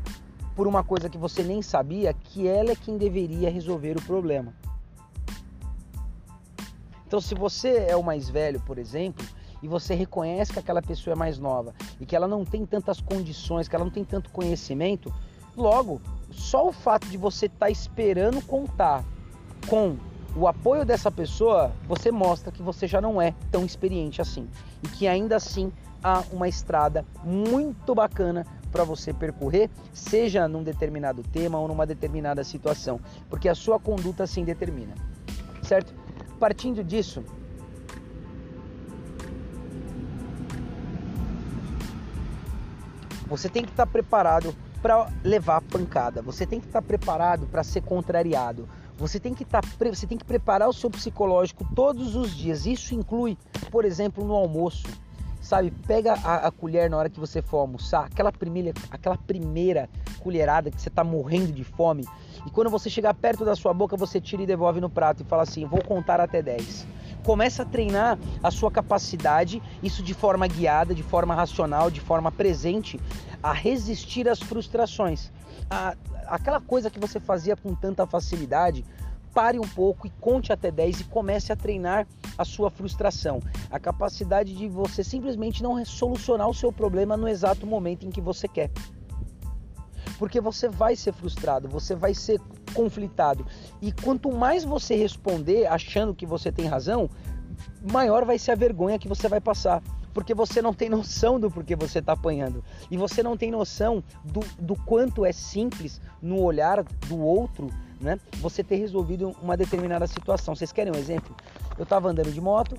por 0.56 0.68
uma 0.68 0.84
coisa 0.84 1.10
que 1.10 1.18
você 1.18 1.42
nem 1.44 1.62
sabia, 1.62 2.14
que 2.14 2.48
ela 2.48 2.72
é 2.72 2.76
quem 2.76 2.98
deveria 2.98 3.50
resolver 3.50 3.98
o 3.98 4.02
problema. 4.02 4.54
Então, 7.08 7.20
se 7.20 7.34
você 7.34 7.86
é 7.88 7.96
o 7.96 8.04
mais 8.04 8.30
velho, 8.30 8.60
por 8.62 8.78
exemplo, 8.78 9.26
e 9.64 9.68
você 9.68 9.96
reconhece 9.96 10.54
que 10.54 10.60
aquela 10.60 10.82
pessoa 10.82 11.14
é 11.14 11.16
mais 11.16 11.40
nova 11.40 11.74
e 12.00 12.06
que 12.06 12.16
ela 12.16 12.28
não 12.28 12.46
tem 12.46 12.66
tantas 12.66 13.02
condições, 13.02 13.68
que 13.68 13.76
ela 13.76 13.86
não 13.86 13.92
tem 13.92 14.04
tanto 14.04 14.30
conhecimento, 14.30 15.14
logo, 15.56 16.02
só 16.30 16.68
o 16.68 16.72
fato 16.72 17.08
de 17.08 17.18
você 17.18 17.48
estar 17.48 17.66
tá 17.66 17.70
esperando 17.70 18.42
contar 18.46 19.04
com 19.68 19.98
o 20.36 20.48
apoio 20.48 20.86
dessa 20.86 21.12
pessoa, 21.12 21.72
você 21.88 22.12
mostra 22.12 22.52
que 22.52 22.62
você 22.62 22.88
já 22.88 23.02
não 23.02 23.22
é 23.22 23.34
tão 23.52 23.66
experiente 23.66 24.22
assim. 24.22 24.48
E 24.84 24.88
que 24.88 25.08
ainda 25.08 25.36
assim 25.36 25.72
há 26.04 26.24
uma 26.32 26.48
estrada 26.48 27.06
muito 27.24 27.94
bacana 27.94 28.46
para 28.72 28.84
você 28.84 29.14
percorrer, 29.14 29.70
seja 29.94 30.48
num 30.48 30.64
determinado 30.64 31.24
tema 31.24 31.60
ou 31.60 31.68
numa 31.68 31.86
determinada 31.86 32.44
situação, 32.44 33.00
porque 33.30 33.50
a 33.50 33.56
sua 33.56 33.80
conduta 33.80 34.24
assim 34.24 34.44
determina, 34.44 34.94
certo? 35.64 35.94
Partindo 36.40 36.84
disso, 36.84 37.24
você 43.28 43.50
tem 43.50 43.64
que 43.64 43.72
estar 43.72 43.88
preparado 43.88 44.56
para 44.82 45.12
levar 45.24 45.62
pancada, 45.62 46.22
você 46.22 46.46
tem 46.46 46.60
que 46.60 46.68
estar 46.68 46.82
preparado 46.82 47.48
para 47.48 47.64
ser 47.64 47.82
contrariado, 47.82 48.70
você 49.00 49.20
tem 49.20 49.34
que 49.34 49.44
estar, 49.44 49.62
tá, 49.62 49.68
você 49.88 50.06
tem 50.06 50.18
que 50.18 50.26
preparar 50.26 50.68
o 50.68 50.74
seu 50.74 50.90
psicológico 50.90 51.66
todos 51.74 52.16
os 52.16 52.36
dias. 52.36 52.66
Isso 52.66 52.94
inclui, 52.94 53.38
por 53.72 53.86
exemplo, 53.86 54.26
no 54.26 54.34
almoço. 54.34 54.88
Sabe, 55.42 55.72
pega 55.88 56.14
a, 56.16 56.48
a 56.48 56.52
colher 56.52 56.90
na 56.90 56.98
hora 56.98 57.10
que 57.10 57.20
você 57.20 57.42
for 57.42 57.60
almoçar, 57.60 58.06
aquela 58.06 58.30
primeira, 58.30 58.74
aquela 58.92 59.18
primeira 59.18 59.90
colherada 60.20 60.70
que 60.70 60.80
você 60.80 60.90
está 60.90 61.02
morrendo 61.02 61.54
de 61.54 61.64
fome, 61.64 62.06
e 62.46 62.50
quando 62.52 62.70
você 62.70 62.90
chegar 62.90 63.14
perto 63.14 63.46
da 63.46 63.56
sua 63.56 63.74
boca, 63.74 63.96
você 63.96 64.20
tira 64.20 64.44
e 64.44 64.46
devolve 64.46 64.82
no 64.82 64.90
prato 64.90 65.24
e 65.24 65.26
fala 65.26 65.44
assim: 65.44 65.66
"Vou 65.66 65.82
contar 65.82 66.20
até 66.20 66.42
10". 66.42 66.86
Começa 67.24 67.64
a 67.64 67.66
treinar 67.66 68.20
a 68.44 68.52
sua 68.52 68.70
capacidade, 68.70 69.62
isso 69.82 70.04
de 70.04 70.14
forma 70.14 70.46
guiada, 70.46 70.94
de 70.94 71.04
forma 71.04 71.34
racional, 71.34 71.90
de 71.90 72.02
forma 72.02 72.32
presente, 72.32 73.00
a 73.42 73.54
resistir 73.54 74.28
às 74.28 74.40
frustrações. 74.40 75.32
A, 75.70 75.96
aquela 76.30 76.62
coisa 76.62 76.90
que 76.90 77.00
você 77.00 77.20
fazia 77.20 77.56
com 77.56 77.74
tanta 77.76 78.06
facilidade, 78.06 78.86
pare 79.34 79.60
um 79.60 79.68
pouco 79.68 80.08
e 80.08 80.10
conte 80.10 80.52
até 80.52 80.72
10 80.72 81.02
e 81.02 81.04
comece 81.06 81.52
a 81.52 81.56
treinar 81.56 82.08
a 82.38 82.46
sua 82.46 82.70
frustração, 82.70 83.42
a 83.70 83.80
capacidade 83.80 84.56
de 84.56 84.68
você 84.68 85.04
simplesmente 85.04 85.62
não 85.62 85.84
solucionar 85.86 86.50
o 86.50 86.54
seu 86.54 86.72
problema 86.72 87.18
no 87.18 87.28
exato 87.28 87.66
momento 87.66 88.06
em 88.06 88.10
que 88.10 88.22
você 88.22 88.48
quer. 88.48 88.72
Porque 90.18 90.42
você 90.42 90.68
vai 90.68 90.96
ser 90.96 91.14
frustrado, 91.14 91.68
você 91.68 91.96
vai 91.96 92.14
ser 92.14 92.42
conflitado. 92.74 93.46
E 93.82 93.92
quanto 93.92 94.32
mais 94.32 94.64
você 94.64 94.96
responder 94.96 95.66
achando 95.68 96.14
que 96.14 96.26
você 96.26 96.52
tem 96.52 96.66
razão, 96.66 97.10
maior 97.92 98.26
vai 98.26 98.38
ser 98.38 98.52
a 98.52 98.56
vergonha 98.56 99.00
que 99.00 99.08
você 99.08 99.28
vai 99.28 99.40
passar 99.40 99.82
porque 100.14 100.34
você 100.34 100.62
não 100.62 100.74
tem 100.74 100.90
noção 100.90 101.40
do 101.40 101.50
porquê 101.50 101.76
você 101.76 102.00
está 102.00 102.14
apanhando. 102.14 102.64
E 102.90 102.98
você 102.98 103.22
não 103.22 103.38
tem 103.38 103.52
noção 103.52 104.04
do, 104.24 104.42
do 104.60 104.76
quanto 104.76 105.26
é 105.26 105.32
simples 105.32 106.02
no 106.22 106.42
olhar 106.42 106.84
do 107.08 107.20
outro, 107.20 107.70
né? 108.00 108.20
Você 108.38 108.64
ter 108.64 108.78
resolvido 108.78 109.36
uma 109.42 109.56
determinada 109.56 110.08
situação. 110.08 110.56
Vocês 110.56 110.72
querem 110.72 110.94
um 110.94 110.98
exemplo? 110.98 111.36
Eu 111.78 111.84
estava 111.84 112.10
andando 112.10 112.32
de 112.32 112.42
moto 112.42 112.78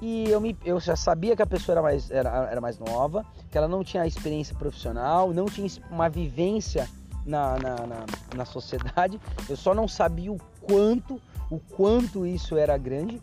e 0.00 0.30
eu, 0.30 0.40
me, 0.40 0.56
eu 0.64 0.80
já 0.80 0.96
sabia 0.96 1.36
que 1.36 1.42
a 1.42 1.46
pessoa 1.46 1.74
era 1.74 1.82
mais, 1.82 2.10
era, 2.10 2.48
era 2.50 2.60
mais 2.60 2.78
nova, 2.78 3.24
que 3.50 3.58
ela 3.58 3.68
não 3.68 3.84
tinha 3.84 4.06
experiência 4.06 4.54
profissional, 4.54 5.32
não 5.32 5.46
tinha 5.46 5.68
uma 5.90 6.08
vivência 6.08 6.88
na, 7.26 7.58
na, 7.58 7.86
na, 7.86 8.06
na 8.34 8.44
sociedade. 8.44 9.20
Eu 9.48 9.56
só 9.56 9.74
não 9.74 9.86
sabia 9.86 10.32
o 10.32 10.40
quanto, 10.62 11.20
o 11.50 11.58
quanto 11.58 12.24
isso 12.24 12.56
era 12.56 12.76
grande, 12.78 13.20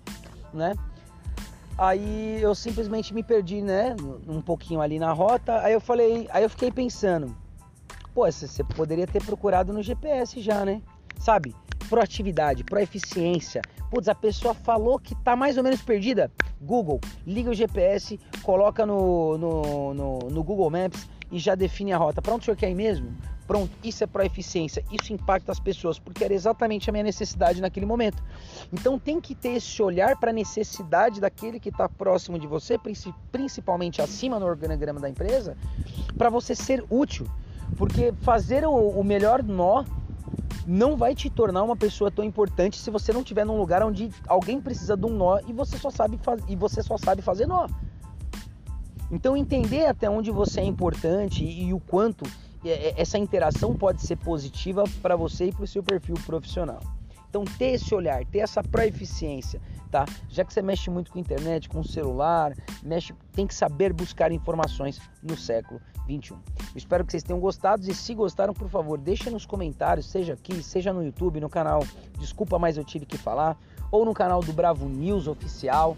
né? 0.54 0.76
Aí 1.78 2.42
eu 2.42 2.56
simplesmente 2.56 3.14
me 3.14 3.22
perdi, 3.22 3.62
né? 3.62 3.96
Um 4.28 4.42
pouquinho 4.42 4.82
ali 4.82 4.98
na 4.98 5.14
rota. 5.14 5.62
Aí 5.62 5.74
eu 5.74 5.80
falei, 5.80 6.28
aí 6.32 6.44
eu 6.44 6.50
fiquei 6.50 6.72
pensando, 6.72 7.36
pô, 8.16 8.26
você 8.26 8.64
poderia 8.64 9.06
ter 9.06 9.24
procurado 9.24 9.72
no 9.72 9.84
GPS 9.84 10.42
já, 10.42 10.66
né? 10.66 10.82
Sabe? 11.20 11.56
Proatividade, 11.88 12.64
proeficiência. 12.64 13.62
Putz, 13.92 14.08
a 14.08 14.16
pessoa 14.16 14.56
falou 14.56 14.98
que 14.98 15.14
tá 15.24 15.36
mais 15.36 15.56
ou 15.56 15.64
menos 15.64 15.82
perdida. 15.82 16.32
Google, 16.60 17.00
liga 17.26 17.52
o 17.52 17.54
GPS, 17.54 18.20
coloca 18.42 18.84
no, 18.84 19.38
no, 19.38 19.94
no, 19.94 20.20
no 20.32 20.44
Google 20.44 20.72
Maps 20.72 21.08
e 21.32 21.38
já 21.38 21.54
define 21.54 21.94
a 21.94 21.98
rota. 21.98 22.22
Para 22.22 22.34
onde 22.34 22.42
o 22.42 22.46
senhor 22.46 22.58
quer 22.58 22.72
ir 22.72 22.76
mesmo? 22.76 23.16
Pronto, 23.48 23.72
isso 23.82 24.04
é 24.04 24.08
proeficiência, 24.08 24.84
isso 24.92 25.14
impacta 25.14 25.54
as 25.54 25.60
pessoas, 25.60 25.98
porque 25.98 26.22
era 26.22 26.34
exatamente 26.34 26.90
a 26.90 26.92
minha 26.92 27.04
necessidade 27.04 27.62
naquele 27.62 27.86
momento. 27.86 28.22
Então 28.74 29.00
tem 29.00 29.22
que 29.22 29.34
ter 29.34 29.54
esse 29.54 29.82
olhar 29.82 30.20
para 30.20 30.32
a 30.32 30.34
necessidade 30.34 31.22
daquele 31.22 31.58
que 31.58 31.70
está 31.70 31.88
próximo 31.88 32.38
de 32.38 32.46
você, 32.46 32.78
principalmente 33.32 34.02
acima 34.02 34.38
no 34.38 34.46
organograma 34.46 35.00
da 35.00 35.10
empresa, 35.10 35.56
para 36.18 36.30
você 36.30 36.54
ser 36.54 36.84
útil. 36.90 37.26
Porque 37.78 38.14
fazer 38.22 38.66
o 38.66 39.04
melhor 39.04 39.42
nó 39.42 39.86
não 40.66 40.98
vai 40.98 41.16
te 41.16 41.30
tornar 41.30 41.64
uma 41.64 41.78
pessoa 41.78 42.12
tão 42.12 42.26
importante 42.26 42.78
se 42.78 42.92
você 42.92 43.14
não 43.14 43.22
estiver 43.22 43.46
num 43.46 43.58
lugar 43.58 43.82
onde 43.82 44.10
alguém 44.28 44.60
precisa 44.60 44.98
de 44.98 45.06
um 45.06 45.10
nó 45.10 45.40
e 45.48 45.54
você 45.54 45.78
só 45.78 45.90
sabe, 45.90 46.20
e 46.50 46.56
você 46.56 46.84
só 46.84 46.98
sabe 46.98 47.22
fazer 47.22 47.48
nó. 47.48 47.68
Então 49.10 49.38
entender 49.38 49.86
até 49.86 50.10
onde 50.10 50.32
você 50.32 50.60
é 50.60 50.66
importante 50.66 51.46
e, 51.46 51.74
o 51.74 51.80
quanto 51.80 52.26
essa 52.96 53.18
interação 53.18 53.76
pode 53.76 54.02
ser 54.02 54.16
positiva 54.18 54.84
para 55.02 55.16
você 55.16 55.46
e 55.46 55.52
para 55.52 55.64
o 55.64 55.68
seu 55.68 55.84
perfil 55.84 56.16
profissional. 56.26 56.80
Então 57.30 57.44
ter 57.44 57.74
esse 57.74 57.94
olhar, 57.94 58.26
ter 58.26 58.40
essa 58.40 58.64
proeficiência, 58.64 59.62
tá? 59.92 60.06
Já 60.30 60.46
que 60.46 60.54
você 60.54 60.62
mexe 60.62 60.90
muito 60.90 61.12
com 61.12 61.20
internet, 61.20 61.68
com 61.70 61.84
celular, 61.84 62.54
mexe, 62.82 63.14
tem 63.34 63.46
que 63.46 63.54
saber 63.54 63.94
buscar 63.94 64.32
informações 64.32 65.00
no 65.22 65.36
século 65.36 65.80
21. 66.08 66.38
Espero 66.76 67.06
que 67.06 67.12
vocês 67.12 67.24
tenham 67.24 67.40
gostado 67.40 67.88
e 67.88 67.94
se 67.94 68.14
gostaram, 68.14 68.54
por 68.54 68.70
favor, 68.70 68.98
deixa 68.98 69.30
nos 69.30 69.46
comentários, 69.46 70.10
seja 70.10 70.34
aqui, 70.34 70.64
seja 70.64 70.94
no 70.94 71.04
YouTube, 71.04 71.40
no 71.40 71.50
canal 71.50 71.84
Desculpa, 72.18 72.58
mas 72.58 72.78
eu 72.78 72.84
tive 72.84 73.06
que 73.06 73.18
falar, 73.18 73.58
ou 73.92 74.04
no 74.04 74.14
canal 74.14 74.42
do 74.42 74.52
Bravo 74.52 74.88
News 74.90 75.28
oficial 75.28 75.96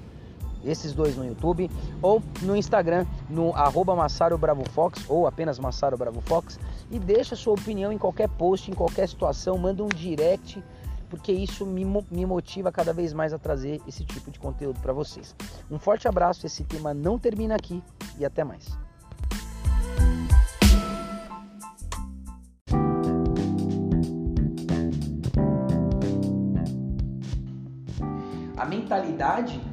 esses 0.64 0.94
dois 0.94 1.16
no 1.16 1.26
YouTube, 1.26 1.70
ou 2.02 2.22
no 2.42 2.56
Instagram, 2.56 3.06
no 3.30 3.54
arroba 3.56 3.96
Massaro 3.96 4.38
Bravo 4.38 4.64
Fox, 4.70 5.06
ou 5.08 5.28
apenas 5.28 5.60
Massaro 5.60 5.98
Bravo 5.98 6.22
Fox, 6.22 6.60
e 6.92 7.00
deixa 7.00 7.36
sua 7.36 7.54
opinião 7.54 7.92
em 7.92 7.98
qualquer 7.98 8.30
post, 8.30 8.70
em 8.70 8.74
qualquer 8.74 9.08
situação, 9.08 9.58
manda 9.58 9.84
um 9.84 9.88
direct, 9.88 10.64
porque 11.10 11.32
isso 11.32 11.66
me, 11.66 11.84
me 11.84 12.26
motiva 12.26 12.72
cada 12.72 12.94
vez 12.94 13.14
mais 13.14 13.34
a 13.34 13.40
trazer 13.40 13.82
esse 13.88 14.06
tipo 14.06 14.30
de 14.30 14.40
conteúdo 14.40 14.80
para 14.80 14.94
vocês. 14.94 15.36
Um 15.70 15.80
forte 15.80 16.08
abraço, 16.08 16.46
esse 16.46 16.64
tema 16.64 16.94
não 16.94 17.18
termina 17.18 17.56
aqui 17.56 17.82
e 18.18 18.26
até 18.26 18.44
mais. 18.44 18.78
A 28.56 28.66
mentalidade 28.66 29.69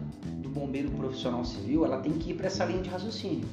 bombeiro 0.57 0.91
profissional 0.93 1.45
civil, 1.45 1.85
ela 1.85 1.99
tem 1.99 2.13
que 2.13 2.31
ir 2.31 2.35
para 2.35 2.47
essa 2.47 2.65
linha 2.65 2.83
de 2.83 2.89
raciocínio. 2.89 3.47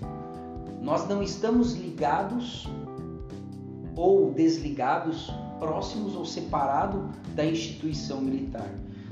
Nós 0.82 1.08
não 1.08 1.22
estamos 1.22 1.74
ligados 1.74 2.68
ou 3.96 4.32
desligados, 4.32 5.32
próximos 5.60 6.16
ou 6.16 6.26
separados 6.26 7.02
da 7.36 7.46
instituição 7.46 8.22
militar. 8.22 8.70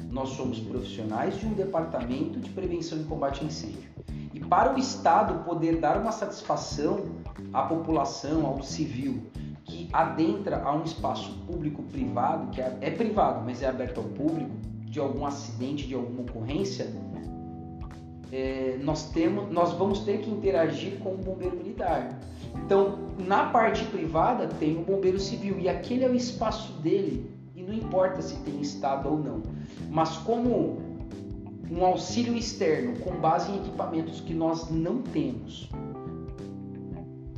Nós 0.10 0.30
somos 0.30 0.60
profissionais 0.60 1.40
de 1.40 1.46
um 1.46 1.54
departamento 1.54 2.40
de 2.40 2.50
prevenção 2.50 3.00
e 3.00 3.04
combate 3.04 3.42
a 3.42 3.48
incêndio. 3.48 3.90
E 4.34 4.40
para 4.40 4.74
o 4.74 4.80
Estado 4.80 5.44
poder 5.44 5.80
dar 5.80 5.98
uma 5.98 6.12
satisfação 6.12 7.06
à 7.54 7.64
população, 7.64 8.46
ao 8.46 8.62
civil, 8.64 9.24
que 9.64 9.88
adentra 9.94 10.62
a 10.64 10.76
um 10.76 10.84
espaço 10.84 11.32
público-privado, 11.46 12.52
que 12.52 12.62
é, 12.62 12.78
é 12.82 12.92
privado, 12.92 13.44
mas 13.46 13.62
é 13.62 13.68
aberto 13.68 14.00
ao 14.00 14.06
público, 14.06 14.52
de 14.86 15.00
algum 15.00 15.26
acidente, 15.26 15.88
de 15.88 15.96
alguma 15.96 16.24
ocorrência, 16.24 16.92
é, 18.32 18.78
nós, 18.82 19.10
temos, 19.10 19.52
nós 19.52 19.74
vamos 19.74 20.00
ter 20.00 20.20
que 20.20 20.30
interagir 20.30 20.98
com 21.00 21.14
o 21.14 21.18
bombeiro 21.18 21.58
militar. 21.58 22.20
Então, 22.66 23.00
na 23.18 23.46
parte 23.48 23.84
privada 23.86 24.48
tem 24.48 24.78
o 24.78 24.84
bombeiro 24.84 25.20
civil 25.20 25.60
e 25.60 25.68
aquele 25.68 26.06
é 26.06 26.10
o 26.10 26.16
espaço 26.16 26.72
dele 26.82 27.30
e 27.56 27.62
não 27.62 27.74
importa 27.74 28.22
se 28.22 28.36
tem 28.38 28.62
estado 28.62 29.10
ou 29.10 29.20
não. 29.20 29.42
Mas 29.90 30.18
como 30.18 30.82
um 31.70 31.86
auxílio 31.86 32.36
externo 32.36 33.00
com 33.00 33.16
base 33.20 33.52
em 33.52 33.58
equipamentos 33.58 34.22
que 34.22 34.34
nós 34.34 34.70
não 34.70 35.02
temos, 35.02 35.70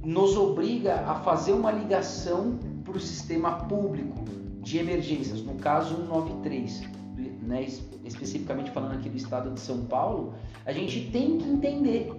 nos 0.04 0.36
obriga 0.36 1.02
a 1.08 1.16
fazer 1.16 1.54
uma 1.54 1.72
ligação 1.72 2.58
para 2.84 2.98
o 2.98 3.00
sistema 3.00 3.52
público 3.66 4.24
de 4.62 4.78
emergências, 4.78 5.42
no 5.42 5.56
caso 5.56 5.96
193, 5.96 6.84
né, 7.44 7.66
especificamente 8.04 8.72
falando 8.72 8.94
aqui 8.94 9.10
do 9.10 9.18
estado 9.18 9.52
de 9.52 9.60
São 9.60 9.86
Paulo, 9.86 10.34
a 10.66 10.72
gente 10.72 11.12
tem 11.12 11.38
que 11.38 11.48
entender 11.48 12.14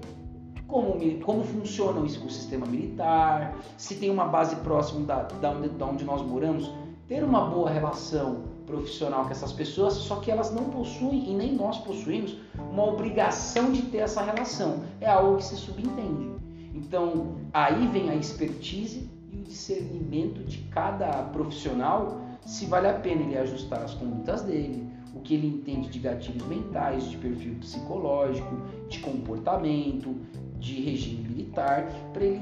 como, 0.67 0.95
como 1.21 1.43
funciona 1.43 2.01
o 2.01 2.09
sistema 2.09 2.67
militar, 2.67 3.57
se 3.77 3.97
tem 3.97 4.11
uma 4.11 4.27
base 4.27 4.57
próxima 4.57 5.05
da, 5.07 5.23
da, 5.23 5.51
onde, 5.51 5.69
da 5.71 5.87
onde 5.87 6.05
nós 6.05 6.23
moramos, 6.23 6.71
ter 7.07 7.23
uma 7.23 7.47
boa 7.47 7.71
relação 7.71 8.55
profissional 8.67 9.25
com 9.25 9.31
essas 9.31 9.53
pessoas, 9.53 9.95
só 9.95 10.17
que 10.17 10.31
elas 10.31 10.53
não 10.53 10.65
possuem, 10.65 11.31
e 11.31 11.35
nem 11.35 11.55
nós 11.55 11.79
possuímos, 11.79 12.39
uma 12.73 12.85
obrigação 12.85 13.71
de 13.73 13.83
ter 13.83 13.99
essa 13.99 14.23
relação. 14.23 14.83
É 15.01 15.09
algo 15.09 15.37
que 15.37 15.45
se 15.45 15.57
subentende. 15.57 16.31
Então, 16.75 17.37
aí 17.53 17.87
vem 17.89 18.11
a 18.11 18.17
expertise 18.17 19.09
e 19.31 19.37
o 19.37 19.43
discernimento 19.43 20.43
de 20.45 20.59
cada 20.71 21.11
profissional 21.25 22.21
se 22.45 22.67
vale 22.67 22.89
a 22.89 22.95
pena 22.95 23.23
ele 23.23 23.39
ajustar 23.39 23.83
as 23.83 23.95
condutas 23.95 24.43
dele, 24.43 24.87
o 25.15 25.21
que 25.21 25.35
ele 25.35 25.47
entende 25.47 25.89
de 25.89 25.99
gatilhos 25.99 26.47
mentais, 26.47 27.09
de 27.09 27.17
perfil 27.17 27.55
psicológico, 27.61 28.57
de 28.89 28.99
comportamento, 28.99 30.17
de 30.59 30.81
regime 30.81 31.29
militar, 31.29 31.87
para 32.13 32.25
ele, 32.25 32.41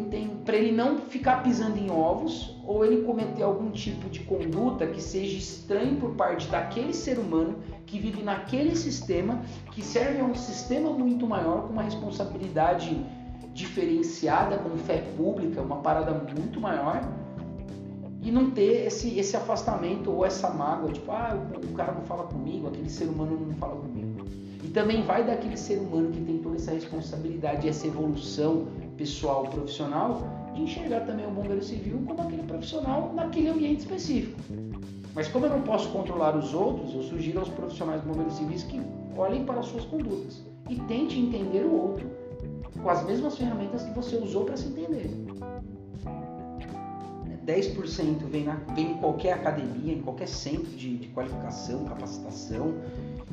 ele 0.49 0.73
não 0.73 0.99
ficar 0.99 1.43
pisando 1.43 1.77
em 1.77 1.91
ovos 1.91 2.57
ou 2.65 2.85
ele 2.85 3.03
cometer 3.03 3.43
algum 3.43 3.71
tipo 3.71 4.09
de 4.09 4.21
conduta 4.21 4.87
que 4.87 5.03
seja 5.03 5.37
estranho 5.37 5.97
por 5.97 6.15
parte 6.15 6.49
daquele 6.49 6.95
ser 6.95 7.19
humano 7.19 7.57
que 7.85 7.99
vive 7.99 8.23
naquele 8.23 8.77
sistema, 8.77 9.43
que 9.73 9.83
serve 9.83 10.21
a 10.21 10.25
um 10.25 10.35
sistema 10.35 10.91
muito 10.91 11.27
maior, 11.27 11.67
com 11.67 11.73
uma 11.73 11.83
responsabilidade 11.83 13.05
diferenciada, 13.53 14.57
com 14.59 14.77
fé 14.79 14.99
pública, 15.17 15.61
uma 15.61 15.77
parada 15.77 16.13
muito 16.13 16.61
maior 16.61 17.03
e 18.23 18.31
não 18.31 18.51
ter 18.53 18.87
esse, 18.87 19.19
esse 19.19 19.37
afastamento 19.37 20.11
ou 20.11 20.25
essa 20.25 20.49
mágoa, 20.49 20.93
tipo, 20.93 21.11
ah, 21.11 21.37
o 21.63 21.75
cara 21.75 21.93
não 21.93 22.03
fala 22.03 22.23
comigo, 22.25 22.69
aquele 22.69 22.89
ser 22.89 23.07
humano 23.07 23.47
não 23.49 23.55
fala 23.55 23.75
comigo. 23.75 24.25
E 24.63 24.69
também 24.69 25.03
vai 25.03 25.25
daquele 25.25 25.57
ser 25.57 25.79
humano 25.79 26.13
que 26.13 26.21
tem 26.21 26.39
toda 26.39 26.55
essa 26.55 26.71
responsabilidade, 26.71 27.69
essa 27.69 27.87
evolução 27.87 28.69
pessoal, 28.97 29.49
profissional, 29.49 30.23
de 30.55 30.63
enxergar 30.63 31.01
também 31.01 31.27
o 31.27 31.31
bombeiro 31.31 31.63
civil 31.65 32.01
como 32.07 32.23
aquele 32.23 32.45
profissional 32.45 33.13
naquele 33.13 33.49
ambiente 33.49 33.81
específico. 33.81 34.39
Mas 35.15 35.27
como 35.27 35.47
eu 35.47 35.51
não 35.51 35.63
posso 35.63 35.91
controlar 35.91 36.37
os 36.37 36.55
outros, 36.55 36.95
eu 36.95 37.03
sugiro 37.03 37.41
aos 37.41 37.49
profissionais 37.49 38.03
bombeiros 38.03 38.35
civis 38.35 38.63
que 38.63 38.81
olhem 39.17 39.45
para 39.45 39.59
as 39.59 39.67
suas 39.67 39.85
condutas 39.85 40.43
e 40.71 40.77
tente 40.77 41.19
entender 41.19 41.65
o 41.65 41.75
outro 41.75 42.09
com 42.81 42.89
as 42.89 43.05
mesmas 43.05 43.37
ferramentas 43.37 43.83
que 43.83 43.91
você 43.91 44.17
usou 44.17 44.45
para 44.45 44.57
se 44.57 44.69
entender. 44.69 45.11
10% 47.47 48.25
vem, 48.31 48.45
na, 48.45 48.55
vem 48.75 48.93
em 48.93 48.99
qualquer 48.99 49.33
academia, 49.35 49.95
em 49.95 50.01
qualquer 50.01 50.29
centro 50.29 50.71
de, 50.71 50.97
de 50.97 51.09
qualificação, 51.09 51.85
capacitação 51.85 52.75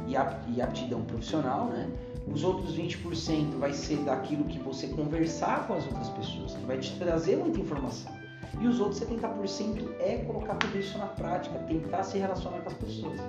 e, 0.07 0.61
aptidão 0.61 1.03
profissional, 1.03 1.65
né? 1.65 1.90
Os 2.27 2.44
outros 2.44 2.77
20% 2.77 3.57
vai 3.60 3.73
ser 3.73 3.98
daquilo 3.98 4.44
que 4.45 4.60
você 4.60 4.88
conversar 4.88 5.68
com 5.68 5.73
as 5.73 5.86
outras 5.86 6.10
pessoas, 6.10 6.53
que 6.53 6.65
vai 6.65 6.77
te 6.77 6.95
trazer 6.98 7.38
muita 7.38 7.60
informação. 7.60 8.11
E 8.60 8.68
os 8.68 8.80
outros 8.80 9.02
70% 9.02 9.90
é 9.99 10.18
colocar 10.26 10.56
tudo 10.56 10.77
isso 10.77 10.98
na 10.98 11.07
prática, 11.07 11.57
tentar 11.60 12.03
se 12.03 12.18
relacionar 12.18 12.60
com 12.60 12.69
as 12.69 12.76
pessoas. 12.76 13.19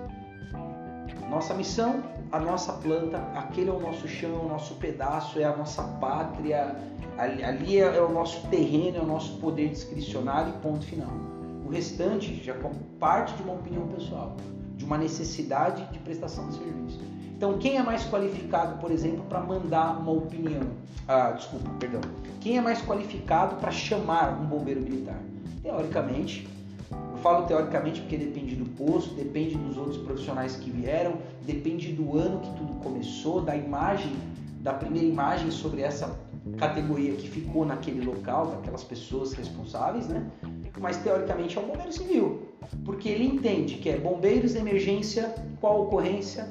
Nossa 1.29 1.55
missão, 1.55 2.03
a 2.33 2.39
nossa 2.39 2.73
planta, 2.75 3.19
aquele 3.35 3.71
é 3.71 3.73
o 3.73 3.81
nosso 3.81 4.07
chão, 4.09 4.31
é 4.31 4.45
o 4.45 4.49
nosso 4.49 4.75
pedaço, 4.75 5.39
é 5.39 5.45
a 5.45 5.57
nossa 5.57 5.83
pátria, 5.83 6.77
ali, 7.19 7.43
ali 7.43 7.79
é, 7.79 7.97
é, 7.97 8.01
o 8.01 8.13
nosso 8.13 8.47
terreno, 8.49 8.99
é 8.99 9.01
o 9.01 9.07
nosso 9.07 9.39
poder 9.39 9.69
discricionário 9.69 10.55
e 10.57 10.59
ponto 10.61 10.85
final. 10.85 11.13
O 11.67 11.71
restante 11.71 12.43
já 12.43 12.55
parte 12.99 13.35
de 13.35 13.43
uma 13.43 13.55
opinião 13.55 13.87
pessoal, 13.89 14.37
de 14.77 14.85
uma 14.85 14.99
necessidade 14.99 15.85
de 15.93 15.99
prestação 15.99 16.49
de 16.49 16.55
serviço. 16.55 17.01
Então, 17.37 17.59
quem 17.59 17.79
é 17.79 17.83
mais 17.83 18.05
qualificado, 18.05 18.79
por 18.79 18.91
exemplo, 18.91 19.25
para 19.29 19.41
mandar 19.41 19.99
uma 19.99 20.13
opinião? 20.13 20.63
Ah, 21.09 21.31
desculpa, 21.31 21.71
perdão. 21.79 22.01
Quem 22.41 22.59
é 22.59 22.61
mais 22.61 22.83
qualificado 22.83 23.57
para 23.57 23.71
chamar 23.71 24.39
um 24.41 24.45
bombeiro 24.45 24.81
militar? 24.81 25.19
Teoricamente, 25.63 26.47
falo 27.21 27.47
teoricamente 27.47 28.01
porque 28.01 28.17
depende 28.17 28.55
do 28.55 28.65
posto, 28.71 29.15
depende 29.15 29.57
dos 29.57 29.77
outros 29.77 29.99
profissionais 29.99 30.57
que 30.57 30.71
vieram, 30.71 31.15
depende 31.45 31.93
do 31.93 32.19
ano 32.19 32.41
que 32.41 32.51
tudo 32.57 32.75
começou, 32.83 33.41
da 33.41 33.57
imagem, 33.57 34.13
da 34.61 34.73
primeira 34.73 35.07
imagem 35.07 35.51
sobre 35.51 35.83
essa 35.83 36.19
categoria 36.57 37.13
que 37.15 37.29
ficou 37.29 37.65
naquele 37.65 38.05
local, 38.05 38.47
daquelas 38.47 38.85
pessoas 38.85 39.33
responsáveis, 39.33 40.09
né? 40.09 40.27
Mas 40.79 40.97
teoricamente 40.99 41.59
é 41.59 41.61
o 41.61 41.67
bombeiro 41.67 41.93
civil, 41.93 42.49
porque 42.85 43.09
ele 43.09 43.27
entende 43.27 43.77
que 43.77 43.89
é 43.89 43.99
bombeiros 43.99 44.53
de 44.53 44.59
emergência, 44.59 45.35
qual 45.61 45.83
ocorrência? 45.83 46.49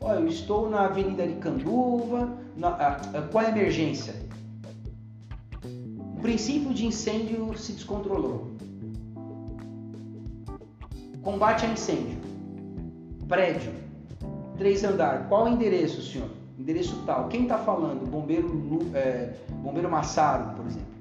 Olha, 0.00 0.18
eu 0.18 0.26
estou 0.26 0.68
na 0.68 0.86
Avenida 0.86 1.22
Aricanduva, 1.22 2.36
na, 2.56 2.68
ah, 2.68 3.00
ah, 3.14 3.28
qual 3.30 3.44
é 3.44 3.48
a 3.48 3.50
emergência? 3.50 4.14
O 6.16 6.20
princípio 6.20 6.72
de 6.72 6.86
incêndio 6.86 7.56
se 7.56 7.72
descontrolou. 7.72 8.51
Combate 11.22 11.64
a 11.64 11.68
incêndio. 11.68 12.18
Prédio. 13.28 13.72
Três 14.58 14.82
andares. 14.82 15.26
Qual 15.28 15.44
o 15.44 15.48
endereço, 15.48 16.02
senhor? 16.02 16.28
Endereço 16.58 17.00
tal. 17.06 17.28
Quem 17.28 17.44
está 17.44 17.58
falando? 17.58 18.04
Bombeiro, 18.10 18.48
é, 18.94 19.34
bombeiro 19.62 19.90
Massaro, 19.90 20.54
por 20.56 20.66
exemplo. 20.66 20.92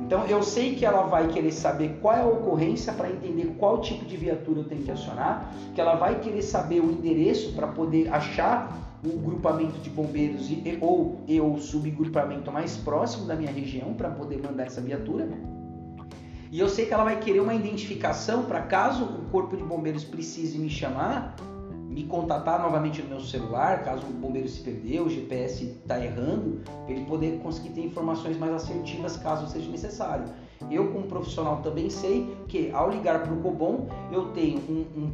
Então 0.00 0.24
eu 0.26 0.42
sei 0.42 0.74
que 0.74 0.84
ela 0.84 1.02
vai 1.02 1.28
querer 1.28 1.52
saber 1.52 1.98
qual 2.02 2.14
é 2.14 2.20
a 2.20 2.26
ocorrência 2.26 2.92
para 2.92 3.08
entender 3.08 3.54
qual 3.58 3.80
tipo 3.80 4.04
de 4.04 4.16
viatura 4.16 4.60
eu 4.60 4.64
tenho 4.64 4.82
que 4.82 4.90
acionar, 4.90 5.52
que 5.72 5.80
ela 5.80 5.94
vai 5.94 6.18
querer 6.18 6.42
saber 6.42 6.80
o 6.80 6.90
endereço 6.90 7.52
para 7.52 7.68
poder 7.68 8.12
achar 8.12 8.76
o 9.04 9.18
grupamento 9.18 9.78
de 9.78 9.88
bombeiros 9.88 10.50
e, 10.50 10.78
ou 10.80 11.20
e, 11.28 11.40
ou 11.40 11.58
subgrupamento 11.58 12.50
mais 12.50 12.76
próximo 12.76 13.26
da 13.26 13.36
minha 13.36 13.52
região 13.52 13.94
para 13.94 14.10
poder 14.10 14.42
mandar 14.42 14.64
essa 14.64 14.80
viatura. 14.80 15.28
E 16.50 16.58
eu 16.58 16.68
sei 16.68 16.86
que 16.86 16.92
ela 16.92 17.04
vai 17.04 17.20
querer 17.20 17.38
uma 17.38 17.54
identificação 17.54 18.42
para 18.44 18.62
caso 18.62 19.04
o 19.04 19.30
corpo 19.30 19.56
de 19.56 19.62
bombeiros 19.62 20.02
precise 20.02 20.58
me 20.58 20.68
chamar, 20.68 21.36
me 21.88 22.04
contatar 22.04 22.60
novamente 22.60 23.00
no 23.02 23.08
meu 23.08 23.20
celular, 23.20 23.84
caso 23.84 24.04
o 24.04 24.12
bombeiro 24.12 24.48
se 24.48 24.60
perdeu, 24.60 25.04
o 25.04 25.08
GPS 25.08 25.64
está 25.64 26.04
errando, 26.04 26.60
para 26.84 26.92
ele 26.92 27.04
poder 27.04 27.38
conseguir 27.38 27.70
ter 27.70 27.82
informações 27.82 28.36
mais 28.36 28.52
assertivas 28.52 29.16
caso 29.16 29.46
seja 29.48 29.70
necessário. 29.70 30.24
Eu, 30.68 30.88
como 30.92 31.06
profissional, 31.06 31.62
também 31.62 31.88
sei 31.88 32.36
que 32.48 32.70
ao 32.72 32.90
ligar 32.90 33.22
para 33.22 33.32
o 33.32 33.40
Cobom, 33.40 33.88
eu 34.10 34.32
tenho 34.32 34.58
um, 34.68 34.86
um, 34.96 35.12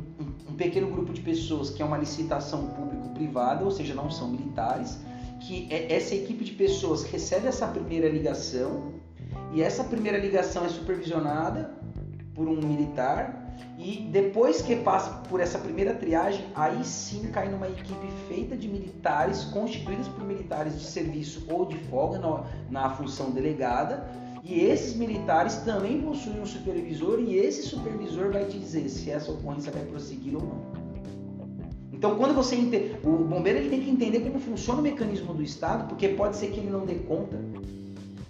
um 0.51 0.55
pequeno 0.55 0.91
grupo 0.91 1.13
de 1.13 1.21
pessoas 1.21 1.69
que 1.69 1.83
é 1.83 1.85
uma 1.85 1.99
licitação 1.99 2.67
público-privada, 2.69 3.63
ou 3.63 3.71
seja, 3.71 3.95
não 3.95 4.11
são 4.11 4.31
militares, 4.31 4.99
que 5.41 5.69
é, 5.71 5.95
essa 5.95 6.15
equipe 6.15 6.45
de 6.45 6.53
pessoas 6.53 7.05
recebe 7.05 7.47
essa 7.47 7.67
primeira 7.67 8.09
ligação, 8.09 8.95
e 9.57 9.63
essa 9.63 9.83
primeira 9.83 10.19
ligação 10.19 10.67
é 10.67 10.69
supervisionada 10.69 11.71
por 12.35 12.47
um 12.47 12.57
militar 12.57 13.57
e 13.79 14.07
depois 14.13 14.61
que 14.61 14.77
passa 14.77 15.11
por 15.31 15.41
essa 15.41 15.59
primeira 15.59 15.95
triagem, 15.95 16.45
aí 16.55 16.85
sim 16.85 17.31
cai 17.31 17.49
numa 17.49 17.67
equipe 17.67 18.07
feita 18.29 18.55
de 18.55 18.69
militares, 18.69 19.45
constituídos 19.45 20.09
por 20.09 20.25
militares 20.25 20.79
de 20.79 20.85
serviço 20.85 21.47
ou 21.51 21.65
de 21.65 21.79
folga 21.89 22.19
na, 22.19 22.45
na 22.71 22.91
função 22.91 23.31
delegada. 23.31 24.07
E 24.45 24.61
esses 24.61 24.95
militares 24.95 25.57
também 25.65 26.03
possuem 26.03 26.39
um 26.39 26.45
supervisor 26.45 27.19
e 27.19 27.39
esse 27.39 27.63
supervisor 27.63 28.31
vai 28.31 28.45
te 28.45 28.59
dizer 28.59 28.87
se 28.91 29.11
essa 29.11 29.33
ocorrência 29.33 29.73
vai 29.73 29.87
prosseguir 29.87 30.37
ou 30.37 30.43
não. 30.43 30.87
Então, 31.95 32.15
quando 32.17 32.35
você 32.35 32.57
entende, 32.57 32.99
o 33.03 33.25
bombeiro 33.25 33.61
ele 33.61 33.71
tem 33.71 33.81
que 33.81 33.89
entender 33.89 34.21
como 34.21 34.39
funciona 34.39 34.81
o 34.81 34.83
mecanismo 34.83 35.33
do 35.33 35.43
Estado, 35.43 35.89
porque 35.89 36.09
pode 36.09 36.37
ser 36.37 36.49
que 36.49 36.61
ele 36.61 36.69
não 36.69 36.85
dê 36.85 36.97
conta. 36.97 37.41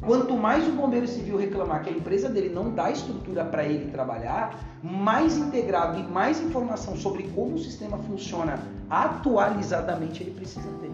Quanto 0.07 0.37
mais 0.37 0.69
o 0.69 0.71
bombeiro 0.71 1.09
civil 1.09 1.37
reclamar 1.37 1.83
que 1.83 1.91
a 1.91 1.93
empresa 1.93 2.29
dele 2.29 2.49
não 2.49 2.71
dá 2.71 2.93
estrutura 2.93 3.45
para 3.45 3.65
ele 3.65 3.91
trabalhar, 3.91 4.57
mais 4.81 5.37
integrado 5.37 5.99
e 5.99 6.05
mais 6.05 6.41
informação 6.41 6.97
sobre 6.97 7.25
como 7.31 7.57
o 7.57 7.59
sistema 7.59 7.99
funciona 7.99 8.57
atualizadamente 8.89 10.23
ele 10.23 10.31
precisa 10.31 10.69
ter. 10.81 10.93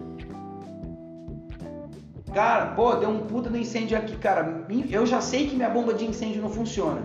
Cara, 2.33 2.73
pô, 2.73 2.95
deu 2.95 3.09
um 3.09 3.19
puta 3.27 3.51
no 3.51 3.57
incêndio 3.57 3.95
aqui, 3.95 4.17
cara. 4.17 4.65
Eu 4.89 5.05
já 5.05 5.21
sei 5.21 5.47
que 5.47 5.55
minha 5.55 5.69
bomba 5.69 5.93
de 5.93 6.05
incêndio 6.05 6.41
não 6.41 6.49
funciona. 6.49 7.03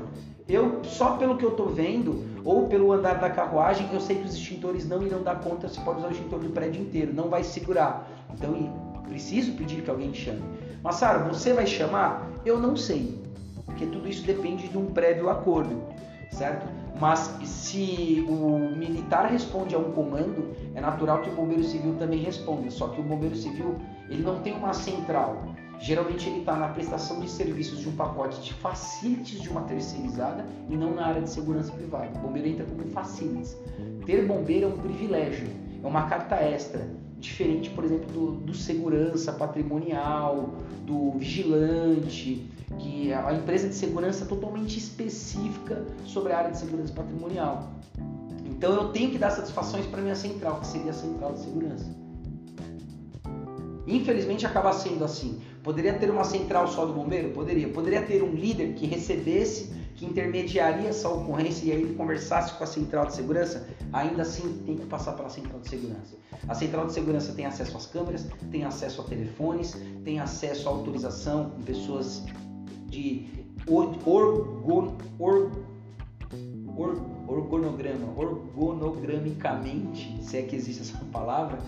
Eu, 0.49 0.83
só 0.85 1.19
pelo 1.19 1.37
que 1.37 1.45
eu 1.45 1.51
tô 1.51 1.67
vendo, 1.67 2.25
ou 2.43 2.69
pelo 2.69 2.91
andar 2.91 3.21
da 3.21 3.29
carruagem, 3.29 3.87
eu 3.93 4.01
sei 4.01 4.17
que 4.17 4.25
os 4.25 4.35
extintores 4.35 4.89
não 4.89 5.03
irão 5.03 5.23
dar 5.23 5.41
conta, 5.41 5.69
você 5.69 5.79
pode 5.83 5.99
usar 5.99 6.09
o 6.09 6.13
extintor 6.13 6.39
do 6.39 6.49
prédio 6.49 6.81
inteiro, 6.81 7.13
não 7.13 7.29
vai 7.29 7.45
segurar. 7.45 8.09
Então, 8.33 8.73
preciso 9.07 9.53
pedir 9.53 9.83
que 9.83 9.91
alguém 9.91 10.15
chame. 10.15 10.43
Mas, 10.83 10.97
Sara, 10.97 11.19
você 11.21 11.53
vai 11.53 11.67
chamar? 11.67 12.29
Eu 12.45 12.59
não 12.59 12.77
sei, 12.77 13.19
porque 13.67 13.87
tudo 13.87 14.09
isso 14.09 14.25
depende 14.25 14.69
de 14.69 14.79
um 14.79 14.87
prévio 14.87 15.29
acordo, 15.29 15.83
certo? 16.31 16.67
Mas 17.01 17.33
se 17.45 18.25
o 18.29 18.59
militar 18.77 19.31
responde 19.31 19.75
a 19.75 19.79
um 19.79 19.93
comando, 19.93 20.55
é 20.75 20.81
natural 20.81 21.21
que 21.21 21.31
o 21.31 21.35
bombeiro 21.35 21.63
civil 21.63 21.95
também 21.97 22.19
responda. 22.21 22.69
Só 22.71 22.89
que 22.89 23.01
o 23.01 23.05
bombeiro 23.05 23.37
civil 23.37 23.77
ele 24.09 24.23
não 24.23 24.41
tem 24.41 24.55
uma 24.55 24.73
central. 24.73 25.45
Geralmente 25.81 26.29
ele 26.29 26.41
está 26.41 26.57
na 26.57 26.69
prestação 26.69 27.21
de 27.21 27.31
serviços 27.31 27.79
de 27.79 27.89
um 27.89 27.93
pacote 27.93 28.41
de 28.43 28.53
facilities 28.55 29.41
de 29.41 29.49
uma 29.49 29.61
terceirizada 29.63 30.45
e 30.69 30.77
não 30.77 30.93
na 30.93 31.07
área 31.07 31.23
de 31.23 31.31
segurança 31.31 31.73
privada. 31.73 32.11
O 32.19 32.23
bombeiro 32.23 32.49
entra 32.49 32.67
como 32.67 32.83
facilities. 32.91 33.57
Ter 34.05 34.27
bombeiro 34.27 34.67
é 34.67 34.69
um 34.69 34.79
privilégio, 34.79 35.47
é 35.83 35.87
uma 35.87 36.09
carta 36.09 36.35
extra, 36.35 36.85
diferente, 37.19 37.71
por 37.71 37.85
exemplo, 37.85 38.07
do, 38.13 38.31
do 38.33 38.55
segurança 38.55 39.33
patrimonial, 39.33 40.55
do 40.87 41.13
vigilante, 41.13 42.49
que 42.79 43.11
é 43.11 43.15
a 43.15 43.35
empresa 43.35 43.69
de 43.69 43.75
segurança 43.75 44.25
é 44.25 44.27
totalmente 44.27 44.79
específica 44.79 45.85
sobre 46.05 46.33
a 46.33 46.39
área 46.39 46.51
de 46.51 46.59
segurança 46.59 46.93
patrimonial. 46.93 47.71
Então 48.47 48.75
eu 48.75 48.89
tenho 48.91 49.11
que 49.11 49.19
dar 49.19 49.31
satisfações 49.31 49.87
para 49.87 50.01
minha 50.01 50.17
central, 50.17 50.61
que 50.61 50.67
seria 50.67 50.91
a 50.91 50.95
central 50.95 51.33
de 51.33 51.41
segurança. 51.41 51.97
Infelizmente 53.87 54.47
acaba 54.47 54.73
sendo 54.73 55.05
assim. 55.05 55.41
Poderia 55.63 55.95
ter 55.95 56.11
uma 56.11 56.25
central 56.25 56.69
só 56.69 56.85
do 56.85 56.93
bombeiro? 56.93 57.31
Poderia. 57.31 57.69
Poderia 57.69 58.03
ter 58.03 58.23
um 58.23 58.33
líder 58.33 58.75
que 58.75 58.87
recebesse, 58.87 59.73
que 59.99 60.07
intermediaria 60.07 60.89
essa 60.89 61.07
ocorrência 61.09 61.67
e 61.67 61.73
aí 61.73 61.83
ele 61.83 61.95
conversasse 61.95 62.55
com 62.55 62.63
a 62.63 62.67
central 62.67 63.07
de 63.07 63.15
segurança? 63.15 63.67
Ainda 63.93 64.23
assim 64.23 64.63
tem 64.65 64.77
que 64.77 64.87
passar 64.87 65.15
pela 65.15 65.29
central 65.29 65.59
de 65.59 65.69
segurança. 65.69 66.17
A 66.47 66.55
central 66.55 66.87
de 66.87 66.93
segurança 66.93 67.33
tem 67.33 67.45
acesso 67.45 67.77
às 67.77 67.87
câmeras, 67.87 68.25
tem 68.53 68.65
acesso 68.65 69.01
a 69.01 69.05
telefones, 69.05 69.77
tem 70.05 70.21
acesso 70.21 70.69
à 70.69 70.73
autorização 70.73 71.51
com 71.51 71.63
pessoas 71.63 72.23
de 72.87 73.27
orgon, 73.67 74.97
or, 75.19 75.51
or, 76.77 77.03
orgonograma, 77.27 78.07
orgonogramicamente, 78.17 80.23
se 80.23 80.37
é 80.37 80.43
que 80.43 80.55
existe 80.55 80.83
essa 80.83 81.05
palavra, 81.07 81.59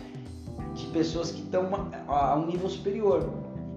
de 0.74 0.86
pessoas 0.86 1.32
que 1.32 1.43
estão 1.43 1.69
a, 2.07 2.36
um 2.36 2.47
nível 2.47 2.69
superior. 2.69 3.28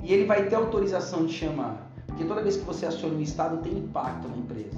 E 0.04 0.14
ele 0.14 0.26
vai 0.26 0.48
ter 0.48 0.56
autorização 0.56 1.26
de 1.26 1.34
chamar. 1.34 1.92
Porque 2.14 2.26
toda 2.26 2.44
vez 2.44 2.58
que 2.58 2.64
você 2.64 2.86
aciona 2.86 3.16
o 3.16 3.22
Estado 3.22 3.58
tem 3.64 3.74
impacto 3.74 4.28
na 4.28 4.38
empresa. 4.38 4.78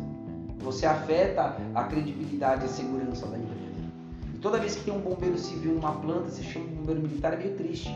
Você 0.60 0.86
afeta 0.86 1.57
a 1.76 1.84
credibilidade 1.84 2.64
e 2.64 2.66
a 2.66 2.70
segurança 2.70 3.28
da 3.28 3.38
empresa. 3.38 3.91
E 4.34 4.38
toda 4.38 4.57
vez 4.57 4.76
que 4.76 4.86
tem 4.86 4.94
um 4.94 5.02
bombeiro 5.02 5.38
civil 5.38 5.74
numa 5.74 5.91
planta, 5.91 6.30
você 6.30 6.41
chama 6.41 6.66
um 6.66 6.76
bombeiro 6.76 7.02
militar, 7.02 7.34
é 7.34 7.38
meio 7.38 7.56
triste. 7.56 7.94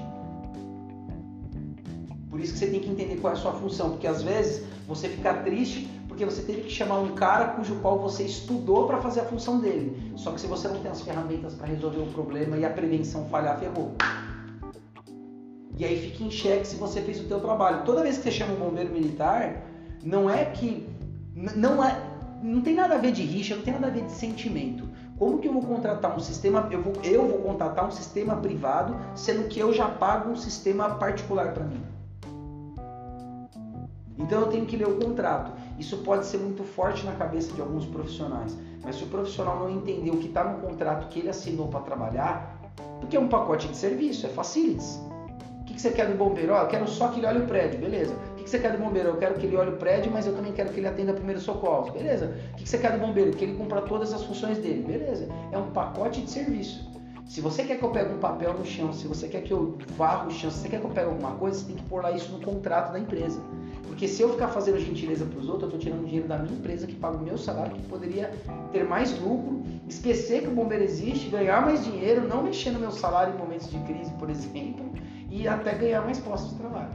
Por 2.30 2.42
isso 2.42 2.52
que 2.52 2.60
você 2.60 2.68
tem 2.68 2.82
que 2.82 2.90
entender 2.90 3.16
qual 3.22 3.34
é 3.34 3.38
a 3.38 3.40
sua 3.40 3.54
função. 3.54 3.92
Porque 3.92 4.08
às 4.08 4.22
vezes 4.22 4.66
você 4.86 5.08
fica 5.08 5.34
triste 5.36 5.90
porque 6.10 6.26
você 6.26 6.42
teve 6.42 6.64
que 6.64 6.70
chamar 6.70 7.00
um 7.00 7.16
cara 7.16 7.48
cujo 7.54 7.76
qual 7.76 7.98
você 7.98 8.24
estudou 8.24 8.88
para 8.88 8.98
fazer 8.98 9.22
a 9.22 9.26
função 9.26 9.62
dele. 9.62 10.12
Só 10.18 10.34
que 10.34 10.42
se 10.42 10.48
você 10.48 10.68
não 10.68 10.82
tem 10.82 10.92
as 10.92 11.02
ferramentas 11.02 11.54
para 11.54 11.66
resolver 11.66 12.02
o 12.02 12.08
problema 12.08 12.58
e 12.58 12.66
a 12.66 12.70
prevenção 12.70 13.24
falhar, 13.30 13.58
ferrou. 13.58 13.94
E 15.80 15.86
aí 15.86 15.98
fica 15.98 16.26
em 16.26 16.30
xeque 16.30 16.68
se 16.68 16.76
você 16.76 17.02
fez 17.02 17.22
o 17.22 17.24
teu 17.24 17.40
trabalho. 17.40 17.86
Toda 17.86 18.04
vez 18.04 18.18
que 18.18 18.24
você 18.24 18.32
chama 18.32 18.54
um 18.54 18.58
bombeiro 18.58 18.92
militar, 18.92 19.64
não 20.04 20.30
é 20.30 20.44
que 20.44 20.86
não 21.56 21.82
é 21.82 21.98
não 22.44 22.62
tem 22.62 22.76
nada 22.76 22.96
a 22.96 22.98
ver 22.98 23.12
de 23.12 23.24
rixa, 23.24 23.56
não 23.56 23.64
tem 23.64 23.74
nada 23.74 23.88
a 23.88 23.90
ver 23.90 24.06
de 24.06 24.12
sentimento. 24.12 24.88
Como 25.18 25.40
que 25.40 25.48
eu 25.48 25.54
vou 25.54 25.62
contratar 25.62 26.16
um 26.16 26.20
sistema? 26.20 26.68
Eu 26.70 26.82
vou, 26.82 26.94
eu 27.04 27.28
vou 27.28 27.40
contratar 27.40 27.88
um 27.88 27.92
sistema 27.92 28.36
privado, 28.36 28.96
sendo 29.16 29.48
que 29.48 29.60
eu 29.60 29.74
já 29.74 29.88
pago 29.88 30.30
um 30.30 30.36
sistema 30.36 30.96
particular 30.96 31.54
para 31.54 31.64
mim. 31.64 31.82
Então 34.18 34.42
eu 34.42 34.48
tenho 34.48 34.66
que 34.66 34.76
ler 34.76 34.88
o 34.88 34.98
contrato. 34.98 35.52
Isso 35.78 35.98
pode 35.98 36.26
ser 36.26 36.40
muito 36.40 36.64
forte 36.64 37.06
na 37.06 37.14
cabeça 37.14 37.54
de 37.54 37.62
alguns 37.62 37.86
profissionais, 37.86 38.58
mas 38.84 38.98
se 38.98 39.04
o 39.04 39.08
profissional 39.08 39.60
não 39.60 39.70
entender 39.70 40.12
o 40.12 40.18
que 40.18 40.28
está 40.28 40.44
no 40.44 40.60
contrato 40.60 41.08
que 41.08 41.20
ele 41.20 41.30
assinou 41.30 41.70
para 41.70 41.82
trabalhar, 41.82 42.60
porque 43.00 43.16
é 43.16 43.20
um 43.20 43.30
pacote 43.30 43.68
de 43.70 43.78
serviço, 43.78 44.26
é 44.26 44.30
facilities. 44.30 45.00
Que, 45.70 45.76
que 45.76 45.82
você 45.82 45.92
quer 45.92 46.08
do 46.08 46.18
bombeiro? 46.18 46.54
Oh, 46.54 46.62
eu 46.62 46.68
quero 46.68 46.88
só 46.88 47.10
que 47.10 47.20
ele 47.20 47.28
olhe 47.28 47.40
o 47.40 47.46
prédio, 47.46 47.80
beleza. 47.80 48.12
O 48.32 48.36
que, 48.36 48.44
que 48.44 48.50
você 48.50 48.58
quer 48.58 48.72
do 48.72 48.84
bombeiro? 48.84 49.10
Eu 49.10 49.18
quero 49.18 49.36
que 49.36 49.46
ele 49.46 49.56
olhe 49.56 49.70
o 49.70 49.78
prédio, 49.78 50.12
mas 50.12 50.26
eu 50.26 50.36
também 50.36 50.52
quero 50.52 50.70
que 50.70 50.80
ele 50.80 50.88
atenda 50.88 51.14
primeiro 51.14 51.40
socorro, 51.40 51.92
beleza. 51.92 52.36
O 52.54 52.56
que, 52.56 52.64
que 52.64 52.70
você 52.70 52.80
quer 52.80 52.92
do 52.94 52.98
bombeiro? 52.98 53.30
Que 53.32 53.46
ele 53.46 53.56
cumpra 53.56 53.82
todas 53.84 54.12
as 54.12 54.24
funções 54.24 54.58
dele, 54.58 54.82
beleza. 54.82 55.30
É 55.52 55.58
um 55.60 55.70
pacote 55.70 56.22
de 56.22 56.32
serviço. 56.32 56.90
Se 57.28 57.40
você 57.40 57.64
quer 57.64 57.78
que 57.78 57.86
eu 57.86 57.92
pegue 57.92 58.12
um 58.12 58.18
papel 58.18 58.56
no 58.56 58.66
chão, 58.66 58.92
se 58.92 59.08
você 59.08 59.28
quer 59.28 59.44
que 59.44 59.54
eu 59.54 59.78
varra 59.96 60.26
o 60.26 60.32
chão, 60.32 60.50
se 60.50 60.62
você 60.62 60.70
quer 60.70 60.80
que 60.80 60.88
eu 60.88 60.90
pegue 60.90 61.10
alguma 61.10 61.34
coisa, 61.34 61.60
você 61.60 61.68
tem 61.68 61.76
que 61.76 61.84
pôr 61.84 62.02
lá 62.02 62.12
isso 62.12 62.32
no 62.32 62.42
contrato 62.44 62.92
da 62.92 63.00
empresa. 63.00 63.40
Porque 63.86 64.08
se 64.08 64.24
eu 64.24 64.32
ficar 64.32 64.48
fazendo 64.48 64.80
gentileza 64.80 65.26
para 65.26 65.40
os 65.40 65.48
outros, 65.48 65.72
eu 65.72 65.78
estou 65.78 65.80
tirando 65.80 66.08
dinheiro 66.08 66.28
da 66.28 66.40
minha 66.40 66.56
empresa 66.58 66.88
que 66.88 66.96
paga 66.96 67.18
o 67.18 67.22
meu 67.22 67.38
salário, 67.38 67.76
que 67.76 67.84
poderia 67.84 68.32
ter 68.72 68.84
mais 68.84 69.20
lucro, 69.20 69.62
esquecer 69.88 70.42
que 70.42 70.48
o 70.48 70.52
bombeiro 70.52 70.84
existe, 70.84 71.30
ganhar 71.30 71.62
mais 71.62 71.86
dinheiro, 71.86 72.28
não 72.28 72.42
mexer 72.42 72.72
no 72.72 72.80
meu 72.80 72.92
salário 72.92 73.36
em 73.36 73.38
momentos 73.38 73.70
de 73.70 73.78
crise, 73.80 74.12
por 74.14 74.32
exemplo, 74.32 74.90
e 75.30 75.48
até 75.48 75.74
ganhar 75.74 76.02
mais 76.02 76.20
postos 76.20 76.52
de 76.52 76.58
trabalho. 76.58 76.90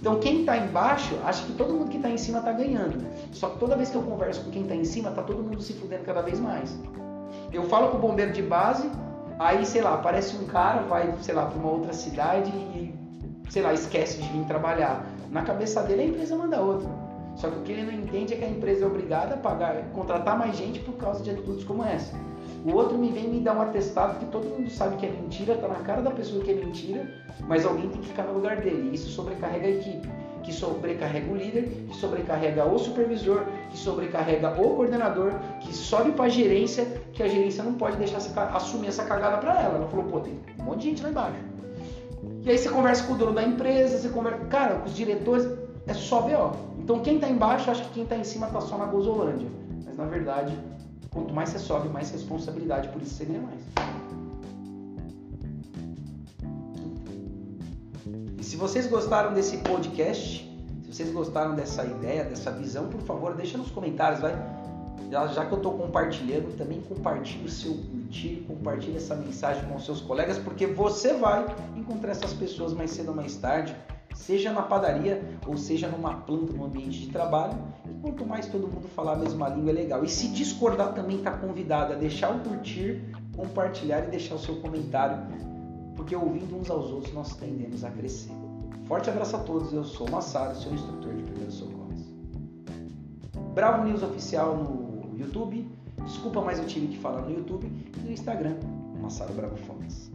Então 0.00 0.18
quem 0.18 0.40
está 0.40 0.56
embaixo 0.56 1.14
acha 1.24 1.44
que 1.44 1.52
todo 1.52 1.74
mundo 1.74 1.90
que 1.90 1.98
está 1.98 2.08
em 2.08 2.16
cima 2.16 2.38
está 2.38 2.52
ganhando. 2.52 3.04
Só 3.32 3.50
que 3.50 3.58
toda 3.58 3.76
vez 3.76 3.90
que 3.90 3.96
eu 3.96 4.02
converso 4.02 4.44
com 4.44 4.50
quem 4.50 4.62
está 4.62 4.74
em 4.74 4.84
cima, 4.84 5.10
está 5.10 5.22
todo 5.22 5.42
mundo 5.42 5.60
se 5.60 5.74
fudendo 5.74 6.04
cada 6.04 6.22
vez 6.22 6.40
mais. 6.40 6.78
Eu 7.52 7.64
falo 7.64 7.88
com 7.88 7.98
o 7.98 8.00
bombeiro 8.00 8.32
de 8.32 8.42
base, 8.42 8.90
aí 9.38 9.64
sei 9.66 9.82
lá, 9.82 9.94
aparece 9.94 10.36
um 10.36 10.46
cara, 10.46 10.82
vai, 10.82 11.14
sei 11.20 11.34
lá, 11.34 11.46
para 11.46 11.58
uma 11.58 11.70
outra 11.70 11.92
cidade 11.92 12.50
e, 12.50 12.94
sei 13.50 13.62
lá, 13.62 13.74
esquece 13.74 14.22
de 14.22 14.28
vir 14.28 14.44
trabalhar. 14.46 15.04
Na 15.30 15.42
cabeça 15.42 15.82
dele 15.82 16.02
a 16.02 16.06
empresa 16.06 16.34
manda 16.34 16.60
outra. 16.60 16.88
Só 17.36 17.48
que 17.48 17.58
o 17.58 17.62
que 17.62 17.72
ele 17.72 17.82
não 17.84 17.92
entende 17.92 18.34
é 18.34 18.36
que 18.38 18.44
a 18.44 18.48
empresa 18.48 18.84
é 18.84 18.86
obrigada 18.86 19.34
a 19.34 19.38
pagar, 19.38 19.82
contratar 19.92 20.38
mais 20.38 20.56
gente 20.56 20.80
por 20.80 20.94
causa 20.94 21.22
de 21.22 21.30
atitudes 21.30 21.64
como 21.64 21.84
essa. 21.84 22.14
O 22.64 22.74
outro 22.74 22.98
me 22.98 23.10
vem 23.10 23.28
me 23.28 23.40
dar 23.40 23.56
um 23.56 23.62
atestado 23.62 24.18
que 24.18 24.26
todo 24.26 24.44
mundo 24.44 24.68
sabe 24.70 24.96
que 24.96 25.06
é 25.06 25.10
mentira, 25.10 25.56
tá 25.56 25.66
na 25.66 25.76
cara 25.76 26.02
da 26.02 26.10
pessoa 26.10 26.44
que 26.44 26.50
é 26.50 26.54
mentira, 26.54 27.08
mas 27.48 27.64
alguém 27.64 27.88
tem 27.88 28.00
que 28.00 28.08
ficar 28.08 28.24
no 28.24 28.34
lugar 28.34 28.60
dele. 28.60 28.94
Isso 28.94 29.08
sobrecarrega 29.08 29.66
a 29.66 29.70
equipe, 29.70 30.08
que 30.42 30.52
sobrecarrega 30.52 31.32
o 31.32 31.36
líder, 31.36 31.62
que 31.88 31.96
sobrecarrega 31.96 32.66
o 32.66 32.78
supervisor, 32.78 33.44
que 33.70 33.78
sobrecarrega 33.78 34.50
o 34.60 34.76
coordenador, 34.76 35.32
que 35.60 35.74
sobe 35.74 36.12
para 36.12 36.26
a 36.26 36.28
gerência, 36.28 36.84
que 37.12 37.22
a 37.22 37.28
gerência 37.28 37.64
não 37.64 37.74
pode 37.74 37.96
deixar 37.96 38.18
assumir 38.54 38.88
essa 38.88 39.04
cagada 39.04 39.38
para 39.38 39.58
ela. 39.62 39.76
Ela 39.76 39.88
falou, 39.88 40.04
pô, 40.06 40.20
tem 40.20 40.38
um 40.58 40.64
monte 40.64 40.80
de 40.80 40.88
gente 40.90 41.02
lá 41.02 41.10
embaixo. 41.10 41.38
E 42.44 42.50
aí 42.50 42.58
você 42.58 42.68
conversa 42.68 43.04
com 43.04 43.14
o 43.14 43.16
dono 43.16 43.32
da 43.32 43.42
empresa, 43.42 43.98
você 43.98 44.08
conversa, 44.10 44.38
cara, 44.46 44.74
com 44.76 44.86
os 44.86 44.94
diretores, 44.94 45.48
é 45.86 45.94
só 45.94 46.20
BO. 46.20 46.56
Então 46.78 47.00
quem 47.00 47.14
está 47.14 47.28
embaixo 47.28 47.70
acha 47.70 47.82
que 47.84 47.90
quem 47.90 48.02
está 48.02 48.16
em 48.16 48.24
cima 48.24 48.48
está 48.48 48.60
só 48.60 48.76
na 48.76 48.84
Gozolândia. 48.84 49.48
Mas 49.86 49.96
na 49.96 50.04
verdade, 50.04 50.56
quanto 51.10 51.34
mais 51.34 51.50
você 51.50 51.58
sobe, 51.58 51.88
mais 51.88 52.10
responsabilidade, 52.10 52.88
por 52.88 53.02
isso 53.02 53.14
você 53.14 53.24
ganha 53.24 53.42
mais. 53.42 53.60
E 58.38 58.44
se 58.44 58.56
vocês 58.56 58.86
gostaram 58.86 59.34
desse 59.34 59.58
podcast, 59.58 60.48
se 60.84 60.92
vocês 60.92 61.12
gostaram 61.12 61.54
dessa 61.54 61.84
ideia, 61.84 62.24
dessa 62.24 62.50
visão, 62.50 62.88
por 62.88 63.00
favor, 63.02 63.34
deixa 63.34 63.58
nos 63.58 63.70
comentários, 63.70 64.20
vai. 64.20 64.34
Já, 65.10 65.26
já 65.26 65.44
que 65.44 65.52
eu 65.52 65.56
estou 65.56 65.76
compartilhando, 65.76 66.56
também 66.56 66.80
compartilhe 66.82 67.46
o 67.46 67.50
seu 67.50 67.74
curtir, 67.74 68.44
compartilhe 68.46 68.96
essa 68.96 69.16
mensagem 69.16 69.64
com 69.68 69.78
seus 69.80 70.00
colegas, 70.00 70.38
porque 70.38 70.68
você 70.68 71.14
vai 71.14 71.44
encontrar 71.76 72.12
essas 72.12 72.32
pessoas 72.32 72.72
mais 72.72 72.92
cedo 72.92 73.08
ou 73.08 73.14
mais 73.16 73.34
tarde, 73.36 73.74
seja 74.14 74.52
na 74.52 74.62
padaria 74.62 75.22
ou 75.46 75.56
seja 75.56 75.88
numa 75.88 76.14
planta, 76.14 76.52
no 76.52 76.64
ambiente 76.64 77.00
de 77.00 77.06
trabalho. 77.08 77.56
E 77.88 77.94
quanto 78.00 78.24
mais 78.24 78.46
todo 78.46 78.68
mundo 78.68 78.88
falar 78.88 79.14
a 79.14 79.16
mesma 79.16 79.48
língua 79.48 79.70
é 79.70 79.74
legal. 79.74 80.04
E 80.04 80.08
se 80.08 80.28
discordar 80.28 80.94
também 80.94 81.18
está 81.18 81.32
convidado 81.32 81.92
a 81.92 81.96
deixar 81.96 82.34
o 82.34 82.40
curtir, 82.40 83.02
compartilhar 83.36 84.00
e 84.06 84.10
deixar 84.10 84.34
o 84.34 84.38
seu 84.38 84.56
comentário, 84.56 85.18
porque 85.96 86.14
ouvindo 86.14 86.56
uns 86.58 86.70
aos 86.70 86.90
outros 86.90 87.12
nós 87.12 87.36
tendemos 87.36 87.84
a 87.84 87.90
crescer. 87.90 88.32
Forte 88.86 89.08
abraço 89.08 89.36
a 89.36 89.40
todos, 89.40 89.72
eu 89.72 89.84
sou 89.84 90.08
o 90.08 90.10
Massaro, 90.10 90.56
seu 90.56 90.72
instrutor 90.72 91.14
de 91.14 91.22
primeiros 91.22 91.54
socorros. 91.54 92.00
Bravo 93.54 93.84
News 93.84 94.02
Oficial 94.02 94.56
no 94.56 95.18
YouTube 95.18 95.66
Desculpa, 96.04 96.40
mas 96.40 96.58
eu 96.58 96.66
tive 96.66 96.88
que 96.88 96.98
falar 96.98 97.22
no 97.22 97.30
YouTube 97.30 97.70
e 97.96 98.00
no 98.00 98.12
Instagram. 98.12 98.56
Massaro 99.00 99.32
Bravo 99.32 99.56
Fontes. 99.56 100.10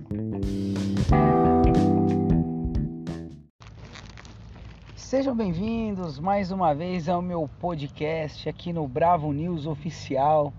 Sejam 5.05 5.35
bem-vindos 5.35 6.17
mais 6.17 6.49
uma 6.49 6.73
vez 6.73 7.07
ao 7.07 7.21
meu 7.21 7.47
podcast 7.59 8.49
aqui 8.49 8.73
no 8.73 8.87
Bravo 8.87 9.31
News 9.31 9.67
Oficial. 9.67 10.51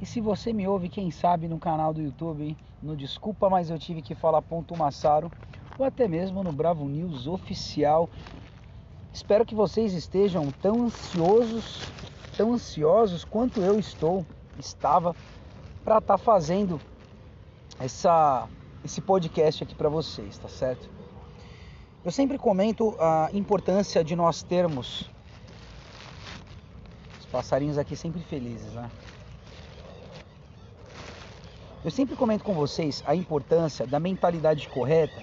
E 0.00 0.06
se 0.06 0.22
você 0.22 0.54
me 0.54 0.66
ouve, 0.66 0.88
quem 0.88 1.10
sabe, 1.10 1.46
no 1.46 1.58
canal 1.58 1.92
do 1.92 2.00
YouTube, 2.00 2.56
no 2.82 2.96
Desculpa, 2.96 3.50
mas 3.50 3.68
eu 3.68 3.78
tive 3.78 4.00
que 4.00 4.14
falar 4.14 4.40
ponto 4.40 4.74
Massaro, 4.74 5.30
ou 5.78 5.84
até 5.84 6.08
mesmo 6.08 6.42
no 6.42 6.50
Bravo 6.50 6.88
News 6.88 7.26
Oficial. 7.26 8.08
Espero 9.12 9.44
que 9.44 9.54
vocês 9.54 9.92
estejam 9.92 10.50
tão 10.50 10.84
ansiosos, 10.84 11.82
tão 12.38 12.54
ansiosos 12.54 13.22
quanto 13.22 13.60
eu 13.60 13.78
estou, 13.78 14.24
estava, 14.58 15.14
para 15.84 15.98
estar 15.98 16.16
tá 16.16 16.18
fazendo 16.18 16.80
essa, 17.78 18.48
esse 18.82 19.02
podcast 19.02 19.62
aqui 19.62 19.74
para 19.74 19.90
vocês, 19.90 20.38
tá 20.38 20.48
certo? 20.48 20.99
Eu 22.02 22.10
sempre 22.10 22.38
comento 22.38 22.96
a 22.98 23.28
importância 23.34 24.02
de 24.02 24.16
nós 24.16 24.42
termos 24.42 25.10
os 27.18 27.26
passarinhos 27.26 27.76
aqui 27.76 27.94
sempre 27.94 28.22
felizes, 28.22 28.72
né? 28.72 28.90
Eu 31.84 31.90
sempre 31.90 32.16
comento 32.16 32.42
com 32.42 32.54
vocês 32.54 33.02
a 33.06 33.14
importância 33.14 33.86
da 33.86 34.00
mentalidade 34.00 34.66
correta 34.68 35.22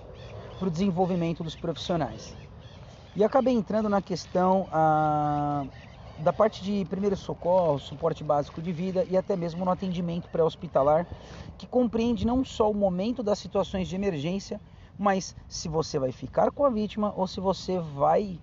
para 0.59 0.67
o 0.67 0.71
desenvolvimento 0.71 1.43
dos 1.43 1.55
profissionais. 1.55 2.35
E 3.15 3.23
acabei 3.23 3.55
entrando 3.55 3.89
na 3.89 3.99
questão 3.99 4.67
ah, 4.71 5.65
da 6.19 6.31
parte 6.31 6.63
de 6.63 6.85
primeiro 6.85 7.15
socorro, 7.15 7.79
suporte 7.79 8.23
básico 8.23 8.61
de 8.61 8.71
vida 8.71 9.03
e 9.09 9.17
até 9.17 9.35
mesmo 9.35 9.65
no 9.65 9.71
atendimento 9.71 10.29
pré-hospitalar, 10.29 11.07
que 11.57 11.65
compreende 11.65 12.25
não 12.25 12.45
só 12.45 12.69
o 12.69 12.73
momento 12.75 13.23
das 13.23 13.39
situações 13.39 13.87
de 13.87 13.95
emergência, 13.95 14.61
mas 14.97 15.35
se 15.47 15.69
você 15.69 15.99
vai 15.99 16.11
ficar 16.11 16.51
com 16.51 16.65
a 16.65 16.69
vítima 16.69 17.13
ou 17.15 17.27
se 17.27 17.39
você 17.39 17.79
vai 17.79 18.39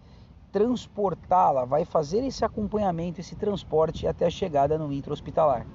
transportá-la, 0.53 1.65
vai 1.65 1.85
fazer 1.85 2.25
esse 2.25 2.45
acompanhamento, 2.45 3.21
esse 3.21 3.35
transporte 3.35 4.07
até 4.07 4.27
a 4.27 4.31
chegada 4.31 4.79
no 4.79 4.93
intra-hospitalar. 4.93 5.67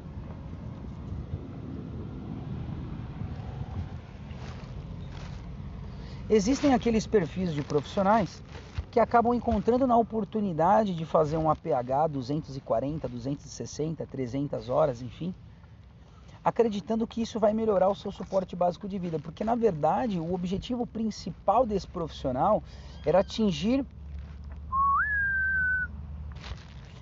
Existem 6.29 6.73
aqueles 6.73 7.05
perfis 7.07 7.53
de 7.53 7.61
profissionais 7.63 8.41
que 8.91 8.99
acabam 8.99 9.33
encontrando 9.33 9.85
na 9.85 9.97
oportunidade 9.97 10.95
de 10.95 11.03
fazer 11.03 11.37
um 11.37 11.49
APH 11.49 12.07
240, 12.09 13.07
260, 13.07 14.05
300 14.05 14.69
horas, 14.69 15.01
enfim, 15.01 15.33
acreditando 16.43 17.07
que 17.07 17.21
isso 17.21 17.39
vai 17.39 17.53
melhorar 17.53 17.89
o 17.89 17.95
seu 17.95 18.11
suporte 18.11 18.55
básico 18.55 18.87
de 18.87 18.97
vida, 18.97 19.19
porque 19.19 19.43
na 19.43 19.55
verdade 19.55 20.19
o 20.19 20.33
objetivo 20.33 20.85
principal 20.85 21.65
desse 21.65 21.87
profissional 21.87 22.63
era 23.05 23.19
atingir 23.19 23.85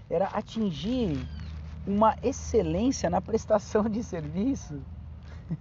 era 0.09 0.27
atingir 0.27 1.17
uma 1.85 2.15
excelência 2.23 3.09
na 3.09 3.21
prestação 3.21 3.89
de 3.89 4.03
serviço. 4.03 4.81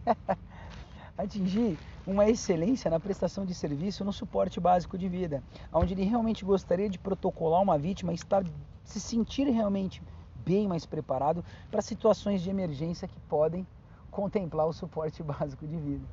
atingir 1.18 1.78
uma 2.06 2.28
excelência 2.28 2.90
na 2.90 3.00
prestação 3.00 3.44
de 3.44 3.54
serviço 3.54 4.04
no 4.04 4.12
suporte 4.12 4.60
básico 4.60 4.96
de 4.96 5.08
vida, 5.08 5.42
onde 5.72 5.94
ele 5.94 6.04
realmente 6.04 6.44
gostaria 6.44 6.88
de 6.88 6.98
protocolar 6.98 7.62
uma 7.62 7.78
vítima, 7.78 8.12
estar 8.12 8.44
se 8.84 9.00
sentir 9.00 9.48
realmente 9.48 10.02
bem 10.46 10.68
mais 10.68 10.86
preparado 10.86 11.44
para 11.70 11.82
situações 11.82 12.40
de 12.40 12.48
emergência 12.48 13.08
que 13.08 13.18
podem 13.28 13.66
contemplar 14.10 14.68
o 14.68 14.72
suporte 14.72 15.20
básico 15.24 15.66
de 15.66 15.76
vida. 15.76 16.06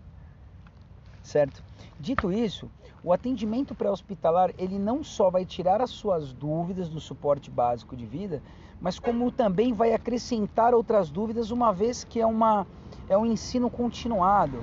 Certo? 1.22 1.64
Dito 1.98 2.34
isso, 2.34 2.70
o 3.02 3.14
atendimento 3.14 3.74
pré-hospitalar, 3.76 4.52
ele 4.58 4.78
não 4.78 5.04
só 5.04 5.30
vai 5.30 5.46
tirar 5.46 5.80
as 5.80 5.92
suas 5.92 6.34
dúvidas 6.34 6.90
do 6.90 7.00
suporte 7.00 7.50
básico 7.50 7.96
de 7.96 8.06
vida, 8.06 8.42
mas 8.82 9.00
como 9.00 9.32
também 9.32 9.72
vai 9.72 9.94
acrescentar 9.94 10.74
outras 10.74 11.10
dúvidas, 11.10 11.52
uma 11.52 11.72
vez 11.72 12.04
que 12.04 12.20
é, 12.20 12.26
uma, 12.26 12.68
é 13.08 13.18
um 13.18 13.26
ensino 13.26 13.70
continuado, 13.70 14.62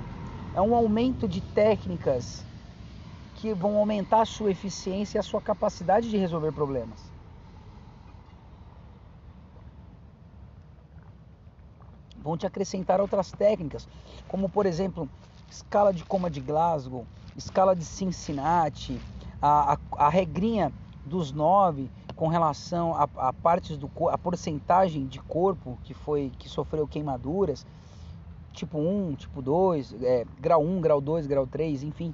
é 0.53 0.61
um 0.61 0.75
aumento 0.75 1.27
de 1.27 1.41
técnicas 1.41 2.45
que 3.35 3.53
vão 3.55 3.77
aumentar 3.77 4.21
a 4.21 4.25
sua 4.25 4.51
eficiência 4.51 5.17
e 5.17 5.19
a 5.19 5.23
sua 5.23 5.41
capacidade 5.41 6.11
de 6.11 6.17
resolver 6.17 6.51
problemas. 6.51 7.10
Vão 12.21 12.37
te 12.37 12.45
acrescentar 12.45 13.01
outras 13.01 13.31
técnicas, 13.31 13.87
como 14.27 14.49
por 14.49 14.65
exemplo, 14.65 15.09
escala 15.49 15.93
de 15.93 16.03
coma 16.05 16.29
de 16.29 16.39
Glasgow, 16.39 17.05
escala 17.35 17.75
de 17.75 17.83
Cincinnati, 17.83 18.99
a, 19.41 19.73
a, 19.73 20.05
a 20.05 20.09
regrinha 20.09 20.71
dos 21.05 21.31
nove 21.31 21.89
com 22.15 22.27
relação 22.27 22.95
a, 22.95 23.09
a 23.17 23.33
partes 23.33 23.77
do 23.77 23.89
a 24.09 24.17
porcentagem 24.17 25.07
de 25.07 25.19
corpo 25.19 25.79
que 25.83 25.93
foi 25.93 26.31
que 26.37 26.47
sofreu 26.47 26.87
queimaduras 26.87 27.65
tipo 28.53 28.77
1, 28.77 29.15
tipo 29.15 29.41
2, 29.41 29.95
é, 30.01 30.25
grau 30.39 30.63
1, 30.63 30.81
grau 30.81 31.01
2, 31.01 31.27
grau 31.27 31.47
3, 31.47 31.83
enfim. 31.83 32.13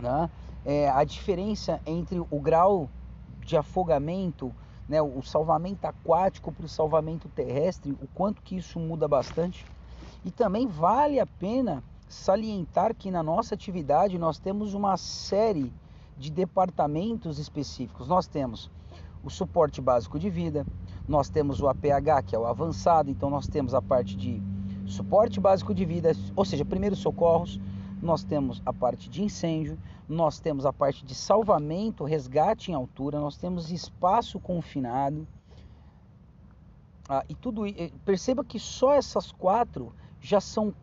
Né? 0.00 0.30
É, 0.64 0.88
a 0.90 1.04
diferença 1.04 1.80
entre 1.86 2.18
o 2.18 2.40
grau 2.40 2.88
de 3.44 3.56
afogamento, 3.56 4.54
né, 4.88 5.02
o 5.02 5.22
salvamento 5.22 5.86
aquático 5.86 6.50
para 6.50 6.64
o 6.64 6.68
salvamento 6.68 7.28
terrestre, 7.28 7.92
o 7.92 8.06
quanto 8.14 8.40
que 8.42 8.56
isso 8.56 8.80
muda 8.80 9.06
bastante. 9.06 9.66
E 10.24 10.30
também 10.30 10.66
vale 10.66 11.20
a 11.20 11.26
pena 11.26 11.82
salientar 12.08 12.94
que 12.94 13.10
na 13.10 13.22
nossa 13.22 13.54
atividade 13.54 14.18
nós 14.18 14.38
temos 14.38 14.72
uma 14.72 14.96
série 14.96 15.72
de 16.16 16.30
departamentos 16.30 17.38
específicos. 17.38 18.08
Nós 18.08 18.26
temos 18.26 18.70
o 19.22 19.30
suporte 19.30 19.80
básico 19.80 20.18
de 20.18 20.30
vida, 20.30 20.66
nós 21.06 21.28
temos 21.28 21.60
o 21.60 21.68
APH, 21.68 22.24
que 22.26 22.34
é 22.34 22.38
o 22.38 22.46
avançado, 22.46 23.10
então 23.10 23.28
nós 23.28 23.46
temos 23.46 23.74
a 23.74 23.82
parte 23.82 24.16
de 24.16 24.42
suporte 24.86 25.38
básico 25.38 25.74
de 25.74 25.84
vida, 25.84 26.12
ou 26.34 26.44
seja, 26.44 26.64
primeiros 26.64 26.98
socorros, 26.98 27.60
nós 28.00 28.22
temos 28.22 28.62
a 28.64 28.72
parte 28.72 29.08
de 29.08 29.22
incêndio, 29.22 29.78
nós 30.08 30.38
temos 30.38 30.64
a 30.64 30.72
parte 30.72 31.04
de 31.04 31.14
salvamento, 31.14 32.04
resgate 32.04 32.70
em 32.70 32.74
altura, 32.74 33.18
nós 33.20 33.36
temos 33.36 33.70
espaço 33.70 34.38
confinado. 34.38 35.26
Ah, 37.08 37.24
e 37.28 37.34
tudo 37.34 37.62
perceba 38.04 38.44
que 38.44 38.58
só 38.58 38.94
essas 38.94 39.32
quatro 39.32 39.92
já 40.20 40.40
são 40.40 40.74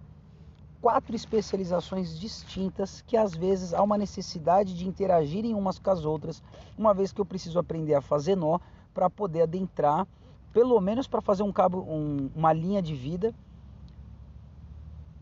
quatro 0.81 1.15
especializações 1.15 2.19
distintas 2.19 3.01
que 3.01 3.17
às 3.17 3.33
vezes 3.33 3.73
há 3.73 3.81
uma 3.81 3.97
necessidade 3.97 4.75
de 4.75 4.87
interagirem 4.87 5.55
umas 5.55 5.79
com 5.79 5.89
as 5.89 6.05
outras, 6.05 6.43
uma 6.77 6.93
vez 6.93 7.11
que 7.11 7.19
eu 7.19 7.25
preciso 7.25 7.57
aprender 7.57 7.95
a 7.95 8.01
fazer 8.01 8.35
nó 8.35 8.59
para 8.93 9.09
poder 9.09 9.41
adentrar, 9.41 10.07
pelo 10.53 10.79
menos 10.79 11.07
para 11.07 11.21
fazer 11.21 11.43
um 11.43 11.51
cabo, 11.51 11.79
um, 11.79 12.29
uma 12.35 12.53
linha 12.53 12.81
de 12.81 12.93
vida 12.93 13.33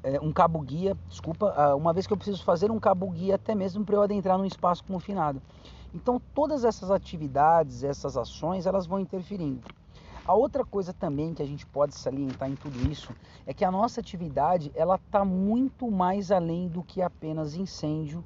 é, 0.04 0.20
um 0.20 0.32
cabo 0.32 0.60
guia, 0.60 0.98
desculpa, 1.08 1.54
ah, 1.56 1.76
uma 1.76 1.94
vez 1.94 2.06
que 2.06 2.14
eu 2.14 2.18
preciso 2.18 2.44
fazer 2.44 2.70
um 2.70 2.80
cabo 2.80 3.10
guia 3.10 3.36
até 3.36 3.56
mesmo 3.56 3.86
para 3.86 3.96
eu 3.96 4.02
adentrar 4.02 4.38
num 4.38 4.46
espaço 4.46 4.84
confinado. 4.84 5.42
Então 5.94 6.22
todas 6.34 6.66
essas 6.66 6.92
atividades, 6.92 7.84
essas 7.84 8.18
ações, 8.18 8.66
elas 8.66 8.86
vão 8.86 9.00
interferindo. 9.00 9.62
A 10.26 10.34
outra 10.34 10.64
coisa 10.64 10.94
também 10.94 11.34
que 11.34 11.42
a 11.42 11.46
gente 11.46 11.66
pode 11.66 11.96
salientar 11.96 12.50
em 12.50 12.56
tudo 12.56 12.90
isso 12.90 13.14
é 13.46 13.54
que 13.54 13.66
a 13.66 13.72
nossa 13.72 14.00
atividade 14.00 14.72
ela 14.74 14.96
está 14.96 15.24
muito 15.26 15.90
mais 15.92 16.32
além 16.32 16.68
do 16.68 16.82
que 16.82 17.02
apenas 17.02 17.56
incêndio 17.56 18.24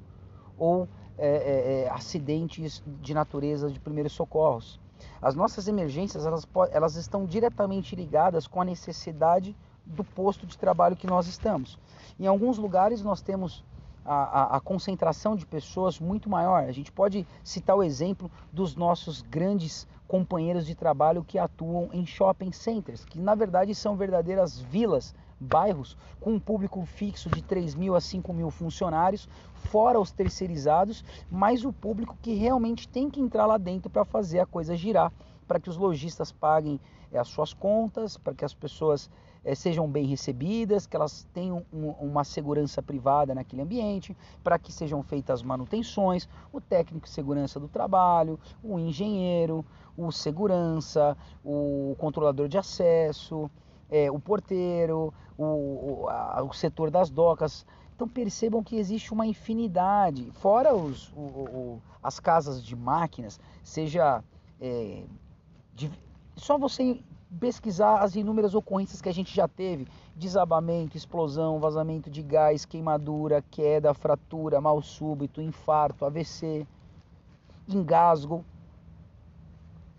ou 0.56 0.88
é, 1.16 1.28
é, 1.28 1.82
é 1.84 1.90
acidentes 1.90 2.82
de 3.00 3.14
natureza 3.14 3.70
de 3.70 3.80
primeiros 3.80 4.12
socorros. 4.12 4.80
As 5.20 5.34
nossas 5.34 5.66
emergências 5.68 6.24
elas, 6.24 6.46
elas 6.70 6.96
estão 6.96 7.24
diretamente 7.24 7.94
ligadas 7.94 8.46
com 8.46 8.60
a 8.60 8.64
necessidade 8.64 9.56
do 9.88 10.04
posto 10.04 10.46
de 10.46 10.56
trabalho 10.56 10.96
que 10.96 11.06
nós 11.06 11.26
estamos. 11.26 11.78
Em 12.18 12.26
alguns 12.26 12.58
lugares 12.58 13.02
nós 13.02 13.20
temos 13.20 13.64
a, 14.04 14.14
a, 14.14 14.56
a, 14.56 14.60
concentração 14.60 15.36
de 15.36 15.44
pessoas 15.44 16.00
muito 16.00 16.30
maior. 16.30 16.64
A 16.64 16.72
gente 16.72 16.90
pode 16.90 17.26
citar 17.44 17.76
o 17.76 17.82
exemplo 17.82 18.30
dos 18.52 18.74
nossos 18.74 19.22
grandes 19.22 19.86
companheiros 20.06 20.66
de 20.66 20.74
trabalho 20.74 21.22
que 21.22 21.38
atuam 21.38 21.90
em 21.92 22.06
shopping 22.06 22.50
centers, 22.50 23.04
que 23.04 23.18
na 23.18 23.34
verdade 23.34 23.74
são 23.74 23.94
verdadeiras 23.94 24.58
vilas, 24.58 25.14
bairros, 25.38 25.96
com 26.18 26.32
um 26.32 26.40
público 26.40 26.84
fixo 26.86 27.28
de 27.28 27.42
3 27.42 27.74
mil 27.74 27.94
a 27.94 28.00
5 28.00 28.32
mil 28.32 28.50
funcionários, 28.50 29.28
fora 29.54 30.00
os 30.00 30.10
terceirizados, 30.10 31.04
mais 31.30 31.64
o 31.64 31.72
público 31.72 32.16
que 32.22 32.34
realmente 32.34 32.88
tem 32.88 33.10
que 33.10 33.20
entrar 33.20 33.44
lá 33.44 33.58
dentro 33.58 33.90
para 33.90 34.04
fazer 34.04 34.40
a 34.40 34.46
coisa 34.46 34.74
girar, 34.74 35.12
para 35.46 35.60
que 35.60 35.68
os 35.68 35.76
lojistas 35.76 36.32
paguem 36.32 36.80
é, 37.12 37.18
as 37.18 37.28
suas 37.28 37.52
contas, 37.52 38.16
para 38.16 38.34
que 38.34 38.44
as 38.44 38.54
pessoas 38.54 39.10
sejam 39.54 39.88
bem 39.88 40.06
recebidas, 40.06 40.86
que 40.86 40.96
elas 40.96 41.26
tenham 41.32 41.64
um, 41.72 41.90
uma 41.90 42.24
segurança 42.24 42.82
privada 42.82 43.34
naquele 43.34 43.62
ambiente, 43.62 44.16
para 44.42 44.58
que 44.58 44.72
sejam 44.72 45.02
feitas 45.02 45.42
manutenções, 45.42 46.28
o 46.52 46.60
técnico 46.60 47.06
de 47.06 47.12
segurança 47.12 47.58
do 47.58 47.68
trabalho, 47.68 48.38
o 48.62 48.78
engenheiro, 48.78 49.64
o 49.96 50.10
segurança, 50.12 51.16
o 51.44 51.96
controlador 51.98 52.48
de 52.48 52.58
acesso, 52.58 53.50
é, 53.90 54.10
o 54.10 54.18
porteiro, 54.18 55.12
o, 55.36 55.44
o, 55.44 56.08
a, 56.08 56.42
o 56.42 56.52
setor 56.52 56.90
das 56.90 57.10
docas. 57.10 57.66
Então 57.94 58.08
percebam 58.08 58.62
que 58.62 58.76
existe 58.76 59.12
uma 59.12 59.26
infinidade, 59.26 60.30
fora 60.32 60.74
os, 60.74 61.12
o, 61.16 61.20
o, 61.20 61.82
as 62.02 62.20
casas 62.20 62.62
de 62.62 62.76
máquinas, 62.76 63.40
seja 63.64 64.22
é, 64.60 65.02
de, 65.74 65.90
só 66.36 66.56
você 66.56 67.00
pesquisar 67.38 67.98
as 68.00 68.16
inúmeras 68.16 68.54
ocorrências 68.54 69.02
que 69.02 69.08
a 69.08 69.14
gente 69.14 69.34
já 69.34 69.46
teve: 69.46 69.86
desabamento, 70.16 70.96
explosão, 70.96 71.58
vazamento 71.58 72.10
de 72.10 72.22
gás, 72.22 72.64
queimadura, 72.64 73.44
queda, 73.50 73.94
fratura, 73.94 74.60
mal 74.60 74.80
súbito, 74.82 75.42
infarto, 75.42 76.04
AVC, 76.04 76.66
engasgo. 77.68 78.44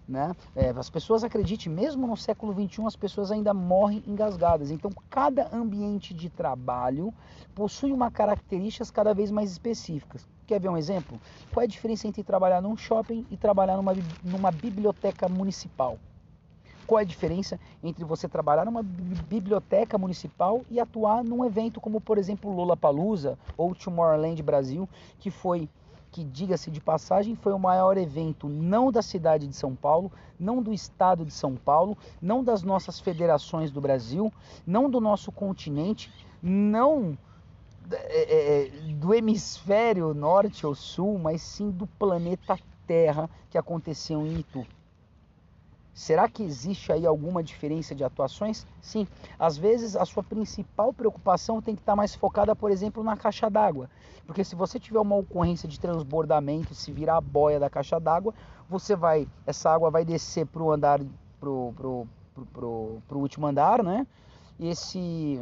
Né? 0.08 0.36
É, 0.56 0.70
as 0.70 0.90
pessoas 0.90 1.24
acreditem, 1.24 1.72
mesmo 1.72 2.08
no 2.08 2.18
século 2.18 2.52
XXI, 2.52 2.88
as 2.88 2.96
pessoas 2.96 3.32
ainda 3.32 3.54
morrem 3.54 4.04
engasgadas. 4.08 4.72
Então, 4.72 4.90
cada 5.08 5.56
ambiente 5.56 6.16
de 6.16 6.32
trabalho 6.32 7.14
possui 7.54 7.92
uma 7.92 8.10
características 8.10 8.90
cada 8.90 9.14
vez 9.14 9.30
mais 9.30 9.52
específicas. 9.52 10.28
Quer 10.48 10.60
ver 10.60 10.70
um 10.70 10.78
exemplo? 10.78 11.20
Qual 11.54 11.62
é 11.62 11.66
a 11.66 11.70
diferença 11.70 12.08
entre 12.08 12.24
trabalhar 12.24 12.60
num 12.60 12.76
shopping 12.76 13.24
e 13.30 13.38
trabalhar 13.38 13.78
numa, 13.78 13.94
numa 14.24 14.50
biblioteca 14.50 15.30
municipal? 15.30 16.00
Qual 16.90 16.98
é 16.98 17.04
a 17.04 17.06
diferença 17.06 17.60
entre 17.84 18.04
você 18.04 18.28
trabalhar 18.28 18.66
numa 18.66 18.82
biblioteca 18.82 19.96
municipal 19.96 20.64
e 20.72 20.80
atuar 20.80 21.24
num 21.24 21.46
evento 21.46 21.80
como, 21.80 22.02
por 22.02 22.18
exemplo, 22.18 22.52
Lollapalooza 22.52 23.38
ou 23.56 23.76
Tomorrowland 23.76 24.42
Brasil, 24.42 24.90
que 25.20 25.30
foi 25.30 25.70
que 26.12 26.24
diga-se 26.24 26.72
de 26.72 26.82
passagem, 26.82 27.36
foi 27.36 27.54
o 27.54 27.60
maior 27.60 27.96
evento 27.96 28.50
não 28.50 28.92
da 28.92 29.04
cidade 29.04 29.46
de 29.46 29.56
São 29.56 29.76
Paulo, 29.76 30.12
não 30.40 30.64
do 30.64 30.74
estado 30.74 31.24
de 31.24 31.32
São 31.32 31.56
Paulo, 31.56 31.96
não 32.20 32.44
das 32.44 32.64
nossas 32.64 33.00
federações 33.00 33.70
do 33.70 33.80
Brasil, 33.80 34.34
não 34.66 34.90
do 34.90 35.00
nosso 35.00 35.32
continente, 35.32 36.12
não 36.42 37.16
é, 37.92 38.64
é, 38.64 38.70
do 38.96 39.14
hemisfério 39.14 40.12
norte 40.16 40.66
ou 40.66 40.74
sul, 40.74 41.20
mas 41.20 41.44
sim 41.44 41.70
do 41.70 41.86
planeta 41.86 42.58
Terra 42.88 43.30
que 43.52 43.60
aconteceu 43.60 44.26
em 44.26 44.40
Itu. 44.40 44.66
Será 45.94 46.30
que 46.30 46.44
existe 46.44 46.92
aí 46.92 47.06
alguma 47.06 47.44
diferença 47.44 47.94
de 47.94 48.04
atuações? 48.04 48.66
Sim. 48.82 49.08
Às 49.38 49.58
vezes 49.58 49.96
a 49.96 50.06
sua 50.06 50.24
principal 50.24 50.94
preocupação 50.94 51.62
tem 51.62 51.76
que 51.76 51.82
estar 51.82 51.96
mais 51.96 52.16
focada, 52.16 52.56
por 52.56 52.72
exemplo, 52.72 53.04
na 53.04 53.18
caixa 53.18 53.50
d'água. 53.50 53.90
Porque 54.26 54.44
se 54.44 54.56
você 54.56 54.80
tiver 54.80 55.00
uma 55.00 55.18
ocorrência 55.18 55.68
de 55.68 55.80
transbordamento, 55.80 56.74
se 56.74 56.92
virar 56.92 57.18
a 57.18 57.22
boia 57.22 57.60
da 57.60 57.70
caixa 57.70 58.00
d'água, 58.00 58.34
você 58.70 58.96
vai, 58.96 59.28
essa 59.46 59.72
água 59.72 59.90
vai 59.90 60.06
descer 60.06 60.46
para 60.46 60.64
o 60.64 60.72
andar, 60.72 61.02
pro, 61.40 61.74
pro 61.74 63.20
último 63.20 63.48
andar, 63.48 63.84
né? 63.84 64.06
E 64.60 64.70
esse, 64.70 65.42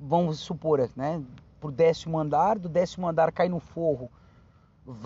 vamos 0.00 0.40
supor, 0.40 0.88
né? 0.96 1.22
Pro 1.60 1.70
décimo 1.70 2.18
andar, 2.18 2.58
do 2.58 2.68
décimo 2.68 3.06
andar 3.06 3.30
cai 3.32 3.48
no 3.48 3.60
forro 3.60 4.10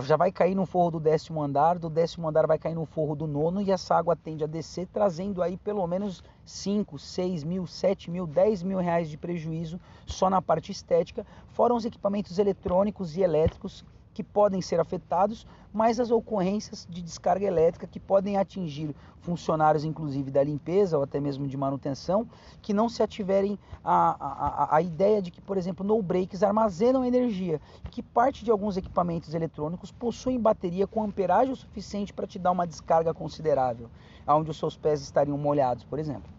já 0.04 0.16
vai 0.16 0.30
cair 0.30 0.54
no 0.54 0.64
forro 0.64 0.92
do 0.92 1.00
décimo 1.00 1.42
andar, 1.42 1.78
do 1.78 1.90
décimo 1.90 2.28
andar 2.28 2.46
vai 2.46 2.58
cair 2.58 2.74
no 2.74 2.86
forro 2.86 3.16
do 3.16 3.26
nono 3.26 3.60
e 3.60 3.70
essa 3.70 3.96
água 3.96 4.14
tende 4.14 4.44
a 4.44 4.46
descer, 4.46 4.86
trazendo 4.86 5.42
aí 5.42 5.56
pelo 5.56 5.84
menos 5.86 6.22
5, 6.44 6.98
6 6.98 7.42
mil, 7.42 7.66
7 7.66 8.10
mil, 8.10 8.26
10 8.26 8.62
mil 8.62 8.78
reais 8.78 9.08
de 9.08 9.18
prejuízo 9.18 9.80
só 10.06 10.30
na 10.30 10.40
parte 10.40 10.70
estética, 10.70 11.26
fora 11.48 11.74
os 11.74 11.84
equipamentos 11.84 12.38
eletrônicos 12.38 13.16
e 13.16 13.22
elétricos 13.22 13.84
que 14.14 14.22
podem 14.22 14.60
ser 14.60 14.78
afetados, 14.78 15.46
mas 15.72 15.98
as 15.98 16.10
ocorrências 16.10 16.86
de 16.88 17.00
descarga 17.00 17.46
elétrica 17.46 17.86
que 17.86 17.98
podem 17.98 18.36
atingir 18.36 18.94
funcionários, 19.20 19.84
inclusive 19.84 20.30
da 20.30 20.42
limpeza 20.42 20.98
ou 20.98 21.04
até 21.04 21.18
mesmo 21.18 21.46
de 21.46 21.56
manutenção, 21.56 22.28
que 22.60 22.74
não 22.74 22.88
se 22.88 23.02
ativerem 23.02 23.58
a, 23.82 24.16
a, 24.72 24.76
a 24.76 24.82
ideia 24.82 25.22
de 25.22 25.30
que, 25.30 25.40
por 25.40 25.56
exemplo, 25.56 25.86
no 25.86 26.02
breaks 26.02 26.42
armazenam 26.42 27.04
energia, 27.04 27.60
que 27.90 28.02
parte 28.02 28.44
de 28.44 28.50
alguns 28.50 28.76
equipamentos 28.76 29.34
eletrônicos 29.34 29.90
possuem 29.90 30.38
bateria 30.38 30.86
com 30.86 31.02
amperagem 31.02 31.52
o 31.52 31.56
suficiente 31.56 32.12
para 32.12 32.26
te 32.26 32.38
dar 32.38 32.50
uma 32.50 32.66
descarga 32.66 33.14
considerável, 33.14 33.88
onde 34.26 34.50
os 34.50 34.58
seus 34.58 34.76
pés 34.76 35.00
estariam 35.00 35.38
molhados, 35.38 35.84
por 35.84 35.98
exemplo. 35.98 36.30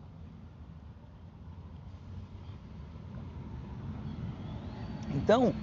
Então, 5.16 5.54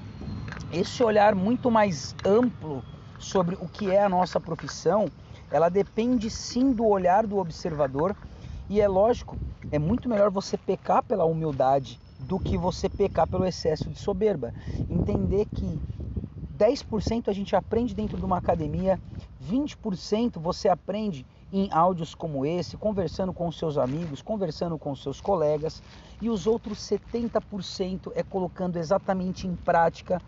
esse 0.73 1.03
olhar 1.03 1.35
muito 1.35 1.71
mais 1.71 2.15
amplo 2.25 2.83
sobre 3.19 3.57
o 3.57 3.69
que 3.69 3.91
é 3.91 4.03
a 4.03 4.09
nossa 4.09 4.39
profissão, 4.41 5.07
ela 5.51 5.69
depende 5.69 6.31
sim 6.31 6.73
do 6.73 6.87
olhar 6.87 7.27
do 7.27 7.39
observador 7.39 8.15
e 8.69 8.81
é 8.81 8.87
lógico, 8.87 9.37
é 9.73 9.79
muito 9.79 10.09
melhor 10.09 10.31
você 10.31 10.57
pecar 10.57 11.03
pela 11.03 11.25
humildade 11.25 12.01
do 12.21 12.39
que 12.39 12.57
você 12.57 12.89
pecar 12.89 13.27
pelo 13.27 13.45
excesso 13.45 13.91
de 13.91 13.99
soberba. 13.99 14.55
Entender 14.89 15.47
que 15.47 15.81
10% 16.57 17.29
a 17.29 17.33
gente 17.33 17.57
aprende 17.57 17.95
dentro 17.95 18.17
de 18.17 18.25
uma 18.25 18.37
academia, 18.37 19.01
20% 19.43 20.39
você 20.39 20.69
aprende 20.69 21.27
em 21.53 21.69
áudios 21.73 22.15
como 22.15 22.47
esse, 22.47 22.77
conversando 22.77 23.33
com 23.33 23.51
seus 23.51 23.77
amigos, 23.77 24.23
conversando 24.23 24.79
com 24.79 24.95
seus 24.95 25.21
colegas, 25.21 25.83
e 26.21 26.31
os 26.31 26.47
outros 26.47 26.79
70% 26.79 28.13
é 28.15 28.23
colocando 28.23 28.77
exatamente 28.77 29.49
em 29.49 29.57
prática 29.57 30.21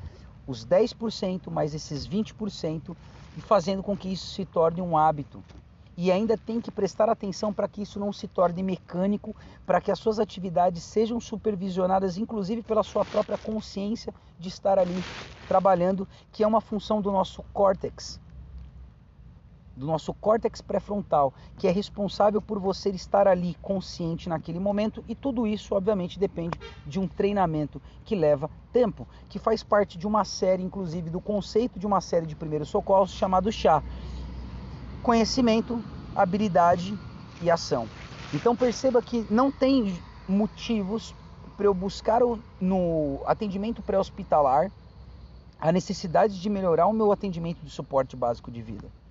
os 0.47 0.65
10% 0.65 1.51
mais 1.51 1.75
esses 1.75 2.07
20% 2.07 2.97
e 3.37 3.41
fazendo 3.41 3.83
com 3.83 3.97
que 3.97 4.13
isso 4.13 4.27
se 4.27 4.45
torne 4.45 4.83
um 4.83 4.97
hábito. 4.97 5.43
E 5.97 6.11
ainda 6.11 6.37
tem 6.39 6.61
que 6.61 6.71
prestar 6.71 7.09
atenção 7.09 7.53
para 7.53 7.69
que 7.69 7.83
isso 7.83 8.01
não 8.01 8.13
se 8.13 8.27
torne 8.27 8.63
mecânico, 8.63 9.37
para 9.67 9.81
que 9.81 9.91
as 9.91 9.99
suas 9.99 10.19
atividades 10.19 10.83
sejam 10.83 11.21
supervisionadas, 11.21 12.17
inclusive 12.17 12.63
pela 12.63 12.83
sua 12.83 13.05
própria 13.05 13.37
consciência 13.37 14.13
de 14.39 14.49
estar 14.49 14.79
ali 14.79 15.05
trabalhando, 15.47 16.09
que 16.33 16.43
é 16.43 16.47
uma 16.47 16.61
função 16.61 17.01
do 17.01 17.13
nosso 17.13 17.43
córtex 17.53 18.19
do 19.77 19.87
nosso 19.87 20.13
córtex 20.15 20.61
pré-frontal, 20.61 21.33
que 21.59 21.67
é 21.67 21.71
responsável 21.71 22.41
por 22.41 22.59
você 22.59 22.91
estar 22.91 23.27
ali 23.27 23.57
consciente 23.63 24.29
naquele 24.29 24.59
momento, 24.59 25.03
e 25.09 25.15
tudo 25.15 25.47
isso, 25.47 25.75
obviamente, 25.75 26.19
depende 26.19 26.59
de 26.87 27.01
um 27.01 27.09
treinamento 27.09 27.81
que 28.05 28.15
leva 28.15 28.51
tempo, 28.73 29.07
que 29.29 29.39
faz 29.39 29.63
parte 29.63 29.97
de 29.97 30.07
uma 30.07 30.25
série, 30.25 30.63
inclusive, 30.63 31.11
do 31.11 31.21
conceito 31.21 31.79
de 31.79 31.87
uma 31.87 32.01
série 32.01 32.27
de 32.27 32.37
primeiros 32.37 32.69
socorros 32.69 33.13
chamado 33.13 33.51
chá. 33.51 33.83
Conhecimento, 35.03 35.83
habilidade 36.15 36.97
e 37.41 37.51
ação. 37.51 37.87
Então 38.33 38.55
perceba 38.57 39.03
que 39.03 39.27
não 39.31 39.51
tem 39.51 39.99
motivos 40.29 41.15
para 41.57 41.67
eu 41.67 41.75
buscar 41.75 42.23
no 42.61 43.23
atendimento 43.27 43.83
pré-hospitalar 43.83 44.71
a 45.61 45.71
necessidade 45.71 46.41
de 46.41 46.51
melhorar 46.51 46.87
o 46.87 46.93
meu 46.93 47.13
atendimento 47.13 47.63
de 47.63 47.71
suporte 47.71 48.17
básico 48.17 48.51
de 48.51 48.63
vida. 48.63 49.02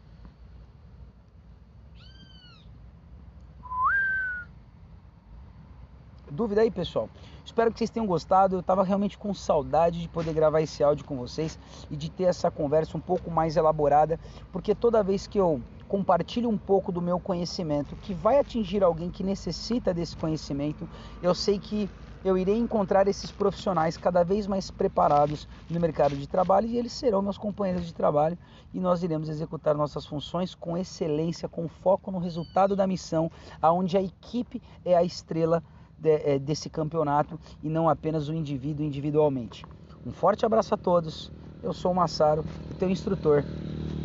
Dúvida 6.34 6.62
aí, 6.62 6.72
pessoal? 6.72 7.10
Espero 7.44 7.74
que 7.74 7.78
vocês 7.78 7.90
tenham 7.90 8.08
gostado. 8.08 8.56
Eu 8.56 8.62
estava 8.62 8.86
realmente 8.86 9.18
com 9.18 9.34
saudade 9.34 10.02
de 10.02 10.08
poder 10.08 10.34
gravar 10.34 10.62
esse 10.62 10.82
áudio 10.82 11.04
com 11.04 11.18
vocês 11.18 11.60
e 11.90 11.98
de 11.98 12.10
ter 12.10 12.24
essa 12.24 12.50
conversa 12.50 12.98
um 12.98 13.02
pouco 13.02 13.30
mais 13.30 13.58
elaborada, 13.58 14.18
porque 14.50 14.74
toda 14.74 15.04
vez 15.04 15.28
que 15.28 15.38
eu 15.38 15.62
compartilho 15.90 16.50
um 16.50 16.58
pouco 16.58 16.90
do 16.90 17.02
meu 17.02 17.20
conhecimento 17.20 17.98
que 17.98 18.14
vai 18.14 18.40
atingir 18.40 18.82
alguém 18.82 19.12
que 19.12 19.26
necessita 19.26 19.94
desse 19.94 20.16
conhecimento, 20.16 20.88
eu 21.22 21.36
sei 21.36 21.60
que 21.60 21.90
eu 22.24 22.38
irei 22.38 22.58
encontrar 22.58 23.10
esses 23.10 23.30
profissionais 23.30 23.98
cada 23.98 24.24
vez 24.24 24.48
mais 24.48 24.72
preparados 24.72 25.50
no 25.70 25.82
mercado 25.82 26.16
de 26.16 26.28
trabalho 26.28 26.68
e 26.68 26.78
eles 26.78 26.94
serão 26.94 27.22
meus 27.22 27.38
companheiros 27.38 27.86
de 27.86 27.94
trabalho 27.94 28.38
e 28.74 28.80
nós 28.80 29.04
iremos 29.04 29.28
executar 29.28 29.76
nossas 29.76 30.06
funções 30.06 30.56
com 30.56 30.78
excelência, 30.78 31.50
com 31.50 31.68
foco 31.68 32.10
no 32.10 32.20
resultado 32.20 32.74
da 32.74 32.88
missão, 32.88 33.30
aonde 33.62 33.98
a 33.98 34.02
equipe 34.02 34.62
é 34.86 34.96
a 34.96 35.04
estrela 35.04 35.62
de, 36.02 36.10
é, 36.10 36.40
desse 36.40 36.70
campeonato 36.70 37.40
e 37.62 37.70
não 37.70 37.88
apenas 37.88 38.28
o 38.28 38.34
indivíduo 38.34 38.84
individualmente. 38.84 39.64
Um 40.06 40.12
forte 40.12 40.44
abraço 40.46 40.74
a 40.74 40.78
todos. 40.78 41.32
Eu 41.62 41.74
sou 41.74 41.92
o 41.92 41.96
Massaro, 41.96 42.44
teu 42.80 42.90
instrutor 42.90 43.44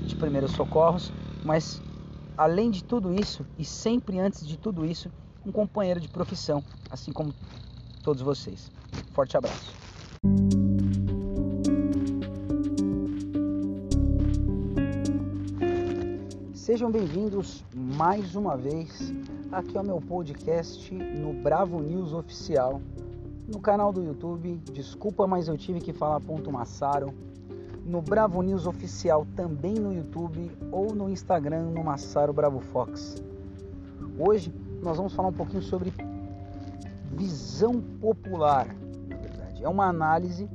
de 0.07 0.15
primeiros 0.15 0.51
socorros, 0.53 1.11
mas 1.43 1.81
além 2.37 2.71
de 2.71 2.85
tudo 2.85 3.15
isso 3.15 3.47
e 3.59 3.65
sempre 3.65 4.19
antes 4.19 4.47
de 4.47 4.59
tudo 4.59 4.85
isso, 4.85 5.11
um 5.45 5.51
companheiro 5.51 5.99
de 5.99 6.09
profissão, 6.09 6.63
assim 6.91 7.13
como 7.13 7.33
todos 8.05 8.21
vocês. 8.21 8.71
Forte 9.13 9.39
abraço. 9.39 9.75
Sejam 16.53 16.91
bem-vindos 16.91 17.65
mais 17.75 18.35
uma 18.35 18.57
vez 18.57 19.15
aqui 19.51 19.77
ao 19.77 19.85
meu 19.85 20.01
podcast 20.01 20.93
no 20.95 21.33
Bravo 21.33 21.81
News 21.81 22.13
Oficial, 22.13 22.81
no 23.47 23.61
canal 23.61 23.93
do 23.93 24.03
YouTube. 24.03 24.61
Desculpa, 24.73 25.27
mas 25.27 25.49
eu 25.49 25.57
tive 25.57 25.81
que 25.81 25.93
falar 25.93 26.21
ponto 26.21 26.51
Massaro. 26.51 27.13
No 27.85 28.03
Bravo 28.03 28.43
News 28.43 28.67
Oficial 28.67 29.27
também 29.37 29.75
no 29.75 29.95
YouTube 29.95 30.51
ou 30.73 30.95
no 30.95 31.09
Instagram 31.09 31.71
no 31.71 31.85
Massaro 31.85 32.33
Bravo 32.33 32.61
Fox. 32.61 33.23
Hoje 34.19 34.53
nós 34.83 34.97
vamos 34.97 35.13
falar 35.13 35.29
um 35.29 35.33
pouquinho 35.33 35.63
sobre 35.63 35.93
visão 37.13 37.81
popular, 38.01 38.67
na 39.09 39.17
verdade. 39.17 39.65
É 39.65 39.69
uma 39.69 39.87
análise. 39.87 40.49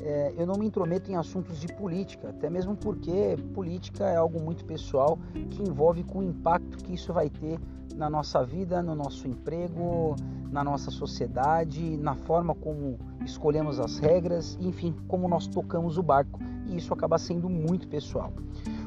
É, 0.00 0.34
eu 0.36 0.46
não 0.46 0.56
me 0.56 0.66
intrometo 0.66 1.10
em 1.10 1.16
assuntos 1.16 1.58
de 1.58 1.68
política, 1.68 2.28
até 2.28 2.50
mesmo 2.50 2.76
porque 2.76 3.36
política 3.54 4.04
é 4.04 4.16
algo 4.16 4.40
muito 4.40 4.64
pessoal 4.64 5.18
que 5.50 5.62
envolve 5.62 6.04
com 6.04 6.18
o 6.18 6.22
impacto 6.22 6.78
que 6.78 6.94
isso 6.94 7.12
vai 7.12 7.30
ter 7.30 7.58
na 7.94 8.10
nossa 8.10 8.44
vida, 8.44 8.82
no 8.82 8.94
nosso 8.94 9.26
emprego, 9.26 10.14
na 10.50 10.62
nossa 10.62 10.90
sociedade, 10.90 11.96
na 11.96 12.14
forma 12.14 12.54
como 12.54 12.98
escolhemos 13.24 13.80
as 13.80 13.98
regras, 13.98 14.56
enfim, 14.60 14.94
como 15.08 15.26
nós 15.28 15.46
tocamos 15.46 15.96
o 15.96 16.02
barco, 16.02 16.40
e 16.66 16.76
isso 16.76 16.92
acaba 16.92 17.18
sendo 17.18 17.48
muito 17.48 17.88
pessoal. 17.88 18.32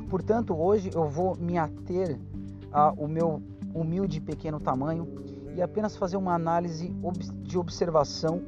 Portanto, 0.10 0.56
hoje 0.56 0.92
eu 0.94 1.08
vou 1.08 1.36
me 1.36 1.58
ater 1.58 2.20
ao 2.72 3.08
meu 3.08 3.42
humilde 3.74 4.22
pequeno 4.22 4.60
tamanho 4.60 5.08
e 5.56 5.62
apenas 5.62 5.96
fazer 5.96 6.18
uma 6.18 6.34
análise 6.34 6.90
de 7.44 7.58
observação 7.58 8.42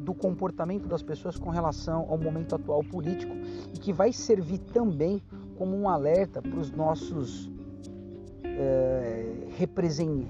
do 0.00 0.14
comportamento 0.14 0.88
das 0.88 1.02
pessoas 1.02 1.38
com 1.38 1.50
relação 1.50 2.06
ao 2.08 2.18
momento 2.18 2.54
atual 2.54 2.82
político 2.82 3.34
e 3.74 3.78
que 3.78 3.92
vai 3.92 4.12
servir 4.12 4.58
também 4.58 5.22
como 5.56 5.76
um 5.76 5.88
alerta 5.88 6.40
para 6.40 6.58
os 6.58 6.70
nossos 6.70 7.50
é, 8.44 9.46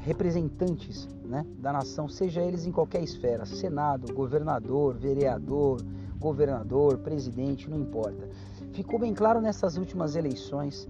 representantes 0.05 1.09
né, 1.25 1.47
da 1.59 1.73
nação, 1.73 2.09
seja 2.09 2.43
eles 2.43 2.67
em 2.67 2.73
qualquer 2.73 3.03
esfera, 3.03 3.47
Senado, 3.47 4.13
governador, 4.13 4.95
vereador, 4.95 5.81
governador, 6.19 6.99
presidente, 6.99 7.71
não 7.71 7.79
importa. 7.79 8.29
Ficou 8.73 8.99
bem 8.99 9.15
claro 9.15 9.41
nessas 9.41 9.77
últimas 9.77 10.17
eleições 10.17 10.89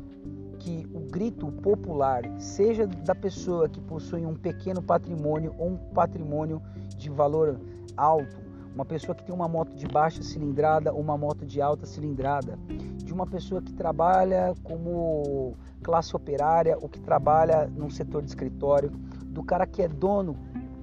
que 0.58 0.86
o 0.92 1.00
grito 1.00 1.50
popular, 1.50 2.22
seja 2.38 2.86
da 2.86 3.14
pessoa 3.14 3.68
que 3.68 3.80
possui 3.80 4.26
um 4.26 4.34
pequeno 4.34 4.82
patrimônio 4.82 5.54
ou 5.58 5.70
um 5.70 5.76
patrimônio 5.76 6.60
de 6.96 7.08
valor 7.08 7.58
alto, 7.96 8.49
uma 8.80 8.86
pessoa 8.86 9.14
que 9.14 9.22
tem 9.22 9.34
uma 9.34 9.46
moto 9.46 9.74
de 9.76 9.86
baixa 9.86 10.22
cilindrada 10.22 10.90
ou 10.90 11.00
uma 11.00 11.16
moto 11.16 11.44
de 11.44 11.60
alta 11.60 11.84
cilindrada, 11.84 12.58
de 12.96 13.12
uma 13.12 13.26
pessoa 13.26 13.60
que 13.60 13.74
trabalha 13.74 14.54
como 14.64 15.54
classe 15.82 16.16
operária 16.16 16.78
ou 16.80 16.88
que 16.88 16.98
trabalha 16.98 17.66
num 17.66 17.90
setor 17.90 18.22
de 18.22 18.28
escritório, 18.28 18.90
do 19.26 19.42
cara 19.42 19.66
que 19.66 19.82
é 19.82 19.88
dono 19.88 20.34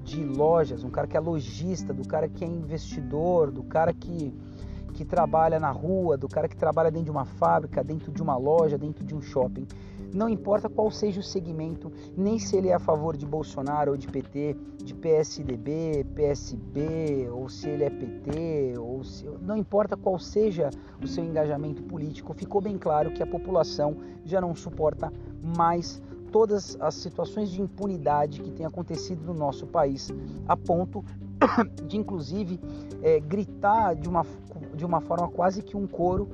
de 0.03 0.23
lojas, 0.23 0.83
um 0.83 0.91
cara 0.91 1.07
que 1.07 1.17
é 1.17 1.19
lojista, 1.19 1.91
do 1.91 2.07
cara 2.07 2.29
que 2.29 2.45
é 2.45 2.47
investidor, 2.47 3.51
do 3.51 3.63
cara 3.63 3.91
que 3.91 4.31
que 4.93 5.05
trabalha 5.05 5.59
na 5.59 5.69
rua, 5.69 6.17
do 6.17 6.27
cara 6.27 6.47
que 6.47 6.55
trabalha 6.55 6.89
dentro 6.89 7.05
de 7.05 7.11
uma 7.11 7.23
fábrica, 7.23 7.83
dentro 7.83 8.11
de 8.11 8.19
uma 8.19 8.35
loja, 8.35 8.79
dentro 8.79 9.05
de 9.05 9.13
um 9.13 9.21
shopping. 9.21 9.67
Não 10.13 10.29
importa 10.29 10.69
qual 10.69 10.89
seja 10.89 11.19
o 11.19 11.23
segmento, 11.23 11.91
nem 12.15 12.39
se 12.39 12.55
ele 12.55 12.69
é 12.69 12.73
a 12.73 12.79
favor 12.79 13.17
de 13.17 13.25
Bolsonaro 13.25 13.91
ou 13.91 13.97
de 13.97 14.07
PT, 14.07 14.55
de 14.83 14.93
PSDB, 14.93 16.05
PSB, 16.15 17.29
ou 17.31 17.49
se 17.49 17.69
ele 17.69 17.83
é 17.83 17.89
PT, 17.89 18.77
ou 18.79 19.03
se, 19.03 19.25
não 19.41 19.57
importa 19.57 19.97
qual 19.97 20.17
seja 20.17 20.69
o 21.01 21.07
seu 21.07 21.23
engajamento 21.23 21.83
político, 21.83 22.33
ficou 22.33 22.61
bem 22.61 22.77
claro 22.77 23.11
que 23.11 23.21
a 23.21 23.27
população 23.27 23.97
já 24.23 24.39
não 24.39 24.55
suporta 24.55 25.11
mais 25.55 26.01
todas 26.31 26.77
as 26.79 26.95
situações 26.95 27.49
de 27.49 27.61
impunidade 27.61 28.41
que 28.41 28.51
têm 28.51 28.65
acontecido 28.65 29.25
no 29.25 29.33
nosso 29.33 29.65
país, 29.65 30.09
a 30.47 30.55
ponto 30.55 31.03
de 31.87 31.97
inclusive 31.97 32.59
é, 33.01 33.19
gritar 33.19 33.95
de 33.95 34.09
uma, 34.09 34.25
de 34.73 34.85
uma 34.85 35.01
forma 35.01 35.27
quase 35.29 35.61
que 35.61 35.77
um 35.77 35.87
coro 35.87 36.29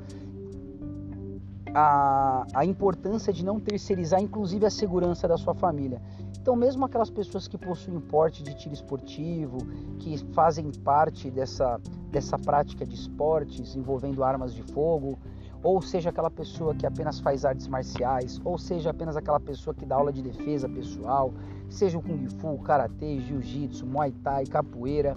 a, 1.74 2.46
a 2.54 2.66
importância 2.66 3.34
de 3.34 3.44
não 3.44 3.60
terceirizar 3.60 4.22
inclusive 4.22 4.66
a 4.66 4.70
segurança 4.70 5.28
da 5.28 5.38
sua 5.38 5.54
família. 5.54 6.02
Então, 6.40 6.56
mesmo 6.56 6.84
aquelas 6.84 7.10
pessoas 7.10 7.48
que 7.48 7.58
possuem 7.58 8.00
porte 8.02 8.44
de 8.44 8.54
tiro 8.54 8.74
esportivo, 8.74 9.60
que 9.98 10.18
fazem 10.34 10.70
parte 10.84 11.32
dessa, 11.32 11.80
dessa 12.12 12.38
prática 12.38 12.86
de 12.86 12.96
esportes 12.96 13.76
envolvendo 13.78 14.24
armas 14.24 14.54
de 14.54 14.62
fogo, 14.62 15.18
ou 15.64 15.82
seja 15.82 16.10
aquela 16.10 16.30
pessoa 16.30 16.76
que 16.76 16.86
apenas 16.86 17.22
faz 17.22 17.46
artes 17.46 17.70
marciais, 17.70 18.42
ou 18.44 18.58
seja 18.58 18.90
apenas 18.90 19.16
aquela 19.16 19.40
pessoa 19.40 19.74
que 19.74 19.86
dá 19.86 19.96
aula 19.96 20.12
de 20.12 20.22
defesa 20.22 20.68
pessoal, 20.68 21.34
seja 21.70 21.98
o 21.98 22.02
Kung 22.02 22.28
Fu, 22.30 22.58
Karatê, 22.60 23.20
Jiu-Jitsu, 23.22 23.86
Muay 23.86 24.12
Thai, 24.12 24.46
Capoeira, 24.46 25.16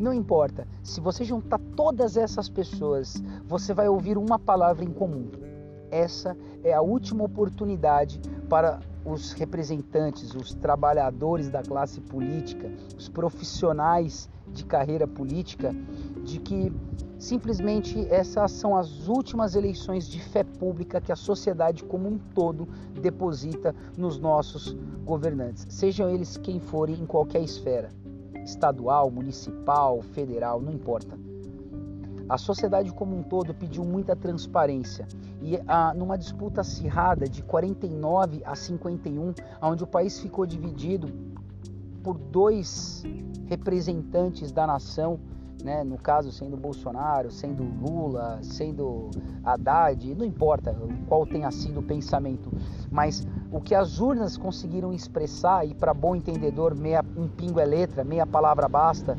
não 0.00 0.12
importa. 0.12 0.66
Se 0.82 1.00
você 1.00 1.22
juntar 1.22 1.60
todas 1.76 2.16
essas 2.16 2.48
pessoas, 2.48 3.22
você 3.46 3.72
vai 3.72 3.88
ouvir 3.88 4.18
uma 4.18 4.40
palavra 4.40 4.84
em 4.84 4.90
comum. 4.90 5.30
Essa 5.94 6.36
é 6.64 6.72
a 6.74 6.82
última 6.82 7.22
oportunidade 7.22 8.20
para 8.48 8.80
os 9.04 9.30
representantes, 9.30 10.34
os 10.34 10.52
trabalhadores 10.52 11.48
da 11.48 11.62
classe 11.62 12.00
política, 12.00 12.68
os 12.98 13.08
profissionais 13.08 14.28
de 14.48 14.64
carreira 14.64 15.06
política, 15.06 15.72
de 16.24 16.40
que 16.40 16.72
simplesmente 17.16 18.08
essas 18.10 18.50
são 18.50 18.76
as 18.76 19.06
últimas 19.06 19.54
eleições 19.54 20.08
de 20.08 20.20
fé 20.20 20.42
pública 20.42 21.00
que 21.00 21.12
a 21.12 21.16
sociedade 21.16 21.84
como 21.84 22.08
um 22.08 22.18
todo 22.18 22.66
deposita 23.00 23.72
nos 23.96 24.18
nossos 24.18 24.76
governantes, 25.04 25.64
sejam 25.68 26.10
eles 26.10 26.36
quem 26.36 26.58
forem 26.58 26.96
em 26.96 27.06
qualquer 27.06 27.40
esfera, 27.40 27.90
estadual, 28.44 29.12
municipal, 29.12 30.02
federal, 30.02 30.60
não 30.60 30.72
importa. 30.72 31.16
A 32.28 32.38
sociedade 32.38 32.90
como 32.92 33.16
um 33.16 33.22
todo 33.22 33.52
pediu 33.54 33.84
muita 33.84 34.16
transparência 34.16 35.06
e 35.42 35.60
ah, 35.66 35.92
numa 35.94 36.16
disputa 36.16 36.62
acirrada 36.62 37.28
de 37.28 37.42
49 37.42 38.42
a 38.44 38.54
51, 38.54 39.34
onde 39.60 39.84
o 39.84 39.86
país 39.86 40.18
ficou 40.18 40.46
dividido 40.46 41.12
por 42.02 42.16
dois 42.18 43.02
representantes 43.46 44.50
da 44.52 44.66
nação, 44.66 45.20
né? 45.62 45.84
no 45.84 45.98
caso 45.98 46.32
sendo 46.32 46.56
Bolsonaro, 46.56 47.30
sendo 47.30 47.62
Lula, 47.62 48.38
sendo 48.42 49.10
Haddad, 49.44 50.14
não 50.14 50.24
importa 50.24 50.74
qual 51.06 51.26
tenha 51.26 51.50
sido 51.50 51.80
o 51.80 51.82
pensamento, 51.82 52.50
mas 52.90 53.26
o 53.52 53.60
que 53.60 53.74
as 53.74 54.00
urnas 54.00 54.36
conseguiram 54.36 54.92
expressar, 54.92 55.66
e 55.66 55.74
para 55.74 55.92
bom 55.92 56.16
entendedor, 56.16 56.74
meia, 56.74 57.04
um 57.16 57.28
pingo 57.28 57.60
é 57.60 57.64
letra, 57.66 58.02
meia 58.02 58.26
palavra 58.26 58.68
basta, 58.68 59.16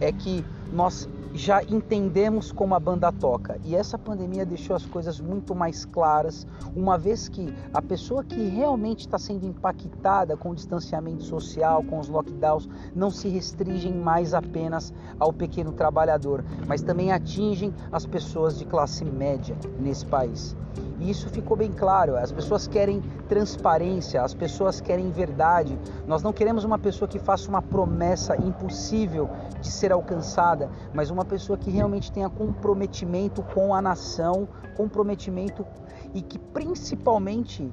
é 0.00 0.12
que 0.12 0.44
nós 0.72 1.08
já 1.34 1.64
entendemos 1.64 2.52
como 2.52 2.76
a 2.76 2.80
banda 2.80 3.10
toca. 3.10 3.58
E 3.64 3.74
essa 3.74 3.98
pandemia 3.98 4.46
deixou 4.46 4.76
as 4.76 4.86
coisas 4.86 5.18
muito 5.20 5.52
mais 5.52 5.84
claras, 5.84 6.46
uma 6.76 6.96
vez 6.96 7.28
que 7.28 7.52
a 7.72 7.82
pessoa 7.82 8.22
que 8.22 8.44
realmente 8.44 9.00
está 9.00 9.18
sendo 9.18 9.44
impactada 9.44 10.36
com 10.36 10.50
o 10.50 10.54
distanciamento 10.54 11.24
social, 11.24 11.82
com 11.82 11.98
os 11.98 12.08
lockdowns, 12.08 12.68
não 12.94 13.10
se 13.10 13.28
restringem 13.28 13.92
mais 13.92 14.32
apenas 14.32 14.94
ao 15.18 15.32
pequeno 15.32 15.72
trabalhador, 15.72 16.44
mas 16.68 16.82
também 16.82 17.10
atingem 17.10 17.74
as 17.90 18.06
pessoas 18.06 18.56
de 18.56 18.64
classe 18.64 19.04
média 19.04 19.56
nesse 19.80 20.06
país. 20.06 20.56
E 21.00 21.10
isso 21.10 21.28
ficou 21.28 21.56
bem 21.56 21.72
claro. 21.72 22.16
As 22.16 22.30
pessoas 22.30 22.66
querem 22.66 23.00
transparência, 23.28 24.22
as 24.22 24.34
pessoas 24.34 24.80
querem 24.80 25.10
verdade. 25.10 25.78
Nós 26.06 26.22
não 26.22 26.32
queremos 26.32 26.64
uma 26.64 26.78
pessoa 26.78 27.08
que 27.08 27.18
faça 27.18 27.48
uma 27.48 27.62
promessa 27.62 28.36
impossível 28.36 29.28
de 29.60 29.70
ser 29.70 29.92
alcançada, 29.92 30.70
mas 30.92 31.10
uma 31.10 31.24
pessoa 31.24 31.58
que 31.58 31.70
realmente 31.70 32.12
tenha 32.12 32.28
comprometimento 32.28 33.42
com 33.54 33.74
a 33.74 33.82
nação, 33.82 34.48
comprometimento 34.76 35.66
e 36.12 36.22
que 36.22 36.38
principalmente 36.38 37.70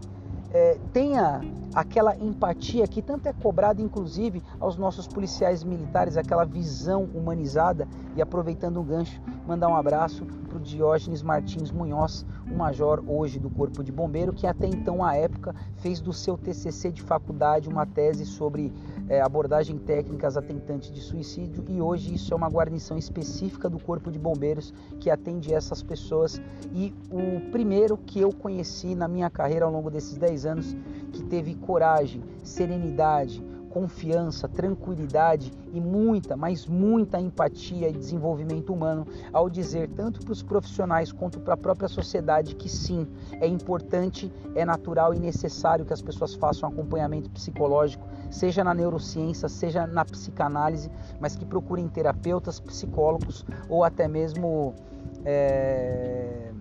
é, 0.54 0.78
tenha 0.92 1.42
aquela 1.74 2.16
empatia 2.18 2.86
que 2.86 3.02
tanto 3.02 3.28
é 3.28 3.34
cobrada, 3.34 3.82
inclusive, 3.82 4.44
aos 4.60 4.76
nossos 4.76 5.08
policiais 5.08 5.64
militares, 5.64 6.18
aquela 6.18 6.44
visão 6.44 7.04
humanizada. 7.14 7.88
E 8.16 8.22
aproveitando 8.22 8.78
o 8.78 8.84
gancho, 8.84 9.22
mandar 9.48 9.70
um 9.70 9.76
abraço 9.76 10.26
para 10.26 10.58
o 10.58 10.60
Diógenes 10.60 11.24
Martins 11.24 11.72
Munhoz, 11.72 12.26
o 12.52 12.58
major 12.58 13.04
hoje 13.08 13.40
do 13.40 13.50
Corpo 13.50 13.84
de 13.84 13.92
Bombeiro, 13.92 14.34
que 14.34 14.46
até 14.46 14.68
então, 14.68 15.04
à 15.04 15.16
época, 15.16 15.56
fez 15.78 16.00
do 16.02 16.12
seu 16.12 16.38
TCC 16.38 16.92
de 16.92 17.02
faculdade 17.02 17.70
uma 17.70 17.86
tese 17.86 18.26
sobre 18.26 18.74
é, 19.08 19.22
abordagem 19.22 19.78
técnicas 19.78 20.38
atentantes 20.38 20.92
de 20.92 21.02
suicídio 21.02 21.64
e 21.68 21.82
hoje 21.82 22.14
isso 22.14 22.34
é 22.34 22.38
uma 22.38 22.50
guarnição 22.50 22.98
específica 22.98 23.70
do 23.70 23.80
Corpo 23.80 24.12
de 24.12 24.20
Bombeiros 24.20 24.74
que 25.00 25.10
atende 25.10 25.54
essas 25.54 25.82
pessoas. 25.82 26.42
E 26.74 26.94
o 27.10 27.52
primeiro 27.52 27.98
que 27.98 28.20
eu 28.20 28.32
conheci 28.32 28.96
na 28.96 29.08
minha 29.08 29.30
carreira 29.30 29.66
ao 29.66 29.72
longo 29.72 29.90
desses 29.90 30.18
10 30.18 30.46
anos 30.46 30.76
que 31.12 31.24
teve 31.24 31.56
coragem, 31.56 32.22
serenidade, 32.44 33.44
confiança, 33.72 34.48
tranquilidade 34.48 35.52
e 35.74 35.80
muita, 35.80 36.36
mas 36.36 36.68
muita 36.68 37.20
empatia 37.20 37.90
e 37.90 37.94
desenvolvimento 37.94 38.74
humano 38.74 39.08
ao 39.32 39.50
dizer 39.50 39.90
tanto 39.90 40.20
para 40.20 40.34
os 40.34 40.44
profissionais 40.44 41.12
quanto 41.12 41.40
para 41.40 41.54
a 41.54 41.58
própria 41.58 41.88
sociedade 41.88 42.56
que 42.56 42.68
sim, 42.70 43.08
é 43.40 43.48
importante, 43.48 44.32
é 44.56 44.66
natural 44.66 45.14
e 45.14 45.20
necessário 45.20 45.86
que 45.86 45.94
as 45.94 46.02
pessoas 46.02 46.36
façam 46.36 46.68
acompanhamento 46.68 47.30
psicológico, 47.30 48.06
seja 48.30 48.64
na 48.64 48.74
neurociência, 48.74 49.48
seja 49.48 49.88
na 49.88 50.04
psicanálise, 50.04 50.92
mas 51.20 51.36
que 51.36 51.46
procurem 51.46 51.88
terapeutas, 51.88 52.60
psicólogos 52.60 53.46
ou 53.70 53.84
até 53.84 54.08
mesmo 54.08 54.76
é, 55.24 56.52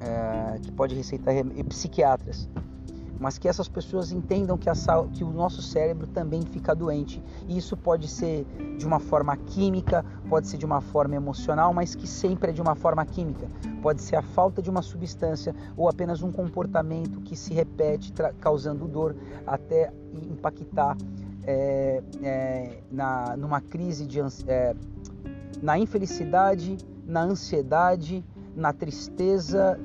é, 0.00 0.58
que 0.60 0.72
pode 0.72 0.94
receitar 0.94 1.34
psiquiatras 1.68 2.48
mas 3.22 3.38
que 3.38 3.48
essas 3.48 3.68
pessoas 3.68 4.10
entendam 4.10 4.58
que, 4.58 4.68
a, 4.68 4.74
que 5.12 5.22
o 5.22 5.30
nosso 5.30 5.62
cérebro 5.62 6.08
também 6.08 6.42
fica 6.42 6.74
doente. 6.74 7.22
E 7.46 7.56
isso 7.56 7.76
pode 7.76 8.08
ser 8.08 8.44
de 8.76 8.84
uma 8.84 8.98
forma 8.98 9.36
química, 9.36 10.04
pode 10.28 10.48
ser 10.48 10.58
de 10.58 10.66
uma 10.66 10.80
forma 10.80 11.14
emocional, 11.14 11.72
mas 11.72 11.94
que 11.94 12.06
sempre 12.06 12.50
é 12.50 12.52
de 12.52 12.60
uma 12.60 12.74
forma 12.74 13.06
química. 13.06 13.48
Pode 13.80 14.02
ser 14.02 14.16
a 14.16 14.22
falta 14.22 14.60
de 14.60 14.68
uma 14.68 14.82
substância 14.82 15.54
ou 15.76 15.88
apenas 15.88 16.20
um 16.20 16.32
comportamento 16.32 17.20
que 17.20 17.36
se 17.36 17.54
repete, 17.54 18.12
causando 18.40 18.88
dor 18.88 19.14
até 19.46 19.92
impactar 20.28 20.96
é, 21.44 22.02
é, 22.22 22.82
na, 22.90 23.36
numa 23.36 23.60
crise 23.60 24.04
de 24.04 24.18
é, 24.48 24.74
na 25.62 25.78
infelicidade, 25.78 26.76
na 27.06 27.22
ansiedade, 27.22 28.24
na 28.54 28.72
tristeza, 28.72 29.78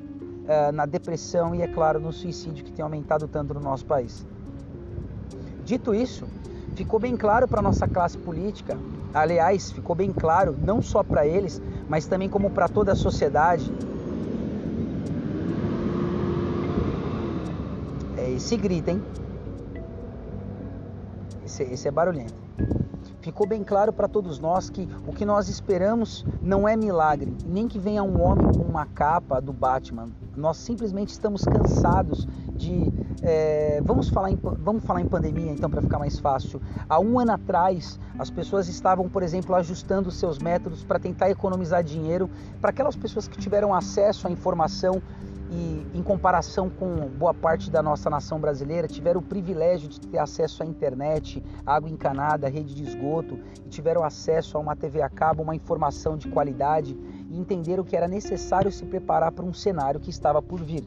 na 0.72 0.86
depressão 0.86 1.54
e, 1.54 1.62
é 1.62 1.68
claro, 1.68 2.00
no 2.00 2.12
suicídio 2.12 2.64
que 2.64 2.72
tem 2.72 2.82
aumentado 2.82 3.28
tanto 3.28 3.52
no 3.52 3.60
nosso 3.60 3.84
país. 3.84 4.26
Dito 5.64 5.94
isso, 5.94 6.26
ficou 6.74 6.98
bem 6.98 7.16
claro 7.16 7.46
para 7.46 7.60
a 7.60 7.62
nossa 7.62 7.86
classe 7.86 8.16
política, 8.16 8.78
aliás, 9.12 9.70
ficou 9.70 9.94
bem 9.94 10.12
claro 10.12 10.56
não 10.58 10.80
só 10.80 11.02
para 11.02 11.26
eles, 11.26 11.60
mas 11.88 12.06
também 12.06 12.28
como 12.28 12.50
para 12.50 12.68
toda 12.68 12.92
a 12.92 12.96
sociedade. 12.96 13.70
É 18.16 18.30
esse 18.30 18.56
grito, 18.56 18.88
hein? 18.88 19.02
Esse, 21.44 21.62
esse 21.64 21.88
é 21.88 21.90
barulhento. 21.90 22.34
Ficou 23.28 23.46
bem 23.46 23.62
claro 23.62 23.92
para 23.92 24.08
todos 24.08 24.38
nós 24.38 24.70
que 24.70 24.88
o 25.06 25.12
que 25.12 25.22
nós 25.22 25.50
esperamos 25.50 26.24
não 26.40 26.66
é 26.66 26.74
milagre, 26.74 27.36
nem 27.46 27.68
que 27.68 27.78
venha 27.78 28.02
um 28.02 28.22
homem 28.22 28.50
com 28.56 28.62
uma 28.62 28.86
capa 28.86 29.38
do 29.38 29.52
Batman. 29.52 30.08
Nós 30.34 30.56
simplesmente 30.56 31.10
estamos 31.10 31.44
cansados 31.44 32.26
de. 32.54 32.90
É, 33.20 33.82
vamos, 33.84 34.08
falar 34.08 34.30
em, 34.30 34.36
vamos 34.40 34.82
falar 34.82 35.02
em 35.02 35.06
pandemia 35.06 35.52
então 35.52 35.68
para 35.68 35.82
ficar 35.82 35.98
mais 35.98 36.18
fácil. 36.18 36.58
Há 36.88 36.98
um 36.98 37.18
ano 37.18 37.32
atrás, 37.32 38.00
as 38.18 38.30
pessoas 38.30 38.66
estavam, 38.66 39.10
por 39.10 39.22
exemplo, 39.22 39.54
ajustando 39.54 40.10
seus 40.10 40.38
métodos 40.38 40.82
para 40.82 40.98
tentar 40.98 41.28
economizar 41.28 41.84
dinheiro 41.84 42.30
para 42.62 42.70
aquelas 42.70 42.96
pessoas 42.96 43.28
que 43.28 43.36
tiveram 43.36 43.74
acesso 43.74 44.26
à 44.26 44.30
informação 44.30 45.02
e 45.50 45.86
em 45.94 46.02
comparação 46.02 46.68
com 46.68 47.08
boa 47.08 47.32
parte 47.32 47.70
da 47.70 47.82
nossa 47.82 48.10
nação 48.10 48.38
brasileira, 48.38 48.86
tiveram 48.86 49.20
o 49.20 49.24
privilégio 49.24 49.88
de 49.88 50.00
ter 50.00 50.18
acesso 50.18 50.62
à 50.62 50.66
internet, 50.66 51.42
água 51.64 51.88
encanada, 51.88 52.48
rede 52.48 52.74
de 52.74 52.84
esgoto, 52.84 53.38
e 53.64 53.68
tiveram 53.68 54.04
acesso 54.04 54.56
a 54.56 54.60
uma 54.60 54.76
TV 54.76 55.00
a 55.00 55.08
cabo, 55.08 55.42
uma 55.42 55.56
informação 55.56 56.16
de 56.16 56.28
qualidade 56.28 56.96
e 57.30 57.38
entenderam 57.38 57.84
que 57.84 57.96
era 57.96 58.08
necessário 58.08 58.70
se 58.70 58.84
preparar 58.84 59.32
para 59.32 59.44
um 59.44 59.54
cenário 59.54 60.00
que 60.00 60.10
estava 60.10 60.42
por 60.42 60.62
vir. 60.62 60.84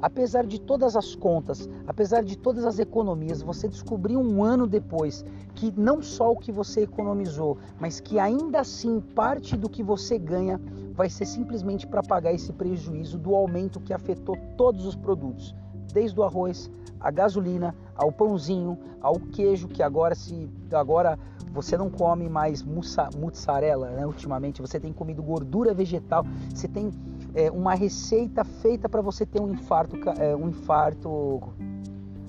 Apesar 0.00 0.44
de 0.44 0.60
todas 0.60 0.94
as 0.94 1.14
contas, 1.14 1.68
apesar 1.86 2.22
de 2.22 2.36
todas 2.36 2.64
as 2.64 2.78
economias, 2.78 3.40
você 3.40 3.68
descobriu 3.68 4.20
um 4.20 4.44
ano 4.44 4.66
depois 4.66 5.24
que 5.54 5.72
não 5.76 6.02
só 6.02 6.32
o 6.32 6.36
que 6.36 6.52
você 6.52 6.82
economizou, 6.82 7.56
mas 7.80 7.98
que 7.98 8.18
ainda 8.18 8.60
assim 8.60 9.00
parte 9.00 9.56
do 9.56 9.68
que 9.68 9.82
você 9.82 10.18
ganha 10.18 10.60
vai 10.92 11.08
ser 11.08 11.26
simplesmente 11.26 11.86
para 11.86 12.02
pagar 12.02 12.32
esse 12.32 12.52
prejuízo 12.52 13.18
do 13.18 13.34
aumento 13.34 13.80
que 13.80 13.92
afetou 13.92 14.36
todos 14.56 14.86
os 14.86 14.94
produtos, 14.94 15.54
desde 15.92 16.18
o 16.18 16.22
arroz, 16.22 16.70
a 17.00 17.10
gasolina, 17.10 17.74
ao 17.94 18.12
pãozinho, 18.12 18.78
ao 19.00 19.14
queijo 19.14 19.68
que 19.68 19.82
agora 19.82 20.14
se 20.14 20.48
agora 20.72 21.18
você 21.52 21.76
não 21.76 21.88
come 21.88 22.28
mais 22.28 22.62
mussarela, 22.62 23.90
né? 23.90 24.06
Ultimamente 24.06 24.60
você 24.60 24.78
tem 24.78 24.92
comido 24.92 25.22
gordura 25.22 25.72
vegetal, 25.72 26.26
você 26.54 26.68
tem 26.68 26.92
é, 27.36 27.50
uma 27.50 27.74
receita 27.74 28.42
feita 28.42 28.88
para 28.88 29.02
você 29.02 29.26
ter 29.26 29.40
um 29.40 29.52
infarto, 29.52 29.96
é, 30.18 30.34
um 30.34 30.48
infarto 30.48 31.42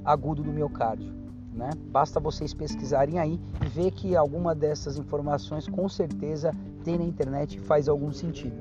agudo 0.04 0.44
do 0.44 0.52
miocárdio. 0.52 1.14
Né? 1.54 1.70
Basta 1.90 2.20
vocês 2.20 2.54
pesquisarem 2.54 3.18
aí 3.18 3.40
e 3.66 3.70
ver 3.70 3.92
que 3.92 4.16
alguma 4.16 4.54
dessas 4.54 4.98
informações 4.98 5.68
com 5.68 5.88
certeza 5.88 6.52
tem 6.84 6.98
na 6.98 7.06
internet 7.06 7.58
e 7.58 7.60
faz 7.60 7.88
algum 7.88 8.12
sentido. 8.12 8.58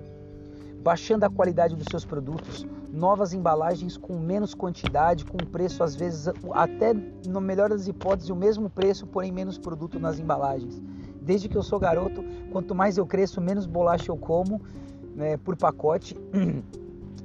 Baixando 0.82 1.26
a 1.26 1.28
qualidade 1.28 1.74
dos 1.74 1.86
seus 1.90 2.04
produtos, 2.04 2.64
novas 2.92 3.34
embalagens 3.34 3.96
com 3.96 4.16
menos 4.16 4.54
quantidade, 4.54 5.24
com 5.24 5.36
preço 5.38 5.82
às 5.82 5.96
vezes 5.96 6.32
até 6.52 6.94
no 7.26 7.40
melhor 7.40 7.70
das 7.70 7.88
hipóteses 7.88 8.30
o 8.30 8.36
mesmo 8.36 8.70
preço, 8.70 9.04
porém 9.04 9.32
menos 9.32 9.58
produto 9.58 9.98
nas 9.98 10.20
embalagens. 10.20 10.80
Desde 11.20 11.48
que 11.48 11.56
eu 11.56 11.62
sou 11.62 11.80
garoto, 11.80 12.24
quanto 12.52 12.72
mais 12.72 12.96
eu 12.96 13.04
cresço, 13.04 13.40
menos 13.40 13.66
bolacha 13.66 14.12
eu 14.12 14.16
como 14.16 14.62
né, 15.16 15.36
por 15.38 15.56
pacote. 15.56 16.16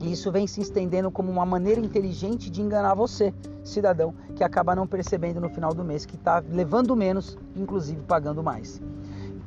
E 0.03 0.11
isso 0.11 0.31
vem 0.31 0.47
se 0.47 0.61
estendendo 0.61 1.11
como 1.11 1.31
uma 1.31 1.45
maneira 1.45 1.79
inteligente 1.79 2.49
de 2.49 2.59
enganar 2.59 2.95
você, 2.95 3.31
cidadão, 3.63 4.15
que 4.35 4.43
acaba 4.43 4.73
não 4.73 4.87
percebendo 4.87 5.39
no 5.39 5.47
final 5.47 5.75
do 5.75 5.83
mês 5.83 6.07
que 6.07 6.15
está 6.15 6.41
levando 6.49 6.95
menos, 6.95 7.37
inclusive 7.55 8.01
pagando 8.07 8.41
mais. 8.41 8.81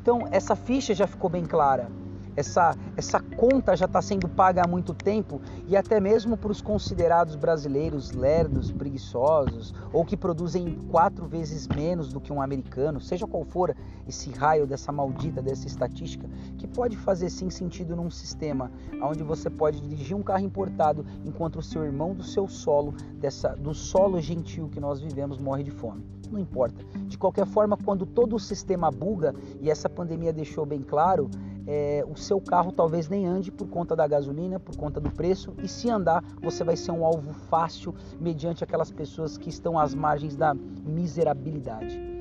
Então, 0.01 0.29
essa 0.31 0.55
ficha 0.55 0.95
já 0.95 1.09
ficou 1.09 1.29
bem 1.29 1.45
clara 1.45 1.91
essa, 2.37 2.77
essa 2.97 3.21
conta 3.21 3.77
já 3.77 3.87
está 3.87 4.03
sendo 4.03 4.29
paga 4.29 4.63
há 4.65 4.69
muito 4.69 4.93
tempo 4.95 5.41
e 5.67 5.77
até 5.77 6.01
mesmo 6.01 6.37
para 6.37 6.53
os 6.53 6.61
considerados 6.61 7.37
brasileiros 7.37 8.11
lerdos, 8.13 8.71
preguiçosos 8.71 9.75
ou 9.93 10.05
que 10.05 10.17
produzem 10.17 10.79
quatro 10.91 11.27
vezes 11.27 11.69
menos 11.69 12.13
do 12.13 12.21
que 12.21 12.33
um 12.33 12.41
americano, 12.43 13.01
seja 13.01 13.27
qual 13.27 13.45
for 13.45 13.75
esse 14.07 14.31
raio 14.31 14.67
dessa 14.67 14.93
maldita 14.93 15.41
dessa 15.41 15.67
estatística, 15.67 16.29
que 16.59 16.67
pode 16.67 16.97
fazer 16.97 17.31
sim 17.31 17.51
sentido 17.51 17.97
num 17.97 18.11
sistema 18.11 18.71
onde 19.03 19.23
você 19.23 19.49
pode 19.49 19.81
dirigir 19.81 20.17
um 20.17 20.23
carro 20.23 20.45
importado 20.45 21.05
enquanto 21.25 21.59
o 21.59 21.63
seu 21.63 21.85
irmão 21.85 22.15
do 22.15 22.23
seu 22.23 22.49
solo, 22.49 22.95
dessa, 23.15 23.51
do 23.51 23.75
solo 23.75 24.21
gentil 24.21 24.69
que 24.69 24.81
nós 24.81 25.01
vivemos, 25.01 25.39
morre 25.39 25.63
de 25.63 25.71
fome. 25.71 26.05
Não 26.31 26.41
importa. 26.41 26.85
De 27.07 27.17
qualquer 27.17 27.47
forma, 27.47 27.77
quando 27.77 28.05
todo 28.05 28.35
o 28.35 28.41
sistema 28.41 28.91
buga, 28.91 29.35
e 29.61 29.71
essa 29.71 29.89
pandemia 29.89 30.33
deixou 30.33 30.67
bem 30.67 30.83
claro, 30.83 31.31
é, 31.67 32.05
o 32.09 32.17
seu 32.17 32.41
carro 32.41 32.73
talvez 32.73 33.09
nem 33.09 33.27
ande 33.27 33.51
por 33.51 33.69
conta 33.69 33.97
da 33.97 34.07
gasolina, 34.07 34.61
por 34.61 34.77
conta 34.77 35.01
do 35.01 35.11
preço, 35.11 35.55
e 35.63 35.69
se 35.69 35.91
andar, 35.91 36.23
você 36.43 36.65
vai 36.65 36.77
ser 36.77 36.93
um 36.93 37.05
alvo 37.05 37.33
fácil 37.33 37.95
mediante 38.21 38.63
aquelas 38.63 38.91
pessoas 38.91 39.39
que 39.39 39.49
estão 39.49 39.79
às 39.79 39.95
margens 39.95 40.37
da 40.37 40.55
miserabilidade. 40.55 42.15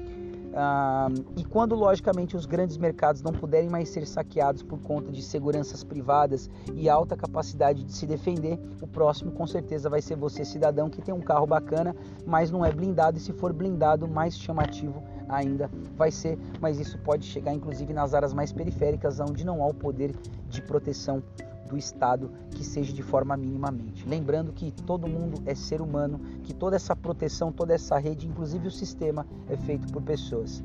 Ah, 0.56 1.08
e 1.36 1.44
quando, 1.44 1.74
logicamente, 1.74 2.38
os 2.38 2.46
grandes 2.46 2.78
mercados 2.78 3.24
não 3.24 3.34
puderem 3.34 3.70
mais 3.70 3.90
ser 3.90 4.06
saqueados 4.06 4.62
por 4.62 4.80
conta 4.80 5.12
de 5.12 5.22
seguranças 5.22 5.84
privadas 5.84 6.48
e 6.76 6.88
alta 6.88 7.18
capacidade 7.18 7.84
de 7.84 7.92
se 7.92 8.06
defender, 8.06 8.60
o 8.80 8.86
próximo 8.86 9.32
com 9.32 9.48
certeza 9.48 9.90
vai 9.90 10.02
ser 10.02 10.16
você, 10.16 10.46
cidadão, 10.46 10.92
que 10.92 11.02
tem 11.02 11.14
um 11.14 11.22
carro 11.22 11.48
bacana, 11.48 11.96
mas 12.26 12.52
não 12.52 12.64
é 12.64 12.72
blindado, 12.72 13.18
e 13.18 13.22
se 13.22 13.34
for 13.34 13.52
blindado, 13.52 14.08
mais 14.08 14.38
chamativo 14.38 15.04
ainda 15.28 15.70
vai 15.96 16.12
ser, 16.12 16.38
mas 16.60 16.80
isso 16.80 16.98
pode 17.00 17.26
chegar 17.26 17.54
inclusive 17.54 17.94
nas 17.94 18.14
áreas 18.14 18.34
mais 18.34 18.52
periféricas, 18.52 19.20
onde 19.20 19.46
não 19.46 19.62
há 19.64 19.68
o 19.68 19.74
poder 19.74 20.16
de 20.50 20.62
proteção 20.62 21.24
do 21.68 21.78
Estado 21.78 22.30
que 22.52 22.64
seja 22.64 22.94
de 22.94 23.02
forma 23.02 23.36
minimamente. 23.36 24.08
Lembrando 24.08 24.52
que 24.54 24.72
todo 24.72 25.08
mundo 25.08 25.42
é 25.46 25.56
ser 25.56 25.82
humano, 25.82 26.20
que 26.44 26.54
toda 26.54 26.76
essa 26.76 26.96
proteção, 26.96 27.52
toda 27.52 27.74
essa 27.74 27.98
rede, 27.98 28.28
inclusive 28.28 28.68
o 28.68 28.72
sistema, 28.72 29.26
é 29.50 29.58
feito 29.58 29.92
por 29.92 30.02
pessoas. 30.02 30.64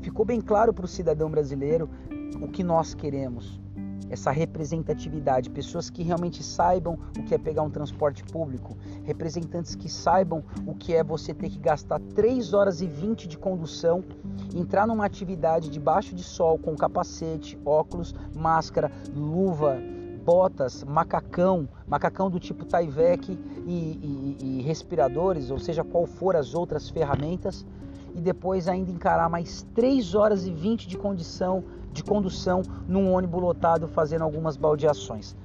Ficou 0.00 0.24
bem 0.24 0.40
claro 0.40 0.74
para 0.74 0.84
o 0.84 0.88
cidadão 0.88 1.30
brasileiro 1.30 1.88
o 2.40 2.48
que 2.48 2.62
nós 2.64 2.92
queremos, 2.92 3.61
essa 4.10 4.30
representatividade, 4.30 5.50
pessoas 5.50 5.90
que 5.90 6.02
realmente 6.02 6.42
saibam 6.42 6.98
o 7.18 7.22
que 7.22 7.34
é 7.34 7.38
pegar 7.38 7.62
um 7.62 7.70
transporte 7.70 8.24
público, 8.24 8.76
representantes 9.04 9.74
que 9.74 9.88
saibam 9.88 10.44
o 10.66 10.74
que 10.74 10.94
é 10.94 11.02
você 11.02 11.32
ter 11.32 11.48
que 11.50 11.58
gastar 11.58 12.00
3 12.14 12.52
horas 12.52 12.80
e 12.80 12.86
20 12.86 13.28
de 13.28 13.38
condução, 13.38 14.04
entrar 14.54 14.86
numa 14.86 15.04
atividade 15.04 15.70
debaixo 15.70 16.14
de 16.14 16.22
sol 16.22 16.58
com 16.58 16.76
capacete, 16.76 17.58
óculos, 17.64 18.14
máscara, 18.34 18.90
luva, 19.14 19.78
botas, 20.24 20.84
macacão, 20.84 21.68
macacão 21.86 22.30
do 22.30 22.38
tipo 22.38 22.64
Tyvek 22.64 23.38
e, 23.66 23.72
e, 23.72 24.36
e 24.40 24.62
respiradores, 24.62 25.50
ou 25.50 25.58
seja, 25.58 25.82
qual 25.82 26.06
for 26.06 26.36
as 26.36 26.54
outras 26.54 26.88
ferramentas, 26.88 27.66
e 28.14 28.20
depois 28.20 28.68
ainda 28.68 28.90
encarar 28.90 29.28
mais 29.28 29.66
3 29.74 30.14
horas 30.14 30.46
e 30.46 30.52
20 30.52 30.86
de 30.86 30.98
condição 30.98 31.64
de 31.92 32.02
condução 32.02 32.62
num 32.88 33.12
ônibus 33.12 33.40
lotado 33.40 33.86
fazendo 33.88 34.22
algumas 34.22 34.56
baldeações. 34.56 35.36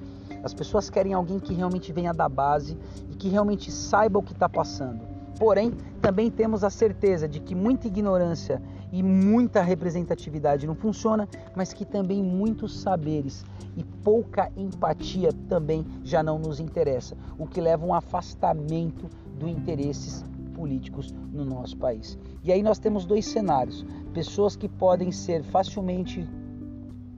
As 0.44 0.54
pessoas 0.54 0.90
querem 0.90 1.14
alguém 1.14 1.40
que 1.40 1.54
realmente 1.54 1.92
venha 1.92 2.14
da 2.14 2.30
base 2.30 2.78
e 3.12 3.16
que 3.16 3.30
realmente 3.30 3.72
saiba 3.72 4.20
o 4.20 4.24
que 4.24 4.34
está 4.34 4.48
passando. 4.48 5.02
Porém, 5.38 5.72
também 6.02 6.32
temos 6.32 6.64
a 6.64 6.70
certeza 6.70 7.28
de 7.28 7.40
que 7.40 7.54
muita 7.54 7.88
ignorância 7.88 8.62
e 8.92 9.04
muita 9.04 9.62
representatividade 9.62 10.66
não 10.66 10.74
funciona, 10.74 11.28
mas 11.56 11.74
que 11.74 11.86
também 11.86 12.24
muitos 12.24 12.80
saberes 12.80 13.46
e 13.76 13.84
pouca 13.84 14.52
empatia 14.56 15.32
também 15.48 15.86
já 16.04 16.24
não 16.24 16.40
nos 16.40 16.60
interessa, 16.60 17.16
o 17.38 17.46
que 17.46 17.62
leva 17.62 17.86
a 17.86 17.88
um 17.88 17.94
afastamento 17.94 19.08
dos 19.38 19.50
interesses 19.50 20.24
políticos 20.58 21.14
no 21.32 21.46
nosso 21.46 21.78
país. 21.78 22.18
E 22.44 22.52
aí 22.52 22.64
nós 22.64 22.80
temos 22.80 23.06
dois 23.06 23.26
cenários: 23.26 23.86
pessoas 24.14 24.56
que 24.56 24.68
podem 24.68 25.12
ser 25.12 25.44
facilmente 25.44 26.28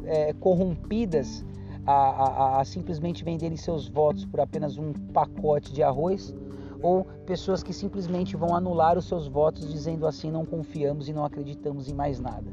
é, 0.03 0.34
corrompidas 0.34 1.45
a, 1.86 1.94
a, 1.94 2.60
a 2.60 2.66
simplesmente 2.66 3.24
venderem 3.24 3.57
seus 3.57 3.88
votos 3.88 4.26
por 4.26 4.41
apenas 4.41 4.78
um 4.78 4.91
pacote 5.14 5.74
de 5.74 5.82
arroz, 5.82 6.36
ou 6.82 7.06
pessoas 7.26 7.64
que 7.64 7.74
simplesmente 7.74 8.36
vão 8.36 8.53
anular 8.53 8.98
os 8.98 9.07
seus 9.07 9.28
votos 9.28 9.72
dizendo 9.72 10.06
assim 10.06 10.30
não 10.30 10.45
confiamos 10.45 11.07
e 11.07 11.14
não 11.14 11.24
acreditamos 11.24 11.90
em 11.90 11.94
mais 11.94 12.20
nada. 12.20 12.52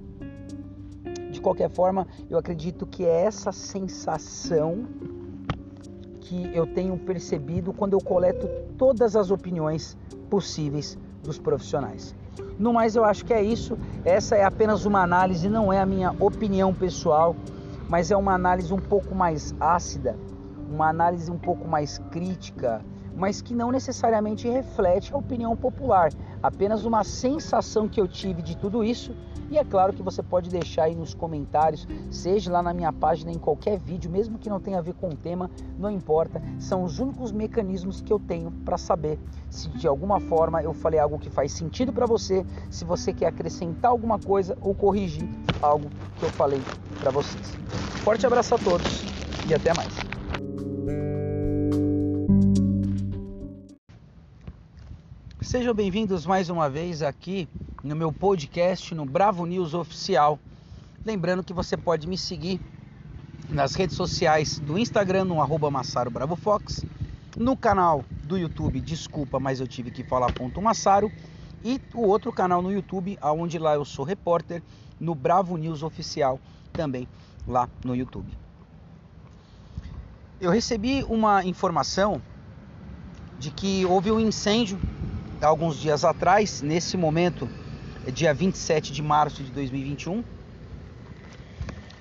De 1.30 1.40
qualquer 1.40 1.68
forma, 1.68 2.06
eu 2.30 2.38
acredito 2.38 2.86
que 2.86 3.04
é 3.04 3.24
essa 3.24 3.52
sensação 3.52 4.86
que 6.20 6.50
eu 6.52 6.66
tenho 6.66 6.98
percebido 6.98 7.72
quando 7.72 7.92
eu 7.92 8.00
coleto 8.00 8.48
todas 8.76 9.14
as 9.14 9.30
opiniões 9.30 9.96
possíveis 10.30 10.98
dos 11.22 11.38
profissionais. 11.38 12.14
No 12.58 12.72
mais, 12.72 12.96
eu 12.96 13.04
acho 13.04 13.24
que 13.24 13.32
é 13.32 13.42
isso. 13.42 13.78
Essa 14.04 14.36
é 14.36 14.44
apenas 14.44 14.84
uma 14.84 15.02
análise, 15.02 15.48
não 15.48 15.72
é 15.72 15.80
a 15.80 15.86
minha 15.86 16.14
opinião 16.20 16.72
pessoal, 16.72 17.34
mas 17.88 18.10
é 18.10 18.16
uma 18.16 18.34
análise 18.34 18.72
um 18.72 18.78
pouco 18.78 19.14
mais 19.14 19.54
ácida, 19.60 20.16
uma 20.70 20.88
análise 20.88 21.30
um 21.30 21.38
pouco 21.38 21.68
mais 21.68 21.98
crítica, 22.10 22.84
mas 23.16 23.40
que 23.40 23.54
não 23.54 23.72
necessariamente 23.72 24.48
reflete 24.48 25.12
a 25.12 25.16
opinião 25.16 25.56
popular, 25.56 26.12
apenas 26.42 26.84
uma 26.84 27.02
sensação 27.02 27.88
que 27.88 28.00
eu 28.00 28.06
tive 28.06 28.42
de 28.42 28.56
tudo 28.56 28.84
isso. 28.84 29.14
E 29.48 29.56
é 29.58 29.64
claro 29.64 29.92
que 29.92 30.02
você 30.02 30.22
pode 30.22 30.50
deixar 30.50 30.84
aí 30.84 30.94
nos 30.94 31.14
comentários, 31.14 31.86
seja 32.10 32.50
lá 32.50 32.62
na 32.62 32.74
minha 32.74 32.92
página, 32.92 33.30
em 33.30 33.38
qualquer 33.38 33.78
vídeo, 33.78 34.10
mesmo 34.10 34.38
que 34.38 34.50
não 34.50 34.60
tenha 34.60 34.78
a 34.78 34.82
ver 34.82 34.94
com 34.94 35.08
o 35.08 35.16
tema, 35.16 35.48
não 35.78 35.88
importa. 35.88 36.42
São 36.58 36.82
os 36.82 36.98
únicos 36.98 37.30
mecanismos 37.30 38.00
que 38.00 38.12
eu 38.12 38.18
tenho 38.18 38.50
para 38.64 38.76
saber 38.76 39.18
se 39.48 39.68
de 39.68 39.86
alguma 39.86 40.18
forma 40.18 40.62
eu 40.62 40.74
falei 40.74 40.98
algo 40.98 41.18
que 41.18 41.30
faz 41.30 41.52
sentido 41.52 41.92
para 41.92 42.06
você, 42.06 42.44
se 42.70 42.84
você 42.84 43.12
quer 43.12 43.26
acrescentar 43.26 43.92
alguma 43.92 44.18
coisa 44.18 44.58
ou 44.60 44.74
corrigir 44.74 45.28
algo 45.62 45.88
que 46.18 46.24
eu 46.24 46.30
falei 46.30 46.60
para 47.00 47.12
vocês. 47.12 47.54
Forte 48.02 48.26
abraço 48.26 48.56
a 48.56 48.58
todos 48.58 49.04
e 49.48 49.54
até 49.54 49.72
mais. 49.74 50.15
Sejam 55.46 55.72
bem-vindos 55.72 56.26
mais 56.26 56.50
uma 56.50 56.68
vez 56.68 57.02
aqui 57.02 57.48
no 57.80 57.94
meu 57.94 58.12
podcast 58.12 58.92
no 58.96 59.04
Bravo 59.04 59.46
News 59.46 59.74
Oficial. 59.74 60.40
Lembrando 61.04 61.44
que 61.44 61.52
você 61.52 61.76
pode 61.76 62.08
me 62.08 62.18
seguir 62.18 62.60
nas 63.48 63.76
redes 63.76 63.94
sociais 63.94 64.58
do 64.58 64.76
Instagram 64.76 65.24
no 65.24 65.40
arroba 65.40 65.70
Massaro 65.70 66.10
Bravo 66.10 66.34
Fox, 66.34 66.84
no 67.36 67.56
canal 67.56 68.04
do 68.24 68.36
YouTube 68.36 68.80
Desculpa, 68.80 69.38
mas 69.38 69.60
eu 69.60 69.68
tive 69.68 69.92
que 69.92 70.02
falar 70.02 70.32
ponto 70.32 70.60
Massaro 70.60 71.12
e 71.64 71.80
o 71.94 72.00
outro 72.00 72.32
canal 72.32 72.60
no 72.60 72.72
YouTube, 72.72 73.16
onde 73.22 73.56
lá 73.56 73.76
eu 73.76 73.84
sou 73.84 74.04
repórter, 74.04 74.60
no 74.98 75.14
Bravo 75.14 75.56
News 75.56 75.84
Oficial 75.84 76.40
também 76.72 77.06
lá 77.46 77.68
no 77.84 77.94
YouTube. 77.94 78.36
Eu 80.40 80.50
recebi 80.50 81.04
uma 81.04 81.44
informação 81.44 82.20
de 83.38 83.52
que 83.52 83.86
houve 83.86 84.10
um 84.10 84.18
incêndio 84.18 84.76
alguns 85.40 85.78
dias 85.78 86.04
atrás, 86.04 86.62
nesse 86.62 86.96
momento, 86.96 87.48
é 88.06 88.10
dia 88.10 88.32
27 88.32 88.92
de 88.92 89.02
março 89.02 89.42
de 89.42 89.50
2021, 89.50 90.24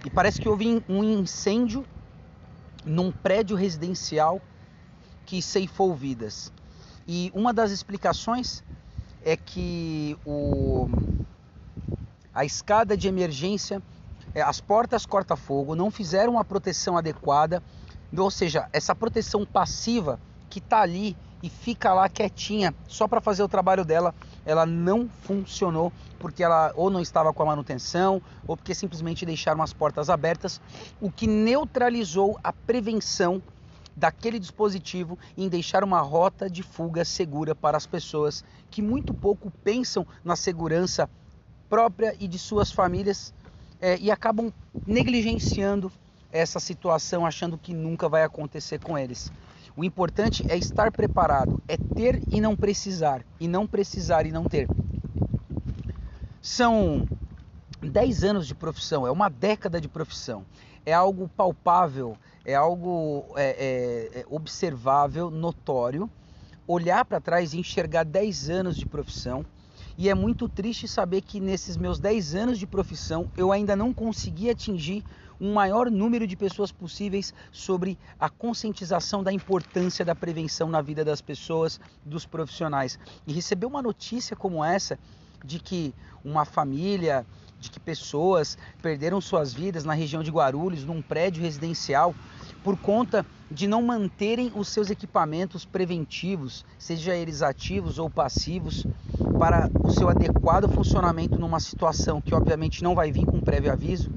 e 0.05 0.09
parece 0.09 0.39
que 0.39 0.47
houve 0.47 0.83
um 0.87 1.03
incêndio 1.03 1.85
num 2.85 3.11
prédio 3.11 3.57
residencial 3.57 4.39
que 5.25 5.41
ceifou 5.41 5.93
vidas. 5.95 6.53
E 7.07 7.31
uma 7.33 7.51
das 7.51 7.71
explicações 7.71 8.63
é 9.23 9.35
que 9.35 10.15
o, 10.23 10.87
a 12.33 12.45
escada 12.45 12.95
de 12.95 13.07
emergência, 13.07 13.81
é, 14.33 14.41
as 14.41 14.61
portas 14.61 15.05
corta-fogo 15.05 15.75
não 15.75 15.89
fizeram 15.89 16.33
uma 16.33 16.45
proteção 16.45 16.95
adequada, 16.95 17.63
ou 18.15 18.29
seja, 18.29 18.69
essa 18.71 18.93
proteção 18.93 19.45
passiva 19.45 20.19
que 20.49 20.59
está 20.59 20.81
ali 20.81 21.17
e 21.45 21.49
fica 21.49 21.93
lá 21.93 22.09
quietinha 22.09 22.73
só 22.87 23.07
para 23.07 23.21
fazer 23.21 23.43
o 23.43 23.47
trabalho 23.47 23.85
dela, 23.85 24.15
ela 24.43 24.65
não 24.65 25.07
funcionou 25.07 25.93
porque 26.17 26.43
ela 26.43 26.73
ou 26.75 26.89
não 26.89 26.99
estava 26.99 27.31
com 27.31 27.43
a 27.43 27.45
manutenção 27.45 28.19
ou 28.47 28.57
porque 28.57 28.73
simplesmente 28.73 29.27
deixaram 29.27 29.61
as 29.61 29.71
portas 29.71 30.09
abertas, 30.09 30.59
o 30.99 31.11
que 31.11 31.27
neutralizou 31.27 32.39
a 32.43 32.51
prevenção 32.51 33.43
daquele 33.95 34.39
dispositivo 34.39 35.19
em 35.37 35.47
deixar 35.47 35.83
uma 35.83 36.01
rota 36.01 36.49
de 36.49 36.63
fuga 36.63 37.05
segura 37.05 37.53
para 37.53 37.77
as 37.77 37.85
pessoas 37.85 38.43
que 38.71 38.81
muito 38.81 39.13
pouco 39.13 39.51
pensam 39.63 40.05
na 40.23 40.35
segurança 40.35 41.07
própria 41.69 42.15
e 42.19 42.27
de 42.27 42.39
suas 42.39 42.71
famílias 42.71 43.35
é, 43.79 43.99
e 43.99 44.09
acabam 44.09 44.51
negligenciando 44.87 45.91
essa 46.31 46.59
situação 46.59 47.23
achando 47.23 47.55
que 47.55 47.71
nunca 47.71 48.09
vai 48.09 48.23
acontecer 48.23 48.79
com 48.79 48.97
eles. 48.97 49.31
O 49.77 49.83
importante 49.83 50.45
é 50.47 50.57
estar 50.57 50.89
preparado, 50.89 51.61
é 51.67 51.75
ter 51.75 52.21
e 52.31 52.39
não 52.39 52.55
precisar, 52.55 53.25
e 53.39 53.47
não 53.47 53.67
precisar 53.67 54.25
e 54.25 54.31
não 54.31 54.45
ter. 54.45 54.69
São 56.41 57.05
10 57.81 58.23
anos 58.23 58.47
de 58.47 58.55
profissão, 58.55 59.05
é 59.05 59.11
uma 59.11 59.29
década 59.29 59.81
de 59.81 59.89
profissão, 59.89 60.45
é 60.85 60.93
algo 60.93 61.29
palpável, 61.35 62.15
é 62.45 62.55
algo 62.55 63.25
é, 63.35 64.11
é, 64.13 64.19
é 64.21 64.25
observável, 64.29 65.29
notório. 65.29 66.09
Olhar 66.65 67.03
para 67.03 67.19
trás 67.19 67.53
e 67.53 67.59
enxergar 67.59 68.05
10 68.05 68.49
anos 68.49 68.77
de 68.77 68.85
profissão, 68.85 69.45
e 69.97 70.09
é 70.09 70.15
muito 70.15 70.47
triste 70.47 70.87
saber 70.87 71.21
que 71.21 71.39
nesses 71.39 71.75
meus 71.75 71.99
10 71.99 72.35
anos 72.35 72.59
de 72.59 72.65
profissão 72.65 73.29
eu 73.35 73.51
ainda 73.51 73.75
não 73.75 73.93
consegui 73.93 74.49
atingir 74.49 75.03
um 75.39 75.53
maior 75.53 75.89
número 75.89 76.25
de 76.25 76.35
pessoas 76.35 76.71
possíveis 76.71 77.33
sobre 77.51 77.97
a 78.19 78.29
conscientização 78.29 79.23
da 79.23 79.31
importância 79.31 80.05
da 80.05 80.15
prevenção 80.15 80.69
na 80.69 80.81
vida 80.81 81.03
das 81.03 81.21
pessoas, 81.21 81.79
dos 82.05 82.25
profissionais. 82.25 82.97
E 83.25 83.33
receber 83.33 83.65
uma 83.65 83.81
notícia 83.81 84.35
como 84.35 84.63
essa 84.63 84.97
de 85.43 85.59
que 85.59 85.93
uma 86.23 86.45
família, 86.45 87.25
de 87.59 87.69
que 87.69 87.79
pessoas 87.79 88.57
perderam 88.81 89.21
suas 89.21 89.53
vidas 89.53 89.85
na 89.85 89.93
região 89.93 90.23
de 90.23 90.31
Guarulhos, 90.31 90.83
num 90.83 91.01
prédio 91.01 91.43
residencial, 91.43 92.13
por 92.63 92.77
conta 92.77 93.25
de 93.49 93.67
não 93.67 93.81
manterem 93.81 94.51
os 94.55 94.69
seus 94.69 94.89
equipamentos 94.89 95.65
preventivos, 95.65 96.65
seja 96.79 97.15
eles 97.15 97.41
ativos 97.41 97.99
ou 97.99 98.09
passivos, 98.09 98.85
para 99.37 99.69
o 99.83 99.91
seu 99.91 100.09
adequado 100.09 100.67
funcionamento 100.69 101.37
numa 101.37 101.59
situação 101.59 102.19
que 102.19 102.33
obviamente 102.33 102.83
não 102.83 102.95
vai 102.95 103.11
vir 103.11 103.25
com 103.25 103.39
prévio 103.39 103.71
aviso, 103.71 104.09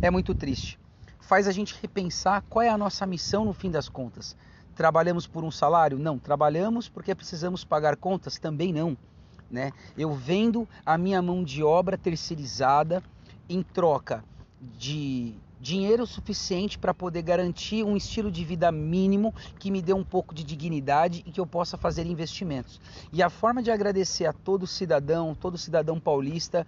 é 0.00 0.10
muito 0.10 0.34
triste. 0.34 0.78
Faz 1.20 1.46
a 1.46 1.52
gente 1.52 1.76
repensar 1.80 2.42
qual 2.48 2.62
é 2.62 2.68
a 2.68 2.76
nossa 2.76 3.06
missão 3.06 3.44
no 3.44 3.52
fim 3.52 3.70
das 3.70 3.88
contas. 3.88 4.36
Trabalhamos 4.74 5.26
por 5.26 5.44
um 5.44 5.50
salário? 5.50 5.98
Não. 5.98 6.18
Trabalhamos 6.18 6.88
porque 6.88 7.14
precisamos 7.14 7.64
pagar 7.64 7.96
contas? 7.96 8.38
Também 8.38 8.72
não. 8.72 8.96
Né? 9.50 9.70
Eu 9.96 10.12
vendo 10.14 10.68
a 10.84 10.96
minha 10.96 11.20
mão 11.20 11.44
de 11.44 11.62
obra 11.62 11.98
terceirizada 11.98 13.02
em 13.48 13.62
troca 13.62 14.24
de 14.78 15.34
dinheiro 15.62 16.04
suficiente 16.06 16.76
para 16.76 16.92
poder 16.92 17.22
garantir 17.22 17.84
um 17.84 17.96
estilo 17.96 18.32
de 18.32 18.44
vida 18.44 18.72
mínimo 18.72 19.32
que 19.60 19.70
me 19.70 19.80
dê 19.80 19.92
um 19.92 20.02
pouco 20.02 20.34
de 20.34 20.42
dignidade 20.42 21.22
e 21.24 21.30
que 21.30 21.38
eu 21.38 21.46
possa 21.46 21.78
fazer 21.78 22.04
investimentos. 22.04 22.80
E 23.12 23.22
a 23.22 23.30
forma 23.30 23.62
de 23.62 23.70
agradecer 23.70 24.26
a 24.26 24.32
todo 24.32 24.66
cidadão, 24.66 25.36
todo 25.36 25.56
cidadão 25.56 26.00
paulista, 26.00 26.66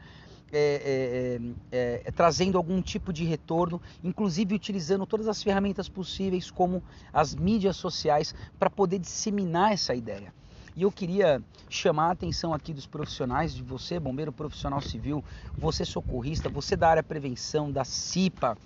é, 0.56 0.60
é, 0.84 1.40
é, 1.72 2.02
é, 2.04 2.12
trazendo 2.12 2.56
algum 2.56 2.80
tipo 2.80 3.12
de 3.12 3.24
retorno, 3.24 3.82
inclusive 4.02 4.54
utilizando 4.54 5.04
todas 5.04 5.26
as 5.26 5.42
ferramentas 5.42 5.88
possíveis, 5.88 6.50
como 6.50 6.82
as 7.12 7.34
mídias 7.34 7.76
sociais, 7.76 8.34
para 8.58 8.70
poder 8.70 9.00
disseminar 9.00 9.72
essa 9.72 9.94
ideia. 9.94 10.32
E 10.76 10.82
eu 10.82 10.90
queria 10.90 11.42
chamar 11.68 12.08
a 12.08 12.12
atenção 12.12 12.54
aqui 12.54 12.72
dos 12.72 12.86
profissionais, 12.86 13.54
de 13.54 13.62
você, 13.62 13.98
bombeiro 13.98 14.32
profissional 14.32 14.80
civil, 14.80 15.24
você 15.56 15.84
socorrista, 15.84 16.48
você 16.48 16.76
da 16.76 16.88
área 16.88 17.02
prevenção, 17.02 17.70
da 17.70 17.84
CIPA. 17.84 18.56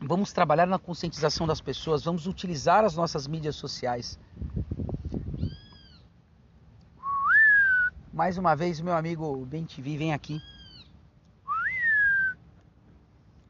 Vamos 0.00 0.32
trabalhar 0.32 0.66
na 0.66 0.78
conscientização 0.78 1.46
das 1.46 1.60
pessoas, 1.60 2.04
vamos 2.04 2.26
utilizar 2.26 2.84
as 2.84 2.94
nossas 2.94 3.26
mídias 3.26 3.56
sociais 3.56 4.18
Mais 8.18 8.36
uma 8.36 8.56
vez, 8.56 8.80
meu 8.80 8.94
amigo 8.94 9.46
Bem 9.46 9.64
TV 9.64 9.96
vem 9.96 10.12
aqui 10.12 10.42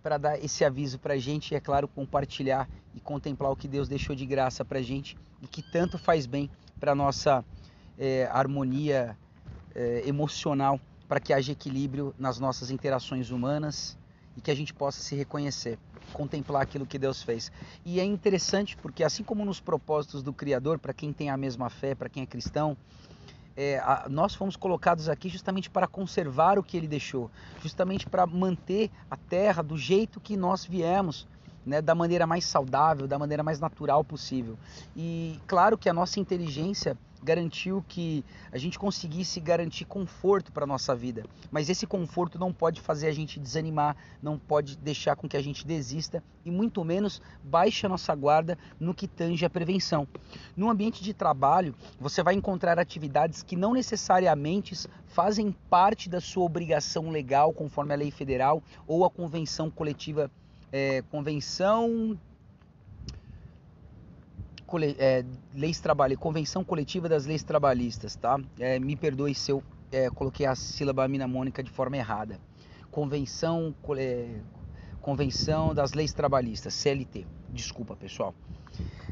para 0.02 0.18
dar 0.18 0.44
esse 0.44 0.62
aviso 0.62 0.98
para 0.98 1.14
a 1.14 1.18
gente 1.18 1.52
e, 1.52 1.54
é 1.56 1.60
claro, 1.60 1.88
compartilhar 1.88 2.68
e 2.94 3.00
contemplar 3.00 3.50
o 3.50 3.56
que 3.56 3.66
Deus 3.66 3.88
deixou 3.88 4.14
de 4.14 4.26
graça 4.26 4.66
para 4.66 4.78
a 4.78 4.82
gente 4.82 5.16
e 5.40 5.46
que 5.46 5.62
tanto 5.62 5.96
faz 5.96 6.26
bem 6.26 6.50
para 6.78 6.94
nossa 6.94 7.42
é, 7.96 8.28
harmonia 8.30 9.16
é, 9.74 10.06
emocional, 10.06 10.78
para 11.08 11.18
que 11.18 11.32
haja 11.32 11.52
equilíbrio 11.52 12.14
nas 12.18 12.38
nossas 12.38 12.70
interações 12.70 13.30
humanas 13.30 13.96
e 14.36 14.42
que 14.42 14.50
a 14.50 14.54
gente 14.54 14.74
possa 14.74 15.00
se 15.00 15.16
reconhecer, 15.16 15.78
contemplar 16.12 16.60
aquilo 16.60 16.84
que 16.84 16.98
Deus 16.98 17.22
fez. 17.22 17.50
E 17.86 17.98
é 18.00 18.04
interessante 18.04 18.76
porque, 18.76 19.02
assim 19.02 19.24
como 19.24 19.46
nos 19.46 19.60
propósitos 19.60 20.22
do 20.22 20.34
Criador, 20.34 20.78
para 20.78 20.92
quem 20.92 21.10
tem 21.10 21.30
a 21.30 21.38
mesma 21.38 21.70
fé, 21.70 21.94
para 21.94 22.10
quem 22.10 22.22
é 22.22 22.26
cristão, 22.26 22.76
é, 23.58 23.80
a, 23.80 24.06
nós 24.08 24.36
fomos 24.36 24.54
colocados 24.54 25.08
aqui 25.08 25.28
justamente 25.28 25.68
para 25.68 25.88
conservar 25.88 26.60
o 26.60 26.62
que 26.62 26.76
ele 26.76 26.86
deixou, 26.86 27.28
justamente 27.60 28.06
para 28.06 28.24
manter 28.24 28.88
a 29.10 29.16
terra 29.16 29.64
do 29.64 29.76
jeito 29.76 30.20
que 30.20 30.36
nós 30.36 30.64
viemos, 30.64 31.26
né, 31.66 31.82
da 31.82 31.92
maneira 31.92 32.24
mais 32.24 32.44
saudável, 32.44 33.08
da 33.08 33.18
maneira 33.18 33.42
mais 33.42 33.58
natural 33.58 34.04
possível. 34.04 34.56
E 34.96 35.40
claro 35.48 35.76
que 35.76 35.88
a 35.88 35.92
nossa 35.92 36.20
inteligência 36.20 36.96
garantiu 37.22 37.84
que 37.88 38.24
a 38.52 38.58
gente 38.58 38.78
conseguisse 38.78 39.40
garantir 39.40 39.84
conforto 39.84 40.52
para 40.52 40.66
nossa 40.66 40.94
vida. 40.94 41.24
Mas 41.50 41.68
esse 41.68 41.86
conforto 41.86 42.38
não 42.38 42.52
pode 42.52 42.80
fazer 42.80 43.08
a 43.08 43.12
gente 43.12 43.40
desanimar, 43.40 43.96
não 44.22 44.38
pode 44.38 44.76
deixar 44.76 45.16
com 45.16 45.28
que 45.28 45.36
a 45.36 45.42
gente 45.42 45.66
desista 45.66 46.22
e 46.44 46.50
muito 46.50 46.84
menos 46.84 47.20
baixe 47.42 47.86
a 47.86 47.88
nossa 47.88 48.14
guarda 48.14 48.58
no 48.78 48.94
que 48.94 49.06
tange 49.06 49.44
a 49.44 49.50
prevenção. 49.50 50.06
No 50.56 50.70
ambiente 50.70 51.02
de 51.02 51.12
trabalho, 51.12 51.74
você 52.00 52.22
vai 52.22 52.34
encontrar 52.34 52.78
atividades 52.78 53.42
que 53.42 53.56
não 53.56 53.72
necessariamente 53.72 54.88
fazem 55.06 55.54
parte 55.68 56.08
da 56.08 56.20
sua 56.20 56.44
obrigação 56.44 57.10
legal 57.10 57.52
conforme 57.52 57.92
a 57.92 57.96
lei 57.96 58.10
federal 58.10 58.62
ou 58.86 59.04
a 59.04 59.10
convenção 59.10 59.70
coletiva 59.70 60.30
é, 60.70 61.02
convenção 61.10 62.18
é, 64.98 65.24
leis 65.54 65.80
trabalho, 65.80 66.18
convenção 66.18 66.62
coletiva 66.62 67.08
das 67.08 67.26
leis 67.26 67.42
trabalhistas, 67.42 68.14
tá? 68.14 68.38
É, 68.58 68.78
me 68.78 68.96
perdoe 68.96 69.34
se 69.34 69.50
eu 69.50 69.62
é, 69.90 70.10
coloquei 70.10 70.46
a 70.46 70.54
sílaba 70.54 71.06
minamônica 71.08 71.62
de 71.62 71.70
forma 71.70 71.96
errada. 71.96 72.38
Convenção, 72.90 73.74
convenção 75.00 75.74
das 75.74 75.92
leis 75.92 76.12
trabalhistas, 76.12 76.74
CLT. 76.74 77.26
Desculpa, 77.50 77.96
pessoal. 77.96 78.34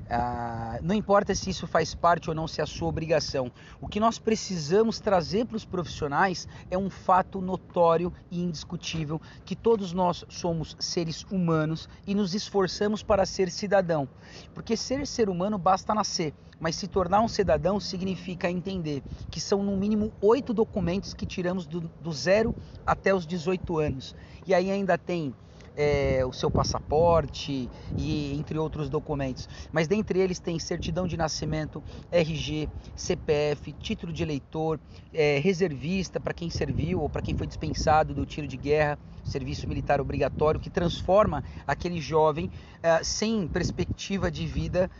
Ah, 0.08 0.78
não 0.82 0.94
importa 0.94 1.34
se 1.34 1.50
isso 1.50 1.66
faz 1.66 1.92
parte 1.92 2.30
ou 2.30 2.34
não, 2.34 2.46
se 2.46 2.60
é 2.60 2.64
a 2.64 2.66
sua 2.66 2.88
obrigação. 2.88 3.50
O 3.80 3.88
que 3.88 3.98
nós 3.98 4.18
precisamos 4.18 5.00
trazer 5.00 5.46
para 5.46 5.56
os 5.56 5.64
profissionais 5.64 6.46
é 6.70 6.78
um 6.78 6.88
fato 6.88 7.40
notório 7.40 8.12
e 8.30 8.40
indiscutível 8.40 9.20
que 9.44 9.56
todos 9.56 9.92
nós 9.92 10.24
somos 10.28 10.76
seres 10.78 11.24
humanos 11.24 11.88
e 12.06 12.14
nos 12.14 12.34
esforçamos 12.34 13.02
para 13.02 13.26
ser 13.26 13.50
cidadão. 13.50 14.08
Porque 14.54 14.76
ser 14.76 15.06
ser 15.08 15.28
humano 15.28 15.58
basta 15.58 15.92
nascer, 15.92 16.32
mas 16.60 16.76
se 16.76 16.86
tornar 16.86 17.20
um 17.20 17.28
cidadão 17.28 17.80
significa 17.80 18.48
entender 18.48 19.02
que 19.28 19.40
são 19.40 19.60
no 19.62 19.76
mínimo 19.76 20.12
oito 20.20 20.54
documentos 20.54 21.14
que 21.14 21.26
tiramos 21.26 21.66
do, 21.66 21.80
do 21.80 22.12
zero 22.12 22.54
até 22.86 23.12
os 23.12 23.26
18 23.26 23.78
anos. 23.78 24.14
E 24.46 24.54
aí 24.54 24.70
ainda 24.70 24.96
tem 24.96 25.34
é, 25.76 26.24
o 26.24 26.32
seu 26.32 26.50
passaporte 26.50 27.68
e 27.96 28.34
entre 28.34 28.58
outros 28.58 28.88
documentos. 28.88 29.48
Mas 29.70 29.86
dentre 29.86 30.18
eles 30.18 30.38
tem 30.38 30.58
certidão 30.58 31.06
de 31.06 31.16
nascimento, 31.16 31.82
RG, 32.10 32.68
CPF, 32.94 33.72
título 33.72 34.12
de 34.12 34.22
eleitor, 34.22 34.80
é, 35.12 35.38
reservista 35.38 36.18
para 36.18 36.32
quem 36.32 36.48
serviu 36.48 37.00
ou 37.00 37.08
para 37.08 37.22
quem 37.22 37.34
foi 37.34 37.46
dispensado 37.46 38.14
do 38.14 38.24
tiro 38.24 38.46
de 38.46 38.56
guerra, 38.56 38.98
serviço 39.24 39.68
militar 39.68 40.00
obrigatório, 40.00 40.58
que 40.60 40.70
transforma 40.70 41.44
aquele 41.66 42.00
jovem 42.00 42.50
é, 42.82 43.02
sem 43.04 43.46
perspectiva 43.46 44.30
de 44.30 44.46
vida 44.46 44.90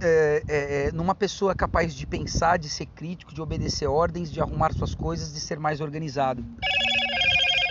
é, 0.00 0.42
é, 0.48 0.86
é, 0.86 0.92
numa 0.92 1.14
pessoa 1.14 1.54
capaz 1.54 1.94
de 1.94 2.06
pensar, 2.06 2.58
de 2.58 2.68
ser 2.68 2.86
crítico, 2.86 3.32
de 3.32 3.40
obedecer 3.40 3.86
ordens, 3.86 4.30
de 4.30 4.40
arrumar 4.40 4.72
suas 4.72 4.94
coisas, 4.94 5.32
de 5.32 5.40
ser 5.40 5.58
mais 5.58 5.80
organizado. 5.80 6.44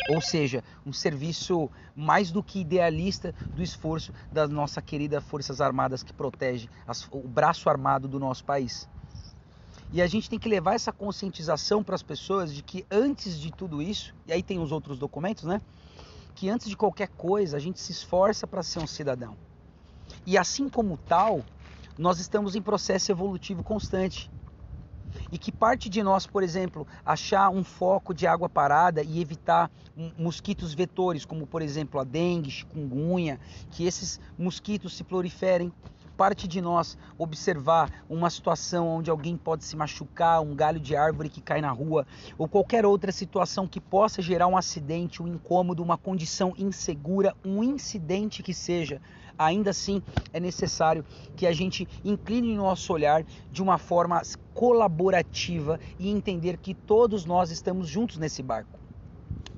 Ou 0.09 0.21
seja, 0.21 0.63
um 0.85 0.91
serviço 0.91 1.69
mais 1.95 2.31
do 2.31 2.43
que 2.43 2.59
idealista 2.59 3.33
do 3.55 3.63
esforço 3.63 4.11
da 4.31 4.47
nossa 4.47 4.81
querida 4.81 5.21
Forças 5.21 5.61
Armadas 5.61 6.03
que 6.03 6.13
protege 6.13 6.67
as, 6.85 7.07
o 7.11 7.27
braço 7.27 7.69
armado 7.69 8.07
do 8.07 8.19
nosso 8.19 8.43
país. 8.43 8.87
E 9.91 10.01
a 10.01 10.07
gente 10.07 10.29
tem 10.29 10.39
que 10.39 10.49
levar 10.49 10.73
essa 10.73 10.91
conscientização 10.91 11.83
para 11.83 11.95
as 11.95 12.03
pessoas 12.03 12.53
de 12.53 12.63
que 12.63 12.85
antes 12.91 13.39
de 13.39 13.51
tudo 13.51 13.81
isso, 13.81 14.13
e 14.25 14.33
aí 14.33 14.41
tem 14.41 14.59
os 14.59 14.71
outros 14.71 14.97
documentos, 14.97 15.43
né? 15.43 15.61
Que 16.35 16.49
antes 16.49 16.67
de 16.67 16.75
qualquer 16.75 17.09
coisa 17.09 17.57
a 17.57 17.59
gente 17.59 17.79
se 17.79 17.91
esforça 17.91 18.47
para 18.47 18.63
ser 18.63 18.79
um 18.79 18.87
cidadão. 18.87 19.37
E 20.25 20.37
assim 20.37 20.67
como 20.67 20.97
tal, 20.97 21.45
nós 21.97 22.19
estamos 22.19 22.55
em 22.55 22.61
processo 22.61 23.11
evolutivo 23.11 23.63
constante 23.63 24.31
e 25.31 25.37
que 25.37 25.51
parte 25.51 25.89
de 25.89 26.03
nós, 26.03 26.25
por 26.25 26.43
exemplo, 26.43 26.87
achar 27.05 27.49
um 27.49 27.63
foco 27.63 28.13
de 28.13 28.27
água 28.27 28.49
parada 28.49 29.01
e 29.03 29.19
evitar 29.19 29.69
mosquitos 30.17 30.73
vetores, 30.73 31.25
como 31.25 31.47
por 31.47 31.61
exemplo 31.61 31.99
a 31.99 32.03
dengue, 32.03 32.51
chikungunya, 32.51 33.39
que 33.71 33.85
esses 33.85 34.19
mosquitos 34.37 34.95
se 34.95 35.03
proliferem? 35.03 35.71
Parte 36.15 36.47
de 36.47 36.61
nós 36.61 36.95
observar 37.17 37.89
uma 38.07 38.29
situação 38.29 38.87
onde 38.87 39.09
alguém 39.09 39.35
pode 39.35 39.63
se 39.63 39.75
machucar, 39.75 40.41
um 40.41 40.55
galho 40.55 40.79
de 40.79 40.95
árvore 40.95 41.27
que 41.27 41.41
cai 41.41 41.59
na 41.59 41.71
rua, 41.71 42.05
ou 42.37 42.47
qualquer 42.47 42.85
outra 42.85 43.11
situação 43.11 43.67
que 43.67 43.81
possa 43.81 44.21
gerar 44.21 44.45
um 44.45 44.55
acidente, 44.55 45.23
um 45.23 45.27
incômodo, 45.27 45.81
uma 45.81 45.97
condição 45.97 46.53
insegura, 46.55 47.35
um 47.43 47.63
incidente 47.63 48.43
que 48.43 48.53
seja, 48.53 49.01
ainda 49.37 49.71
assim 49.71 50.01
é 50.31 50.39
necessário 50.39 51.05
que 51.35 51.45
a 51.47 51.51
gente 51.51 51.87
incline 52.03 52.55
nosso 52.55 52.93
olhar 52.93 53.25
de 53.51 53.61
uma 53.61 53.77
forma 53.77 54.21
colaborativa 54.53 55.79
e 55.97 56.09
entender 56.09 56.57
que 56.57 56.73
todos 56.73 57.25
nós 57.25 57.49
estamos 57.51 57.87
juntos 57.87 58.17
nesse 58.17 58.43
barco 58.43 58.82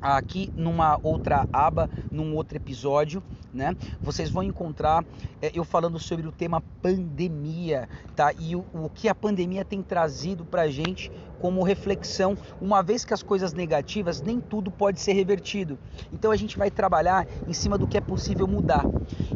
aqui 0.02 0.52
numa 0.56 0.99
outra 1.02 1.47
aba, 1.52 1.89
num 2.11 2.35
outro 2.35 2.57
episódio, 2.57 3.23
né? 3.53 3.76
Vocês 4.03 4.30
vão 4.30 4.43
encontrar 4.43 5.03
é, 5.41 5.49
eu 5.53 5.64
falando 5.64 5.97
sobre 5.97 6.27
o 6.27 6.31
tema 6.31 6.61
pandemia, 6.81 7.88
tá? 8.15 8.31
E 8.38 8.56
o, 8.56 8.65
o 8.73 8.89
que 8.89 9.07
a 9.07 9.15
pandemia 9.15 9.64
tem 9.64 9.81
trazido 9.81 10.45
para 10.45 10.68
gente 10.68 11.11
como 11.39 11.64
reflexão, 11.64 12.38
uma 12.60 12.84
vez 12.84 13.06
que 13.06 13.14
as 13.14 13.23
coisas 13.23 13.53
negativas 13.53 14.22
nem 14.22 14.39
tudo 14.39 14.69
pode 14.69 14.99
ser 14.99 15.14
revertido. 15.14 15.80
Então 16.11 16.31
a 16.31 16.35
gente 16.35 16.57
vai 16.57 16.69
trabalhar 16.69 17.26
em 17.47 17.53
cima 17.53 17.77
do 17.77 17.88
que 17.88 17.97
é 17.97 18.02
possível 18.02 18.47
mudar. 18.47 18.85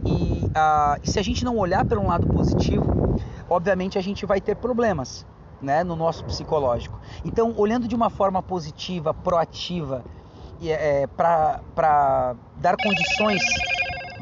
E 0.06 0.50
a, 0.54 0.98
se 1.04 1.18
a 1.18 1.24
gente 1.24 1.46
não 1.46 1.58
olhar 1.58 1.86
pelo 1.86 2.02
um 2.02 2.08
lado 2.08 2.28
positivo, 2.28 3.16
obviamente 3.50 3.98
a 3.98 4.02
gente 4.02 4.26
vai 4.26 4.42
ter 4.42 4.56
problemas. 4.56 5.26
Né, 5.62 5.84
no 5.84 5.94
nosso 5.94 6.24
psicológico. 6.24 6.98
Então, 7.26 7.54
olhando 7.58 7.86
de 7.86 7.94
uma 7.94 8.10
forma 8.10 8.42
positiva, 8.42 9.14
proativa, 9.14 10.06
é, 10.68 11.08
para 11.08 12.36
dar 12.58 12.76
condições 12.78 13.42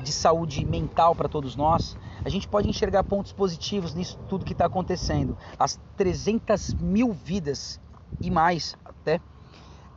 de 0.04 0.12
saúde 0.12 0.64
mental 0.64 1.16
para 1.16 1.28
todos 1.28 1.56
nós, 1.56 1.98
a 2.24 2.30
gente 2.30 2.48
pode 2.48 2.70
enxergar 2.70 3.04
pontos 3.04 3.32
positivos 3.32 3.94
nisso 3.94 4.18
tudo 4.30 4.46
que 4.46 4.54
está 4.54 4.66
acontecendo. 4.66 5.38
As 5.58 5.80
300 5.96 6.76
mil 6.76 7.12
vidas 7.12 7.80
e 8.22 8.30
mais 8.30 8.76
até, 8.86 9.20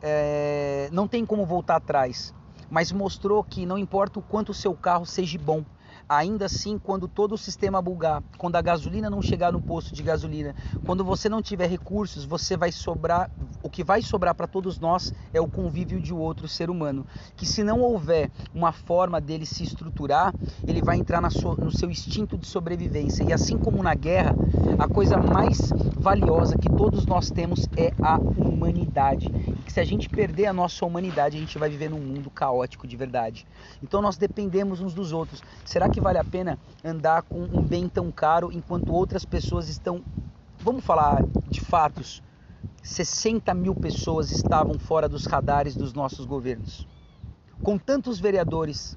é, 0.02 0.88
não 0.92 1.06
tem 1.06 1.26
como 1.26 1.44
voltar 1.44 1.76
atrás, 1.76 2.34
mas 2.70 2.92
mostrou 2.92 3.42
que 3.42 3.66
não 3.66 3.78
importa 3.78 4.18
o 4.18 4.22
quanto 4.22 4.50
o 4.50 4.54
seu 4.54 4.74
carro 4.74 5.04
seja 5.04 5.38
bom, 5.38 5.64
ainda 6.10 6.46
assim, 6.46 6.76
quando 6.76 7.06
todo 7.06 7.36
o 7.36 7.38
sistema 7.38 7.80
bugar, 7.80 8.20
quando 8.36 8.56
a 8.56 8.60
gasolina 8.60 9.08
não 9.08 9.22
chegar 9.22 9.52
no 9.52 9.62
posto 9.62 9.94
de 9.94 10.02
gasolina, 10.02 10.56
quando 10.84 11.04
você 11.04 11.28
não 11.28 11.40
tiver 11.40 11.68
recursos, 11.68 12.24
você 12.24 12.56
vai 12.56 12.72
sobrar, 12.72 13.30
o 13.62 13.70
que 13.70 13.84
vai 13.84 14.02
sobrar 14.02 14.34
para 14.34 14.48
todos 14.48 14.80
nós 14.80 15.14
é 15.32 15.40
o 15.40 15.46
convívio 15.46 16.00
de 16.00 16.12
outro 16.12 16.48
ser 16.48 16.68
humano, 16.68 17.06
que 17.36 17.46
se 17.46 17.62
não 17.62 17.80
houver 17.80 18.28
uma 18.52 18.72
forma 18.72 19.20
dele 19.20 19.46
se 19.46 19.62
estruturar, 19.62 20.34
ele 20.66 20.82
vai 20.82 20.96
entrar 20.96 21.22
no 21.22 21.70
seu 21.70 21.88
instinto 21.88 22.36
de 22.36 22.46
sobrevivência. 22.46 23.22
E 23.22 23.32
assim 23.32 23.56
como 23.56 23.80
na 23.80 23.94
guerra, 23.94 24.34
a 24.80 24.88
coisa 24.88 25.16
mais 25.16 25.70
valiosa 25.96 26.58
que 26.58 26.68
todos 26.68 27.06
nós 27.06 27.30
temos 27.30 27.68
é 27.76 27.92
a 28.02 28.18
humanidade. 28.18 29.26
E 29.26 29.62
que 29.62 29.72
se 29.72 29.78
a 29.78 29.84
gente 29.84 30.08
perder 30.08 30.46
a 30.46 30.52
nossa 30.52 30.84
humanidade, 30.84 31.36
a 31.36 31.40
gente 31.40 31.56
vai 31.56 31.70
viver 31.70 31.88
num 31.88 32.00
mundo 32.00 32.30
caótico 32.30 32.88
de 32.88 32.96
verdade. 32.96 33.46
Então 33.80 34.02
nós 34.02 34.16
dependemos 34.16 34.80
uns 34.80 34.92
dos 34.92 35.12
outros. 35.12 35.40
Será 35.64 35.88
que 35.88 35.99
vale 36.01 36.18
a 36.18 36.24
pena 36.24 36.59
andar 36.85 37.22
com 37.22 37.40
um 37.43 37.62
bem 37.62 37.89
tão 37.89 38.10
caro 38.10 38.51
enquanto 38.52 38.93
outras 38.93 39.24
pessoas 39.24 39.68
estão. 39.68 40.02
Vamos 40.59 40.85
falar 40.85 41.22
de 41.48 41.60
fatos. 41.60 42.22
60 42.82 43.52
mil 43.55 43.74
pessoas 43.74 44.31
estavam 44.31 44.78
fora 44.78 45.09
dos 45.09 45.27
radares 45.27 45.77
dos 45.77 45.93
nossos 45.93 46.24
governos. 46.24 46.86
Com 47.62 47.77
tantos 47.77 48.18
vereadores, 48.18 48.97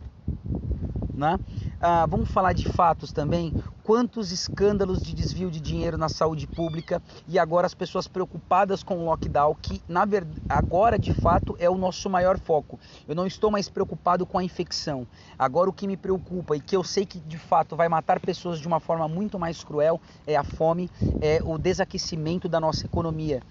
né? 1.16 1.40
Ah, 1.80 2.06
vamos 2.06 2.30
falar 2.30 2.54
de 2.54 2.66
fatos 2.66 3.12
também. 3.12 3.54
Quantos 3.84 4.32
escândalos 4.32 5.02
de 5.02 5.14
desvio 5.14 5.52
de 5.52 5.60
dinheiro 5.60 5.98
na 5.98 6.08
saúde 6.08 6.48
pública 6.48 7.02
e 7.28 7.38
agora 7.38 7.68
as 7.68 7.74
pessoas 7.74 8.08
preocupadas 8.08 8.82
com 8.82 8.98
o 8.98 9.06
lockdown, 9.06 9.56
que 9.62 9.82
na 9.88 10.06
verdade 10.06 10.42
agora 10.48 10.98
de 10.98 11.12
fato 11.12 11.56
é 11.60 11.70
o 11.70 11.78
nosso 11.78 12.10
maior 12.10 12.40
foco. 12.40 12.80
Eu 13.08 13.14
não 13.14 13.28
estou 13.28 13.52
mais 13.52 13.70
preocupado 13.70 14.26
com 14.26 14.38
a 14.38 14.44
infecção. 14.44 15.06
Agora 15.38 15.70
o 15.70 15.74
que 15.74 15.86
me 15.86 15.98
preocupa 15.98 16.56
e 16.56 16.62
que 16.62 16.76
eu 16.76 16.84
sei 16.84 17.06
que 17.06 17.20
de 17.20 17.38
fato 17.38 17.76
vai 17.76 17.90
matar 17.90 18.22
pessoas 18.22 18.58
de 18.60 18.68
uma 18.68 18.80
forma 18.80 19.08
muito 19.08 19.38
mais 19.38 19.64
cruel 19.64 20.00
é 20.26 20.38
a 20.38 20.44
fome, 20.44 20.90
é 21.22 21.42
o 21.44 21.58
desaquecimento 21.58 22.48
da 22.48 22.62
nossa 22.62 22.86
economia. 22.86 23.42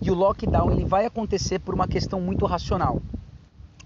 E 0.00 0.10
o 0.10 0.14
lockdown 0.14 0.72
ele 0.72 0.84
vai 0.84 1.04
acontecer 1.04 1.58
por 1.58 1.74
uma 1.74 1.86
questão 1.86 2.18
muito 2.18 2.46
racional. 2.46 3.00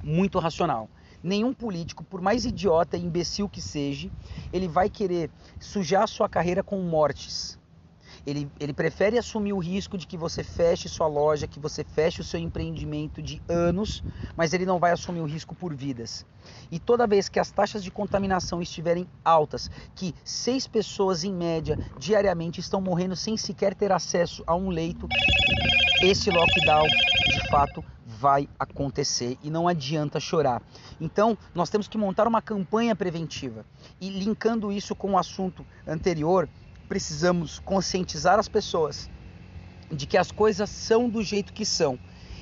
Muito 0.05 0.39
racional 0.39 0.89
nenhum 1.27 1.53
político, 1.53 2.05
por 2.05 2.21
mais 2.21 2.45
idiota 2.45 2.97
e 2.97 3.05
imbecil 3.05 3.49
que 3.49 3.61
seja, 3.61 4.11
ele 4.53 4.69
vai 4.69 4.89
querer 4.89 5.31
sujar 5.59 6.05
a 6.05 6.07
sua 6.07 6.29
carreira 6.29 6.63
com 6.63 6.79
mortes. 6.81 7.59
Ele, 8.25 8.51
ele 8.59 8.73
prefere 8.73 9.19
assumir 9.19 9.53
o 9.53 9.59
risco 9.59 9.99
de 9.99 10.07
que 10.07 10.17
você 10.17 10.43
feche 10.43 10.89
sua 10.89 11.07
loja, 11.07 11.47
que 11.47 11.61
você 11.61 11.85
feche 11.85 12.21
o 12.21 12.25
seu 12.25 12.41
empreendimento 12.41 13.21
de 13.21 13.43
anos, 13.49 14.03
mas 14.37 14.53
ele 14.53 14.65
não 14.65 14.79
vai 14.79 14.93
assumir 14.93 15.21
o 15.21 15.27
risco 15.27 15.55
por 15.55 15.75
vidas. 15.75 16.25
E 16.71 16.79
toda 16.79 17.07
vez 17.07 17.29
que 17.29 17.39
as 17.39 17.51
taxas 17.51 17.85
de 17.85 17.91
contaminação 17.91 18.63
estiverem 18.63 19.07
altas, 19.25 19.71
que 19.95 20.15
seis 20.25 20.67
pessoas 20.67 21.25
em 21.25 21.33
média 21.33 21.79
diariamente 21.99 22.61
estão 22.61 22.81
morrendo 22.81 23.15
sem 23.15 23.37
sequer 23.37 23.75
ter 23.75 23.93
acesso 23.93 24.43
a 24.47 24.55
um 24.55 24.71
leito, 24.71 25.09
esse 26.03 26.31
lockdown 26.31 26.87
de 26.87 27.49
fato 27.49 27.85
vai 28.19 28.49
acontecer 28.59 29.37
e 29.43 29.51
não 29.51 29.69
adianta 29.69 30.19
chorar. 30.19 30.63
Então, 31.01 31.37
nós 31.55 31.69
temos 31.69 31.87
que 31.87 31.99
montar 31.99 32.27
uma 32.27 32.41
campanha 32.41 32.97
preventiva. 32.97 33.65
E 34.01 34.09
linkando 34.09 34.73
isso 34.73 34.95
com 34.95 35.13
o 35.13 35.19
assunto 35.19 35.65
anterior, 35.87 36.49
precisamos 36.89 37.59
conscientizar 37.59 38.39
as 38.39 38.49
pessoas 38.49 39.11
de 39.91 40.07
que 40.07 40.17
as 40.17 40.33
coisas 40.33 40.71
são 40.71 41.09
do 41.09 41.23
jeito 41.23 41.53
que 41.53 41.65
são 41.65 41.99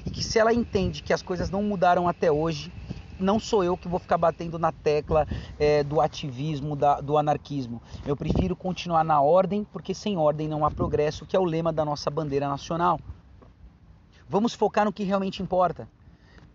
e 0.06 0.10
que 0.10 0.22
se 0.22 0.38
ela 0.38 0.52
entende 0.52 1.02
que 1.02 1.12
as 1.12 1.22
coisas 1.22 1.50
não 1.50 1.62
mudaram 1.62 2.08
até 2.08 2.30
hoje, 2.30 2.72
não 3.18 3.38
sou 3.38 3.62
eu 3.64 3.76
que 3.76 3.88
vou 3.88 3.98
ficar 3.98 4.18
batendo 4.18 4.58
na 4.58 4.72
tecla 4.72 5.26
é, 5.58 5.82
do 5.82 6.00
ativismo, 6.00 6.74
da, 6.76 7.00
do 7.00 7.16
anarquismo. 7.16 7.80
Eu 8.04 8.16
prefiro 8.16 8.56
continuar 8.56 9.04
na 9.04 9.20
ordem, 9.20 9.64
porque 9.72 9.94
sem 9.94 10.16
ordem 10.16 10.48
não 10.48 10.64
há 10.64 10.70
progresso, 10.70 11.24
que 11.24 11.36
é 11.36 11.38
o 11.38 11.44
lema 11.44 11.72
da 11.72 11.84
nossa 11.84 12.10
bandeira 12.10 12.48
nacional. 12.48 12.98
Vamos 14.28 14.54
focar 14.54 14.84
no 14.84 14.92
que 14.92 15.04
realmente 15.04 15.42
importa. 15.42 15.88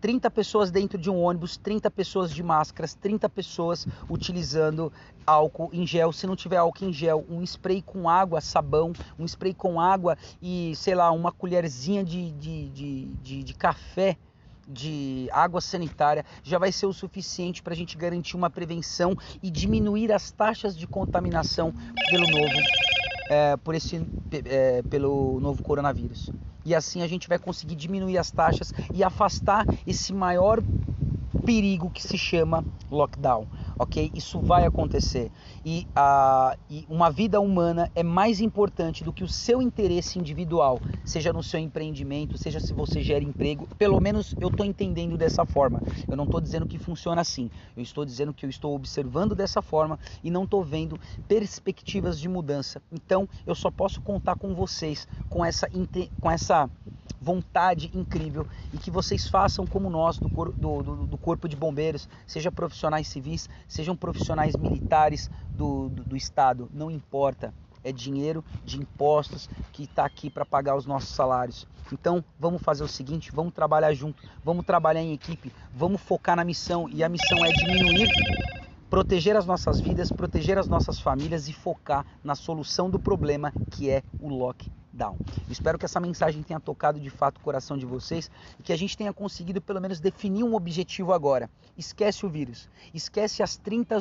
30 0.00 0.30
pessoas 0.30 0.70
dentro 0.70 0.98
de 0.98 1.10
um 1.10 1.22
ônibus, 1.22 1.56
30 1.58 1.90
pessoas 1.90 2.32
de 2.32 2.42
máscaras, 2.42 2.94
30 2.94 3.28
pessoas 3.28 3.86
utilizando 4.08 4.92
álcool 5.26 5.68
em 5.72 5.86
gel. 5.86 6.12
Se 6.12 6.26
não 6.26 6.34
tiver 6.34 6.56
álcool 6.56 6.86
em 6.86 6.92
gel, 6.92 7.24
um 7.28 7.42
spray 7.42 7.82
com 7.82 8.08
água, 8.08 8.40
sabão, 8.40 8.92
um 9.18 9.24
spray 9.26 9.52
com 9.52 9.80
água 9.80 10.16
e, 10.40 10.72
sei 10.74 10.94
lá, 10.94 11.10
uma 11.10 11.30
colherzinha 11.30 12.02
de, 12.02 12.32
de, 12.32 12.68
de, 12.70 13.04
de, 13.22 13.42
de 13.42 13.54
café 13.54 14.16
de 14.66 15.28
água 15.32 15.60
sanitária 15.60 16.24
já 16.44 16.56
vai 16.56 16.70
ser 16.70 16.86
o 16.86 16.92
suficiente 16.92 17.60
para 17.60 17.74
a 17.74 17.76
gente 17.76 17.96
garantir 17.96 18.36
uma 18.36 18.48
prevenção 18.48 19.16
e 19.42 19.50
diminuir 19.50 20.12
as 20.12 20.30
taxas 20.30 20.76
de 20.76 20.86
contaminação 20.86 21.74
pelo 22.08 22.26
novo, 22.28 22.54
é, 23.30 23.56
por 23.56 23.76
esse, 23.76 24.04
é, 24.44 24.82
pelo 24.82 25.38
novo 25.40 25.62
coronavírus. 25.62 26.28
E 26.64 26.74
assim 26.74 27.00
a 27.00 27.06
gente 27.06 27.28
vai 27.28 27.38
conseguir 27.38 27.76
diminuir 27.76 28.18
as 28.18 28.32
taxas 28.32 28.74
e 28.92 29.04
afastar 29.04 29.64
esse 29.86 30.12
maior 30.12 30.60
perigo 31.44 31.90
que 31.90 32.02
se 32.02 32.18
chama 32.18 32.64
lockdown, 32.90 33.46
ok? 33.78 34.10
Isso 34.14 34.40
vai 34.40 34.66
acontecer 34.66 35.30
e, 35.64 35.86
uh, 35.96 36.56
e 36.68 36.84
uma 36.88 37.10
vida 37.10 37.40
humana 37.40 37.88
é 37.94 38.02
mais 38.02 38.40
importante 38.40 39.04
do 39.04 39.12
que 39.12 39.22
o 39.22 39.28
seu 39.28 39.62
interesse 39.62 40.18
individual, 40.18 40.80
seja 41.04 41.32
no 41.32 41.42
seu 41.42 41.60
empreendimento, 41.60 42.36
seja 42.36 42.58
se 42.58 42.74
você 42.74 43.00
gera 43.00 43.24
emprego. 43.24 43.68
Pelo 43.78 44.00
menos 44.00 44.34
eu 44.40 44.48
estou 44.48 44.66
entendendo 44.66 45.16
dessa 45.16 45.44
forma. 45.44 45.82
Eu 46.08 46.16
não 46.16 46.24
estou 46.24 46.40
dizendo 46.40 46.66
que 46.66 46.78
funciona 46.78 47.20
assim. 47.20 47.50
Eu 47.76 47.82
estou 47.82 48.04
dizendo 48.04 48.34
que 48.34 48.44
eu 48.44 48.50
estou 48.50 48.74
observando 48.74 49.34
dessa 49.34 49.62
forma 49.62 49.98
e 50.22 50.30
não 50.30 50.44
estou 50.44 50.64
vendo 50.64 50.98
perspectivas 51.28 52.18
de 52.18 52.28
mudança. 52.28 52.82
Então 52.90 53.28
eu 53.46 53.54
só 53.54 53.70
posso 53.70 54.00
contar 54.00 54.36
com 54.36 54.54
vocês 54.54 55.06
com 55.28 55.44
essa 55.44 55.68
com 56.20 56.30
essa 56.30 56.68
vontade 57.20 57.90
incrível 57.94 58.46
e 58.72 58.78
que 58.78 58.90
vocês 58.90 59.28
façam 59.28 59.66
como 59.66 59.90
nós 59.90 60.18
do, 60.18 60.30
cor, 60.30 60.52
do, 60.52 60.82
do, 60.82 61.06
do 61.06 61.18
Corpo 61.18 61.48
de 61.48 61.54
Bombeiros, 61.54 62.08
seja 62.26 62.50
profissionais 62.50 63.08
civis, 63.08 63.48
sejam 63.68 63.94
profissionais 63.94 64.56
militares 64.56 65.30
do, 65.50 65.88
do, 65.88 66.04
do 66.04 66.16
Estado, 66.16 66.68
não 66.72 66.90
importa. 66.90 67.52
É 67.82 67.90
dinheiro 67.90 68.44
de 68.62 68.78
impostos 68.78 69.48
que 69.72 69.84
está 69.84 70.04
aqui 70.04 70.28
para 70.28 70.44
pagar 70.44 70.76
os 70.76 70.84
nossos 70.84 71.08
salários. 71.08 71.66
Então 71.90 72.22
vamos 72.38 72.60
fazer 72.60 72.84
o 72.84 72.88
seguinte: 72.88 73.32
vamos 73.32 73.54
trabalhar 73.54 73.94
junto, 73.94 74.22
vamos 74.44 74.66
trabalhar 74.66 75.00
em 75.00 75.14
equipe, 75.14 75.50
vamos 75.74 75.98
focar 76.02 76.36
na 76.36 76.44
missão 76.44 76.90
e 76.90 77.02
a 77.02 77.08
missão 77.08 77.42
é 77.42 77.50
diminuir 77.52 78.10
proteger 78.90 79.36
as 79.36 79.46
nossas 79.46 79.80
vidas, 79.80 80.10
proteger 80.10 80.58
as 80.58 80.66
nossas 80.66 81.00
famílias 81.00 81.48
e 81.48 81.52
focar 81.52 82.04
na 82.24 82.34
solução 82.34 82.90
do 82.90 82.98
problema 82.98 83.52
que 83.70 83.88
é 83.88 84.02
o 84.18 84.28
lockdown. 84.28 84.79
Espero 85.48 85.78
que 85.78 85.84
essa 85.84 86.00
mensagem 86.00 86.42
tenha 86.42 86.60
tocado 86.60 86.98
de 86.98 87.10
fato 87.10 87.38
o 87.38 87.40
coração 87.40 87.76
de 87.76 87.86
vocês 87.86 88.30
e 88.58 88.62
que 88.62 88.72
a 88.72 88.76
gente 88.76 88.96
tenha 88.96 89.12
conseguido 89.12 89.60
pelo 89.60 89.80
menos 89.80 90.00
definir 90.00 90.42
um 90.42 90.54
objetivo 90.54 91.12
agora. 91.12 91.48
Esquece 91.76 92.26
o 92.26 92.28
vírus, 92.28 92.68
esquece 92.92 93.42
as 93.42 93.56
30 93.56 93.98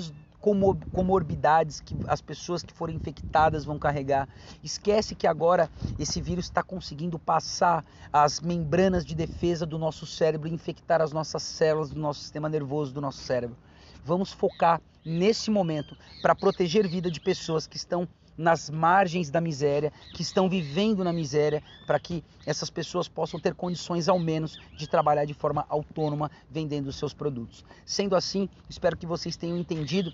comorbidades 0.91 1.81
que 1.81 1.95
as 2.07 2.21
pessoas 2.21 2.63
que 2.63 2.73
forem 2.73 2.95
infectadas 2.95 3.65
vão 3.65 3.77
carregar. 3.77 4.27
Esquece 4.63 5.13
que 5.13 5.27
agora 5.27 5.69
esse 5.97 6.21
vírus 6.21 6.45
está 6.45 6.63
conseguindo 6.63 7.19
passar 7.19 7.85
as 8.11 8.39
membranas 8.39 9.05
de 9.05 9.15
defesa 9.15 9.65
do 9.65 9.77
nosso 9.77 10.05
cérebro 10.05 10.47
e 10.47 10.53
infectar 10.53 11.01
as 11.01 11.11
nossas 11.11 11.43
células 11.43 11.89
do 11.89 11.99
nosso 11.99 12.21
sistema 12.21 12.47
nervoso 12.47 12.93
do 12.93 13.01
nosso 13.01 13.19
cérebro. 13.19 13.57
Vamos 14.03 14.31
focar 14.31 14.81
nesse 15.05 15.51
momento 15.51 15.95
para 16.21 16.33
proteger 16.33 16.87
vida 16.87 17.11
de 17.11 17.19
pessoas 17.19 17.67
que 17.67 17.77
estão 17.77 18.07
nas 18.39 18.69
margens 18.69 19.29
da 19.29 19.41
miséria, 19.41 19.91
que 20.13 20.21
estão 20.21 20.49
vivendo 20.49 21.03
na 21.03 21.11
miséria, 21.11 21.61
para 21.85 21.99
que 21.99 22.23
essas 22.45 22.69
pessoas 22.69 23.09
possam 23.09 23.39
ter 23.39 23.53
condições 23.53 24.07
ao 24.07 24.17
menos 24.17 24.57
de 24.77 24.87
trabalhar 24.87 25.25
de 25.25 25.33
forma 25.33 25.65
autônoma 25.67 26.31
vendendo 26.49 26.87
os 26.87 26.95
seus 26.95 27.13
produtos. 27.13 27.65
Sendo 27.85 28.15
assim, 28.15 28.47
espero 28.69 28.95
que 28.95 29.05
vocês 29.05 29.35
tenham 29.35 29.57
entendido 29.57 30.13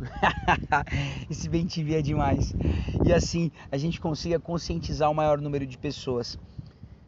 Esse 1.30 1.48
bem 1.48 1.66
é 1.90 2.02
demais. 2.02 2.54
E 3.04 3.12
assim 3.12 3.50
a 3.70 3.76
gente 3.76 4.00
consiga 4.00 4.38
conscientizar 4.38 5.10
o 5.10 5.14
maior 5.14 5.40
número 5.40 5.66
de 5.66 5.78
pessoas. 5.78 6.38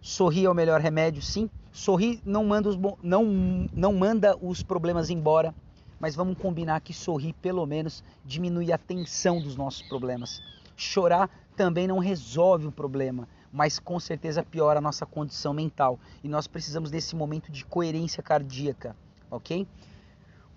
Sorrir 0.01 0.47
é 0.47 0.51
o 0.51 0.55
melhor 0.55 0.81
remédio, 0.81 1.23
sim. 1.23 1.49
Sorrir 1.73 2.21
não 2.25 2.45
manda 2.45 2.69
os, 2.69 2.79
não, 3.03 3.69
não 3.75 3.93
manda 3.93 4.37
os 4.41 4.63
problemas 4.63 5.11
embora, 5.11 5.55
mas 6.03 6.17
vamos 6.17 6.37
combinar 6.37 6.81
que 6.81 6.93
sorrir 6.93 7.33
pelo 7.35 7.65
menos 7.65 8.03
diminui 8.25 8.73
a 8.73 8.77
tensão 8.77 9.41
dos 9.41 9.55
nossos 9.55 9.83
problemas. 9.83 10.43
Chorar 10.77 11.31
também 11.57 11.87
não 11.87 12.01
resolve 12.01 12.67
o 12.67 12.73
problema, 12.73 13.29
mas 13.53 13.79
com 13.79 14.01
certeza 14.01 14.43
piora 14.43 14.81
a 14.81 14.83
nossa 14.83 15.07
condição 15.07 15.55
mental. 15.55 16.01
E 16.25 16.29
nós 16.29 16.49
precisamos 16.49 16.91
desse 16.91 17.15
momento 17.15 17.53
de 17.53 17.65
coerência 17.65 18.21
cardíaca, 18.21 18.97
ok? 19.31 19.65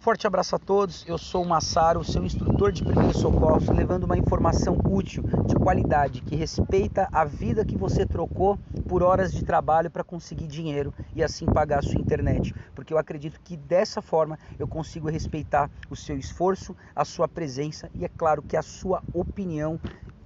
Forte 0.06 0.28
abraço 0.28 0.56
a 0.56 0.60
todos. 0.60 1.04
Eu 1.08 1.18
sou 1.18 1.42
o 1.42 1.48
Massaro, 1.48 2.04
seu 2.04 2.24
instrutor 2.24 2.72
de 2.72 2.84
primeiros 2.84 3.18
socorros, 3.18 3.68
levando 3.70 4.04
uma 4.04 4.16
informação 4.16 4.78
útil, 4.88 5.24
de 5.48 5.56
qualidade, 5.56 6.22
que 6.22 6.36
respeita 6.36 7.10
a 7.12 7.26
vida 7.26 7.66
que 7.66 7.76
você 7.76 8.06
trocou 8.06 8.56
por 8.88 9.02
horas 9.02 9.34
de 9.34 9.44
trabalho 9.44 9.90
para 9.90 10.04
conseguir 10.04 10.46
dinheiro 10.46 10.94
e 11.16 11.24
assim 11.24 11.48
pagar 11.48 11.80
a 11.80 11.82
sua 11.82 12.00
internet. 12.00 12.54
Porque 12.76 12.94
eu 12.94 13.00
acredito 13.00 13.42
que 13.44 13.58
dessa 13.58 14.00
forma 14.00 14.38
eu 14.60 14.68
consigo 14.68 15.10
respeitar 15.10 15.72
o 15.90 15.96
seu 15.96 16.20
esforço, 16.20 16.76
a 16.96 17.04
sua 17.04 17.28
presença 17.28 17.90
e 17.96 18.06
é 18.06 18.08
claro 18.08 18.44
que 18.44 18.56
a 18.56 18.62
sua 18.62 19.02
opinião. 19.12 19.80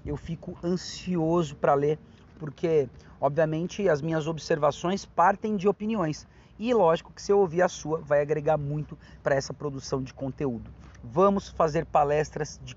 Eu 0.05 0.17
fico 0.17 0.57
ansioso 0.61 1.55
para 1.55 1.73
ler, 1.73 1.97
porque 2.37 2.89
obviamente 3.21 3.87
as 3.87 4.01
minhas 4.01 4.27
observações 4.27 5.05
partem 5.05 5.55
de 5.55 5.69
opiniões 5.69 6.27
e 6.59 6.73
lógico 6.73 7.13
que 7.13 7.21
se 7.21 7.31
eu 7.31 7.39
ouvir 7.39 7.61
a 7.61 7.69
sua, 7.69 8.01
vai 8.01 8.21
agregar 8.21 8.57
muito 8.57 8.97
para 9.23 9.33
essa 9.33 9.53
produção 9.53 10.03
de 10.03 10.13
conteúdo. 10.13 10.69
Vamos 11.01 11.47
fazer 11.47 11.85
palestras 11.85 12.59
de, 12.61 12.75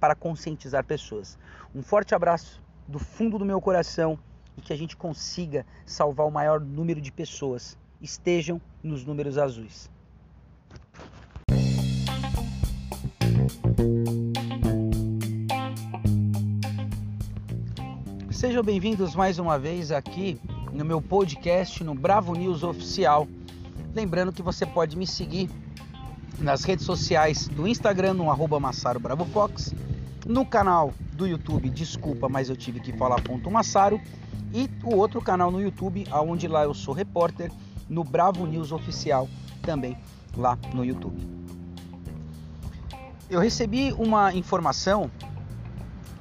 para 0.00 0.16
conscientizar 0.16 0.84
pessoas. 0.84 1.38
Um 1.72 1.80
forte 1.80 2.12
abraço 2.12 2.60
do 2.88 2.98
fundo 2.98 3.38
do 3.38 3.44
meu 3.44 3.60
coração 3.60 4.18
e 4.56 4.60
que 4.60 4.72
a 4.72 4.76
gente 4.76 4.96
consiga 4.96 5.64
salvar 5.86 6.26
o 6.26 6.30
maior 6.30 6.58
número 6.58 7.00
de 7.00 7.12
pessoas. 7.12 7.78
Estejam 8.00 8.60
nos 8.82 9.04
números 9.04 9.38
azuis. 9.38 9.88
Sejam 18.32 18.62
bem-vindos 18.62 19.14
mais 19.14 19.38
uma 19.38 19.58
vez 19.58 19.92
aqui 19.92 20.40
no 20.72 20.84
meu 20.84 21.00
podcast 21.00 21.82
no 21.82 21.94
Bravo 21.94 22.34
News 22.34 22.62
Oficial. 22.62 23.26
Lembrando 23.94 24.32
que 24.32 24.42
você 24.42 24.66
pode 24.66 24.96
me 24.96 25.06
seguir 25.06 25.50
nas 26.38 26.64
redes 26.64 26.84
sociais 26.84 27.48
do 27.48 27.66
Instagram 27.66 28.14
no 28.14 28.30
arroba 28.30 28.60
Massaro 28.60 29.00
Bravo 29.00 29.24
Fox, 29.24 29.74
no 30.26 30.44
canal 30.44 30.92
do 31.12 31.26
YouTube 31.26 31.68
Desculpa, 31.70 32.28
mas 32.28 32.48
eu 32.48 32.56
tive 32.56 32.80
que 32.80 32.92
falar 32.92 33.20
ponto 33.22 33.50
Massaro 33.50 34.00
e 34.52 34.68
o 34.84 34.94
outro 34.94 35.20
canal 35.20 35.50
no 35.50 35.60
YouTube, 35.60 36.06
aonde 36.10 36.46
lá 36.46 36.64
eu 36.64 36.74
sou 36.74 36.94
repórter, 36.94 37.50
no 37.88 38.04
Bravo 38.04 38.46
News 38.46 38.70
Oficial 38.70 39.28
também 39.62 39.96
lá 40.36 40.58
no 40.74 40.84
YouTube. 40.84 41.26
Eu 43.28 43.40
recebi 43.40 43.92
uma 43.92 44.32
informação 44.32 45.10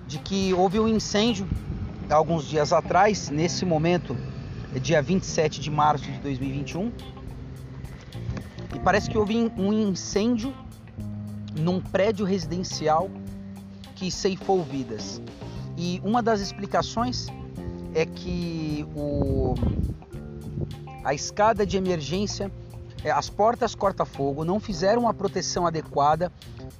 de 0.07 0.17
que 0.19 0.53
houve 0.53 0.79
um 0.79 0.87
incêndio 0.87 1.47
alguns 2.09 2.45
dias 2.45 2.71
atrás, 2.71 3.29
nesse 3.29 3.65
momento 3.65 4.15
dia 4.79 5.01
27 5.01 5.59
de 5.59 5.71
março 5.71 6.05
de 6.05 6.17
2021. 6.19 6.91
E 8.75 8.79
parece 8.79 9.09
que 9.09 9.17
houve 9.17 9.51
um 9.57 9.73
incêndio 9.73 10.53
num 11.59 11.81
prédio 11.81 12.25
residencial 12.25 13.09
que 13.95 14.11
ceifou 14.11 14.63
vidas. 14.63 15.21
E 15.75 16.01
uma 16.03 16.21
das 16.21 16.39
explicações 16.39 17.27
é 17.93 18.05
que 18.05 18.85
o, 18.95 19.55
a 21.03 21.13
escada 21.13 21.65
de 21.65 21.77
emergência, 21.77 22.51
é, 23.03 23.11
as 23.11 23.29
portas 23.29 23.73
corta-fogo 23.73 24.43
não 24.43 24.59
fizeram 24.59 25.03
uma 25.03 25.13
proteção 25.13 25.65
adequada, 25.65 26.31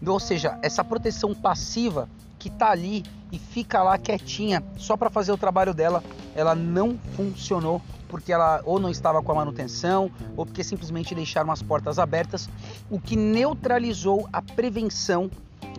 ou 0.06 0.20
seja, 0.20 0.60
essa 0.62 0.84
proteção 0.84 1.34
passiva 1.34 2.10
que 2.38 2.50
está 2.50 2.70
ali 2.70 3.04
e 3.32 3.38
fica 3.38 3.84
lá 3.84 3.98
quietinha 3.98 4.64
só 4.78 4.96
para 4.96 5.10
fazer 5.10 5.32
o 5.32 5.38
trabalho 5.38 5.74
dela, 5.74 6.04
ela 6.36 6.56
não 6.56 6.98
funcionou 7.16 7.82
porque 8.08 8.32
ela 8.32 8.62
ou 8.66 8.80
não 8.80 8.90
estava 8.90 9.22
com 9.22 9.32
a 9.32 9.36
manutenção 9.36 10.10
ou 10.36 10.46
porque 10.46 10.64
simplesmente 10.64 11.14
deixaram 11.14 11.52
as 11.52 11.62
portas 11.62 12.00
abertas, 12.00 12.50
o 12.90 13.00
que 13.00 13.16
neutralizou 13.16 14.28
a 14.32 14.42
prevenção 14.42 15.30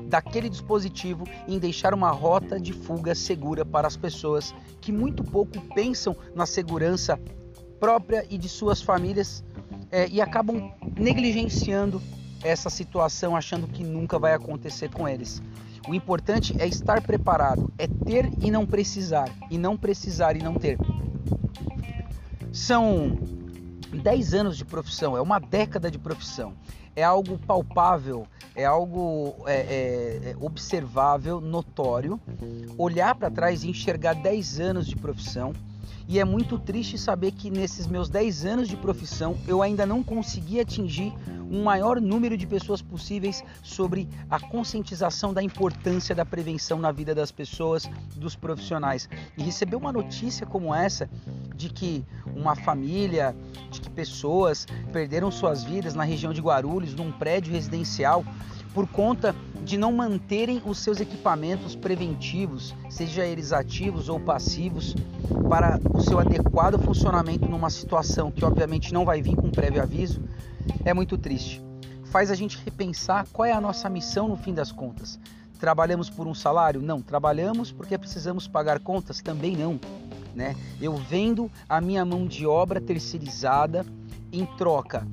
daquele 0.08 0.48
dispositivo 0.48 1.24
em 1.46 1.58
deixar 1.58 1.94
uma 1.94 2.10
rota 2.10 2.58
de 2.58 2.72
fuga 2.72 3.14
segura 3.14 3.64
para 3.64 3.86
as 3.86 3.96
pessoas 3.96 4.54
que 4.80 4.90
muito 4.90 5.22
pouco 5.22 5.60
pensam 5.74 6.16
na 6.34 6.46
segurança 6.46 7.18
própria 7.78 8.26
e 8.28 8.36
de 8.38 8.48
suas 8.48 8.82
famílias 8.82 9.44
é, 9.90 10.08
e 10.08 10.20
acabam 10.20 10.72
negligenciando 10.96 12.00
essa 12.42 12.70
situação, 12.70 13.36
achando 13.36 13.66
que 13.66 13.82
nunca 13.82 14.18
vai 14.18 14.32
acontecer 14.32 14.90
com 14.90 15.08
eles. 15.08 15.42
O 15.88 15.94
importante 15.94 16.54
é 16.58 16.66
estar 16.66 17.00
preparado, 17.00 17.72
é 17.78 17.86
ter 17.86 18.30
e 18.42 18.50
não 18.50 18.66
precisar, 18.66 19.30
e 19.50 19.56
não 19.56 19.74
precisar 19.74 20.36
e 20.36 20.42
não 20.42 20.52
ter. 20.52 20.76
São 22.52 23.18
10 24.02 24.34
anos 24.34 24.58
de 24.58 24.66
profissão, 24.66 25.16
é 25.16 25.22
uma 25.22 25.38
década 25.38 25.90
de 25.90 25.98
profissão, 25.98 26.52
é 26.94 27.02
algo 27.02 27.38
palpável, 27.38 28.26
é 28.54 28.66
algo 28.66 29.34
é, 29.46 29.54
é, 29.54 30.30
é 30.32 30.36
observável, 30.38 31.40
notório. 31.40 32.20
Olhar 32.76 33.14
para 33.14 33.30
trás 33.30 33.64
e 33.64 33.70
enxergar 33.70 34.12
10 34.12 34.60
anos 34.60 34.86
de 34.86 34.94
profissão 34.94 35.54
e 36.08 36.18
é 36.18 36.24
muito 36.24 36.58
triste 36.58 36.96
saber 36.96 37.32
que 37.32 37.50
nesses 37.50 37.86
meus 37.86 38.08
10 38.08 38.46
anos 38.46 38.68
de 38.68 38.78
profissão 38.78 39.36
eu 39.46 39.62
ainda 39.62 39.84
não 39.84 40.02
consegui 40.02 40.58
atingir 40.58 41.12
um 41.50 41.62
maior 41.62 42.00
número 42.00 42.34
de 42.34 42.46
pessoas 42.46 42.80
possíveis 42.80 43.44
sobre 43.62 44.08
a 44.30 44.40
conscientização 44.40 45.34
da 45.34 45.42
importância 45.42 46.14
da 46.14 46.24
prevenção 46.24 46.78
na 46.78 46.90
vida 46.90 47.14
das 47.14 47.30
pessoas, 47.30 47.88
dos 48.16 48.34
profissionais. 48.34 49.06
E 49.36 49.42
receber 49.42 49.76
uma 49.76 49.92
notícia 49.92 50.46
como 50.46 50.74
essa 50.74 51.10
de 51.54 51.68
que 51.68 52.04
uma 52.34 52.56
família, 52.56 53.36
de 53.70 53.78
que 53.78 53.90
pessoas 53.90 54.66
perderam 54.90 55.30
suas 55.30 55.62
vidas 55.62 55.94
na 55.94 56.04
região 56.04 56.32
de 56.32 56.40
Guarulhos, 56.40 56.94
num 56.94 57.12
prédio 57.12 57.52
residencial, 57.52 58.24
por 58.78 58.86
conta 58.86 59.34
de 59.64 59.76
não 59.76 59.90
manterem 59.90 60.62
os 60.64 60.78
seus 60.78 61.00
equipamentos 61.00 61.74
preventivos, 61.74 62.72
seja 62.88 63.26
eles 63.26 63.52
ativos 63.52 64.08
ou 64.08 64.20
passivos, 64.20 64.94
para 65.48 65.80
o 65.92 66.00
seu 66.00 66.20
adequado 66.20 66.78
funcionamento 66.78 67.48
numa 67.48 67.70
situação 67.70 68.30
que 68.30 68.44
obviamente 68.44 68.94
não 68.94 69.04
vai 69.04 69.20
vir 69.20 69.34
com 69.34 69.50
prévio 69.50 69.82
aviso, 69.82 70.22
é 70.84 70.94
muito 70.94 71.18
triste. 71.18 71.60
Faz 72.04 72.30
a 72.30 72.36
gente 72.36 72.56
repensar 72.64 73.26
qual 73.32 73.46
é 73.46 73.52
a 73.52 73.60
nossa 73.60 73.90
missão 73.90 74.28
no 74.28 74.36
fim 74.36 74.54
das 74.54 74.70
contas. 74.70 75.18
Trabalhamos 75.58 76.08
por 76.08 76.28
um 76.28 76.34
salário? 76.34 76.80
Não. 76.80 77.02
Trabalhamos 77.02 77.72
porque 77.72 77.98
precisamos 77.98 78.46
pagar 78.46 78.78
contas? 78.78 79.20
Também 79.20 79.56
não. 79.56 79.80
Né? 80.36 80.54
Eu 80.80 80.94
vendo 80.94 81.50
a 81.68 81.80
minha 81.80 82.04
mão 82.04 82.28
de 82.28 82.46
obra 82.46 82.80
terceirizada 82.80 83.84
em 84.32 84.46
troca 84.46 85.04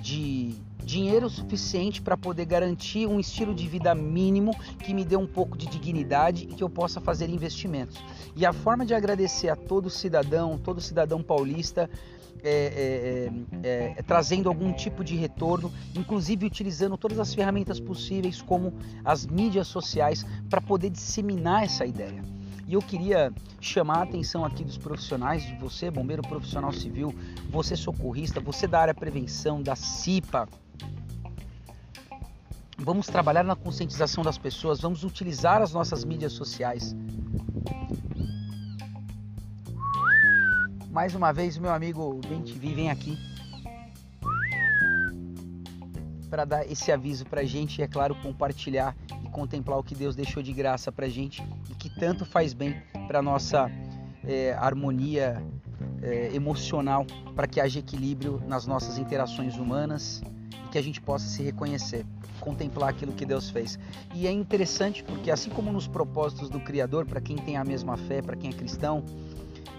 de 0.00 0.67
dinheiro 0.88 1.28
suficiente 1.28 2.00
para 2.00 2.16
poder 2.16 2.46
garantir 2.46 3.06
um 3.06 3.20
estilo 3.20 3.54
de 3.54 3.68
vida 3.68 3.94
mínimo 3.94 4.56
que 4.82 4.94
me 4.94 5.04
dê 5.04 5.16
um 5.16 5.26
pouco 5.26 5.56
de 5.56 5.66
dignidade 5.66 6.44
e 6.44 6.54
que 6.54 6.64
eu 6.64 6.70
possa 6.70 6.98
fazer 6.98 7.28
investimentos. 7.28 8.02
E 8.34 8.46
a 8.46 8.54
forma 8.54 8.86
de 8.86 8.94
agradecer 8.94 9.50
a 9.50 9.54
todo 9.54 9.90
cidadão, 9.90 10.56
todo 10.56 10.80
cidadão 10.80 11.22
paulista, 11.22 11.90
é, 12.42 13.30
é, 13.62 13.68
é, 13.68 13.94
é, 13.98 14.02
trazendo 14.02 14.48
algum 14.48 14.72
tipo 14.72 15.04
de 15.04 15.14
retorno, 15.14 15.70
inclusive 15.94 16.46
utilizando 16.46 16.96
todas 16.96 17.18
as 17.18 17.34
ferramentas 17.34 17.78
possíveis, 17.78 18.40
como 18.40 18.72
as 19.04 19.26
mídias 19.26 19.66
sociais, 19.66 20.24
para 20.48 20.60
poder 20.60 20.88
disseminar 20.88 21.64
essa 21.64 21.84
ideia. 21.84 22.22
E 22.66 22.72
eu 22.72 22.80
queria 22.80 23.30
chamar 23.60 23.98
a 23.98 24.02
atenção 24.04 24.42
aqui 24.42 24.64
dos 24.64 24.78
profissionais, 24.78 25.42
de 25.46 25.54
você, 25.56 25.90
bombeiro 25.90 26.22
profissional 26.22 26.72
civil, 26.72 27.14
você 27.50 27.76
socorrista, 27.76 28.40
você 28.40 28.66
da 28.66 28.80
área 28.80 28.94
prevenção, 28.94 29.62
da 29.62 29.74
CIPA, 29.74 30.48
Vamos 32.80 33.08
trabalhar 33.08 33.42
na 33.42 33.56
conscientização 33.56 34.22
das 34.22 34.38
pessoas, 34.38 34.80
vamos 34.80 35.02
utilizar 35.02 35.60
as 35.60 35.72
nossas 35.72 36.04
mídias 36.04 36.32
sociais. 36.32 36.94
Mais 40.88 41.12
uma 41.14 41.32
vez, 41.32 41.58
meu 41.58 41.72
amigo 41.72 42.20
Bem 42.28 42.40
TV 42.40 42.74
vem 42.74 42.90
aqui 42.90 43.18
para 46.30 46.44
dar 46.44 46.70
esse 46.70 46.92
aviso 46.92 47.26
para 47.26 47.40
a 47.40 47.44
gente 47.44 47.80
e, 47.80 47.82
é 47.82 47.88
claro, 47.88 48.14
compartilhar 48.22 48.96
e 49.24 49.28
contemplar 49.30 49.78
o 49.78 49.82
que 49.82 49.94
Deus 49.94 50.14
deixou 50.14 50.42
de 50.42 50.52
graça 50.52 50.92
para 50.92 51.06
a 51.06 51.08
gente 51.08 51.42
e 51.68 51.74
que 51.74 51.90
tanto 51.90 52.24
faz 52.24 52.52
bem 52.52 52.80
para 53.08 53.20
nossa 53.20 53.68
é, 54.24 54.52
harmonia 54.52 55.42
é, 56.00 56.32
emocional, 56.32 57.04
para 57.34 57.48
que 57.48 57.60
haja 57.60 57.80
equilíbrio 57.80 58.40
nas 58.46 58.66
nossas 58.66 58.98
interações 58.98 59.56
humanas 59.56 60.22
que 60.78 60.80
a 60.80 60.82
gente 60.82 61.00
possa 61.00 61.26
se 61.26 61.42
reconhecer 61.42 62.06
contemplar 62.40 62.90
aquilo 62.90 63.12
que 63.12 63.26
Deus 63.26 63.50
fez. 63.50 63.78
E 64.14 64.26
é 64.26 64.30
interessante 64.30 65.02
porque, 65.02 65.28
assim 65.30 65.50
como 65.50 65.72
nos 65.72 65.88
propósitos 65.88 66.48
do 66.48 66.60
Criador, 66.60 67.04
para 67.04 67.20
quem 67.20 67.36
tem 67.36 67.56
a 67.56 67.64
mesma 67.64 67.96
fé, 67.96 68.22
para 68.22 68.36
quem 68.36 68.50
é 68.50 68.52
cristão, 68.52 69.02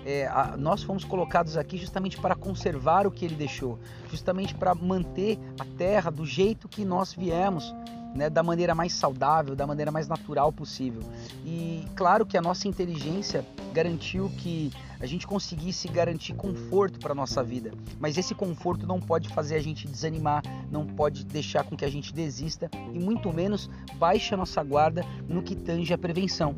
é, 0.06 0.28
a, 0.28 0.58
nós 0.58 0.84
fomos 0.84 1.06
colocados 1.06 1.56
aqui 1.56 1.78
justamente 1.78 2.18
para 2.18 2.36
conservar 2.36 3.08
o 3.08 3.12
que 3.12 3.24
Ele 3.24 3.36
deixou, 3.36 3.80
justamente 4.12 4.54
para 4.54 4.76
manter 4.76 5.40
a 5.58 5.66
terra 5.78 6.12
do 6.12 6.26
jeito 6.26 6.68
que 6.68 6.84
nós 6.84 7.14
viemos. 7.14 7.74
Né, 8.16 8.28
da 8.28 8.42
maneira 8.42 8.74
mais 8.74 8.92
saudável, 8.94 9.56
da 9.56 9.68
maneira 9.68 9.92
mais 9.92 10.08
natural 10.08 10.52
possível. 10.52 11.04
E 11.46 11.86
claro 11.96 12.26
que 12.26 12.36
a 12.36 12.42
nossa 12.42 12.68
inteligência 12.68 13.46
garantiu 13.72 14.32
que 14.40 14.72
a 15.00 15.06
gente 15.06 15.26
conseguisse 15.26 15.88
garantir 15.88 16.34
conforto 16.34 17.00
para 17.00 17.16
nossa 17.16 17.44
vida. 17.44 17.72
Mas 18.00 18.18
esse 18.18 18.36
conforto 18.36 18.86
não 18.86 19.00
pode 19.00 19.30
fazer 19.30 19.56
a 19.56 19.62
gente 19.62 19.88
desanimar, 19.88 20.44
não 20.70 20.86
pode 20.86 21.24
deixar 21.26 21.64
com 21.64 21.76
que 21.76 21.86
a 21.86 21.90
gente 21.90 22.14
desista 22.14 22.70
e 22.94 23.00
muito 23.00 23.32
menos 23.34 23.70
baixe 23.96 24.34
a 24.34 24.38
nossa 24.38 24.62
guarda 24.64 25.04
no 25.28 25.42
que 25.42 25.56
tange 25.56 25.94
a 25.94 25.98
prevenção. 25.98 26.56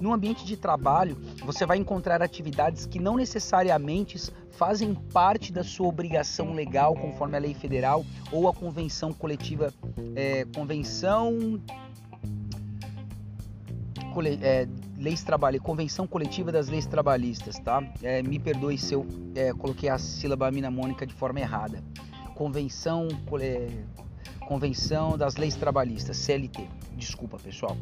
No 0.00 0.12
ambiente 0.12 0.44
de 0.44 0.56
trabalho, 0.56 1.16
você 1.44 1.64
vai 1.64 1.78
encontrar 1.78 2.22
atividades 2.22 2.86
que 2.86 2.98
não 2.98 3.16
necessariamente 3.16 4.32
fazem 4.50 4.94
parte 4.94 5.52
da 5.52 5.64
sua 5.64 5.88
obrigação 5.88 6.52
legal 6.52 6.94
conforme 6.94 7.36
a 7.36 7.40
lei 7.40 7.54
federal 7.54 8.04
ou 8.30 8.48
a 8.48 8.54
convenção 8.54 9.12
coletiva, 9.12 9.72
é, 10.14 10.44
convenção 10.54 11.60
é, 14.40 14.68
leis 15.04 15.22
trabalho, 15.22 15.60
convenção 15.60 16.06
coletiva 16.06 16.50
das 16.50 16.68
leis 16.68 16.86
trabalhistas, 16.86 17.58
tá? 17.58 17.82
É, 18.02 18.22
me 18.22 18.38
perdoe 18.38 18.78
se 18.78 18.94
eu 18.94 19.06
é, 19.34 19.52
coloquei 19.52 19.90
a 19.90 19.98
sílaba 19.98 20.50
minamônica 20.50 21.06
de 21.06 21.12
forma 21.12 21.40
errada. 21.40 21.84
Convenção, 22.34 23.08
é, 23.38 23.68
convenção 24.48 25.18
das 25.18 25.36
leis 25.36 25.54
trabalhistas, 25.56 26.16
CLT. 26.16 26.66
Desculpa, 26.96 27.38
pessoal. 27.38 27.76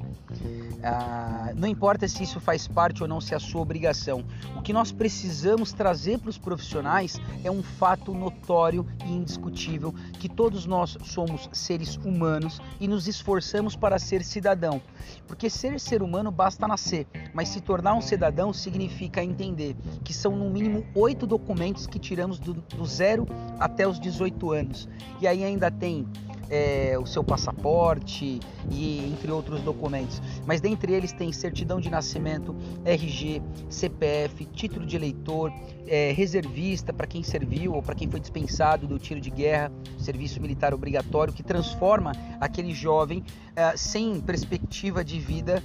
Ah, 0.83 1.53
não 1.55 1.69
importa 1.69 2.09
se 2.09 2.23
isso 2.23 2.41
faz 2.41 2.67
parte 2.67 3.03
ou 3.03 3.09
não, 3.09 3.21
se 3.21 3.35
é 3.35 3.37
a 3.37 3.41
sua 3.41 3.61
obrigação. 3.61 4.25
O 4.57 4.63
que 4.63 4.73
nós 4.73 4.91
precisamos 4.91 5.73
trazer 5.73 6.19
para 6.19 6.31
os 6.31 6.39
profissionais 6.39 7.21
é 7.45 7.51
um 7.51 7.63
fato 7.63 8.15
notório 8.15 8.87
e 9.05 9.13
indiscutível 9.13 9.95
que 10.19 10.29
todos 10.29 10.67
nós 10.67 10.97
somos 11.05 11.49
seres 11.53 11.97
humanos 11.97 12.61
e 12.81 12.89
nos 12.89 13.07
esforçamos 13.07 13.77
para 13.77 13.99
ser 13.99 14.25
cidadão. 14.25 14.81
Porque 15.27 15.51
ser 15.51 15.79
ser 15.79 16.03
humano 16.03 16.31
basta 16.31 16.67
nascer, 16.67 17.07
mas 17.35 17.49
se 17.49 17.61
tornar 17.61 17.95
um 17.95 18.01
cidadão 18.01 18.53
significa 18.53 19.23
entender 19.23 19.77
que 20.03 20.15
são 20.15 20.37
no 20.37 20.49
mínimo 20.49 20.87
oito 20.95 21.27
documentos 21.27 21.87
que 21.87 21.99
tiramos 21.99 22.39
do, 22.39 22.55
do 22.55 22.87
zero 22.87 23.27
até 23.59 23.87
os 23.87 24.01
18 24.01 24.53
anos. 24.53 24.89
E 25.21 25.27
aí 25.27 25.45
ainda 25.45 25.71
tem 25.71 26.07
é, 26.51 26.97
o 26.99 27.07
seu 27.07 27.23
passaporte 27.25 28.41
e 28.71 28.99
entre 29.13 29.31
outros 29.31 29.61
documentos. 29.61 30.21
Mas 30.47 30.61
dentre 30.61 30.93
eles 30.93 31.13
tem 31.13 31.33
certidão 31.33 31.81
de 31.81 31.91
nascimento, 31.91 32.55
RG, 32.85 33.43
CPF, 33.69 34.45
título 34.47 34.87
de 34.87 34.97
eleitor, 34.97 35.53
é, 35.87 36.13
reservista 36.13 36.93
para 36.93 37.07
quem 37.07 37.23
serviu 37.23 37.75
ou 37.75 37.83
para 37.83 37.95
quem 37.95 38.09
foi 38.09 38.21
dispensado 38.21 38.87
do 38.87 38.99
tiro 38.99 39.21
de 39.21 39.31
guerra, 39.31 39.73
serviço 39.99 40.41
militar 40.41 40.73
obrigatório, 40.73 41.33
que 41.33 41.43
transforma 41.43 42.13
aquele 42.41 42.73
jovem 42.73 43.25
é, 43.55 43.77
sem 43.77 44.21
perspectiva 44.21 45.05
de 45.05 45.19
vida 45.19 45.63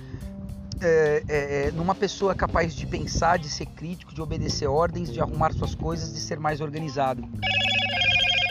é, 0.80 1.24
é, 1.28 1.68
é, 1.68 1.72
numa 1.72 1.96
pessoa 1.96 2.36
capaz 2.36 2.76
de 2.76 2.86
pensar, 2.86 3.40
de 3.40 3.50
ser 3.50 3.66
crítico, 3.66 4.14
de 4.14 4.22
obedecer 4.22 4.68
ordens, 4.68 5.12
de 5.12 5.20
arrumar 5.20 5.52
suas 5.54 5.74
coisas, 5.74 6.14
de 6.14 6.20
ser 6.20 6.40
mais 6.40 6.62
organizado. 6.62 7.28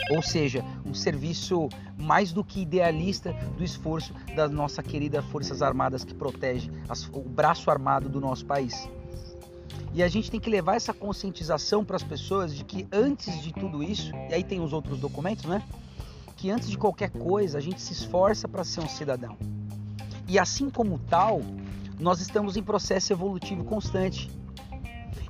Ou 0.09 0.21
seja, 0.21 0.63
um 0.85 0.93
serviço 0.93 1.67
mais 1.97 2.31
do 2.31 2.43
que 2.43 2.61
idealista 2.61 3.33
do 3.57 3.63
esforço 3.63 4.13
da 4.35 4.47
nossa 4.47 4.81
querida 4.81 5.21
Forças 5.21 5.61
Armadas 5.61 6.03
que 6.03 6.13
protege 6.13 6.71
as, 6.87 7.07
o 7.07 7.21
braço 7.21 7.69
armado 7.69 8.07
do 8.07 8.21
nosso 8.21 8.45
país. 8.45 8.87
E 9.93 10.03
a 10.03 10.07
gente 10.07 10.29
tem 10.29 10.39
que 10.39 10.49
levar 10.49 10.75
essa 10.75 10.93
conscientização 10.93 11.83
para 11.83 11.95
as 11.95 12.03
pessoas 12.03 12.55
de 12.55 12.63
que 12.63 12.87
antes 12.91 13.41
de 13.41 13.51
tudo 13.51 13.83
isso, 13.83 14.11
e 14.29 14.33
aí 14.33 14.43
tem 14.43 14.61
os 14.61 14.71
outros 14.71 14.99
documentos, 14.99 15.45
né? 15.45 15.63
Que 16.35 16.51
antes 16.51 16.69
de 16.69 16.77
qualquer 16.77 17.09
coisa 17.09 17.57
a 17.57 17.61
gente 17.61 17.81
se 17.81 17.93
esforça 17.93 18.47
para 18.47 18.63
ser 18.63 18.81
um 18.81 18.87
cidadão. 18.87 19.35
E 20.27 20.37
assim 20.37 20.69
como 20.69 20.99
tal, 20.99 21.41
nós 21.99 22.21
estamos 22.21 22.55
em 22.57 22.63
processo 22.63 23.11
evolutivo 23.11 23.63
constante. 23.63 24.29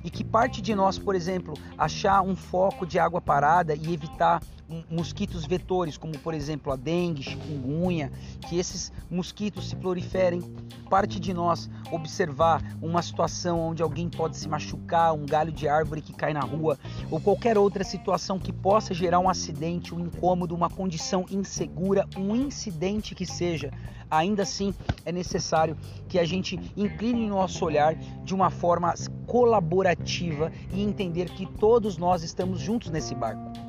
E 0.04 0.10
que 0.10 0.22
parte 0.22 0.60
de 0.60 0.74
nós, 0.74 0.98
por 0.98 1.14
exemplo, 1.14 1.54
achar 1.76 2.20
um 2.22 2.36
foco 2.36 2.86
de 2.86 2.98
água 2.98 3.20
parada 3.20 3.74
e 3.74 3.92
evitar 3.92 4.42
mosquitos 4.90 5.46
vetores, 5.46 5.96
como 5.96 6.18
por 6.18 6.34
exemplo 6.34 6.72
a 6.72 6.76
dengue, 6.76 7.22
chikungunya, 7.22 8.12
que 8.48 8.58
esses 8.58 8.92
mosquitos 9.10 9.68
se 9.68 9.76
proliferem. 9.76 10.42
Parte 10.90 11.20
de 11.20 11.34
nós 11.34 11.68
observar 11.90 12.62
uma 12.80 13.02
situação 13.02 13.60
onde 13.60 13.82
alguém 13.82 14.08
pode 14.08 14.36
se 14.36 14.48
machucar, 14.48 15.12
um 15.14 15.26
galho 15.26 15.52
de 15.52 15.68
árvore 15.68 16.00
que 16.00 16.12
cai 16.12 16.32
na 16.32 16.40
rua, 16.40 16.78
ou 17.10 17.20
qualquer 17.20 17.58
outra 17.58 17.84
situação 17.84 18.38
que 18.38 18.52
possa 18.52 18.94
gerar 18.94 19.18
um 19.18 19.28
acidente, 19.28 19.94
um 19.94 20.00
incômodo, 20.00 20.54
uma 20.54 20.70
condição 20.70 21.26
insegura, 21.30 22.06
um 22.16 22.34
incidente 22.34 23.14
que 23.14 23.26
seja. 23.26 23.70
Ainda 24.10 24.42
assim, 24.42 24.74
é 25.04 25.12
necessário 25.12 25.76
que 26.08 26.18
a 26.18 26.24
gente 26.24 26.58
incline 26.74 27.26
nosso 27.26 27.62
olhar 27.64 27.94
de 27.94 28.34
uma 28.34 28.48
forma 28.48 28.94
colaborativa 29.26 30.50
e 30.72 30.82
entender 30.82 31.28
que 31.30 31.44
todos 31.44 31.98
nós 31.98 32.22
estamos 32.22 32.58
juntos 32.58 32.90
nesse 32.90 33.14
barco 33.14 33.67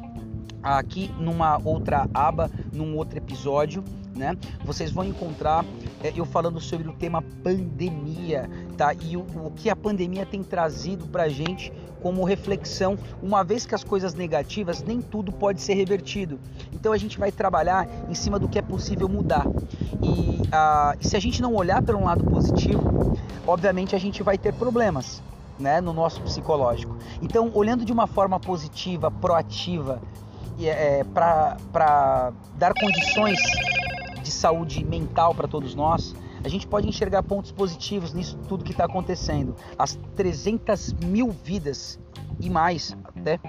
aqui 0.62 1.12
numa 1.20 1.60
outra 1.64 2.08
aba, 2.14 2.50
num 2.72 2.96
outro 2.98 3.18
episódio, 3.18 3.84
né? 4.16 4.38
Vocês 4.64 4.92
vão 4.92 5.06
encontrar 5.06 5.66
é, 6.04 6.12
eu 6.16 6.26
falando 6.26 6.60
sobre 6.60 6.88
o 6.88 6.94
tema 6.94 7.22
pandemia, 7.44 8.50
tá? 8.78 8.94
E 8.94 9.16
o, 9.16 9.22
o 9.22 9.52
que 9.56 9.70
a 9.70 9.76
pandemia 9.76 10.26
tem 10.26 10.44
trazido 10.44 11.08
para 11.08 11.30
gente 11.30 11.72
como 12.02 12.24
reflexão, 12.24 12.98
uma 13.22 13.44
vez 13.44 13.66
que 13.66 13.76
as 13.76 13.84
coisas 13.84 14.14
negativas 14.14 14.82
nem 14.82 15.02
tudo 15.02 15.32
pode 15.32 15.62
ser 15.62 15.74
revertido. 15.74 16.40
Então 16.74 16.94
a 16.94 16.98
gente 16.98 17.20
vai 17.20 17.32
trabalhar 17.32 17.88
em 18.10 18.14
cima 18.14 18.40
do 18.40 18.48
que 18.48 18.58
é 18.58 18.62
possível 18.62 19.08
mudar. 19.08 19.46
E, 20.02 20.42
ah, 20.52 20.96
e 21.00 21.08
se 21.08 21.16
a 21.16 21.20
gente 21.20 21.42
não 21.42 21.54
olhar 21.56 21.82
pelo 21.82 22.04
lado 22.04 22.24
positivo, 22.24 23.18
obviamente 23.46 23.96
a 23.96 24.00
gente 24.00 24.24
vai 24.24 24.38
ter 24.38 24.54
problemas. 24.54 25.22
Né, 25.60 25.82
no 25.82 25.92
nosso 25.92 26.22
psicológico. 26.22 26.96
Então, 27.22 27.52
olhando 27.54 27.84
de 27.84 27.92
uma 27.92 28.08
forma 28.08 28.40
positiva, 28.40 29.12
proativa, 29.12 30.02
é, 30.68 31.04
para 31.04 32.34
dar 32.56 32.74
condições 32.74 33.40
de 34.22 34.32
saúde 34.32 34.84
mental 34.84 35.34
para 35.34 35.48
todos 35.48 35.74
nós, 35.74 36.16
a 36.44 36.48
gente 36.48 36.68
pode 36.68 36.88
enxergar 36.88 37.24
pontos 37.24 37.52
positivos 37.52 38.14
nisso 38.14 38.38
tudo 38.48 38.64
que 38.64 38.72
está 38.72 38.86
acontecendo. 38.86 39.56
As 39.78 39.98
300 40.16 40.94
mil 40.94 41.30
vidas 41.32 42.00
e 42.40 42.50
mais 42.50 42.96
até, 43.04 43.40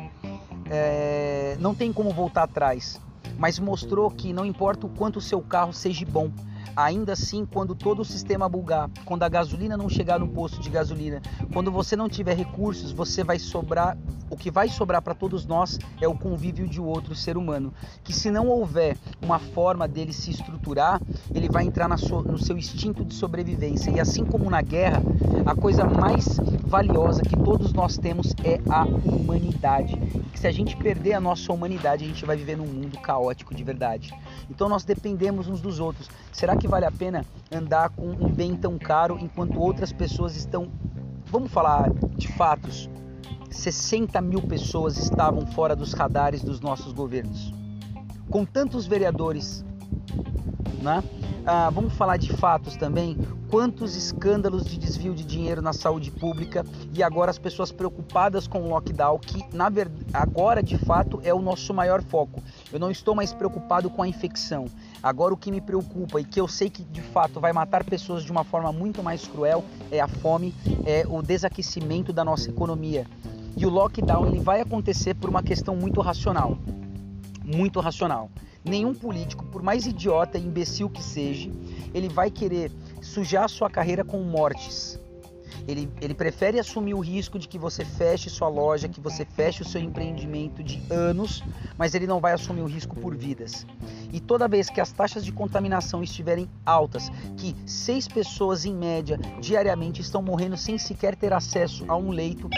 é, 0.69 1.57
não 1.61 1.75
tem 1.75 1.93
como 1.93 2.11
voltar 2.11 2.45
atrás, 2.45 3.01
mas 3.39 3.59
mostrou 3.59 4.11
que 4.11 4.33
não 4.33 4.45
importa 4.45 4.87
o 4.87 4.91
quanto 4.91 5.17
o 5.19 5.21
seu 5.21 5.41
carro 5.41 5.73
seja 5.73 6.05
bom, 6.07 6.31
Ainda 6.77 7.13
assim, 7.13 7.45
quando 7.45 7.75
todo 7.75 8.01
o 8.01 8.05
sistema 8.05 8.49
bugar, 8.49 8.91
quando 9.05 9.23
a 9.23 9.29
gasolina 9.29 9.77
não 9.77 9.89
chegar 9.89 10.19
no 10.19 10.29
posto 10.29 10.61
de 10.61 10.71
gasolina, 10.71 11.21
quando 11.53 11.71
você 11.71 11.97
não 11.97 12.09
tiver 12.09 12.37
recursos, 12.37 12.93
você 12.93 13.23
vai 13.25 13.39
sobrar. 13.39 13.97
O 14.31 14.37
que 14.37 14.49
vai 14.49 14.69
sobrar 14.69 15.03
para 15.03 15.13
todos 15.13 15.45
nós 15.45 15.77
é 16.01 16.07
o 16.07 16.15
convívio 16.15 16.69
de 16.69 16.81
outro 16.81 17.17
ser 17.17 17.37
humano. 17.37 17.75
Que 18.05 18.13
se 18.13 18.31
não 18.31 18.47
houver 18.47 18.97
uma 19.21 19.41
forma 19.41 19.89
dele 19.89 20.13
se 20.13 20.31
estruturar, 20.31 21.03
ele 21.35 21.49
vai 21.49 21.65
entrar 21.65 21.89
no 21.89 22.39
seu 22.39 22.57
instinto 22.57 23.05
de 23.05 23.13
sobrevivência. 23.13 23.91
E 23.91 23.99
assim 23.99 24.25
como 24.25 24.49
na 24.49 24.63
guerra, 24.63 25.03
a 25.45 25.55
coisa 25.57 25.85
mais 25.85 26.39
valiosa 26.65 27.23
que 27.23 27.37
todos 27.37 27.73
nós 27.73 27.99
temos 27.99 28.33
é 28.45 28.61
a 28.71 28.85
humanidade. 28.85 29.97
Que 30.33 30.39
se 30.39 30.47
a 30.47 30.53
gente 30.53 30.77
perder 30.77 31.15
a 31.15 31.21
nossa 31.21 31.53
humanidade, 31.53 32.05
a 32.05 32.07
gente 32.09 32.25
vai 32.25 32.37
viver 32.37 32.57
num 32.57 32.67
mundo 32.67 33.01
caótico 33.01 33.53
de 33.53 33.65
verdade. 33.65 34.15
Então 34.49 34.69
nós 34.69 34.85
dependemos 34.85 35.49
uns 35.49 35.61
dos 35.61 35.81
outros. 35.81 36.09
Será 36.31 36.57
que 36.61 36.69
vale 36.69 36.85
a 36.85 36.91
pena 36.91 37.25
andar 37.51 37.89
com 37.89 38.07
um 38.11 38.29
bem 38.29 38.55
tão 38.55 38.79
caro 38.79 39.19
enquanto 39.19 39.59
outras 39.59 39.93
pessoas 39.93 40.37
estão. 40.37 40.69
Vamos 41.27 41.51
falar 41.51 41.91
de 42.17 42.29
fatos. 42.29 42.89
60 43.51 44.21
mil 44.21 44.43
pessoas 44.43 44.97
estavam 44.99 45.47
fora 45.47 45.75
dos 45.75 45.95
radares 45.95 46.43
dos 46.43 46.61
nossos 46.61 46.93
governos. 46.93 47.53
Com 48.29 48.45
tantos 48.45 48.87
vereadores, 48.87 49.65
né? 50.83 51.03
Ah, 51.47 51.71
vamos 51.71 51.95
falar 51.95 52.19
de 52.19 52.31
fatos 52.35 52.77
também. 52.77 53.17
Quantos 53.49 53.97
escândalos 53.97 54.65
de 54.67 54.79
desvio 54.79 55.15
de 55.15 55.25
dinheiro 55.25 55.63
na 55.63 55.73
saúde 55.73 56.11
pública 56.11 56.65
e 56.95 57.03
agora 57.03 57.31
as 57.31 57.39
pessoas 57.39 57.73
preocupadas 57.73 58.47
com 58.47 58.63
o 58.63 58.69
lockdown, 58.69 59.19
que 59.19 59.45
na 59.53 59.69
verdade 59.69 60.07
agora 60.13 60.63
de 60.63 60.77
fato 60.77 61.21
é 61.25 61.33
o 61.33 61.41
nosso 61.41 61.73
maior 61.73 62.03
foco. 62.03 62.43
Eu 62.71 62.79
não 62.79 62.91
estou 62.91 63.15
mais 63.15 63.33
preocupado 63.33 63.89
com 63.89 64.03
a 64.03 64.07
infecção. 64.07 64.67
Agora 65.03 65.33
o 65.33 65.37
que 65.37 65.51
me 65.51 65.63
preocupa 65.63 66.21
e 66.21 66.25
que 66.25 66.39
eu 66.39 66.47
sei 66.47 66.69
que 66.69 66.83
de 66.83 67.01
fato 67.01 67.41
vai 67.41 67.53
matar 67.53 67.83
pessoas 67.85 68.23
de 68.23 68.31
uma 68.31 68.45
forma 68.45 68.71
muito 68.71 69.03
mais 69.03 69.27
cruel 69.27 69.65
é 69.91 69.99
a 69.99 70.07
fome, 70.07 70.55
é 70.85 71.07
o 71.09 71.23
desaquecimento 71.23 72.13
da 72.13 72.23
nossa 72.23 72.51
economia. 72.51 73.07
E 73.57 73.65
o 73.65 73.71
lockdown 73.71 74.27
ele 74.27 74.41
vai 74.41 74.61
acontecer 74.61 75.15
por 75.15 75.31
uma 75.31 75.43
questão 75.43 75.75
muito 75.75 76.03
racional. 76.03 76.59
Muito 77.43 77.81
racional. 77.81 78.31
Nenhum 78.63 78.95
político, 78.95 79.47
por 79.47 79.63
mais 79.63 79.87
idiota 79.87 80.37
e 80.37 80.43
imbecil 80.43 80.91
que 80.91 81.03
seja, 81.03 81.51
ele 81.95 82.09
vai 82.09 82.31
querer 82.31 82.71
sujar 83.01 83.49
sua 83.49 83.71
carreira 83.71 84.05
com 84.05 84.21
mortes. 84.21 85.00
Ele, 85.71 85.89
ele 86.01 86.15
prefere 86.15 86.59
assumir 86.59 86.95
o 86.95 86.99
risco 86.99 87.39
de 87.39 87.47
que 87.47 87.57
você 87.57 87.85
feche 87.85 88.29
sua 88.29 88.49
loja, 88.49 88.89
que 88.89 89.01
você 89.01 89.25
feche 89.25 89.63
o 89.63 89.65
seu 89.65 89.81
empreendimento 89.81 90.65
de 90.65 90.83
anos, 90.91 91.45
mas 91.79 91.95
ele 91.95 92.09
não 92.09 92.19
vai 92.19 92.33
assumir 92.33 92.63
o 92.63 92.67
risco 92.67 92.97
por 92.97 93.17
vidas. 93.17 93.65
E 94.13 94.19
toda 94.19 94.49
vez 94.49 94.69
que 94.69 94.81
as 94.81 94.91
taxas 94.91 95.25
de 95.25 95.31
contaminação 95.31 96.03
estiverem 96.03 96.51
altas, 96.67 97.09
que 97.37 97.55
seis 97.65 98.09
pessoas 98.09 98.65
em 98.65 98.75
média 98.75 99.17
diariamente 99.41 100.01
estão 100.01 100.21
morrendo 100.21 100.57
sem 100.57 100.77
sequer 100.77 101.15
ter 101.15 101.33
acesso 101.33 101.85
a 101.87 101.97
um 101.97 102.11
leito, 102.11 102.51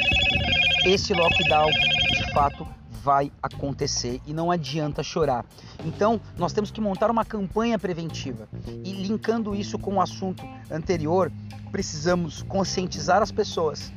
esse 0.86 1.12
lockdown 1.12 1.70
de 1.70 2.32
fato 2.32 2.66
vai 3.02 3.32
acontecer 3.42 4.20
e 4.26 4.32
não 4.32 4.50
adianta 4.50 5.02
chorar. 5.02 5.44
Então, 5.84 6.20
nós 6.38 6.52
temos 6.52 6.70
que 6.70 6.80
montar 6.80 7.10
uma 7.10 7.24
campanha 7.24 7.78
preventiva. 7.78 8.48
E 8.84 8.92
linkando 8.92 9.54
isso 9.54 9.78
com 9.78 9.94
o 9.94 10.00
assunto 10.00 10.44
anterior, 10.70 11.32
precisamos 11.72 12.42
conscientizar 12.42 13.20
as 13.20 13.32
pessoas 13.32 13.92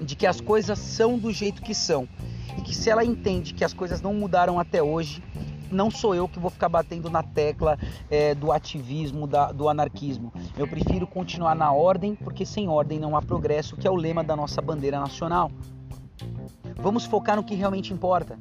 de 0.00 0.14
que 0.14 0.26
as 0.26 0.40
coisas 0.40 0.78
são 0.78 1.18
do 1.18 1.32
jeito 1.32 1.62
que 1.62 1.74
são 1.74 2.06
e 2.56 2.60
que 2.60 2.74
se 2.74 2.90
ela 2.90 3.04
entende 3.04 3.54
que 3.54 3.64
as 3.64 3.72
coisas 3.72 4.00
não 4.00 4.12
mudaram 4.12 4.60
até 4.60 4.82
hoje, 4.82 5.22
não 5.70 5.90
sou 5.90 6.14
eu 6.14 6.28
que 6.28 6.38
vou 6.38 6.50
ficar 6.50 6.68
batendo 6.68 7.08
na 7.08 7.22
tecla 7.22 7.78
é, 8.10 8.34
do 8.34 8.52
ativismo, 8.52 9.26
da, 9.26 9.52
do 9.52 9.68
anarquismo. 9.68 10.32
Eu 10.56 10.66
prefiro 10.68 11.06
continuar 11.06 11.54
na 11.54 11.72
ordem, 11.72 12.14
porque 12.14 12.44
sem 12.44 12.68
ordem 12.68 12.98
não 12.98 13.16
há 13.16 13.22
progresso, 13.22 13.76
que 13.76 13.86
é 13.86 13.90
o 13.90 13.96
lema 13.96 14.22
da 14.22 14.36
nossa 14.36 14.60
bandeira 14.60 14.98
nacional. 14.98 15.50
Vamos 16.76 17.04
focar 17.04 17.36
no 17.36 17.44
que 17.44 17.54
realmente 17.54 17.92
importa. 17.92 18.38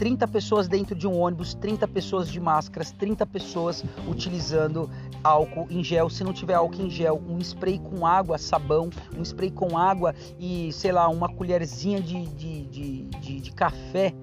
30 0.00 0.26
pessoas 0.28 0.66
dentro 0.66 0.94
de 0.94 1.06
um 1.06 1.20
ônibus, 1.20 1.52
30 1.52 1.86
pessoas 1.86 2.30
de 2.30 2.40
máscaras, 2.40 2.90
30 2.90 3.26
pessoas 3.26 3.84
utilizando 4.08 4.88
álcool 5.22 5.66
em 5.68 5.84
gel. 5.84 6.08
Se 6.08 6.24
não 6.24 6.32
tiver 6.32 6.54
álcool 6.54 6.82
em 6.82 6.88
gel, 6.88 7.22
um 7.28 7.38
spray 7.38 7.78
com 7.78 8.06
água, 8.06 8.38
sabão, 8.38 8.88
um 9.14 9.22
spray 9.22 9.50
com 9.50 9.76
água 9.76 10.14
e, 10.38 10.72
sei 10.72 10.90
lá, 10.90 11.06
uma 11.08 11.28
colherzinha 11.28 12.00
de, 12.00 12.24
de, 12.28 12.62
de, 12.64 13.02
de, 13.04 13.40
de 13.40 13.52
café 13.52 14.14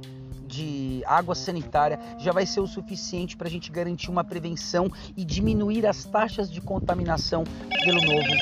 de 0.47 1.03
água 1.05 1.35
sanitária 1.35 1.99
já 2.18 2.31
vai 2.31 2.47
ser 2.47 2.61
o 2.61 2.65
suficiente 2.65 3.38
para 3.38 3.47
a 3.47 3.51
gente 3.51 3.69
garantir 3.69 4.09
uma 4.09 4.23
prevenção 4.23 4.89
e 5.15 5.23
diminuir 5.23 5.85
as 5.85 6.05
taxas 6.05 6.49
de 6.49 6.59
contaminação 6.59 7.43
pelo 7.84 8.01
novo, 8.01 8.34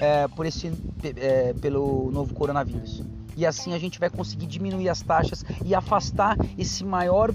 é, 0.00 0.26
por 0.26 0.44
esse, 0.44 0.72
é, 1.16 1.52
pelo 1.52 2.10
novo 2.10 2.34
coronavírus 2.34 3.04
e 3.36 3.46
assim 3.46 3.72
a 3.74 3.78
gente 3.78 3.98
vai 3.98 4.10
conseguir 4.10 4.46
diminuir 4.46 4.88
as 4.88 5.02
taxas 5.02 5.44
e 5.64 5.74
afastar 5.74 6.38
esse 6.58 6.84
maior 6.84 7.32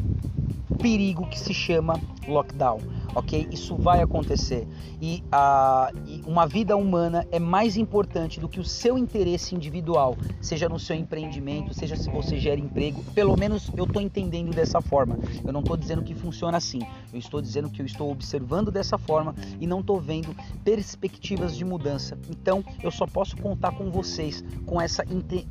perigo 0.81 1.27
que 1.27 1.39
se 1.39 1.53
chama 1.53 2.01
lockdown 2.27 2.98
ok? 3.15 3.48
Isso 3.52 3.76
vai 3.76 4.02
acontecer. 4.02 4.68
E, 5.02 5.23
a, 5.31 5.91
e 6.06 6.22
uma 6.26 6.45
vida 6.45 6.76
humana 6.76 7.26
é 7.31 7.40
mais 7.40 7.77
importante 7.77 8.40
do 8.40 8.48
que 8.48 8.60
o 8.60 8.64
seu 8.64 8.98
interesse 8.98 9.56
individual, 9.56 10.18
seja 10.41 10.68
no 10.68 10.80
seu 10.80 10.95
empreendimento, 10.95 11.73
seja 11.73 11.95
se 11.95 12.10
você 12.10 12.38
gera 12.38 12.60
emprego. 12.60 13.03
Pelo 13.14 13.38
menos 13.38 13.72
eu 13.76 13.86
estou 13.86 14.02
entendendo 14.02 14.52
dessa 14.52 14.81
forma. 14.81 15.18
Eu 15.45 15.53
não 15.53 15.61
estou 15.61 15.77
dizendo 15.77 16.03
que 16.03 16.14
funciona 16.14 16.57
assim. 16.57 16.81
Eu 17.11 17.19
estou 17.19 17.41
dizendo 17.41 17.69
que 17.69 17.81
eu 17.81 17.86
estou 17.86 18.11
observando 18.11 18.72
dessa 18.72 18.98
forma 18.98 19.36
e 19.60 19.68
não 19.68 19.80
estou 19.80 19.99
vendo 19.99 20.36
perspectivas 20.64 21.56
de 21.56 21.64
mudança. 21.64 22.18
Então 22.30 22.64
eu 22.84 22.91
só 22.91 23.06
posso 23.06 23.38
contar 23.38 23.72
com 23.72 23.90
vocês 23.90 24.44
com 24.65 24.80
essa, 24.81 25.03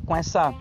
com 0.05 0.15
essa 0.15 0.55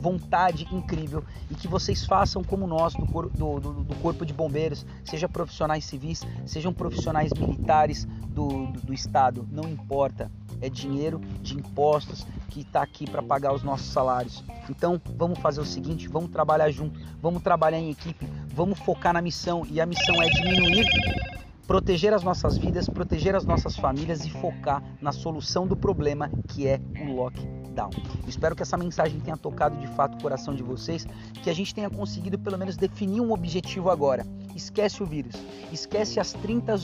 vontade 0.00 0.66
incrível 0.72 1.24
e 1.50 1.54
que 1.54 1.68
vocês 1.68 2.04
façam 2.04 2.42
como 2.42 2.66
nós 2.66 2.94
do, 2.94 3.04
do, 3.04 3.60
do, 3.60 3.72
do 3.84 3.94
Corpo 3.96 4.24
de 4.24 4.32
Bombeiros, 4.32 4.86
seja 5.04 5.28
profissionais 5.28 5.84
civis, 5.84 6.22
sejam 6.46 6.72
profissionais 6.72 7.32
militares 7.32 8.06
do, 8.28 8.66
do 8.84 8.92
Estado, 8.92 9.46
não 9.50 9.64
importa. 9.64 10.30
É 10.60 10.68
dinheiro 10.68 11.20
de 11.40 11.54
impostos 11.54 12.26
que 12.50 12.60
está 12.60 12.82
aqui 12.82 13.08
para 13.08 13.22
pagar 13.22 13.54
os 13.54 13.62
nossos 13.62 13.86
salários. 13.86 14.44
Então 14.68 15.00
vamos 15.16 15.38
fazer 15.38 15.60
o 15.60 15.64
seguinte: 15.64 16.08
vamos 16.08 16.30
trabalhar 16.30 16.70
junto, 16.70 17.00
vamos 17.20 17.42
trabalhar 17.42 17.78
em 17.78 17.90
equipe, 17.90 18.28
vamos 18.54 18.78
focar 18.80 19.12
na 19.12 19.22
missão 19.22 19.66
e 19.70 19.80
a 19.80 19.86
missão 19.86 20.22
é 20.22 20.28
diminuir 20.28 20.86
proteger 21.70 22.12
as 22.12 22.24
nossas 22.24 22.58
vidas, 22.58 22.88
proteger 22.88 23.36
as 23.36 23.44
nossas 23.44 23.76
famílias 23.76 24.24
e 24.24 24.30
focar 24.30 24.82
na 25.00 25.12
solução 25.12 25.68
do 25.68 25.76
problema 25.76 26.28
que 26.48 26.66
é 26.66 26.80
o 27.00 27.12
lockdown. 27.14 27.59
Espero 28.26 28.54
que 28.54 28.62
essa 28.62 28.76
mensagem 28.76 29.20
tenha 29.20 29.36
tocado 29.36 29.76
de 29.78 29.86
fato 29.88 30.16
o 30.16 30.22
coração 30.22 30.54
de 30.54 30.62
vocês, 30.62 31.06
que 31.42 31.50
a 31.50 31.54
gente 31.54 31.74
tenha 31.74 31.90
conseguido 31.90 32.38
pelo 32.38 32.58
menos 32.58 32.76
definir 32.76 33.20
um 33.20 33.32
objetivo 33.32 33.90
agora. 33.90 34.26
Esquece 34.54 35.02
o 35.02 35.06
vírus, 35.06 35.34
esquece 35.72 36.18
as 36.18 36.32
30 36.32 36.74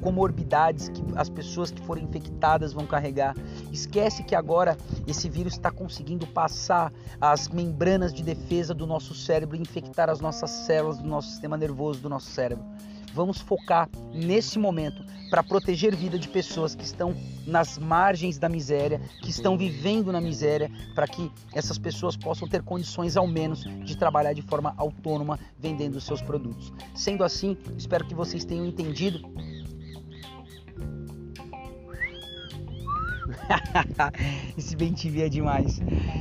comorbidades 0.00 0.88
que 0.88 1.02
as 1.16 1.28
pessoas 1.28 1.70
que 1.70 1.82
foram 1.82 2.02
infectadas 2.02 2.72
vão 2.72 2.86
carregar. 2.86 3.34
Esquece 3.70 4.22
que 4.22 4.34
agora 4.34 4.76
esse 5.06 5.28
vírus 5.28 5.54
está 5.54 5.70
conseguindo 5.70 6.26
passar 6.26 6.92
as 7.20 7.48
membranas 7.48 8.12
de 8.12 8.22
defesa 8.22 8.72
do 8.72 8.86
nosso 8.86 9.14
cérebro 9.14 9.56
e 9.56 9.60
infectar 9.60 10.08
as 10.08 10.20
nossas 10.20 10.50
células 10.50 10.98
do 10.98 11.08
nosso 11.08 11.28
sistema 11.28 11.56
nervoso, 11.56 12.00
do 12.00 12.08
nosso 12.08 12.30
cérebro. 12.30 12.64
Vamos 13.12 13.40
focar 13.40 13.88
nesse 14.12 14.58
momento 14.58 15.04
para 15.30 15.42
proteger 15.42 15.94
vida 15.94 16.18
de 16.18 16.28
pessoas 16.28 16.74
que 16.74 16.84
estão 16.84 17.14
nas 17.46 17.78
margens 17.78 18.38
da 18.38 18.48
miséria, 18.48 19.00
que 19.22 19.30
estão 19.30 19.56
vivendo 19.56 20.12
na 20.12 20.20
miséria, 20.20 20.70
para 20.94 21.06
que 21.06 21.30
essas 21.54 21.78
pessoas 21.78 22.16
possam 22.16 22.48
ter 22.48 22.62
condições 22.62 23.16
ao 23.16 23.26
menos 23.26 23.62
de 23.84 23.96
trabalhar 23.96 24.32
de 24.32 24.42
forma 24.42 24.74
autônoma 24.76 25.38
vendendo 25.58 26.00
seus 26.00 26.20
produtos. 26.20 26.72
Sendo 26.94 27.24
assim, 27.24 27.56
espero 27.76 28.04
que 28.04 28.14
vocês 28.14 28.44
tenham 28.44 28.66
entendido 28.66 29.20
Esse 34.56 34.76
bem 34.76 34.92
TV 34.92 35.22
é 35.22 35.28
demais. 35.28 35.80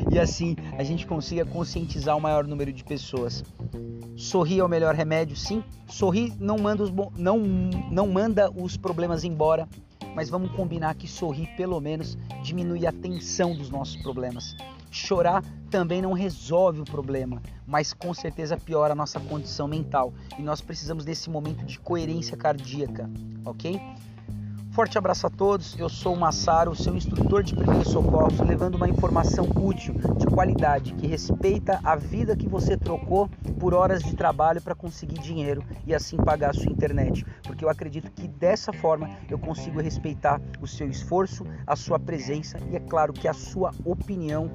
E 0.09 0.17
assim 0.19 0.55
a 0.77 0.83
gente 0.83 1.05
consiga 1.05 1.45
conscientizar 1.45 2.17
o 2.17 2.21
maior 2.21 2.45
número 2.45 2.71
de 2.73 2.83
pessoas. 2.83 3.43
Sorrir 4.15 4.59
é 4.59 4.63
o 4.63 4.67
melhor 4.67 4.95
remédio, 4.95 5.35
sim. 5.35 5.63
Sorrir 5.87 6.33
não 6.39 6.57
manda 6.57 6.83
os, 6.83 6.91
não, 7.17 7.39
não 7.39 8.07
manda 8.07 8.51
os 8.51 8.75
problemas 8.75 9.23
embora, 9.23 9.67
mas 10.15 10.29
vamos 10.29 10.51
combinar 10.51 10.95
que 10.95 11.07
sorrir 11.07 11.47
pelo 11.55 11.79
menos 11.79 12.17
diminui 12.43 12.85
a 12.85 12.91
tensão 12.91 13.55
dos 13.55 13.69
nossos 13.69 13.95
problemas. 13.97 14.55
Chorar 14.91 15.43
também 15.69 16.01
não 16.01 16.13
resolve 16.13 16.81
o 16.81 16.83
problema, 16.83 17.41
mas 17.65 17.93
com 17.93 18.11
certeza 18.11 18.57
piora 18.57 18.93
a 18.93 18.95
nossa 18.95 19.19
condição 19.19 19.67
mental 19.67 20.11
e 20.37 20.41
nós 20.41 20.61
precisamos 20.61 21.05
desse 21.05 21.29
momento 21.29 21.63
de 21.63 21.79
coerência 21.79 22.35
cardíaca, 22.35 23.07
ok? 23.45 23.79
Forte 24.71 24.99
abraço 24.99 25.25
a 25.25 25.29
todos. 25.31 25.77
Eu 25.79 25.89
sou 25.89 26.13
o 26.13 26.19
Massaro, 26.19 26.75
seu 26.75 26.95
instrutor 26.95 27.41
de 27.41 27.55
primeiros 27.55 27.91
socorros, 27.91 28.39
levando 28.39 28.75
uma 28.75 28.87
informação 28.87 29.49
útil, 29.55 29.95
de 30.15 30.27
qualidade, 30.27 30.93
que 30.93 31.07
respeita 31.07 31.79
a 31.83 31.95
vida 31.95 32.35
que 32.35 32.47
você 32.47 32.77
trocou 32.77 33.27
por 33.59 33.73
horas 33.73 34.03
de 34.03 34.15
trabalho 34.15 34.61
para 34.61 34.75
conseguir 34.75 35.19
dinheiro 35.19 35.63
e 35.87 35.93
assim 35.93 36.17
pagar 36.17 36.51
a 36.51 36.53
sua 36.53 36.71
internet. 36.71 37.25
Porque 37.43 37.65
eu 37.65 37.69
acredito 37.69 38.11
que 38.11 38.27
dessa 38.27 38.71
forma 38.71 39.09
eu 39.27 39.39
consigo 39.39 39.81
respeitar 39.81 40.39
o 40.61 40.67
seu 40.67 40.87
esforço, 40.87 41.45
a 41.65 41.75
sua 41.75 41.99
presença 41.99 42.59
e 42.71 42.75
é 42.75 42.79
claro 42.79 43.11
que 43.11 43.27
a 43.27 43.33
sua 43.33 43.71
opinião. 43.83 44.51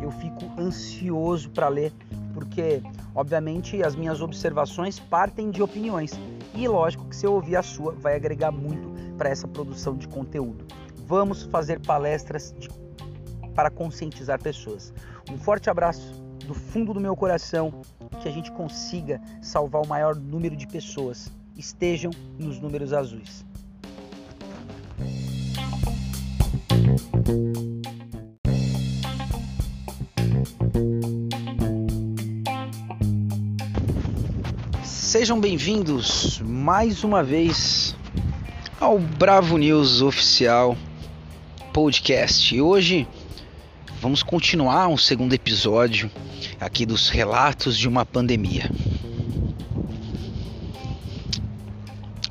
Eu 0.00 0.12
fico 0.12 0.44
ansioso 0.56 1.50
para 1.50 1.68
ler, 1.68 1.92
porque 2.32 2.82
obviamente 3.14 3.82
as 3.82 3.96
minhas 3.96 4.20
observações 4.20 5.00
partem 5.00 5.50
de 5.50 5.60
opiniões. 5.60 6.12
E 6.54 6.68
lógico 6.68 7.04
que 7.06 7.16
se 7.16 7.26
eu 7.26 7.34
ouvir 7.34 7.56
a 7.56 7.62
sua, 7.62 7.92
vai 7.92 8.14
agregar 8.14 8.52
muito 8.52 8.95
para 9.16 9.30
essa 9.30 9.48
produção 9.48 9.96
de 9.96 10.06
conteúdo. 10.06 10.64
Vamos 11.06 11.44
fazer 11.44 11.80
palestras 11.80 12.54
de, 12.58 12.68
para 13.54 13.70
conscientizar 13.70 14.40
pessoas. 14.40 14.92
Um 15.30 15.38
forte 15.38 15.70
abraço 15.70 16.14
do 16.46 16.54
fundo 16.54 16.94
do 16.94 17.00
meu 17.00 17.16
coração 17.16 17.82
que 18.20 18.28
a 18.28 18.30
gente 18.30 18.52
consiga 18.52 19.20
salvar 19.40 19.82
o 19.82 19.88
maior 19.88 20.14
número 20.14 20.56
de 20.56 20.66
pessoas. 20.66 21.30
Estejam 21.56 22.10
nos 22.38 22.60
números 22.60 22.92
azuis. 22.92 23.44
Sejam 34.84 35.40
bem-vindos 35.40 36.40
mais 36.42 37.02
uma 37.02 37.24
vez 37.24 37.96
ao 38.86 39.00
Bravo 39.00 39.58
News 39.58 40.00
Oficial 40.00 40.78
Podcast. 41.72 42.54
E 42.54 42.60
hoje 42.60 43.04
vamos 44.00 44.22
continuar 44.22 44.86
um 44.86 44.96
segundo 44.96 45.32
episódio 45.32 46.08
aqui 46.60 46.86
dos 46.86 47.08
relatos 47.08 47.76
de 47.76 47.88
uma 47.88 48.06
pandemia. 48.06 48.70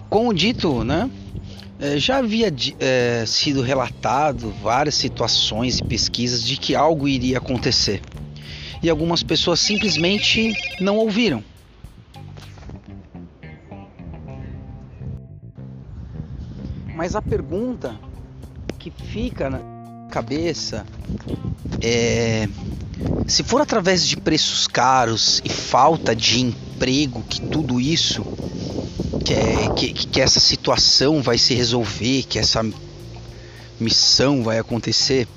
Como 0.09 0.33
dito, 0.33 0.81
né? 0.85 1.09
É, 1.77 1.97
já 1.97 2.19
havia 2.19 2.47
é, 2.79 3.25
sido 3.27 3.61
relatado 3.61 4.55
várias 4.63 4.95
situações 4.95 5.79
e 5.79 5.83
pesquisas 5.83 6.41
de 6.41 6.55
que 6.55 6.73
algo 6.73 7.05
iria 7.05 7.37
acontecer. 7.39 8.01
E 8.81 8.89
algumas 8.89 9.21
pessoas 9.21 9.59
simplesmente 9.59 10.53
não 10.79 10.95
ouviram 10.95 11.43
Mas 16.95 17.13
a 17.13 17.21
pergunta 17.21 17.99
que 18.79 18.89
fica 18.89 19.49
na 19.49 19.59
cabeça 20.09 20.85
é 21.81 22.47
se 23.27 23.43
for 23.43 23.59
através 23.59 24.07
de 24.07 24.15
preços 24.15 24.65
caros 24.65 25.41
e 25.43 25.49
falta 25.49 26.15
de 26.15 26.39
emprego 26.39 27.21
que 27.23 27.41
tudo 27.41 27.81
isso 27.81 28.23
que, 29.25 29.33
é, 29.33 29.73
que, 29.75 29.93
que 29.93 30.21
essa 30.21 30.39
situação 30.39 31.21
vai 31.21 31.37
se 31.37 31.53
resolver, 31.53 32.23
que 32.23 32.39
essa 32.39 32.63
missão 33.79 34.43
vai 34.43 34.57
acontecer, 34.57 35.27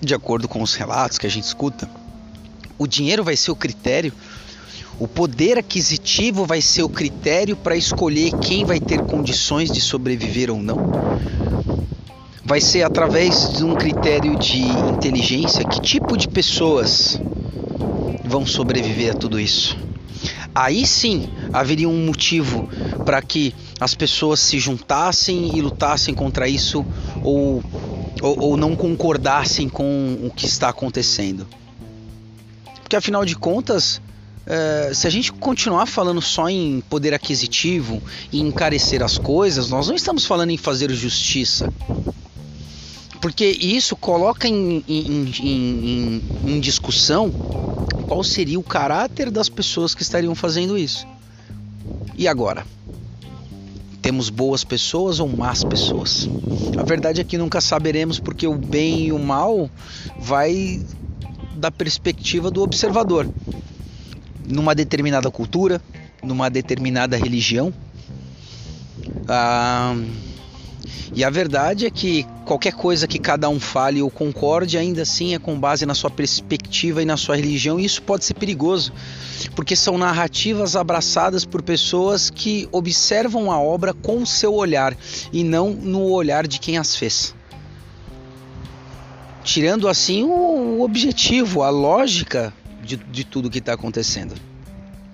de 0.00 0.14
acordo 0.14 0.48
com 0.48 0.62
os 0.62 0.74
relatos 0.74 1.18
que 1.18 1.26
a 1.26 1.30
gente 1.30 1.44
escuta, 1.44 1.90
o 2.78 2.86
dinheiro 2.86 3.22
vai 3.22 3.36
ser 3.36 3.50
o 3.50 3.56
critério 3.56 4.12
o 5.02 5.08
poder 5.08 5.58
aquisitivo 5.58 6.46
vai 6.46 6.62
ser 6.62 6.84
o 6.84 6.88
critério 6.88 7.56
para 7.56 7.74
escolher 7.74 8.30
quem 8.38 8.64
vai 8.64 8.78
ter 8.78 9.00
condições 9.00 9.68
de 9.68 9.80
sobreviver 9.80 10.48
ou 10.48 10.62
não. 10.62 10.92
Vai 12.44 12.60
ser 12.60 12.84
através 12.84 13.52
de 13.52 13.64
um 13.64 13.74
critério 13.74 14.38
de 14.38 14.60
inteligência 14.60 15.64
que 15.64 15.80
tipo 15.80 16.16
de 16.16 16.28
pessoas 16.28 17.20
vão 18.24 18.46
sobreviver 18.46 19.10
a 19.10 19.14
tudo 19.16 19.40
isso. 19.40 19.76
Aí 20.54 20.86
sim 20.86 21.28
haveria 21.52 21.88
um 21.88 22.06
motivo 22.06 22.68
para 23.04 23.20
que 23.20 23.52
as 23.80 23.96
pessoas 23.96 24.38
se 24.38 24.60
juntassem 24.60 25.50
e 25.58 25.60
lutassem 25.60 26.14
contra 26.14 26.48
isso 26.48 26.86
ou, 27.24 27.60
ou, 28.22 28.40
ou 28.40 28.56
não 28.56 28.76
concordassem 28.76 29.68
com 29.68 30.16
o 30.22 30.30
que 30.30 30.46
está 30.46 30.68
acontecendo. 30.68 31.44
Porque 32.84 32.94
afinal 32.94 33.24
de 33.24 33.34
contas, 33.34 34.00
é, 34.46 34.92
se 34.92 35.06
a 35.06 35.10
gente 35.10 35.32
continuar 35.32 35.86
falando 35.86 36.20
só 36.20 36.48
em 36.48 36.80
poder 36.88 37.14
aquisitivo 37.14 38.02
e 38.32 38.40
encarecer 38.40 39.02
as 39.02 39.16
coisas, 39.16 39.70
nós 39.70 39.88
não 39.88 39.94
estamos 39.94 40.24
falando 40.24 40.50
em 40.50 40.56
fazer 40.56 40.90
justiça. 40.90 41.72
Porque 43.20 43.46
isso 43.46 43.94
coloca 43.94 44.48
em, 44.48 44.84
em, 44.88 45.32
em, 45.40 46.22
em 46.44 46.60
discussão 46.60 47.30
qual 48.08 48.24
seria 48.24 48.58
o 48.58 48.64
caráter 48.64 49.30
das 49.30 49.48
pessoas 49.48 49.94
que 49.94 50.02
estariam 50.02 50.34
fazendo 50.34 50.76
isso. 50.76 51.06
E 52.16 52.26
agora? 52.26 52.66
Temos 54.02 54.28
boas 54.28 54.64
pessoas 54.64 55.20
ou 55.20 55.28
más 55.28 55.62
pessoas? 55.62 56.28
A 56.76 56.82
verdade 56.82 57.20
é 57.20 57.24
que 57.24 57.38
nunca 57.38 57.60
saberemos 57.60 58.18
porque 58.18 58.48
o 58.48 58.56
bem 58.56 59.06
e 59.06 59.12
o 59.12 59.18
mal 59.20 59.70
vai 60.18 60.84
da 61.54 61.70
perspectiva 61.70 62.50
do 62.50 62.60
observador 62.60 63.28
numa 64.46 64.74
determinada 64.74 65.30
cultura, 65.30 65.80
numa 66.22 66.48
determinada 66.48 67.16
religião. 67.16 67.72
Ah, 69.28 69.94
e 71.14 71.22
a 71.22 71.28
verdade 71.28 71.84
é 71.84 71.90
que 71.90 72.26
qualquer 72.46 72.72
coisa 72.72 73.06
que 73.06 73.18
cada 73.18 73.46
um 73.48 73.60
fale 73.60 74.00
ou 74.00 74.10
concorde, 74.10 74.78
ainda 74.78 75.02
assim 75.02 75.34
é 75.34 75.38
com 75.38 75.58
base 75.58 75.84
na 75.84 75.94
sua 75.94 76.10
perspectiva 76.10 77.02
e 77.02 77.04
na 77.04 77.18
sua 77.18 77.36
religião, 77.36 77.78
e 77.78 77.84
isso 77.84 78.02
pode 78.02 78.24
ser 78.24 78.32
perigoso, 78.32 78.92
porque 79.54 79.76
são 79.76 79.98
narrativas 79.98 80.74
abraçadas 80.74 81.44
por 81.44 81.60
pessoas 81.60 82.30
que 82.30 82.66
observam 82.72 83.52
a 83.52 83.60
obra 83.60 83.92
com 83.92 84.24
seu 84.24 84.54
olhar 84.54 84.96
e 85.30 85.44
não 85.44 85.70
no 85.70 86.04
olhar 86.04 86.46
de 86.46 86.58
quem 86.58 86.78
as 86.78 86.96
fez. 86.96 87.34
tirando 89.44 89.88
assim 89.88 90.22
o 90.22 90.80
objetivo, 90.82 91.62
a 91.62 91.68
lógica 91.68 92.54
de, 92.82 92.96
de 92.96 93.24
tudo 93.24 93.50
que 93.50 93.58
está 93.58 93.72
acontecendo. 93.72 94.34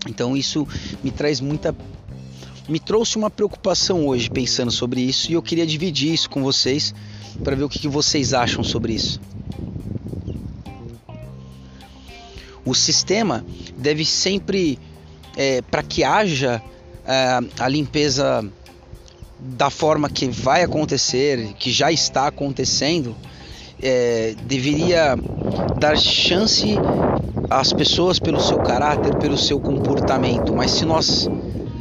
Então 0.07 0.37
isso 0.37 0.67
me 1.03 1.11
traz 1.11 1.41
muita 1.41 1.75
me 2.69 2.79
trouxe 2.79 3.17
uma 3.17 3.31
preocupação 3.31 4.07
hoje 4.07 4.29
pensando 4.29 4.71
sobre 4.71 5.01
isso 5.01 5.31
e 5.31 5.35
eu 5.35 5.43
queria 5.43 5.67
dividir 5.67 6.13
isso 6.13 6.29
com 6.29 6.43
vocês 6.43 6.95
para 7.43 7.57
ver 7.57 7.65
o 7.65 7.69
que, 7.69 7.79
que 7.79 7.89
vocês 7.89 8.35
acham 8.35 8.63
sobre 8.63 8.93
isso. 8.93 9.19
O 12.65 12.75
sistema 12.75 13.43
deve 13.79 14.05
sempre, 14.05 14.79
é, 15.35 15.63
para 15.63 15.83
que 15.83 16.05
haja 16.05 16.63
é, 17.07 17.41
a 17.59 17.69
limpeza 17.69 18.47
da 19.41 19.71
forma 19.71 20.11
que 20.11 20.29
vai 20.29 20.63
acontecer, 20.63 21.55
que 21.55 21.71
já 21.71 21.91
está 21.91 22.27
acontecendo, 22.27 23.17
é, 23.83 24.35
deveria 24.45 25.17
dar 25.79 25.97
chance 25.97 26.77
às 27.51 27.73
pessoas 27.73 28.19
pelo 28.19 28.41
seu 28.41 28.59
caráter, 28.59 29.17
pelo 29.17 29.39
seu 29.39 29.61
comportamento. 29.61 30.55
Mas 30.55 30.73
se 30.73 30.85
nós 30.85 31.29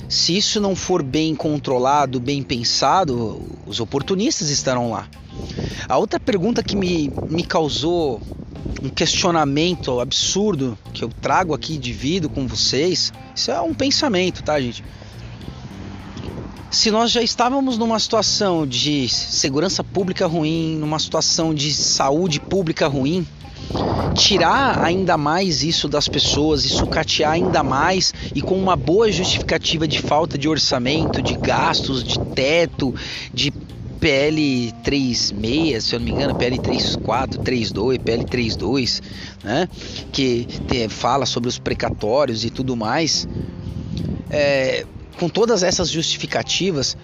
se 0.10 0.38
isso 0.38 0.62
não 0.62 0.74
for 0.74 1.04
bem 1.04 1.36
controlado, 1.36 2.20
bem 2.20 2.42
pensado, 2.42 3.42
os 3.66 3.82
oportunistas 3.82 4.50
estarão 4.50 4.92
lá. 4.92 5.08
A 5.88 5.98
outra 5.98 6.20
pergunta 6.20 6.64
que 6.64 6.78
me, 6.78 7.12
me 7.30 7.44
causou 7.44 8.22
um 8.82 8.90
questionamento 8.90 10.00
absurdo 10.00 10.78
que 10.94 11.04
eu 11.04 11.10
trago 11.22 11.54
aqui, 11.54 11.78
divido 11.78 12.30
com 12.30 12.48
vocês, 12.48 13.12
isso 13.36 13.52
é 13.52 13.60
um 13.60 13.74
pensamento, 13.74 14.44
tá, 14.44 14.60
gente? 14.60 14.84
Se 16.70 16.92
nós 16.92 17.12
já 17.12 17.22
estávamos 17.22 17.78
numa 17.78 17.98
situação 17.98 18.68
de 18.68 19.08
segurança 19.08 19.84
pública 19.84 20.28
ruim, 20.28 20.78
numa 20.78 21.00
situação 21.00 21.54
de 21.54 21.74
saúde 21.74 22.42
pública 22.42 22.88
ruim, 22.88 23.26
tirar 24.14 24.84
ainda 24.84 25.18
mais 25.18 25.64
isso 25.64 25.88
das 25.88 26.08
pessoas 26.10 26.66
e 26.66 26.70
sucatear 26.70 27.32
ainda 27.32 27.64
mais 27.64 28.14
e 28.36 28.42
com 28.42 28.56
uma 28.56 28.76
boa 28.76 29.10
justificativa 29.12 29.88
de 29.88 30.02
falta 30.02 30.38
de 30.38 30.50
orçamento, 30.50 31.22
de 31.22 31.36
gastos, 31.36 32.04
de 32.04 32.20
teto, 32.20 32.94
de 33.34 33.52
PL 34.00 34.72
36, 34.84 35.84
se 35.84 35.96
eu 35.96 36.00
não 36.00 36.06
me 36.06 36.12
engano, 36.12 36.36
PL 36.36 36.60
34, 36.60 37.42
32, 37.42 37.98
PL 37.98 38.26
32, 38.26 39.02
né? 39.44 39.68
Que 40.12 40.46
te, 40.68 40.88
fala 40.90 41.26
sobre 41.26 41.50
os 41.50 41.58
precatórios 41.58 42.46
e 42.46 42.50
tudo 42.50 42.76
mais. 42.76 43.28
É, 44.30 44.86
com 45.20 45.28
todas 45.28 45.64
essas 45.64 45.90
justificativas, 45.90 46.96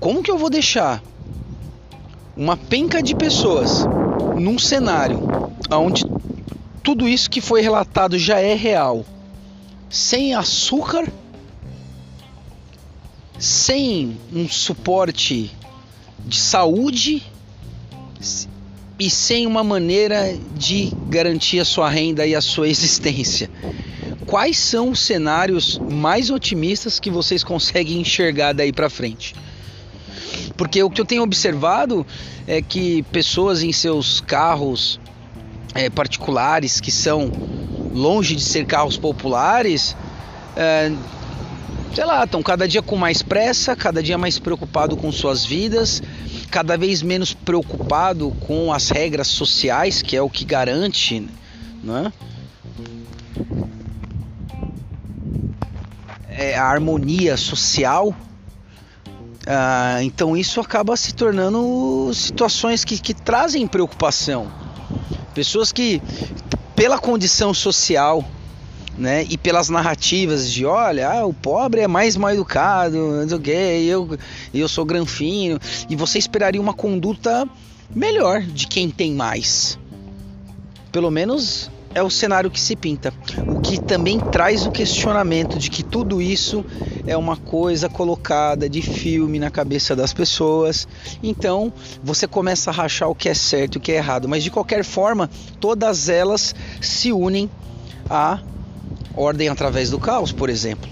como 0.00 0.22
que 0.22 0.30
eu 0.30 0.38
vou 0.38 0.50
deixar 0.50 1.02
uma 2.36 2.56
penca 2.56 3.02
de 3.02 3.14
pessoas 3.14 3.84
num 4.36 4.58
cenário 4.58 5.20
onde 5.70 6.04
tudo 6.82 7.08
isso 7.08 7.28
que 7.28 7.40
foi 7.40 7.60
relatado 7.60 8.18
já 8.18 8.40
é 8.40 8.54
real, 8.54 9.04
sem 9.90 10.34
açúcar, 10.34 11.06
sem 13.38 14.16
um 14.32 14.48
suporte 14.48 15.50
de 16.26 16.36
saúde 16.38 17.22
e 18.98 19.10
sem 19.10 19.46
uma 19.46 19.62
maneira 19.62 20.36
de 20.56 20.92
garantir 21.08 21.60
a 21.60 21.64
sua 21.64 21.88
renda 21.88 22.26
e 22.26 22.34
a 22.34 22.40
sua 22.40 22.66
existência. 22.70 23.50
Quais 24.28 24.58
são 24.58 24.90
os 24.90 25.00
cenários 25.00 25.78
mais 25.78 26.28
otimistas 26.28 27.00
que 27.00 27.10
vocês 27.10 27.42
conseguem 27.42 28.02
enxergar 28.02 28.52
daí 28.52 28.70
para 28.70 28.90
frente? 28.90 29.34
Porque 30.54 30.82
o 30.82 30.90
que 30.90 31.00
eu 31.00 31.06
tenho 31.06 31.22
observado 31.22 32.06
é 32.46 32.60
que 32.60 33.02
pessoas 33.04 33.62
em 33.62 33.72
seus 33.72 34.20
carros 34.20 35.00
é, 35.74 35.88
particulares 35.88 36.78
que 36.78 36.92
são 36.92 37.32
longe 37.94 38.36
de 38.36 38.42
ser 38.42 38.66
carros 38.66 38.98
populares, 38.98 39.96
é, 40.54 40.92
sei 41.94 42.04
lá, 42.04 42.22
estão 42.24 42.42
cada 42.42 42.68
dia 42.68 42.82
com 42.82 42.96
mais 42.96 43.22
pressa, 43.22 43.74
cada 43.74 44.02
dia 44.02 44.18
mais 44.18 44.38
preocupado 44.38 44.94
com 44.94 45.10
suas 45.10 45.42
vidas, 45.42 46.02
cada 46.50 46.76
vez 46.76 47.00
menos 47.00 47.32
preocupado 47.32 48.36
com 48.40 48.74
as 48.74 48.90
regras 48.90 49.28
sociais, 49.28 50.02
que 50.02 50.14
é 50.14 50.20
o 50.20 50.28
que 50.28 50.44
garante, 50.44 51.26
né? 51.82 52.12
É 56.40 56.56
a 56.56 56.64
harmonia 56.64 57.36
social 57.36 58.14
ah, 59.50 60.00
então 60.02 60.36
isso 60.36 60.60
acaba 60.60 60.94
se 60.94 61.14
tornando 61.14 62.12
situações 62.12 62.84
que, 62.84 62.98
que 62.98 63.14
trazem 63.14 63.66
preocupação. 63.66 64.46
Pessoas 65.34 65.72
que, 65.72 66.02
pela 66.76 66.98
condição 66.98 67.54
social, 67.54 68.22
né, 68.98 69.24
e 69.30 69.38
pelas 69.38 69.70
narrativas 69.70 70.52
de 70.52 70.66
olha, 70.66 71.08
ah, 71.08 71.24
o 71.24 71.32
pobre 71.32 71.80
é 71.80 71.88
mais 71.88 72.14
mal 72.14 72.30
educado, 72.30 72.94
não 72.96 73.40
eu, 73.46 74.18
eu 74.52 74.68
sou 74.68 74.84
granfino, 74.84 75.58
e 75.88 75.96
você 75.96 76.18
esperaria 76.18 76.60
uma 76.60 76.74
conduta 76.74 77.48
melhor 77.94 78.42
de 78.42 78.66
quem 78.66 78.90
tem 78.90 79.14
mais. 79.14 79.78
Pelo 80.92 81.10
menos 81.10 81.70
é 81.94 82.02
o 82.02 82.10
cenário 82.10 82.50
que 82.50 82.60
se 82.60 82.76
pinta. 82.76 83.12
O 83.48 83.60
que 83.60 83.78
também 83.78 84.18
traz 84.18 84.66
o 84.66 84.70
questionamento 84.70 85.58
de 85.58 85.70
que 85.70 85.82
tudo 85.82 86.20
isso 86.20 86.64
é 87.06 87.16
uma 87.16 87.36
coisa 87.36 87.88
colocada 87.88 88.68
de 88.68 88.82
filme 88.82 89.38
na 89.38 89.50
cabeça 89.50 89.96
das 89.96 90.12
pessoas. 90.12 90.86
Então 91.22 91.72
você 92.02 92.26
começa 92.26 92.70
a 92.70 92.72
rachar 92.72 93.08
o 93.08 93.14
que 93.14 93.28
é 93.28 93.34
certo 93.34 93.76
e 93.76 93.78
o 93.78 93.80
que 93.80 93.92
é 93.92 93.96
errado. 93.96 94.28
Mas 94.28 94.44
de 94.44 94.50
qualquer 94.50 94.84
forma, 94.84 95.30
todas 95.60 96.08
elas 96.08 96.54
se 96.80 97.12
unem 97.12 97.50
à 98.08 98.38
ordem 99.16 99.48
através 99.48 99.90
do 99.90 99.98
caos, 99.98 100.32
por 100.32 100.48
exemplo. 100.48 100.88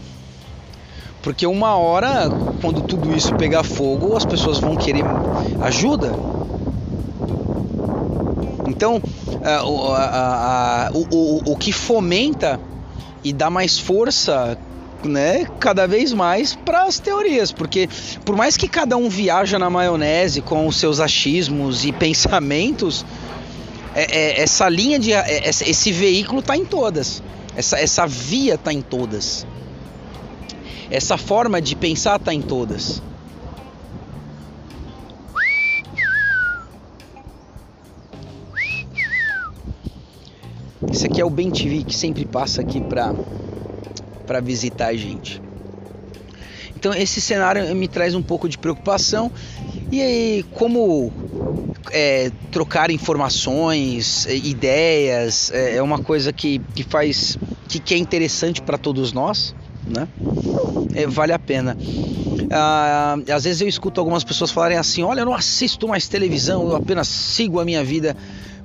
Porque 1.22 1.46
uma 1.46 1.76
hora, 1.76 2.30
quando 2.60 2.82
tudo 2.82 3.12
isso 3.12 3.34
pegar 3.34 3.64
fogo, 3.64 4.16
as 4.16 4.24
pessoas 4.24 4.58
vão 4.58 4.76
querer 4.76 5.04
ajuda. 5.60 6.12
Então, 8.68 9.02
uh, 9.26 9.68
uh, 9.68 10.96
uh, 10.96 11.06
o, 11.10 11.52
o 11.52 11.56
que 11.56 11.72
fomenta 11.72 12.60
e 13.24 13.32
dá 13.32 13.50
mais 13.50 13.78
força 13.78 14.56
né, 15.04 15.46
cada 15.60 15.86
vez 15.86 16.12
mais 16.12 16.54
para 16.54 16.84
as 16.84 16.98
teorias, 16.98 17.52
porque 17.52 17.88
por 18.24 18.36
mais 18.36 18.56
que 18.56 18.68
cada 18.68 18.96
um 18.96 19.08
viaja 19.08 19.58
na 19.58 19.70
maionese 19.70 20.40
com 20.40 20.66
os 20.66 20.76
seus 20.76 21.00
achismos 21.00 21.84
e 21.84 21.92
pensamentos, 21.92 23.04
é, 23.94 24.02
é, 24.02 24.42
essa 24.42 24.68
linha 24.68 24.98
de 24.98 25.12
é, 25.12 25.48
esse 25.48 25.92
veículo 25.92 26.40
está 26.40 26.56
em 26.56 26.64
todas, 26.64 27.22
essa, 27.56 27.78
essa 27.78 28.06
via 28.06 28.54
está 28.54 28.72
em 28.72 28.82
todas, 28.82 29.46
essa 30.90 31.16
forma 31.16 31.60
de 31.60 31.74
pensar 31.74 32.16
está 32.16 32.32
em 32.32 32.42
todas. 32.42 33.02
Esse 40.96 41.08
aqui 41.08 41.20
é 41.20 41.24
o 41.26 41.28
Ben 41.28 41.50
TV 41.50 41.82
que 41.82 41.94
sempre 41.94 42.24
passa 42.24 42.62
aqui 42.62 42.80
para 42.80 43.14
para 44.24 44.40
visitar 44.40 44.86
a 44.86 44.96
gente. 44.96 45.42
Então 46.74 46.94
esse 46.94 47.20
cenário 47.20 47.76
me 47.76 47.86
traz 47.86 48.14
um 48.14 48.22
pouco 48.22 48.48
de 48.48 48.56
preocupação 48.56 49.30
e 49.92 50.00
aí 50.00 50.42
como 50.54 51.12
é, 51.92 52.32
trocar 52.50 52.90
informações, 52.90 54.24
ideias 54.24 55.50
é, 55.52 55.76
é 55.76 55.82
uma 55.82 55.98
coisa 55.98 56.32
que, 56.32 56.62
que 56.74 56.82
faz 56.82 57.36
que, 57.68 57.78
que 57.78 57.92
é 57.92 57.98
interessante 57.98 58.62
para 58.62 58.78
todos 58.78 59.12
nós, 59.12 59.54
né? 59.86 60.08
É, 60.94 61.06
vale 61.06 61.34
a 61.34 61.38
pena. 61.38 61.76
Ah, 62.50 63.18
às 63.34 63.44
vezes 63.44 63.60
eu 63.60 63.68
escuto 63.68 64.00
algumas 64.00 64.24
pessoas 64.24 64.50
falarem 64.50 64.78
assim: 64.78 65.02
olha, 65.02 65.20
eu 65.20 65.26
não 65.26 65.34
assisto 65.34 65.86
mais 65.86 66.08
televisão, 66.08 66.70
eu 66.70 66.74
apenas 66.74 67.06
sigo 67.06 67.60
a 67.60 67.66
minha 67.66 67.84
vida 67.84 68.16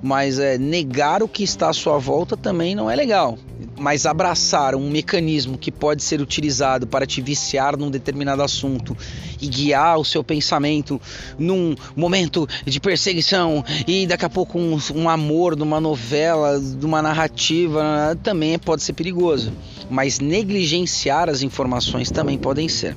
mas 0.02 0.40
é, 0.40 0.58
negar 0.58 1.22
o 1.22 1.28
que 1.28 1.44
está 1.44 1.70
à 1.70 1.74
sua 1.74 1.98
volta 1.98 2.36
também 2.36 2.76
não 2.76 2.90
é 2.90 2.96
legal. 2.96 3.38
Mas 3.78 4.06
abraçar 4.06 4.76
um 4.76 4.90
mecanismo 4.90 5.58
que 5.58 5.72
pode 5.72 6.04
ser 6.04 6.22
utilizado 6.22 6.88
para 6.88 7.06
te 7.06 7.22
viciar 7.22 7.78
num 7.78 7.90
determinado 7.90 8.42
assunto 8.42 8.96
e 9.42 9.48
guiar 9.48 9.98
o 9.98 10.06
seu 10.06 10.24
pensamento 10.24 11.00
num 11.38 11.76
momento 11.96 12.48
de 12.66 12.80
perseguição 12.80 13.64
e 13.88 14.06
daqui 14.06 14.26
a 14.26 14.30
pouco 14.30 14.60
um, 14.60 14.78
um 14.96 15.10
amor 15.10 15.56
numa 15.56 15.80
novela, 15.80 16.60
numa 16.60 17.02
narrativa, 17.02 18.18
também 18.24 18.58
pode 18.60 18.84
ser 18.84 18.94
perigoso 18.94 19.52
mas 19.92 20.20
negligenciar 20.20 21.30
as 21.30 21.42
informações 21.42 22.10
também 22.10 22.38
podem 22.38 22.68
ser. 22.68 22.96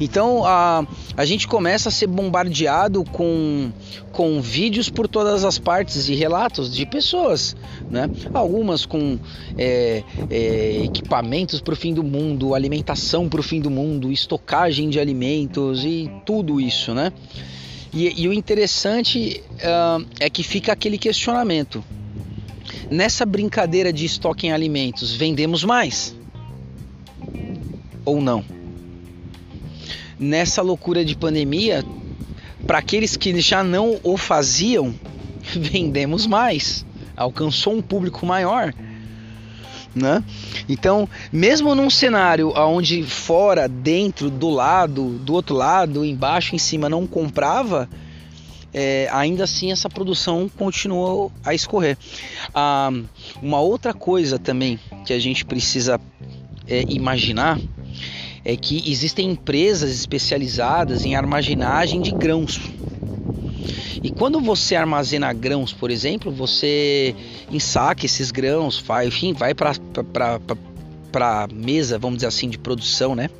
Então 0.00 0.44
a, 0.44 0.86
a 1.16 1.24
gente 1.24 1.46
começa 1.46 1.88
a 1.88 1.92
ser 1.92 2.08
bombardeado 2.08 3.04
com, 3.04 3.70
com 4.12 4.40
vídeos 4.40 4.90
por 4.90 5.08
todas 5.08 5.44
as 5.44 5.58
partes 5.58 6.08
e 6.08 6.14
relatos 6.14 6.74
de 6.74 6.84
pessoas, 6.84 7.56
né? 7.90 8.10
algumas 8.32 8.84
com 8.84 9.18
é, 9.56 10.02
é, 10.28 10.82
equipamentos 10.84 11.60
para 11.60 11.74
o 11.74 11.76
fim 11.76 11.94
do 11.94 12.02
mundo, 12.02 12.54
alimentação 12.54 13.28
para 13.28 13.40
o 13.40 13.42
fim 13.42 13.60
do 13.60 13.70
mundo, 13.70 14.10
estocagem 14.10 14.90
de 14.90 14.98
alimentos 14.98 15.84
e 15.84 16.10
tudo 16.26 16.60
isso, 16.60 16.92
né? 16.92 17.12
E, 17.92 18.22
e 18.22 18.28
o 18.28 18.32
interessante 18.32 19.40
uh, 19.52 20.04
é 20.18 20.28
que 20.28 20.42
fica 20.42 20.72
aquele 20.72 20.98
questionamento. 20.98 21.82
Nessa 22.90 23.24
brincadeira 23.24 23.92
de 23.92 24.04
estoque 24.04 24.48
em 24.48 24.52
alimentos, 24.52 25.14
vendemos 25.14 25.62
mais? 25.62 26.14
Ou 28.04 28.20
não? 28.20 28.44
Nessa 30.18 30.62
loucura 30.62 31.04
de 31.04 31.16
pandemia, 31.16 31.84
para 32.66 32.78
aqueles 32.78 33.16
que 33.16 33.38
já 33.40 33.62
não 33.62 33.98
o 34.02 34.16
faziam, 34.16 34.94
vendemos 35.54 36.26
mais. 36.26 36.84
Alcançou 37.16 37.74
um 37.74 37.82
público 37.82 38.24
maior. 38.24 38.74
Né? 39.94 40.24
Então, 40.68 41.08
mesmo 41.32 41.74
num 41.74 41.88
cenário 41.88 42.52
onde 42.56 43.04
fora, 43.04 43.68
dentro, 43.68 44.28
do 44.28 44.50
lado, 44.50 45.18
do 45.18 45.32
outro 45.34 45.54
lado, 45.54 46.04
embaixo, 46.04 46.56
em 46.56 46.58
cima 46.58 46.88
não 46.88 47.06
comprava, 47.06 47.88
é, 48.72 49.08
ainda 49.12 49.44
assim 49.44 49.70
essa 49.70 49.88
produção 49.88 50.50
continuou 50.58 51.30
a 51.44 51.54
escorrer. 51.54 51.96
Ah, 52.52 52.90
uma 53.40 53.60
outra 53.60 53.94
coisa 53.94 54.36
também 54.36 54.80
que 55.06 55.12
a 55.12 55.18
gente 55.20 55.44
precisa 55.44 56.00
é, 56.66 56.82
imaginar 56.88 57.60
é 58.44 58.56
que 58.56 58.90
existem 58.90 59.30
empresas 59.30 59.90
especializadas 59.90 61.04
em 61.04 61.14
armazenagem 61.16 62.00
de 62.02 62.10
grãos. 62.10 62.60
E 64.02 64.10
quando 64.10 64.38
você 64.38 64.76
armazena 64.76 65.32
grãos, 65.32 65.72
por 65.72 65.90
exemplo, 65.90 66.30
você 66.30 67.14
ensaca 67.50 68.04
esses 68.04 68.30
grãos, 68.30 68.78
vai, 68.78 69.06
enfim, 69.06 69.32
vai 69.32 69.54
para 69.54 69.72
a 71.14 71.48
mesa, 71.50 71.98
vamos 71.98 72.18
dizer 72.18 72.26
assim, 72.26 72.50
de 72.50 72.58
produção, 72.58 73.14
né? 73.14 73.30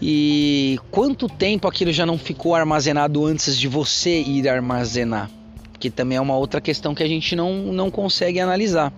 E 0.00 0.80
quanto 0.90 1.28
tempo 1.28 1.68
aquilo 1.68 1.92
já 1.92 2.06
não 2.06 2.16
ficou 2.16 2.54
armazenado 2.54 3.24
antes 3.26 3.56
de 3.56 3.68
você 3.68 4.22
ir 4.22 4.48
armazenar? 4.48 5.30
Que 5.78 5.90
também 5.90 6.16
é 6.16 6.20
uma 6.20 6.36
outra 6.36 6.60
questão 6.60 6.94
que 6.94 7.02
a 7.02 7.06
gente 7.06 7.36
não, 7.36 7.52
não 7.52 7.90
consegue 7.90 8.40
analisar. 8.40 8.92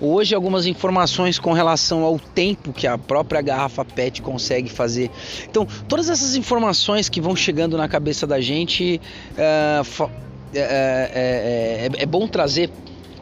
Hoje, 0.00 0.34
algumas 0.34 0.66
informações 0.66 1.38
com 1.38 1.52
relação 1.52 2.02
ao 2.02 2.18
tempo 2.18 2.72
que 2.72 2.86
a 2.86 2.98
própria 2.98 3.40
garrafa 3.40 3.84
PET 3.84 4.20
consegue 4.20 4.68
fazer. 4.68 5.10
Então, 5.48 5.66
todas 5.88 6.10
essas 6.10 6.36
informações 6.36 7.08
que 7.08 7.20
vão 7.20 7.34
chegando 7.34 7.78
na 7.78 7.88
cabeça 7.88 8.26
da 8.26 8.38
gente 8.38 9.00
é, 9.38 9.82
é, 10.54 11.88
é, 11.98 12.02
é 12.02 12.06
bom 12.06 12.28
trazer 12.28 12.70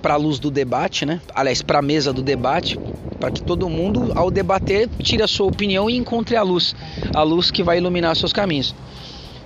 para 0.03 0.15
a 0.15 0.17
luz 0.17 0.39
do 0.39 0.51
debate, 0.51 1.07
né? 1.07 1.21
Aliás, 1.33 1.63
para 1.63 1.79
a 1.79 1.83
mesa 1.83 2.13
do 2.13 2.23
debate, 2.23 2.79
para 3.21 3.31
que 3.31 3.41
todo 3.41 3.69
mundo, 3.71 4.13
ao 4.15 4.31
debater, 4.31 4.89
tire 5.03 5.23
a 5.23 5.29
sua 5.29 5.47
opinião 5.47 5.89
e 5.89 5.97
encontre 5.97 6.37
a 6.37 6.43
luz, 6.43 6.75
a 7.15 7.23
luz 7.23 7.51
que 7.51 7.63
vai 7.63 7.79
iluminar 7.79 8.17
seus 8.17 8.33
caminhos, 8.33 8.75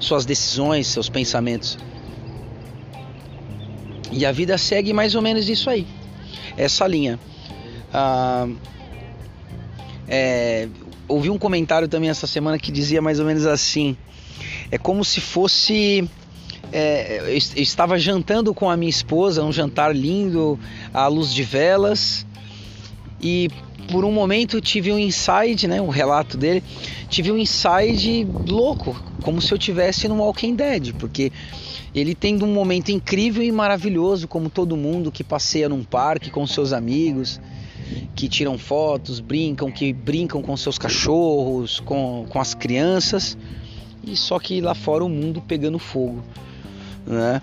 suas 0.01 0.25
decisões, 0.25 0.87
seus 0.87 1.09
pensamentos. 1.09 1.79
E 4.11 4.25
a 4.25 4.33
vida 4.33 4.57
segue 4.57 4.93
mais 4.93 5.15
ou 5.15 5.23
menos 5.23 5.49
isso 5.49 5.71
aí, 5.71 5.87
essa 6.57 6.87
linha. 6.87 7.19
Ah, 7.93 8.49
é, 10.07 10.69
ouvi 11.07 11.31
um 11.31 11.39
comentário 11.39 11.89
também 11.89 12.11
essa 12.11 12.27
semana 12.27 12.59
que 12.59 12.73
dizia 12.73 13.01
mais 13.01 13.21
ou 13.21 13.27
menos 13.27 13.47
assim: 13.47 13.97
é 14.71 14.79
como 14.79 15.05
se 15.05 15.21
fosse 15.21 16.09
é, 16.73 17.21
eu 17.27 17.63
estava 17.63 17.99
jantando 17.99 18.53
com 18.53 18.69
a 18.69 18.77
minha 18.77 18.91
esposa, 18.91 19.43
um 19.43 19.53
jantar 19.53 19.95
lindo, 19.95 20.59
à 20.93 21.07
luz 21.07 21.33
de 21.33 21.43
velas, 21.43 22.27
e 23.21 23.49
por 23.91 24.05
um 24.05 24.13
momento 24.13 24.61
tive 24.61 24.93
um 24.93 24.99
inside, 24.99 25.67
né, 25.67 25.81
o 25.81 25.89
relato 25.89 26.37
dele, 26.37 26.63
tive 27.09 27.33
um 27.33 27.39
inside 27.39 28.27
louco, 28.47 28.95
como 29.23 29.41
se 29.41 29.53
eu 29.53 29.59
tivesse 29.59 30.09
no 30.09 30.17
Walking 30.17 30.55
Dead, 30.55 30.93
porque 30.95 31.33
ele 31.99 32.15
tem 32.15 32.43
um 32.43 32.53
momento 32.53 32.91
incrível 32.91 33.43
e 33.43 33.51
maravilhoso, 33.51 34.29
como 34.29 34.49
todo 34.49 34.77
mundo 34.77 35.13
que 35.13 35.25
passeia 35.25 35.69
num 35.69 35.85
parque 35.85 36.31
com 36.31 36.47
seus 36.47 36.73
amigos, 36.73 37.41
que 38.15 38.29
tiram 38.29 38.59
fotos, 38.59 39.21
brincam, 39.21 39.71
que 39.71 39.93
brincam 39.93 40.43
com 40.43 40.57
seus 40.57 40.79
cachorros, 40.79 41.81
com, 41.81 42.27
com 42.29 42.41
as 42.41 42.55
crianças, 42.55 43.37
e 44.05 44.17
só 44.17 44.39
que 44.39 44.61
lá 44.61 44.75
fora 44.75 45.05
o 45.05 45.09
mundo 45.09 45.41
pegando 45.41 45.79
fogo 45.79 46.23
né? 47.09 47.41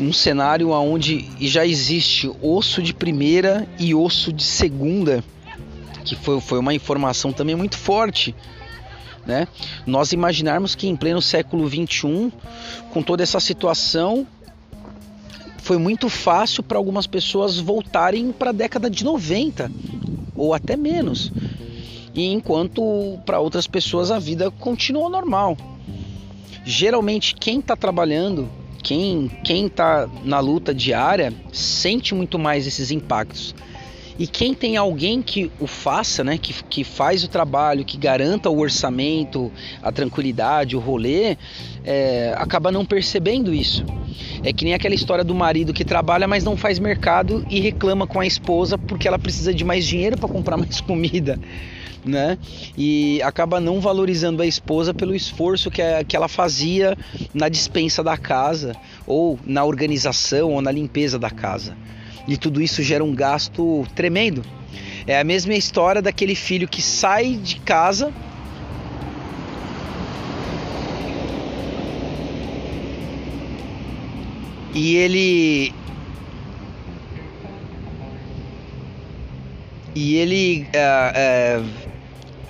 um 0.00 0.12
cenário 0.12 0.70
onde 0.70 1.28
já 1.40 1.66
existe 1.66 2.30
osso 2.40 2.82
de 2.82 2.94
primeira 2.94 3.68
e 3.78 3.94
osso 3.94 4.32
de 4.32 4.44
segunda, 4.44 5.22
que 6.04 6.16
foi, 6.16 6.40
foi 6.40 6.58
uma 6.58 6.72
informação 6.72 7.32
também 7.32 7.54
muito 7.54 7.76
forte. 7.76 8.34
Né? 9.28 9.46
Nós 9.86 10.12
imaginarmos 10.12 10.74
que 10.74 10.88
em 10.88 10.96
pleno 10.96 11.20
século 11.20 11.68
XXI, 11.68 12.32
com 12.90 13.02
toda 13.02 13.22
essa 13.22 13.38
situação, 13.38 14.26
foi 15.58 15.76
muito 15.76 16.08
fácil 16.08 16.62
para 16.62 16.78
algumas 16.78 17.06
pessoas 17.06 17.58
voltarem 17.58 18.32
para 18.32 18.48
a 18.48 18.54
década 18.54 18.88
de 18.88 19.04
90 19.04 19.70
ou 20.34 20.54
até 20.54 20.78
menos. 20.78 21.30
E 22.14 22.32
enquanto 22.32 23.18
para 23.26 23.38
outras 23.38 23.66
pessoas 23.66 24.10
a 24.10 24.18
vida 24.18 24.50
continuou 24.50 25.10
normal. 25.10 25.58
Geralmente 26.64 27.34
quem 27.34 27.58
está 27.58 27.76
trabalhando 27.76 28.48
quem 28.82 29.28
quem 29.44 29.66
está 29.66 30.08
na 30.24 30.40
luta 30.40 30.72
diária 30.72 31.34
sente 31.52 32.14
muito 32.14 32.38
mais 32.38 32.66
esses 32.66 32.90
impactos. 32.90 33.54
E 34.18 34.26
quem 34.26 34.52
tem 34.52 34.76
alguém 34.76 35.22
que 35.22 35.50
o 35.60 35.66
faça, 35.66 36.24
né, 36.24 36.36
que, 36.36 36.52
que 36.64 36.82
faz 36.82 37.22
o 37.22 37.28
trabalho, 37.28 37.84
que 37.84 37.96
garanta 37.96 38.50
o 38.50 38.58
orçamento, 38.58 39.52
a 39.80 39.92
tranquilidade, 39.92 40.76
o 40.76 40.80
rolê, 40.80 41.36
é, 41.84 42.34
acaba 42.36 42.72
não 42.72 42.84
percebendo 42.84 43.54
isso. 43.54 43.84
É 44.42 44.52
que 44.52 44.64
nem 44.64 44.74
aquela 44.74 44.94
história 44.94 45.22
do 45.22 45.34
marido 45.34 45.72
que 45.72 45.84
trabalha, 45.84 46.26
mas 46.26 46.42
não 46.42 46.56
faz 46.56 46.78
mercado 46.78 47.46
e 47.48 47.60
reclama 47.60 48.06
com 48.06 48.18
a 48.18 48.26
esposa 48.26 48.76
porque 48.76 49.06
ela 49.06 49.18
precisa 49.18 49.54
de 49.54 49.64
mais 49.64 49.86
dinheiro 49.86 50.16
para 50.16 50.28
comprar 50.28 50.56
mais 50.58 50.80
comida 50.80 51.38
né? 52.04 52.38
E 52.76 53.20
acaba 53.22 53.60
não 53.60 53.80
valorizando 53.80 54.42
a 54.42 54.46
esposa 54.46 54.94
pelo 54.94 55.14
esforço 55.14 55.70
que, 55.70 55.82
a, 55.82 56.02
que 56.04 56.16
ela 56.16 56.28
fazia 56.28 56.96
na 57.34 57.48
dispensa 57.48 58.02
da 58.02 58.16
casa, 58.16 58.74
ou 59.06 59.38
na 59.44 59.64
organização, 59.64 60.52
ou 60.52 60.62
na 60.62 60.70
limpeza 60.70 61.18
da 61.18 61.30
casa. 61.30 61.76
E 62.28 62.36
tudo 62.36 62.60
isso 62.60 62.82
gera 62.82 63.02
um 63.02 63.14
gasto 63.14 63.86
tremendo. 63.94 64.44
É 65.06 65.18
a 65.18 65.24
mesma 65.24 65.54
história 65.54 66.02
daquele 66.02 66.34
filho 66.34 66.68
que 66.68 66.82
sai 66.82 67.34
de 67.36 67.56
casa 67.56 68.12
e 74.74 74.96
ele 74.96 75.72
e 79.94 80.16
ele 80.16 80.66
uh, 80.74 81.64
uh, 81.64 81.88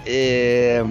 é, 0.04 0.84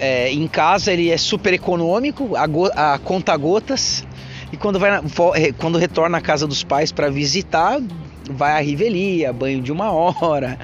é, 0.00 0.32
em 0.32 0.48
casa 0.48 0.92
ele 0.92 1.10
é 1.10 1.16
super 1.16 1.54
econômico, 1.54 2.34
a, 2.36 2.46
go, 2.46 2.68
a 2.74 2.98
conta 2.98 3.36
gotas. 3.36 4.04
E 4.52 4.56
quando, 4.56 4.78
vai 4.78 4.90
na, 4.90 5.02
quando 5.58 5.78
retorna 5.78 6.18
à 6.18 6.20
casa 6.20 6.46
dos 6.46 6.62
pais 6.62 6.92
para 6.92 7.10
visitar, 7.10 7.80
vai 8.30 8.52
à 8.52 8.60
rivelia, 8.60 9.32
banho 9.32 9.62
de 9.62 9.72
uma 9.72 9.90
hora. 9.90 10.58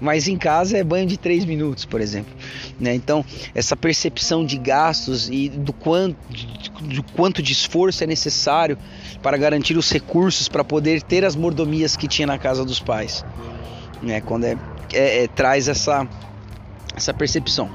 Mas 0.00 0.26
em 0.28 0.36
casa 0.36 0.78
é 0.78 0.84
banho 0.84 1.06
de 1.06 1.16
três 1.16 1.44
minutos, 1.44 1.84
por 1.84 2.00
exemplo. 2.00 2.32
Né? 2.80 2.94
Então, 2.94 3.24
essa 3.54 3.76
percepção 3.76 4.44
de 4.44 4.56
gastos 4.56 5.28
e 5.28 5.48
do 5.48 5.72
quanto, 5.72 6.16
do 6.80 7.02
quanto 7.02 7.42
de 7.42 7.52
esforço 7.52 8.02
é 8.02 8.06
necessário 8.06 8.78
para 9.22 9.36
garantir 9.36 9.76
os 9.76 9.90
recursos 9.90 10.48
para 10.48 10.64
poder 10.64 11.02
ter 11.02 11.24
as 11.24 11.36
mordomias 11.36 11.96
que 11.96 12.08
tinha 12.08 12.26
na 12.26 12.38
casa 12.38 12.64
dos 12.64 12.80
pais. 12.80 13.24
Né? 14.02 14.20
Quando 14.20 14.44
é 14.44 14.56
é, 14.92 15.24
é, 15.24 15.28
traz 15.28 15.68
essa, 15.68 16.06
essa 16.94 17.14
percepção. 17.14 17.70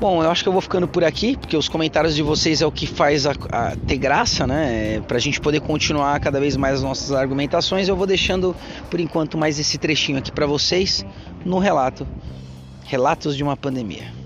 Bom, 0.00 0.22
eu 0.22 0.30
acho 0.30 0.42
que 0.42 0.48
eu 0.48 0.52
vou 0.52 0.60
ficando 0.60 0.88
por 0.88 1.04
aqui, 1.04 1.36
porque 1.36 1.56
os 1.56 1.68
comentários 1.68 2.14
de 2.14 2.22
vocês 2.22 2.60
é 2.60 2.66
o 2.66 2.72
que 2.72 2.86
faz 2.86 3.26
a, 3.26 3.32
a 3.50 3.76
ter 3.76 3.96
graça, 3.96 4.46
né? 4.46 4.96
É, 4.96 5.00
Para 5.00 5.16
a 5.16 5.20
gente 5.20 5.40
poder 5.40 5.60
continuar 5.60 6.18
cada 6.20 6.40
vez 6.40 6.56
mais 6.56 6.74
as 6.76 6.82
nossas 6.82 7.12
argumentações, 7.12 7.88
eu 7.88 7.96
vou 7.96 8.06
deixando 8.06 8.54
por 8.90 8.98
enquanto 9.00 9.38
mais 9.38 9.58
esse 9.58 9.78
trechinho 9.78 10.18
aqui 10.18 10.32
para 10.32 10.46
vocês 10.46 11.06
no 11.44 11.58
relato 11.58 12.06
Relatos 12.86 13.36
de 13.36 13.42
uma 13.42 13.56
Pandemia. 13.56 14.23